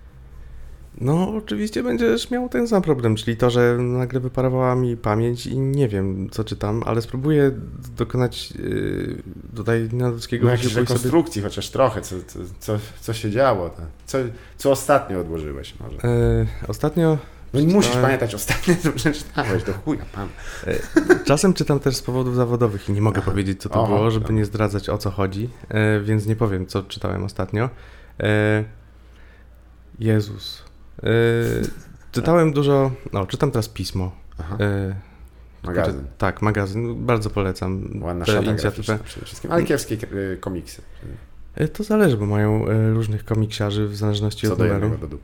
No, 1.02 1.34
oczywiście 1.38 1.84
będziesz 1.84 2.32
miał 2.32 2.50
ten 2.50 2.68
sam 2.68 2.82
problem, 2.82 3.16
czyli 3.16 3.38
to, 3.38 3.50
że 3.50 3.78
nagle 3.78 4.20
wyparowała 4.20 4.76
mi 4.76 4.98
pamięć 4.98 5.46
i 5.48 5.60
nie 5.60 5.88
wiem, 5.88 6.30
co 6.32 6.44
czytam, 6.44 6.84
ale 6.86 7.02
spróbuję 7.02 7.52
dokonać 7.98 8.52
yy, 8.52 9.24
tutaj 9.56 9.90
nadludzkiego 9.92 10.46
No 10.46 10.52
jakiejś 10.52 10.68
wysiłku 10.68 10.84
i 10.84 10.88
sobie 10.88 10.98
rekonstrukcji 10.98 11.42
chociaż 11.42 11.70
trochę, 11.70 12.02
co, 12.02 12.16
co, 12.28 12.40
co, 12.60 12.80
co 13.02 13.14
się 13.14 13.32
działo, 13.32 13.70
tak? 13.70 13.86
co, 14.06 14.18
co 14.58 14.72
ostatnio 14.72 15.20
odłożyłeś 15.20 15.80
może. 15.80 15.98
E, 15.98 16.46
ostatnio 16.68 17.18
No 17.54 17.60
i 17.60 17.68
musisz 17.68 17.96
pamiętać 17.98 18.36
ostatnio, 18.36 18.76
co 18.84 18.92
przeczytałeś, 18.92 19.64
do 19.64 19.74
chuja 19.74 20.06
pan. 20.14 20.28
e, 20.68 20.76
czasem 21.26 21.54
czytam 21.54 21.80
też 21.80 21.96
z 21.96 22.02
powodów 22.02 22.36
zawodowych 22.36 22.90
i 22.90 22.92
nie 22.92 23.02
mogę 23.02 23.22
Aha. 23.22 23.32
powiedzieć, 23.32 23.62
co 23.62 23.70
to 23.70 23.88
było, 23.88 24.12
żeby 24.12 24.34
nie 24.34 24.46
zdradzać 24.46 24.90
o 24.90 24.98
co 24.98 25.12
chodzi, 25.12 25.50
e, 25.70 26.00
więc 26.00 26.26
nie 26.26 26.36
powiem, 26.36 26.66
co 26.66 26.84
czytałem 26.84 27.24
ostatnio. 27.24 27.70
Jezus. 30.00 30.65
E, 31.04 31.08
czytałem 32.12 32.54
dużo, 32.54 32.92
no, 33.14 33.26
czytam 33.26 33.52
teraz 33.52 33.70
pismo. 33.70 34.12
Aha. 34.38 34.58
E, 34.60 34.96
Magazyn. 35.64 36.04
Tak, 36.18 36.42
magazyn. 36.42 37.06
Bardzo 37.06 37.30
polecam 37.30 37.90
Ładna 38.02 38.26
tę 38.26 38.44
inicjatywę. 38.44 39.00
przede 39.04 39.26
wszystkim, 39.26 39.52
ale 39.52 39.64
kiepskie 39.64 39.98
y, 40.14 40.38
komiksy. 40.42 40.82
E, 41.56 41.68
To 41.68 41.84
zależy, 41.84 42.18
bo 42.18 42.26
mają 42.26 42.68
e, 42.68 42.90
różnych 42.94 43.26
komiksiarzy 43.26 43.88
w 43.88 43.96
zależności 43.96 44.48
Co 44.48 44.54
od 44.54 44.60
do 44.60 44.66
numeru. 44.66 44.98
do. 45.08 45.18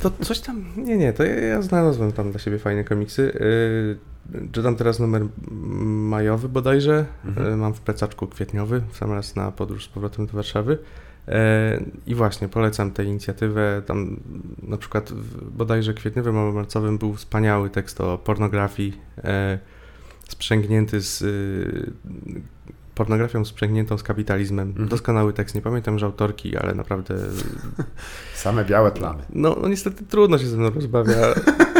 To 0.00 0.10
coś 0.24 0.40
tam, 0.40 0.64
nie, 0.76 0.96
nie, 0.96 1.12
to 1.12 1.24
ja, 1.24 1.34
ja 1.34 1.62
znalazłem 1.62 2.12
tam 2.12 2.30
dla 2.30 2.40
siebie 2.40 2.58
fajne 2.58 2.84
komiksy. 2.84 3.32
Yy, 4.32 4.48
czytam 4.52 4.76
teraz 4.76 5.00
numer 5.00 5.22
majowy 5.86 6.48
bodajże, 6.48 7.06
Mhm. 7.24 7.46
Yy, 7.50 7.56
mam 7.56 7.74
w 7.74 7.80
plecaczku 7.80 8.26
kwietniowy, 8.26 8.82
w 8.92 8.96
sam 8.96 9.12
raz 9.12 9.36
na 9.36 9.52
podróż 9.52 9.84
z 9.84 9.88
powrotem 9.88 10.26
do 10.26 10.32
Warszawy. 10.32 10.78
Yy, 11.28 11.34
I 12.06 12.14
właśnie 12.14 12.48
polecam 12.48 12.90
tę 12.90 13.04
inicjatywę. 13.04 13.82
Tam 13.86 14.20
na 14.62 14.76
przykład 14.76 15.12
w 15.12 15.50
bodajże 15.50 15.94
kwietniowym 15.94 16.38
albo 16.38 16.52
marcowym 16.52 16.98
był 16.98 17.14
wspaniały 17.14 17.70
tekst 17.70 18.00
o 18.00 18.18
pornografii, 18.18 18.92
yy, 19.16 19.22
sprzęgnięty 20.28 21.00
z 21.00 21.20
yy, 21.20 21.92
pornografią 22.94 23.44
sprzęgniętą 23.44 23.98
z 23.98 24.02
kapitalizmem. 24.02 24.68
Mhm. 24.68 24.88
Doskonały 24.88 25.32
tekst, 25.32 25.54
nie 25.54 25.60
pamiętam 25.60 25.94
już 25.94 26.02
autorki, 26.02 26.56
ale 26.56 26.74
naprawdę 26.74 27.14
Same 28.34 28.64
białe 28.64 28.90
plamy. 28.90 29.22
no, 29.30 29.56
no 29.62 29.68
niestety 29.68 30.04
trudno 30.04 30.38
się 30.38 30.46
ze 30.46 30.56
mną 30.56 30.70
rozmawia 30.70 31.16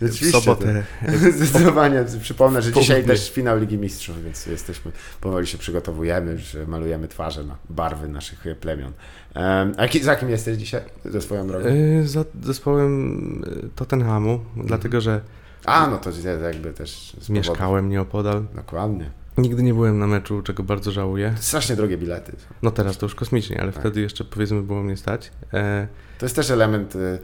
w 0.00 0.30
sobotę. 0.30 0.82
Zdecydowanie. 1.36 2.04
Przypomnę, 2.22 2.62
że 2.62 2.72
dzisiaj 2.72 3.04
też 3.04 3.30
finał 3.32 3.58
Ligi 3.58 3.78
Mistrzów, 3.78 4.24
więc 4.24 4.46
jesteśmy, 4.46 4.92
powoli 5.20 5.46
się 5.46 5.58
przygotowujemy, 5.58 6.32
już 6.32 6.56
malujemy 6.66 7.08
twarze 7.08 7.44
na 7.44 7.56
barwy 7.70 8.08
naszych 8.08 8.46
e, 8.46 8.54
plemion. 8.54 8.92
Em, 9.34 9.72
A 9.76 10.02
za 10.02 10.16
kim 10.16 10.30
jesteś 10.30 10.56
dzisiaj 10.58 10.80
ze 11.04 11.20
swoją 11.20 11.46
drogą? 11.46 11.68
Yy, 11.68 12.08
Za 12.08 12.24
zespołem 12.42 13.42
yy, 13.62 13.68
Tottenhamu, 13.76 14.32
Mhm. 14.32 14.66
dlatego 14.66 15.00
że 15.00 15.20
A, 15.64 15.86
no 15.86 15.98
to 15.98 16.10
jakby 16.44 16.72
też 16.72 17.16
z 17.20 17.28
mieszkałem 17.28 17.88
nieopodal. 17.88 18.44
Dokładnie. 18.54 19.10
Nigdy 19.38 19.62
nie 19.62 19.74
byłem 19.74 19.98
na 19.98 20.06
meczu, 20.06 20.42
czego 20.42 20.62
bardzo 20.62 20.92
żałuję. 20.92 21.34
Strasznie 21.40 21.76
drogie 21.76 21.98
bilety. 21.98 22.32
No 22.62 22.70
teraz 22.70 22.98
to 22.98 23.06
już 23.06 23.14
kosmicznie, 23.14 23.60
ale 23.60 23.72
Tak. 23.72 23.80
wtedy 23.80 24.00
jeszcze 24.00 24.24
powiedzmy 24.24 24.62
było 24.62 24.82
mnie 24.82 24.96
stać. 24.96 25.30
E, 25.52 25.88
To 26.18 26.26
jest 26.26 26.36
też 26.36 26.50
element 26.50 26.96
y, 26.96 27.18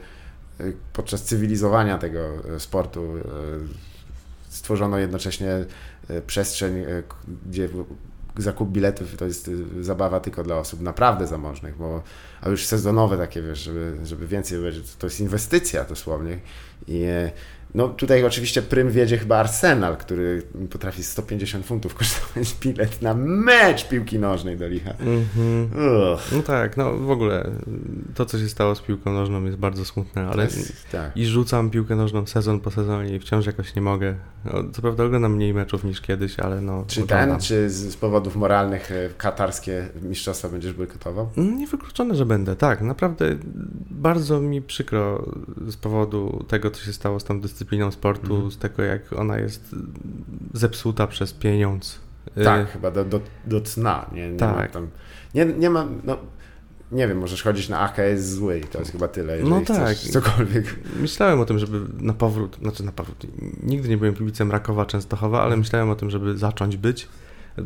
podczas 0.93 1.23
cywilizowania 1.23 1.97
tego 1.97 2.19
y, 2.55 2.59
sportu. 2.59 3.17
y, 3.17 3.21
Stworzono 4.49 4.97
jednocześnie 4.97 5.65
y, 6.09 6.21
przestrzeń, 6.21 6.85
gdzie 7.45 7.69
zakup 8.37 8.69
biletów 8.71 9.17
to 9.17 9.25
jest 9.25 9.51
zabawa 9.81 10.19
tylko 10.19 10.43
dla 10.43 10.55
osób 10.55 10.81
naprawdę 10.81 11.27
zamożnych, 11.27 11.77
bo 11.77 12.03
a 12.41 12.49
już 12.49 12.65
sezonowe 12.65 13.17
takie, 13.17 13.41
wiesz, 13.41 13.59
żeby, 13.59 13.97
żeby 14.03 14.27
więcej 14.27 14.59
to 14.99 15.07
jest 15.07 15.19
inwestycja 15.19 15.83
dosłownie. 15.83 16.39
I 16.87 17.03
e, 17.03 17.31
no 17.75 17.87
tutaj 17.89 18.23
oczywiście 18.25 18.61
prym 18.61 18.91
wiedzie 18.91 19.17
chyba 19.17 19.37
Arsenal, 19.37 19.97
który 19.97 20.41
potrafi 20.69 21.03
150 21.03 21.65
funtów 21.65 21.95
kosztować 21.95 22.55
bilet 22.61 23.01
na 23.01 23.13
mecz 23.13 23.87
piłki 23.87 24.19
nożnej 24.19 24.57
do 24.57 24.67
licha. 24.67 24.91
mhm. 24.91 25.63
Ugh. 25.65 26.19
No 26.31 26.43
tak, 26.43 26.77
no 26.77 26.93
w 26.93 27.11
ogóle 27.11 27.51
to, 28.15 28.25
co 28.25 28.39
się 28.39 28.49
stało 28.49 28.75
z 28.75 28.81
piłką 28.81 29.13
nożną 29.13 29.43
jest 29.45 29.57
bardzo 29.57 29.85
smutne, 29.85 30.27
ale 30.27 30.43
jest, 30.43 30.89
tak. 30.91 31.17
i 31.17 31.25
rzucam 31.25 31.69
piłkę 31.69 31.95
nożną 31.95 32.25
sezon 32.27 32.59
po 32.59 32.71
sezonie 32.71 33.15
i 33.15 33.19
wciąż 33.19 33.45
jakoś 33.45 33.75
nie 33.75 33.81
mogę. 33.81 34.15
No, 34.45 34.51
co 34.73 34.81
prawda 34.81 35.03
oglądam 35.03 35.35
mniej 35.35 35.53
meczów 35.53 35.83
niż 35.83 36.01
kiedyś, 36.01 36.39
ale 36.39 36.61
no 36.61 36.85
Czy 36.87 37.03
oglądam. 37.03 37.29
ten, 37.29 37.39
czy 37.39 37.69
z, 37.69 37.95
powodów 37.95 38.35
moralnych 38.35 38.91
e, 38.91 39.09
katarskie 39.17 39.87
mistrzostwa 40.01 40.49
będziesz 40.49 40.73
bojkotował? 40.73 41.29
Niewykluczone, 41.37 42.15
że 42.15 42.25
będę, 42.25 42.55
tak. 42.55 42.81
Naprawdę 42.81 43.37
bardzo 43.91 44.41
mi 44.41 44.61
przykro 44.61 45.25
z 45.67 45.77
powodu 45.77 46.45
tego, 46.47 46.71
co 46.71 46.81
się 46.81 46.93
stało 46.93 47.19
z 47.19 47.23
tą 47.23 47.41
dyscypliną 47.41 47.56
sportu, 47.91 48.33
Mhm. 48.33 48.51
z 48.51 48.57
tego, 48.57 48.83
jak 48.83 49.13
ona 49.13 49.37
jest 49.37 49.75
zepsuta 50.53 51.07
przez 51.07 51.33
pieniądz. 51.33 51.99
Tak, 52.43 52.67
Y, 52.67 52.71
chyba 52.71 52.91
do, 52.91 53.05
do, 53.05 53.21
do 53.45 53.61
cna. 53.61 54.09
Nie, 54.13 54.29
nie 54.31 54.45
ma 54.45 54.53
tak. 54.53 54.71
tam. 54.71 54.87
Nie, 55.35 55.45
nie 55.45 55.69
ma. 55.69 55.87
No, 56.03 56.17
nie 56.91 57.07
wiem, 57.07 57.17
możesz 57.17 57.43
chodzić 57.43 57.69
na 57.69 57.79
AK 57.79 57.97
jest 57.97 58.33
zły 58.35 58.59
i 58.59 58.63
to 58.63 58.79
jest 58.79 58.91
chyba 58.91 59.07
tyle, 59.07 59.33
jeżeli 59.37 59.49
No 59.55 59.61
tak. 59.61 59.97
cokolwiek. 59.97 60.75
Myślałem 60.99 61.39
o 61.39 61.45
tym, 61.45 61.59
żeby 61.59 61.81
na 61.99 62.13
powrót, 62.13 62.57
znaczy 62.61 62.83
na 62.83 62.91
powrót, 62.91 63.25
nigdy 63.63 63.89
nie 63.89 63.97
byłem 63.97 64.15
kibicem 64.15 64.51
Rakowa 64.51 64.85
Częstochowa, 64.85 65.41
ale 65.41 65.57
myślałem 65.57 65.89
o 65.89 65.95
tym, 65.95 66.09
żeby 66.09 66.37
zacząć 66.37 66.77
być. 66.77 67.07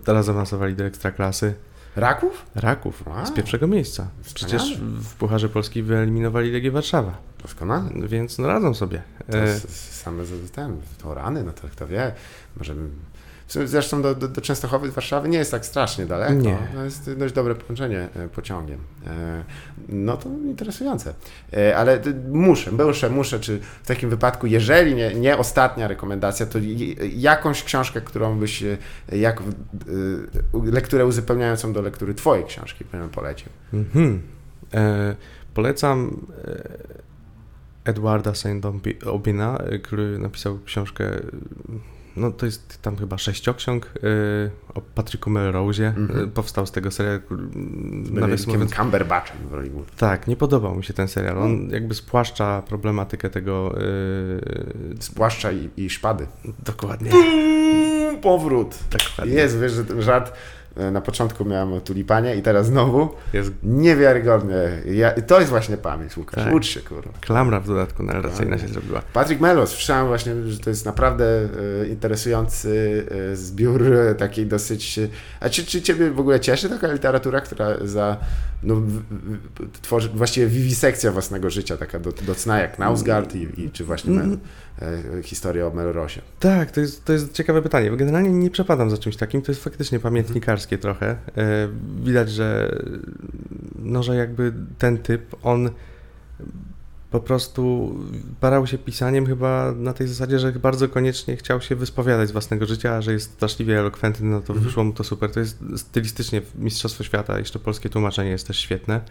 Teraz 0.03 0.25
zaawansowali 0.25 0.75
do 0.75 0.83
ekstraklasy. 0.83 1.53
Raków? 1.95 2.45
Raków 2.55 3.03
z 3.25 3.31
pierwszego 3.31 3.67
miejsca. 3.67 4.07
Wspaniale. 4.21 4.59
Przecież 4.59 4.77
w 4.81 5.13
Pucharze 5.15 5.49
Polski 5.49 5.83
wyeliminowali 5.83 6.51
Legię 6.51 6.71
Warszawa, 6.71 7.17
Doskonale. 7.41 7.89
więc 8.07 8.37
no 8.37 8.47
radzą 8.47 8.73
sobie. 8.73 9.01
To 9.31 9.37
E, 9.37 9.41
jest 9.47 9.95
same 10.01 10.25
z 10.25 10.51
ten, 10.51 10.77
to 11.03 11.13
rany, 11.13 11.43
no 11.43 11.51
to 11.53 11.67
kto 11.67 11.87
wie, 11.87 12.11
może 12.57 12.75
bym... 12.75 12.91
Zresztą 13.65 14.01
do, 14.01 14.15
do, 14.15 14.27
do 14.27 14.41
Częstochowy 14.41 14.91
z 14.91 14.93
Warszawy 14.93 15.29
nie 15.29 15.37
jest 15.37 15.51
tak 15.51 15.65
strasznie 15.65 16.05
daleko. 16.05 16.33
Nie. 16.33 16.57
To 16.73 16.83
jest 16.83 17.13
dość 17.13 17.33
dobre 17.33 17.55
połączenie 17.55 18.09
e, 18.15 18.27
pociągiem. 18.27 18.79
E, 19.07 19.43
No 19.89 20.17
to 20.17 20.29
interesujące. 20.29 21.13
E, 21.53 21.77
Ale 21.77 22.01
muszę, 22.31 22.71
muszę, 22.71 23.09
muszę, 23.09 23.39
czy 23.39 23.59
w 23.83 23.87
takim 23.87 24.09
wypadku, 24.09 24.47
jeżeli 24.47 24.95
nie, 24.95 25.15
nie 25.15 25.37
ostatnia 25.37 25.87
rekomendacja, 25.87 26.45
to 26.45 26.59
jakąś 27.15 27.63
książkę, 27.63 28.01
którą 28.01 28.39
byś, 28.39 28.63
jak, 29.11 29.43
lekturę 30.63 31.05
uzupełniającą 31.05 31.73
do 31.73 31.81
lektury 31.81 32.13
twojej 32.13 32.45
książki 32.45 32.85
bym 32.91 33.09
polecił. 33.09 33.49
Mhm. 33.73 34.21
E, 34.73 35.15
polecam 35.53 36.25
Edwarda 37.85 38.31
Saint-Aubina, 38.31 39.57
e, 39.57 39.79
który 39.79 40.19
napisał 40.19 40.59
książkę, 40.65 41.21
no 42.15 42.31
to 42.31 42.45
jest 42.45 42.81
tam 42.81 42.95
chyba 42.97 43.17
sześcioksiąg 43.17 43.85
e, 43.85 43.89
o 44.73 44.81
Patryku 44.81 45.29
Melrose'ie. 45.29 45.85
Mhm. 45.97 46.23
E, 46.23 46.27
Powstał 46.27 46.65
z 46.65 46.71
tego 46.71 46.91
serial, 46.91 47.19
mm, 47.31 48.13
nawiasem 48.13 48.53
mówiąc, 48.53 48.73
Cumberbatchem 48.75 49.37
w 49.47 49.49
głównej. 49.49 49.73
tak, 49.97 50.27
nie 50.27 50.35
podobał 50.35 50.75
mi 50.75 50.83
się 50.83 50.93
ten 50.93 51.07
serial. 51.07 51.37
On 51.37 51.69
jakby 51.69 51.95
spłaszcza 51.95 52.61
problematykę 52.61 53.29
tego 53.29 53.75
e, 53.77 53.81
Z 55.01 55.09
płaszcza 55.15 55.51
i, 55.51 55.69
i 55.77 55.89
szpady. 55.89 56.27
dokładnie. 56.65 57.11
Powrót. 58.21 58.75
dokładnie. 58.91 59.33
Jest, 59.35 59.59
wiesz, 59.59 59.71
że 59.71 59.85
ten 59.85 60.01
żart 60.01 60.33
na 60.91 61.01
początku 61.01 61.45
miałem 61.45 61.73
o 61.73 61.81
tulipanie 61.81 62.35
i 62.35 62.41
teraz 62.41 62.65
znowu 62.65 63.09
Jest 63.33 63.51
niewiarygodnie. 63.63 64.55
Ja, 64.85 65.11
to 65.11 65.39
jest 65.39 65.49
właśnie 65.49 65.77
pamięć, 65.77 66.17
Łukasz. 66.17 66.43
Tak. 66.43 66.53
Ucz 66.53 66.65
się, 66.65 66.79
kurwa. 66.79 67.11
klamra 67.21 67.59
w 67.59 67.67
dodatku 67.67 68.03
narracyjna 68.03 68.57
się 68.57 68.67
zrobiła. 68.67 69.01
Patrick 69.13 69.41
Melrose, 69.41 69.73
słyszałem 69.73 70.07
właśnie, 70.07 70.43
że 70.47 70.59
to 70.59 70.69
jest 70.69 70.85
naprawdę 70.85 71.25
e, 71.81 71.87
interesujący 71.87 73.05
e, 73.31 73.35
zbiór 73.35 73.93
e, 73.93 74.15
takiej 74.15 74.45
dosyć... 74.45 74.99
e, 74.99 75.07
A 75.39 75.49
czy, 75.49 75.65
czy 75.65 75.81
ciebie 75.81 76.11
w 76.11 76.19
ogóle 76.19 76.39
cieszy 76.39 76.69
taka 76.69 76.93
literatura, 76.93 77.41
która 77.41 77.67
za... 77.81 78.17
No, 78.63 78.81
tworzy 79.81 80.09
właściwie 80.09 80.47
wiwisekcja 80.47 81.11
własnego 81.11 81.49
życia, 81.49 81.77
taka 81.77 81.99
do, 81.99 82.11
do 82.11 82.35
cna 82.35 82.59
jak 82.59 82.79
Nausgard 82.79 83.35
i, 83.35 83.61
i 83.61 83.71
czy 83.71 83.83
właśnie 83.83 84.13
Mel, 84.13 84.37
e, 84.81 85.23
historia 85.23 85.67
o 85.67 85.71
Melrosie. 85.71 86.21
Tak, 86.39 86.71
to 86.71 86.79
jest, 86.81 87.05
to 87.05 87.13
jest 87.13 87.33
ciekawe 87.33 87.61
pytanie. 87.61 87.91
bo 87.91 87.97
Generalnie 87.97 88.29
nie 88.29 88.49
przepadam 88.49 88.89
za 88.89 88.97
czymś 88.97 89.15
takim. 89.15 89.41
To 89.41 89.51
jest 89.51 89.63
faktycznie 89.63 89.99
pamiętnikarskie 89.99 90.77
trochę. 90.77 91.07
E, 91.09 91.17
widać, 92.03 92.31
że 92.31 92.75
no, 93.75 94.03
że 94.03 94.15
jakby 94.15 94.53
ten 94.77 94.97
typ, 94.97 95.35
on 95.43 95.69
po 97.11 97.19
prostu 97.19 97.95
parał 98.39 98.67
się 98.67 98.77
pisaniem 98.77 99.25
chyba 99.25 99.71
na 99.77 99.93
tej 99.93 100.07
zasadzie, 100.07 100.39
że 100.39 100.51
bardzo 100.51 100.89
koniecznie 100.89 101.37
chciał 101.37 101.61
się 101.61 101.75
wyspowiadać 101.75 102.29
z 102.29 102.31
własnego 102.31 102.65
życia, 102.65 102.95
a 102.95 103.01
że 103.01 103.13
jest 103.13 103.31
straszliwie 103.31 103.79
elokwentny, 103.79 104.27
no 104.29 104.41
to 104.41 104.53
Mhm. 104.53 104.65
wyszło 104.67 104.83
mu 104.83 104.93
to 104.93 105.03
super. 105.03 105.31
To 105.31 105.39
jest 105.39 105.57
stylistycznie 105.77 106.41
Mistrzostwo 106.55 107.03
Świata, 107.03 107.39
jeszcze 107.39 107.59
polskie 107.59 107.89
tłumaczenie 107.89 108.29
jest 108.29 108.47
też 108.47 108.57
świetne. 108.59 109.01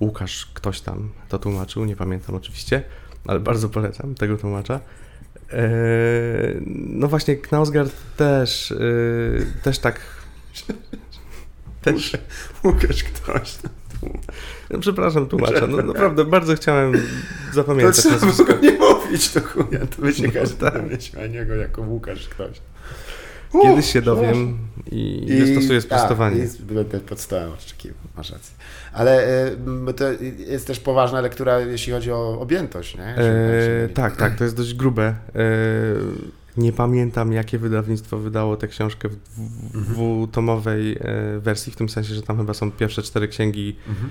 Łukasz 0.00 0.46
ktoś 0.54 0.80
tam 0.80 1.10
to 1.28 1.38
tłumaczył, 1.38 1.84
nie 1.84 1.96
pamiętam 1.96 2.34
oczywiście, 2.34 2.82
ale 3.26 3.40
bardzo 3.40 3.68
polecam 3.68 4.14
tego 4.14 4.36
tłumacza. 4.36 4.80
Eee, 5.52 6.62
no 6.76 7.08
właśnie, 7.08 7.36
Knausgard 7.36 7.92
też, 8.16 8.74
yy, 8.80 9.46
też 9.62 9.78
tak. 9.78 10.00
Też. 11.82 12.12
Łukasz 12.64 13.04
ktoś. 13.04 13.58
No, 14.70 14.78
przepraszam, 14.78 15.26
tłumacza. 15.26 15.66
No, 15.66 15.76
naprawdę 15.82 16.24
bardzo 16.24 16.54
chciałem 16.54 16.92
To 16.92 16.98
zapamiętać 17.52 17.96
trzeba 17.96 18.14
nazwisko. 18.14 18.44
go 18.44 18.56
nie 18.56 18.72
mówić 18.72 19.28
do 19.34 19.40
chuja, 19.40 19.78
to 19.96 20.02
by 20.02 20.12
się 20.14 20.22
No 20.26 20.32
każdy 20.32 20.56
tak. 20.56 20.74
domyślał 20.74 21.26
niego 21.26 21.54
jako 21.54 21.82
Łukasz 21.82 22.28
ktoś. 22.28 22.60
Kiedyś 23.62 23.92
się 23.92 24.02
dowiem 24.02 24.58
i, 24.92 25.26
wystosuję 25.38 25.80
sprostowanie. 25.80 26.46
Tak, 26.48 26.60
i 26.60 26.62
będę 26.62 27.00
oczekiwał, 27.54 27.98
masz 28.16 28.30
rację. 28.30 28.54
Ale 28.92 29.26
e, 29.26 29.46
m, 29.52 29.88
to 29.96 30.04
jest 30.38 30.66
też 30.66 30.80
poważna 30.80 31.20
lektura, 31.20 31.60
jeśli 31.60 31.92
chodzi 31.92 32.12
o 32.12 32.40
objętość, 32.40 32.96
nie? 32.98 33.16
Eee, 33.18 33.88
tak, 33.94 34.16
tak, 34.16 34.36
to 34.38 34.44
jest 34.44 34.56
dość 34.56 34.74
grube. 34.74 35.14
Eee, 35.34 35.42
nie 36.56 36.72
pamiętam, 36.72 37.32
jakie 37.32 37.58
wydawnictwo 37.58 38.18
wydało 38.18 38.56
tę 38.56 38.68
książkę 38.68 39.08
w 39.08 39.16
dwu- 39.16 39.80
dwutomowej 39.92 40.92
e, 41.00 41.38
wersji, 41.40 41.72
w 41.72 41.76
tym 41.76 41.88
sensie, 41.88 42.14
że 42.14 42.22
tam 42.22 42.36
chyba 42.36 42.54
są 42.54 42.70
pierwsze 42.72 43.02
cztery 43.02 43.28
księgi 43.28 43.76
Mhm. 43.88 44.10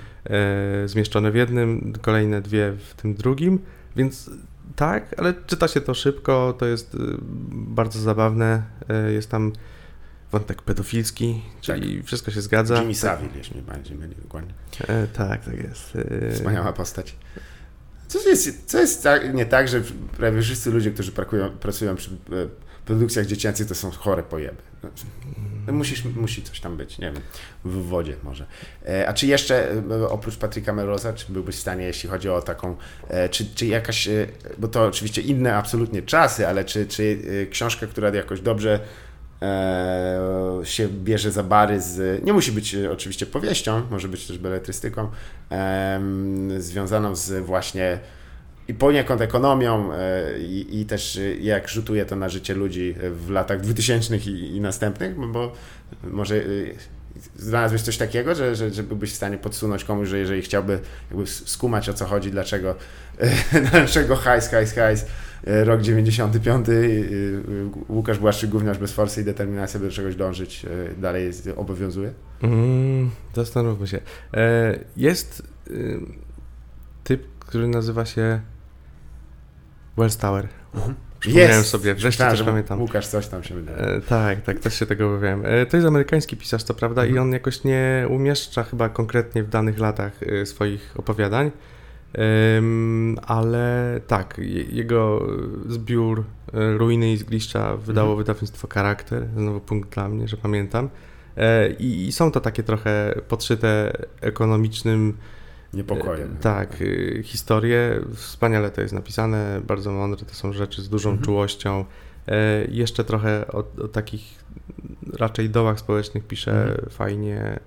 e, 0.84 0.88
zmieszczone 0.88 1.31
w 1.31 1.35
jednym, 1.35 1.93
kolejne 2.02 2.41
dwie 2.41 2.73
w 2.89 2.93
tym 3.02 3.14
drugim, 3.14 3.60
więc 3.95 4.30
Tak, 4.76 5.15
ale 5.18 5.34
czyta 5.47 5.68
się 5.68 5.81
to 5.81 5.93
szybko, 5.93 6.56
to 6.60 6.65
jest 6.65 6.97
bardzo 7.52 7.99
zabawne. 7.99 8.64
Jest 9.14 9.30
tam 9.30 9.52
wątek 10.36 10.62
pedofilski, 10.62 11.41
czyli 11.62 11.98
tak. 11.98 12.06
wszystko 12.06 12.32
się 12.32 12.41
zgadza. 12.41 12.80
Jimmy 12.80 12.95
Savile, 12.95 13.38
jeśli 13.38 13.62
bardziej 13.62 13.98
będzie 13.98 14.16
dokładnie. 14.16 14.53
E, 14.88 15.07
tak, 15.07 15.45
tak 15.45 15.64
jest. 15.64 15.95
E... 15.95 16.32
Wspaniała 16.32 16.74
postać. 16.74 17.16
Co 18.07 18.30
jest, 18.30 18.66
co 18.66 18.80
jest 18.80 19.03
tak, 19.03 19.34
nie 19.34 19.45
tak, 19.45 19.68
że 19.68 19.82
prawie 20.18 20.41
wszyscy 20.41 20.72
ludzie, 20.72 20.91
którzy 20.91 21.12
pracują, 21.12 21.49
pracują 21.49 21.95
przy 21.95 22.10
e, 22.10 22.16
produkcjach 22.86 23.26
dziecięcych, 23.26 23.68
to 23.68 23.76
są 23.76 23.91
chore 23.91 24.24
pojeby. 24.24 24.62
No, 25.68 25.74
musisz, 25.74 26.06
musi 26.06 26.44
coś 26.44 26.60
tam 26.60 26.78
być, 26.78 26.98
nie 26.98 27.12
wiem, 27.12 27.22
w 27.66 27.88
wodzie 27.88 28.16
może. 28.24 28.45
E, 28.86 29.07
a 29.10 29.14
czy 29.14 29.28
jeszcze 29.28 29.72
e, 29.72 30.10
oprócz 30.10 30.38
Patryka 30.38 30.74
Melroza, 30.74 31.14
czy 31.14 31.34
byłbyś 31.34 31.56
w 31.56 31.60
stanie, 31.60 31.86
jeśli 31.86 32.10
chodzi 32.10 32.30
o 32.30 32.41
taką, 32.41 32.78
czy, 33.32 33.56
czy 33.56 33.66
jakaś, 33.66 34.10
bo 34.57 34.68
to 34.68 34.86
oczywiście 34.86 35.22
inne 35.22 35.56
absolutnie 35.56 36.02
czasy, 36.02 36.48
ale 36.48 36.66
czy, 36.66 36.88
czy 36.88 37.20
książka, 37.52 37.88
która 37.88 38.10
jakoś 38.10 38.41
dobrze 38.41 38.80
się 40.64 40.88
bierze 40.88 41.32
za 41.32 41.44
bary 41.44 41.82
z, 41.82 42.24
nie 42.26 42.34
musi 42.34 42.52
być 42.52 42.76
oczywiście 42.76 43.26
powieścią, 43.26 43.82
może 43.91 44.07
być 44.07 44.28
też 44.28 44.38
beletrystyką, 44.38 45.10
e, 45.52 46.02
związaną 46.57 47.16
z 47.16 47.45
właśnie 47.45 47.99
i 48.68 48.74
poniekąd 48.74 49.22
ekonomią 49.22 49.94
e, 49.94 50.40
i, 50.40 50.82
i, 50.82 50.86
też 50.86 51.20
jak 51.41 51.70
rzutuje 51.70 52.06
to 52.06 52.16
na 52.16 52.30
życie 52.30 52.53
ludzi 52.53 52.95
w 53.12 53.30
latach 53.30 53.62
2000 53.62 54.18
i, 54.18 54.56
i 54.56 54.62
następnych, 54.62 55.16
bo 55.16 55.52
może 56.03 56.36
e, 56.36 56.41
znalazłeś 57.35 57.81
coś 57.81 57.97
takiego, 57.97 58.35
że, 58.35 58.55
że, 58.55 58.69
że 58.69 58.83
byłbyś 58.83 59.11
w 59.11 59.15
stanie 59.15 59.37
podsunąć 59.37 59.83
komuś, 59.83 60.09
że 60.09 60.19
jeżeli 60.19 60.41
chciałby 60.41 60.79
jakby 61.11 61.27
skumać 61.27 61.89
o 61.89 61.93
co 61.93 62.05
chodzi, 62.05 62.31
dlaczego, 62.31 62.75
dlaczego 63.71 64.15
hajs, 64.15 64.49
hajs, 64.49 64.73
hajs, 64.73 65.05
rok 65.43 65.81
95, 65.81 66.67
Łukasz 67.89 68.19
Błaszczyk, 68.19 68.49
gówniarz 68.49 68.77
bez 68.77 68.91
forsy 68.91 69.21
i 69.21 69.23
determinacja, 69.23 69.79
by 69.79 69.85
do 69.85 69.91
czegoś 69.91 70.15
dążyć, 70.15 70.65
e, 70.65 71.01
dalej 71.01 71.25
jest, 71.25 71.49
obowiązuje? 71.55 72.13
Mm, 72.41 73.11
zastanówmy 73.35 73.87
się. 73.87 73.99
E, 74.33 74.79
jest 74.97 75.43
y, 75.67 75.99
typ, 77.03 77.27
który 77.39 77.67
nazywa 77.67 78.05
się 78.05 78.41
Wells 79.97 80.17
Tower. 80.17 80.47
Mhm. 80.75 81.05
Przypomniałem 81.26 81.57
jest. 81.57 81.69
sobie, 81.69 81.95
wreszcie 81.95 82.30
coś 82.30 82.41
pamiętam. 82.41 82.81
Łukasz 82.81 83.07
coś 83.07 83.27
tam 83.27 83.43
się 83.43 83.56
wydaje. 83.56 83.77
E, 83.77 84.02
tak, 84.02 84.41
tak, 84.41 84.60
też 84.60 84.80
się 84.80 84.85
tego 84.85 85.07
obawiałem. 85.07 85.41
E, 85.45 85.65
to 85.65 85.77
jest 85.77 85.88
amerykański 85.88 86.38
pisarz, 86.38 86.64
to 86.64 86.73
prawda, 86.73 87.02
mhm. 87.02 87.15
i 87.15 87.19
on 87.19 87.31
jakoś 87.31 87.64
nie 87.64 88.07
umieszcza 88.10 88.64
chyba 88.64 88.89
konkretnie 88.89 89.43
w 89.43 89.49
danych 89.49 89.80
latach 89.80 90.23
e, 90.23 90.45
swoich 90.45 90.93
opowiadań, 90.97 91.52
ale 93.27 93.99
tak, 94.07 94.38
jego 94.69 95.27
zbiór 95.68 96.23
e, 96.53 96.77
Ruiny 96.77 97.11
i 97.11 97.18
Zgliszcza 97.18 97.77
wydało 97.77 98.10
mhm. 98.10 98.18
wydawnictwo 98.18 98.68
Charakter, 98.68 99.27
znowu 99.38 99.60
punkt 99.60 99.93
dla 99.93 100.10
mnie, 100.10 100.27
że 100.27 100.38
pamiętam. 100.38 100.89
E, 101.38 101.69
I, 101.69 102.07
I 102.07 102.11
są 102.11 102.31
to 102.31 102.41
takie 102.41 102.64
trochę 102.64 103.15
podszyte 103.27 103.91
ekonomicznym 104.22 105.18
niepokojem. 105.76 106.35
E, 106.39 106.41
tak, 106.41 106.81
y, 106.81 107.22
historie, 107.23 108.02
wspaniale 108.15 108.72
to 108.72 108.81
jest 108.81 108.93
napisane, 108.93 109.61
bardzo 109.68 109.91
mądre, 109.91 110.26
to 110.26 110.34
są 110.34 110.53
rzeczy 110.53 110.81
z 110.81 110.89
dużą 110.89 111.10
mhm. 111.10 111.26
czułością. 111.26 111.85
E, 112.27 112.65
jeszcze 112.65 113.03
trochę 113.03 113.47
o, 113.47 113.64
o, 113.84 113.88
takich 113.88 114.43
raczej 115.14 115.49
dołach 115.49 115.80
społecznych 115.80 116.27
pisze 116.27 116.64
mhm. 116.64 116.89
fajnie. 116.89 117.60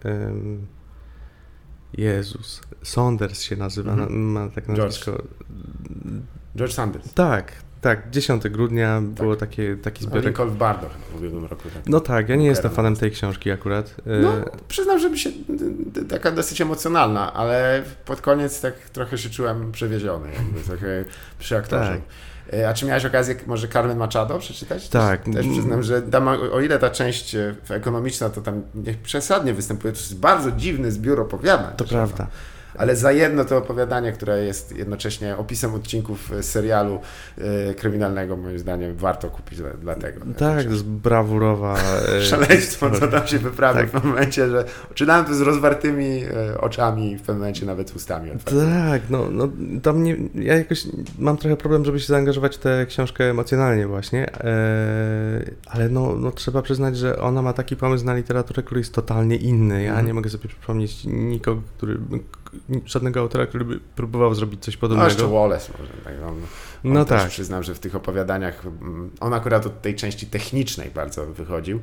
Jezus, 1.92 2.62
Saunders 2.82 3.42
się 3.42 3.56
nazywa, 3.56 3.92
mhm. 3.92 4.32
ma 4.32 4.48
tak 4.48 4.68
nazwisko. 4.68 5.12
George. 5.12 5.24
George 6.56 6.72
Sanders. 6.72 7.14
Tak, 7.14 7.52
tak, 7.80 8.10
10 8.10 8.48
grudnia 8.48 8.94
tak. 8.94 9.04
było 9.04 9.36
takie, 9.36 9.76
taki 9.76 10.04
zbiorek. 10.04 10.24
Lincoln 10.24 10.50
w 10.50 10.56
Bardo 10.56 10.86
w 11.12 11.18
ubiegłym 11.18 11.44
roku. 11.44 11.62
Tak. 11.74 11.82
No 11.86 12.00
tak, 12.00 12.28
ja 12.28 12.36
nie 12.36 12.46
jestem 12.46 12.70
fanem 12.70 12.96
tej 12.96 13.10
książki 13.10 13.50
akurat. 13.50 13.94
No, 14.06 14.32
przyznam, 14.68 14.98
że 14.98 15.10
mi 15.10 15.18
się 15.18 15.30
taka 16.08 16.30
dosyć 16.30 16.60
emocjonalna, 16.60 17.34
ale 17.34 17.82
pod 18.04 18.20
koniec 18.20 18.60
tak 18.60 18.74
trochę 18.74 19.18
się 19.18 19.30
czułem 19.30 19.72
przewieziony, 19.72 20.28
jakby 20.32 20.60
trochę 20.60 21.04
przy 21.38 21.56
aktorze. 21.56 21.90
Tak. 21.90 22.00
E, 22.52 22.68
a 22.68 22.74
czy 22.74 22.86
miałeś 22.86 23.04
okazję 23.04 23.34
może 23.46 23.68
Carmen 23.68 23.98
Machado 23.98 24.38
przeczytać? 24.38 24.88
Tak. 24.88 25.24
Też, 25.24 25.34
też 25.34 25.46
przyznam, 25.46 25.82
że 25.82 26.02
tam, 26.02 26.28
o 26.28 26.60
ile 26.60 26.78
ta 26.78 26.90
część 26.90 27.34
e, 27.34 27.54
ekonomiczna 27.68 28.30
to 28.30 28.40
tam 28.40 28.62
przesadnie 29.02 29.54
występuje, 29.54 29.92
to 29.92 29.98
jest 29.98 30.18
bardzo 30.18 30.52
dziwny 30.52 30.92
zbiór 30.92 31.20
opowiadań. 31.20 31.76
To 31.76 31.84
prawda. 31.84 32.24
No 32.24 32.57
ale 32.74 32.96
za 32.96 33.12
jedno 33.12 33.44
to 33.44 33.56
opowiadanie, 33.56 34.12
które 34.12 34.44
jest 34.44 34.76
jednocześnie 34.76 35.36
opisem 35.36 35.74
odcinków 35.74 36.32
e, 36.32 36.42
serialu 36.42 37.00
e, 37.38 37.74
kryminalnego, 37.74 38.36
moim 38.36 38.58
zdaniem 38.58 38.96
warto 38.96 39.30
kupić 39.30 39.58
dlatego. 39.80 40.20
Tak, 40.38 40.64
to 40.64 40.70
jest 40.70 40.84
brawurowa... 40.84 41.76
E, 42.18 42.22
szaleństwo, 42.30 42.90
co 42.90 43.08
tam 43.08 43.26
się 43.26 43.38
wyprawia 43.38 43.80
tak. 43.80 43.90
w 43.90 44.04
momencie, 44.04 44.48
że 44.48 44.64
czytałem 44.94 45.24
to 45.24 45.34
z 45.34 45.40
rozwartymi 45.40 46.22
oczami 46.58 47.12
i 47.12 47.16
w 47.16 47.20
pewnym 47.20 47.38
momencie 47.38 47.66
nawet 47.66 47.96
ustami. 47.96 48.30
Tak, 48.44 49.02
no, 49.10 49.30
no 49.30 49.48
tam 49.82 50.02
nie, 50.02 50.16
ja 50.34 50.56
jakoś 50.56 50.86
mam 51.18 51.36
trochę 51.36 51.56
problem, 51.56 51.84
żeby 51.84 52.00
się 52.00 52.06
zaangażować 52.06 52.56
w 52.56 52.58
tę 52.58 52.86
książkę 52.88 53.24
emocjonalnie 53.24 53.86
właśnie, 53.86 54.30
ale 55.66 55.88
no, 55.88 56.14
no 56.16 56.30
trzeba 56.30 56.62
przyznać, 56.62 56.96
że 56.96 57.18
ona 57.18 57.42
ma 57.42 57.52
taki 57.52 57.76
pomysł 57.76 58.04
na 58.04 58.14
literaturę, 58.14 58.62
który 58.62 58.80
jest 58.80 58.94
totalnie 58.94 59.36
inny. 59.36 59.82
Ja 59.82 59.92
mm. 59.92 60.06
nie 60.06 60.14
mogę 60.14 60.30
sobie 60.30 60.48
przypomnieć 60.48 61.04
nikogo, 61.04 61.62
który 61.76 61.98
żadnego 62.86 63.20
autora, 63.20 63.46
który 63.46 63.64
by 63.64 63.80
próbował 63.80 64.34
zrobić 64.34 64.64
coś 64.64 64.76
podobnego. 64.76 65.08
No 65.08 65.14
jeszcze 65.14 65.34
Wallace 65.34 65.72
może. 65.78 65.92
Tak, 66.04 66.14
on, 66.22 66.28
on 66.28 66.38
no 66.84 67.04
tak. 67.04 67.28
Przyznam, 67.28 67.62
że 67.62 67.74
w 67.74 67.78
tych 67.78 67.96
opowiadaniach, 67.96 68.66
mm, 68.66 69.10
on 69.20 69.34
akurat 69.34 69.66
od 69.66 69.82
tej 69.82 69.94
części 69.94 70.26
technicznej 70.26 70.90
bardzo 70.90 71.26
wychodził 71.26 71.80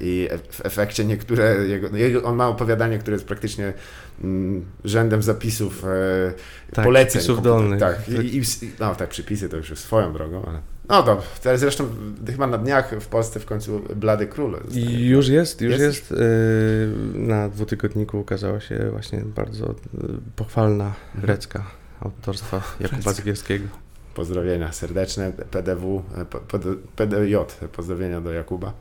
i 0.00 0.28
w 0.50 0.66
efekcie 0.66 1.04
niektóre, 1.04 1.56
jego, 1.92 2.22
on 2.24 2.36
ma 2.36 2.48
opowiadanie, 2.48 2.98
które 2.98 3.14
jest 3.14 3.26
praktycznie 3.26 3.72
mm, 4.24 4.64
rzędem 4.84 5.22
zapisów 5.22 5.84
e, 5.84 5.88
tak, 6.72 6.84
poleceń. 6.84 7.20
Przypisów 7.20 7.42
dolnych. 7.42 7.80
Tak, 7.80 8.08
i, 8.08 8.38
i, 8.38 8.42
no 8.80 8.94
tak, 8.94 9.08
przypisy 9.08 9.48
to 9.48 9.56
już 9.56 9.78
swoją 9.78 10.12
drogą, 10.12 10.44
ale... 10.46 10.60
No 10.88 11.02
to 11.02 11.22
teraz 11.42 11.60
zresztą 11.60 11.88
chyba 12.26 12.46
na 12.46 12.58
dniach 12.58 12.94
w 13.00 13.06
Polsce 13.06 13.40
w 13.40 13.46
końcu 13.46 13.80
Blady 13.96 14.26
Król. 14.26 14.56
I 14.70 15.06
już 15.06 15.28
jest, 15.28 15.60
już 15.60 15.70
jest. 15.70 15.82
jest. 15.82 16.12
Y, 16.12 16.16
na 17.14 17.48
dwutygodniku 17.48 18.20
ukazała 18.20 18.60
się 18.60 18.90
właśnie 18.90 19.18
bardzo 19.18 19.74
pochwalna 20.36 20.84
mhm. 20.84 21.26
grecka 21.26 21.64
autorstwa 22.00 22.62
Jakuba 22.80 23.12
Zgierskiego. 23.12 23.64
Pozdrowienia 24.14 24.72
serdeczne, 24.72 25.32
PDW, 25.50 26.02
PDJ, 26.96 27.36
pozdrowienia 27.72 28.20
do 28.20 28.32
Jakuba. 28.32 28.72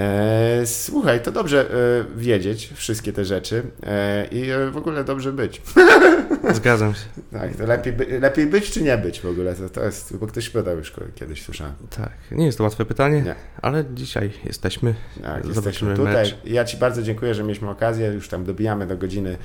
E, 0.00 0.66
słuchaj, 0.66 1.22
to 1.22 1.32
dobrze 1.32 1.70
e, 1.70 2.18
wiedzieć 2.18 2.70
wszystkie 2.74 3.12
te 3.12 3.24
rzeczy 3.24 3.62
e, 3.86 4.26
i 4.30 4.50
w 4.70 4.76
ogóle 4.76 5.04
dobrze 5.04 5.32
być. 5.32 5.62
Zgadzam 6.52 6.94
się. 6.94 7.00
Tak, 7.32 7.56
to 7.56 7.66
lepiej, 7.66 7.94
lepiej 8.20 8.46
być 8.46 8.70
czy 8.70 8.82
nie 8.82 8.98
być 8.98 9.20
w 9.20 9.26
ogóle? 9.26 9.54
To, 9.54 9.68
to 9.68 9.84
jest, 9.84 10.16
bo 10.16 10.26
ktoś 10.26 10.48
pytał 10.48 10.76
już 10.76 10.92
kiedyś, 11.14 11.42
słyszałem. 11.42 11.72
Tak, 11.96 12.12
nie 12.30 12.46
jest 12.46 12.58
to 12.58 12.64
łatwe 12.64 12.84
pytanie, 12.84 13.22
nie. 13.22 13.34
ale 13.62 13.84
dzisiaj 13.94 14.30
jesteśmy. 14.44 14.94
Tak, 15.22 15.46
jesteśmy 15.46 15.96
tutaj. 15.96 16.14
Mecz. 16.14 16.36
Ja 16.44 16.64
Ci 16.64 16.76
bardzo 16.76 17.02
dziękuję, 17.02 17.34
że 17.34 17.42
mieliśmy 17.42 17.70
okazję, 17.70 18.06
już 18.06 18.28
tam 18.28 18.44
dobijamy 18.44 18.86
do 18.86 18.96
godziny 18.96 19.36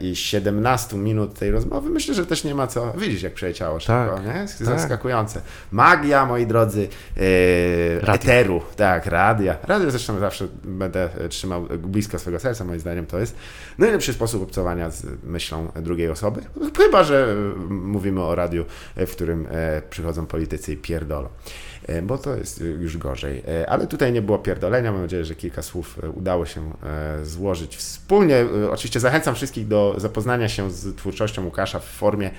i 0.00 0.16
17 0.16 0.96
minut 0.96 1.38
tej 1.38 1.50
rozmowy. 1.50 1.90
Myślę, 1.90 2.14
że 2.14 2.26
też 2.26 2.44
nie 2.44 2.54
ma 2.54 2.66
co, 2.66 2.92
widzisz 2.98 3.22
jak 3.22 3.34
przejęciało 3.34 3.80
szybko, 3.80 4.14
tak, 4.16 4.26
nie? 4.26 4.40
Jest 4.40 4.58
tak. 4.58 4.66
zaskakujące. 4.66 5.40
Magia, 5.72 6.26
moi 6.26 6.46
drodzy, 6.46 6.88
eteru, 8.06 8.62
tak, 8.76 9.06
radia. 9.06 9.56
Radio 9.62 9.87
zresztą 9.90 10.18
zawsze 10.18 10.48
będę 10.64 11.10
trzymał 11.28 11.62
blisko 11.78 12.18
swojego 12.18 12.40
serca, 12.40 12.64
moim 12.64 12.80
zdaniem 12.80 13.06
to 13.06 13.18
jest 13.18 13.36
najlepszy 13.78 14.12
sposób 14.12 14.42
obcowania 14.42 14.90
z 14.90 15.06
myślą 15.24 15.72
drugiej 15.82 16.10
osoby. 16.10 16.40
Chyba, 16.78 17.04
że 17.04 17.34
mówimy 17.68 18.22
o 18.22 18.34
radiu, 18.34 18.64
w 18.96 19.10
którym 19.10 19.46
e, 19.50 19.82
przychodzą 19.90 20.26
politycy 20.26 20.72
i 20.72 20.76
pierdolą. 20.76 21.28
E, 21.88 22.02
bo 22.02 22.18
to 22.18 22.36
jest 22.36 22.60
już 22.80 22.96
gorzej. 22.96 23.42
E, 23.48 23.70
ale 23.70 23.86
tutaj 23.86 24.12
nie 24.12 24.22
było 24.22 24.38
pierdolenia, 24.38 24.92
mam 24.92 25.02
nadzieję, 25.02 25.24
że 25.24 25.34
kilka 25.34 25.62
słów 25.62 25.98
e, 26.02 26.10
udało 26.10 26.46
się 26.46 26.72
złożyć 27.22 27.76
wspólnie. 27.76 28.46
Oczywiście 28.70 29.00
zachęcam 29.00 29.34
wszystkich 29.34 29.68
do 29.68 29.94
zapoznania 29.96 30.48
się 30.48 30.70
z 30.70 30.96
twórczością 30.96 31.44
Łukasza 31.44 31.78
w 31.78 31.84
formie 31.84 32.30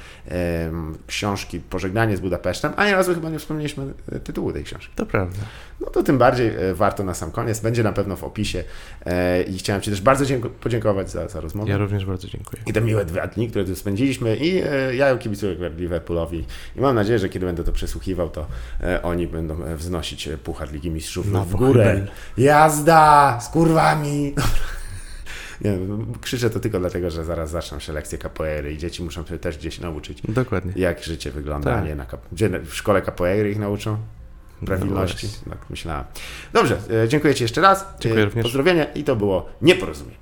książki 1.07 1.59
Pożegnanie 1.59 2.17
z 2.17 2.19
Budapesztem, 2.19 2.73
a 2.75 2.85
nieraz 2.85 3.07
chyba 3.07 3.29
nie 3.29 3.39
wspomnieliśmy 3.39 3.93
tytułu 4.23 4.53
tej 4.53 4.63
książki. 4.63 4.93
To 4.95 5.05
prawda. 5.05 5.37
No 5.81 5.87
to 5.87 6.03
tym 6.03 6.17
bardziej 6.17 6.51
warto 6.73 7.03
na 7.03 7.13
sam 7.13 7.31
koniec. 7.31 7.59
Będzie 7.59 7.83
na 7.83 7.93
pewno 7.93 8.15
w 8.15 8.23
opisie 8.23 8.63
i 9.47 9.57
chciałem 9.57 9.81
Ci 9.81 9.89
też 9.89 10.01
bardzo 10.01 10.25
podziękować 10.61 11.11
za, 11.11 11.27
za 11.27 11.41
rozmowę. 11.41 11.71
Ja 11.71 11.77
również 11.77 12.05
bardzo 12.05 12.27
dziękuję. 12.27 12.61
I 12.67 12.73
te 12.73 12.81
miłe 12.81 13.05
dwa 13.05 13.27
dni, 13.27 13.49
które 13.49 13.65
tu 13.65 13.75
spędziliśmy 13.75 14.37
i 14.37 14.61
ja 14.97 15.17
kibicuję 15.17 15.55
Liverpoolowi 15.77 16.45
i 16.75 16.81
mam 16.81 16.95
nadzieję, 16.95 17.19
że 17.19 17.29
kiedy 17.29 17.45
będę 17.45 17.63
to 17.63 17.71
przesłuchiwał, 17.71 18.29
to 18.29 18.47
oni 19.03 19.27
będą 19.27 19.38
e, 19.39 19.75
wznosić 19.75 20.27
e, 20.27 20.37
Puchar 20.37 20.71
Ligi 20.71 20.91
Mistrzów 20.91 21.31
no, 21.31 21.45
w 21.45 21.55
górę. 21.55 22.07
Jazda 22.37 23.39
z 23.41 23.49
kurwami! 23.49 24.33
Nie, 25.61 25.77
krzyczę 26.21 26.49
to 26.49 26.59
tylko 26.59 26.79
dlatego, 26.79 27.11
że 27.11 27.25
zaraz 27.25 27.49
zaczną 27.49 27.79
się 27.79 27.93
lekcje 27.93 28.17
capoeiry 28.17 28.73
i 28.73 28.77
dzieci 28.77 29.03
muszą 29.03 29.25
się 29.25 29.39
też 29.39 29.57
gdzieś 29.57 29.79
nauczyć, 29.79 30.21
Dokładnie. 30.29 30.73
jak 30.75 31.03
życie 31.03 31.31
wygląda, 31.31 31.73
Tak. 31.75 31.85
nie 31.85 31.95
na 31.95 32.05
kap- 32.05 32.17
Gdzie 32.31 32.49
w 32.59 32.73
szkole 32.75 33.01
capoeiry 33.01 33.51
ich 33.51 33.59
nauczą? 33.59 33.97
Prawilności? 34.65 35.27
No 35.47 35.53
tak 35.53 35.69
myślałem. 35.69 36.03
Dobrze, 36.53 36.77
e, 37.03 37.07
dziękuję 37.09 37.35
Ci 37.35 37.43
jeszcze 37.43 37.61
raz. 37.61 37.85
Dziękuję 37.99 38.25
również. 38.25 38.43
Pozdrowienia 38.43 38.83
i 38.83 39.03
to 39.03 39.15
było 39.15 39.49
nieporozumienie. 39.61 40.17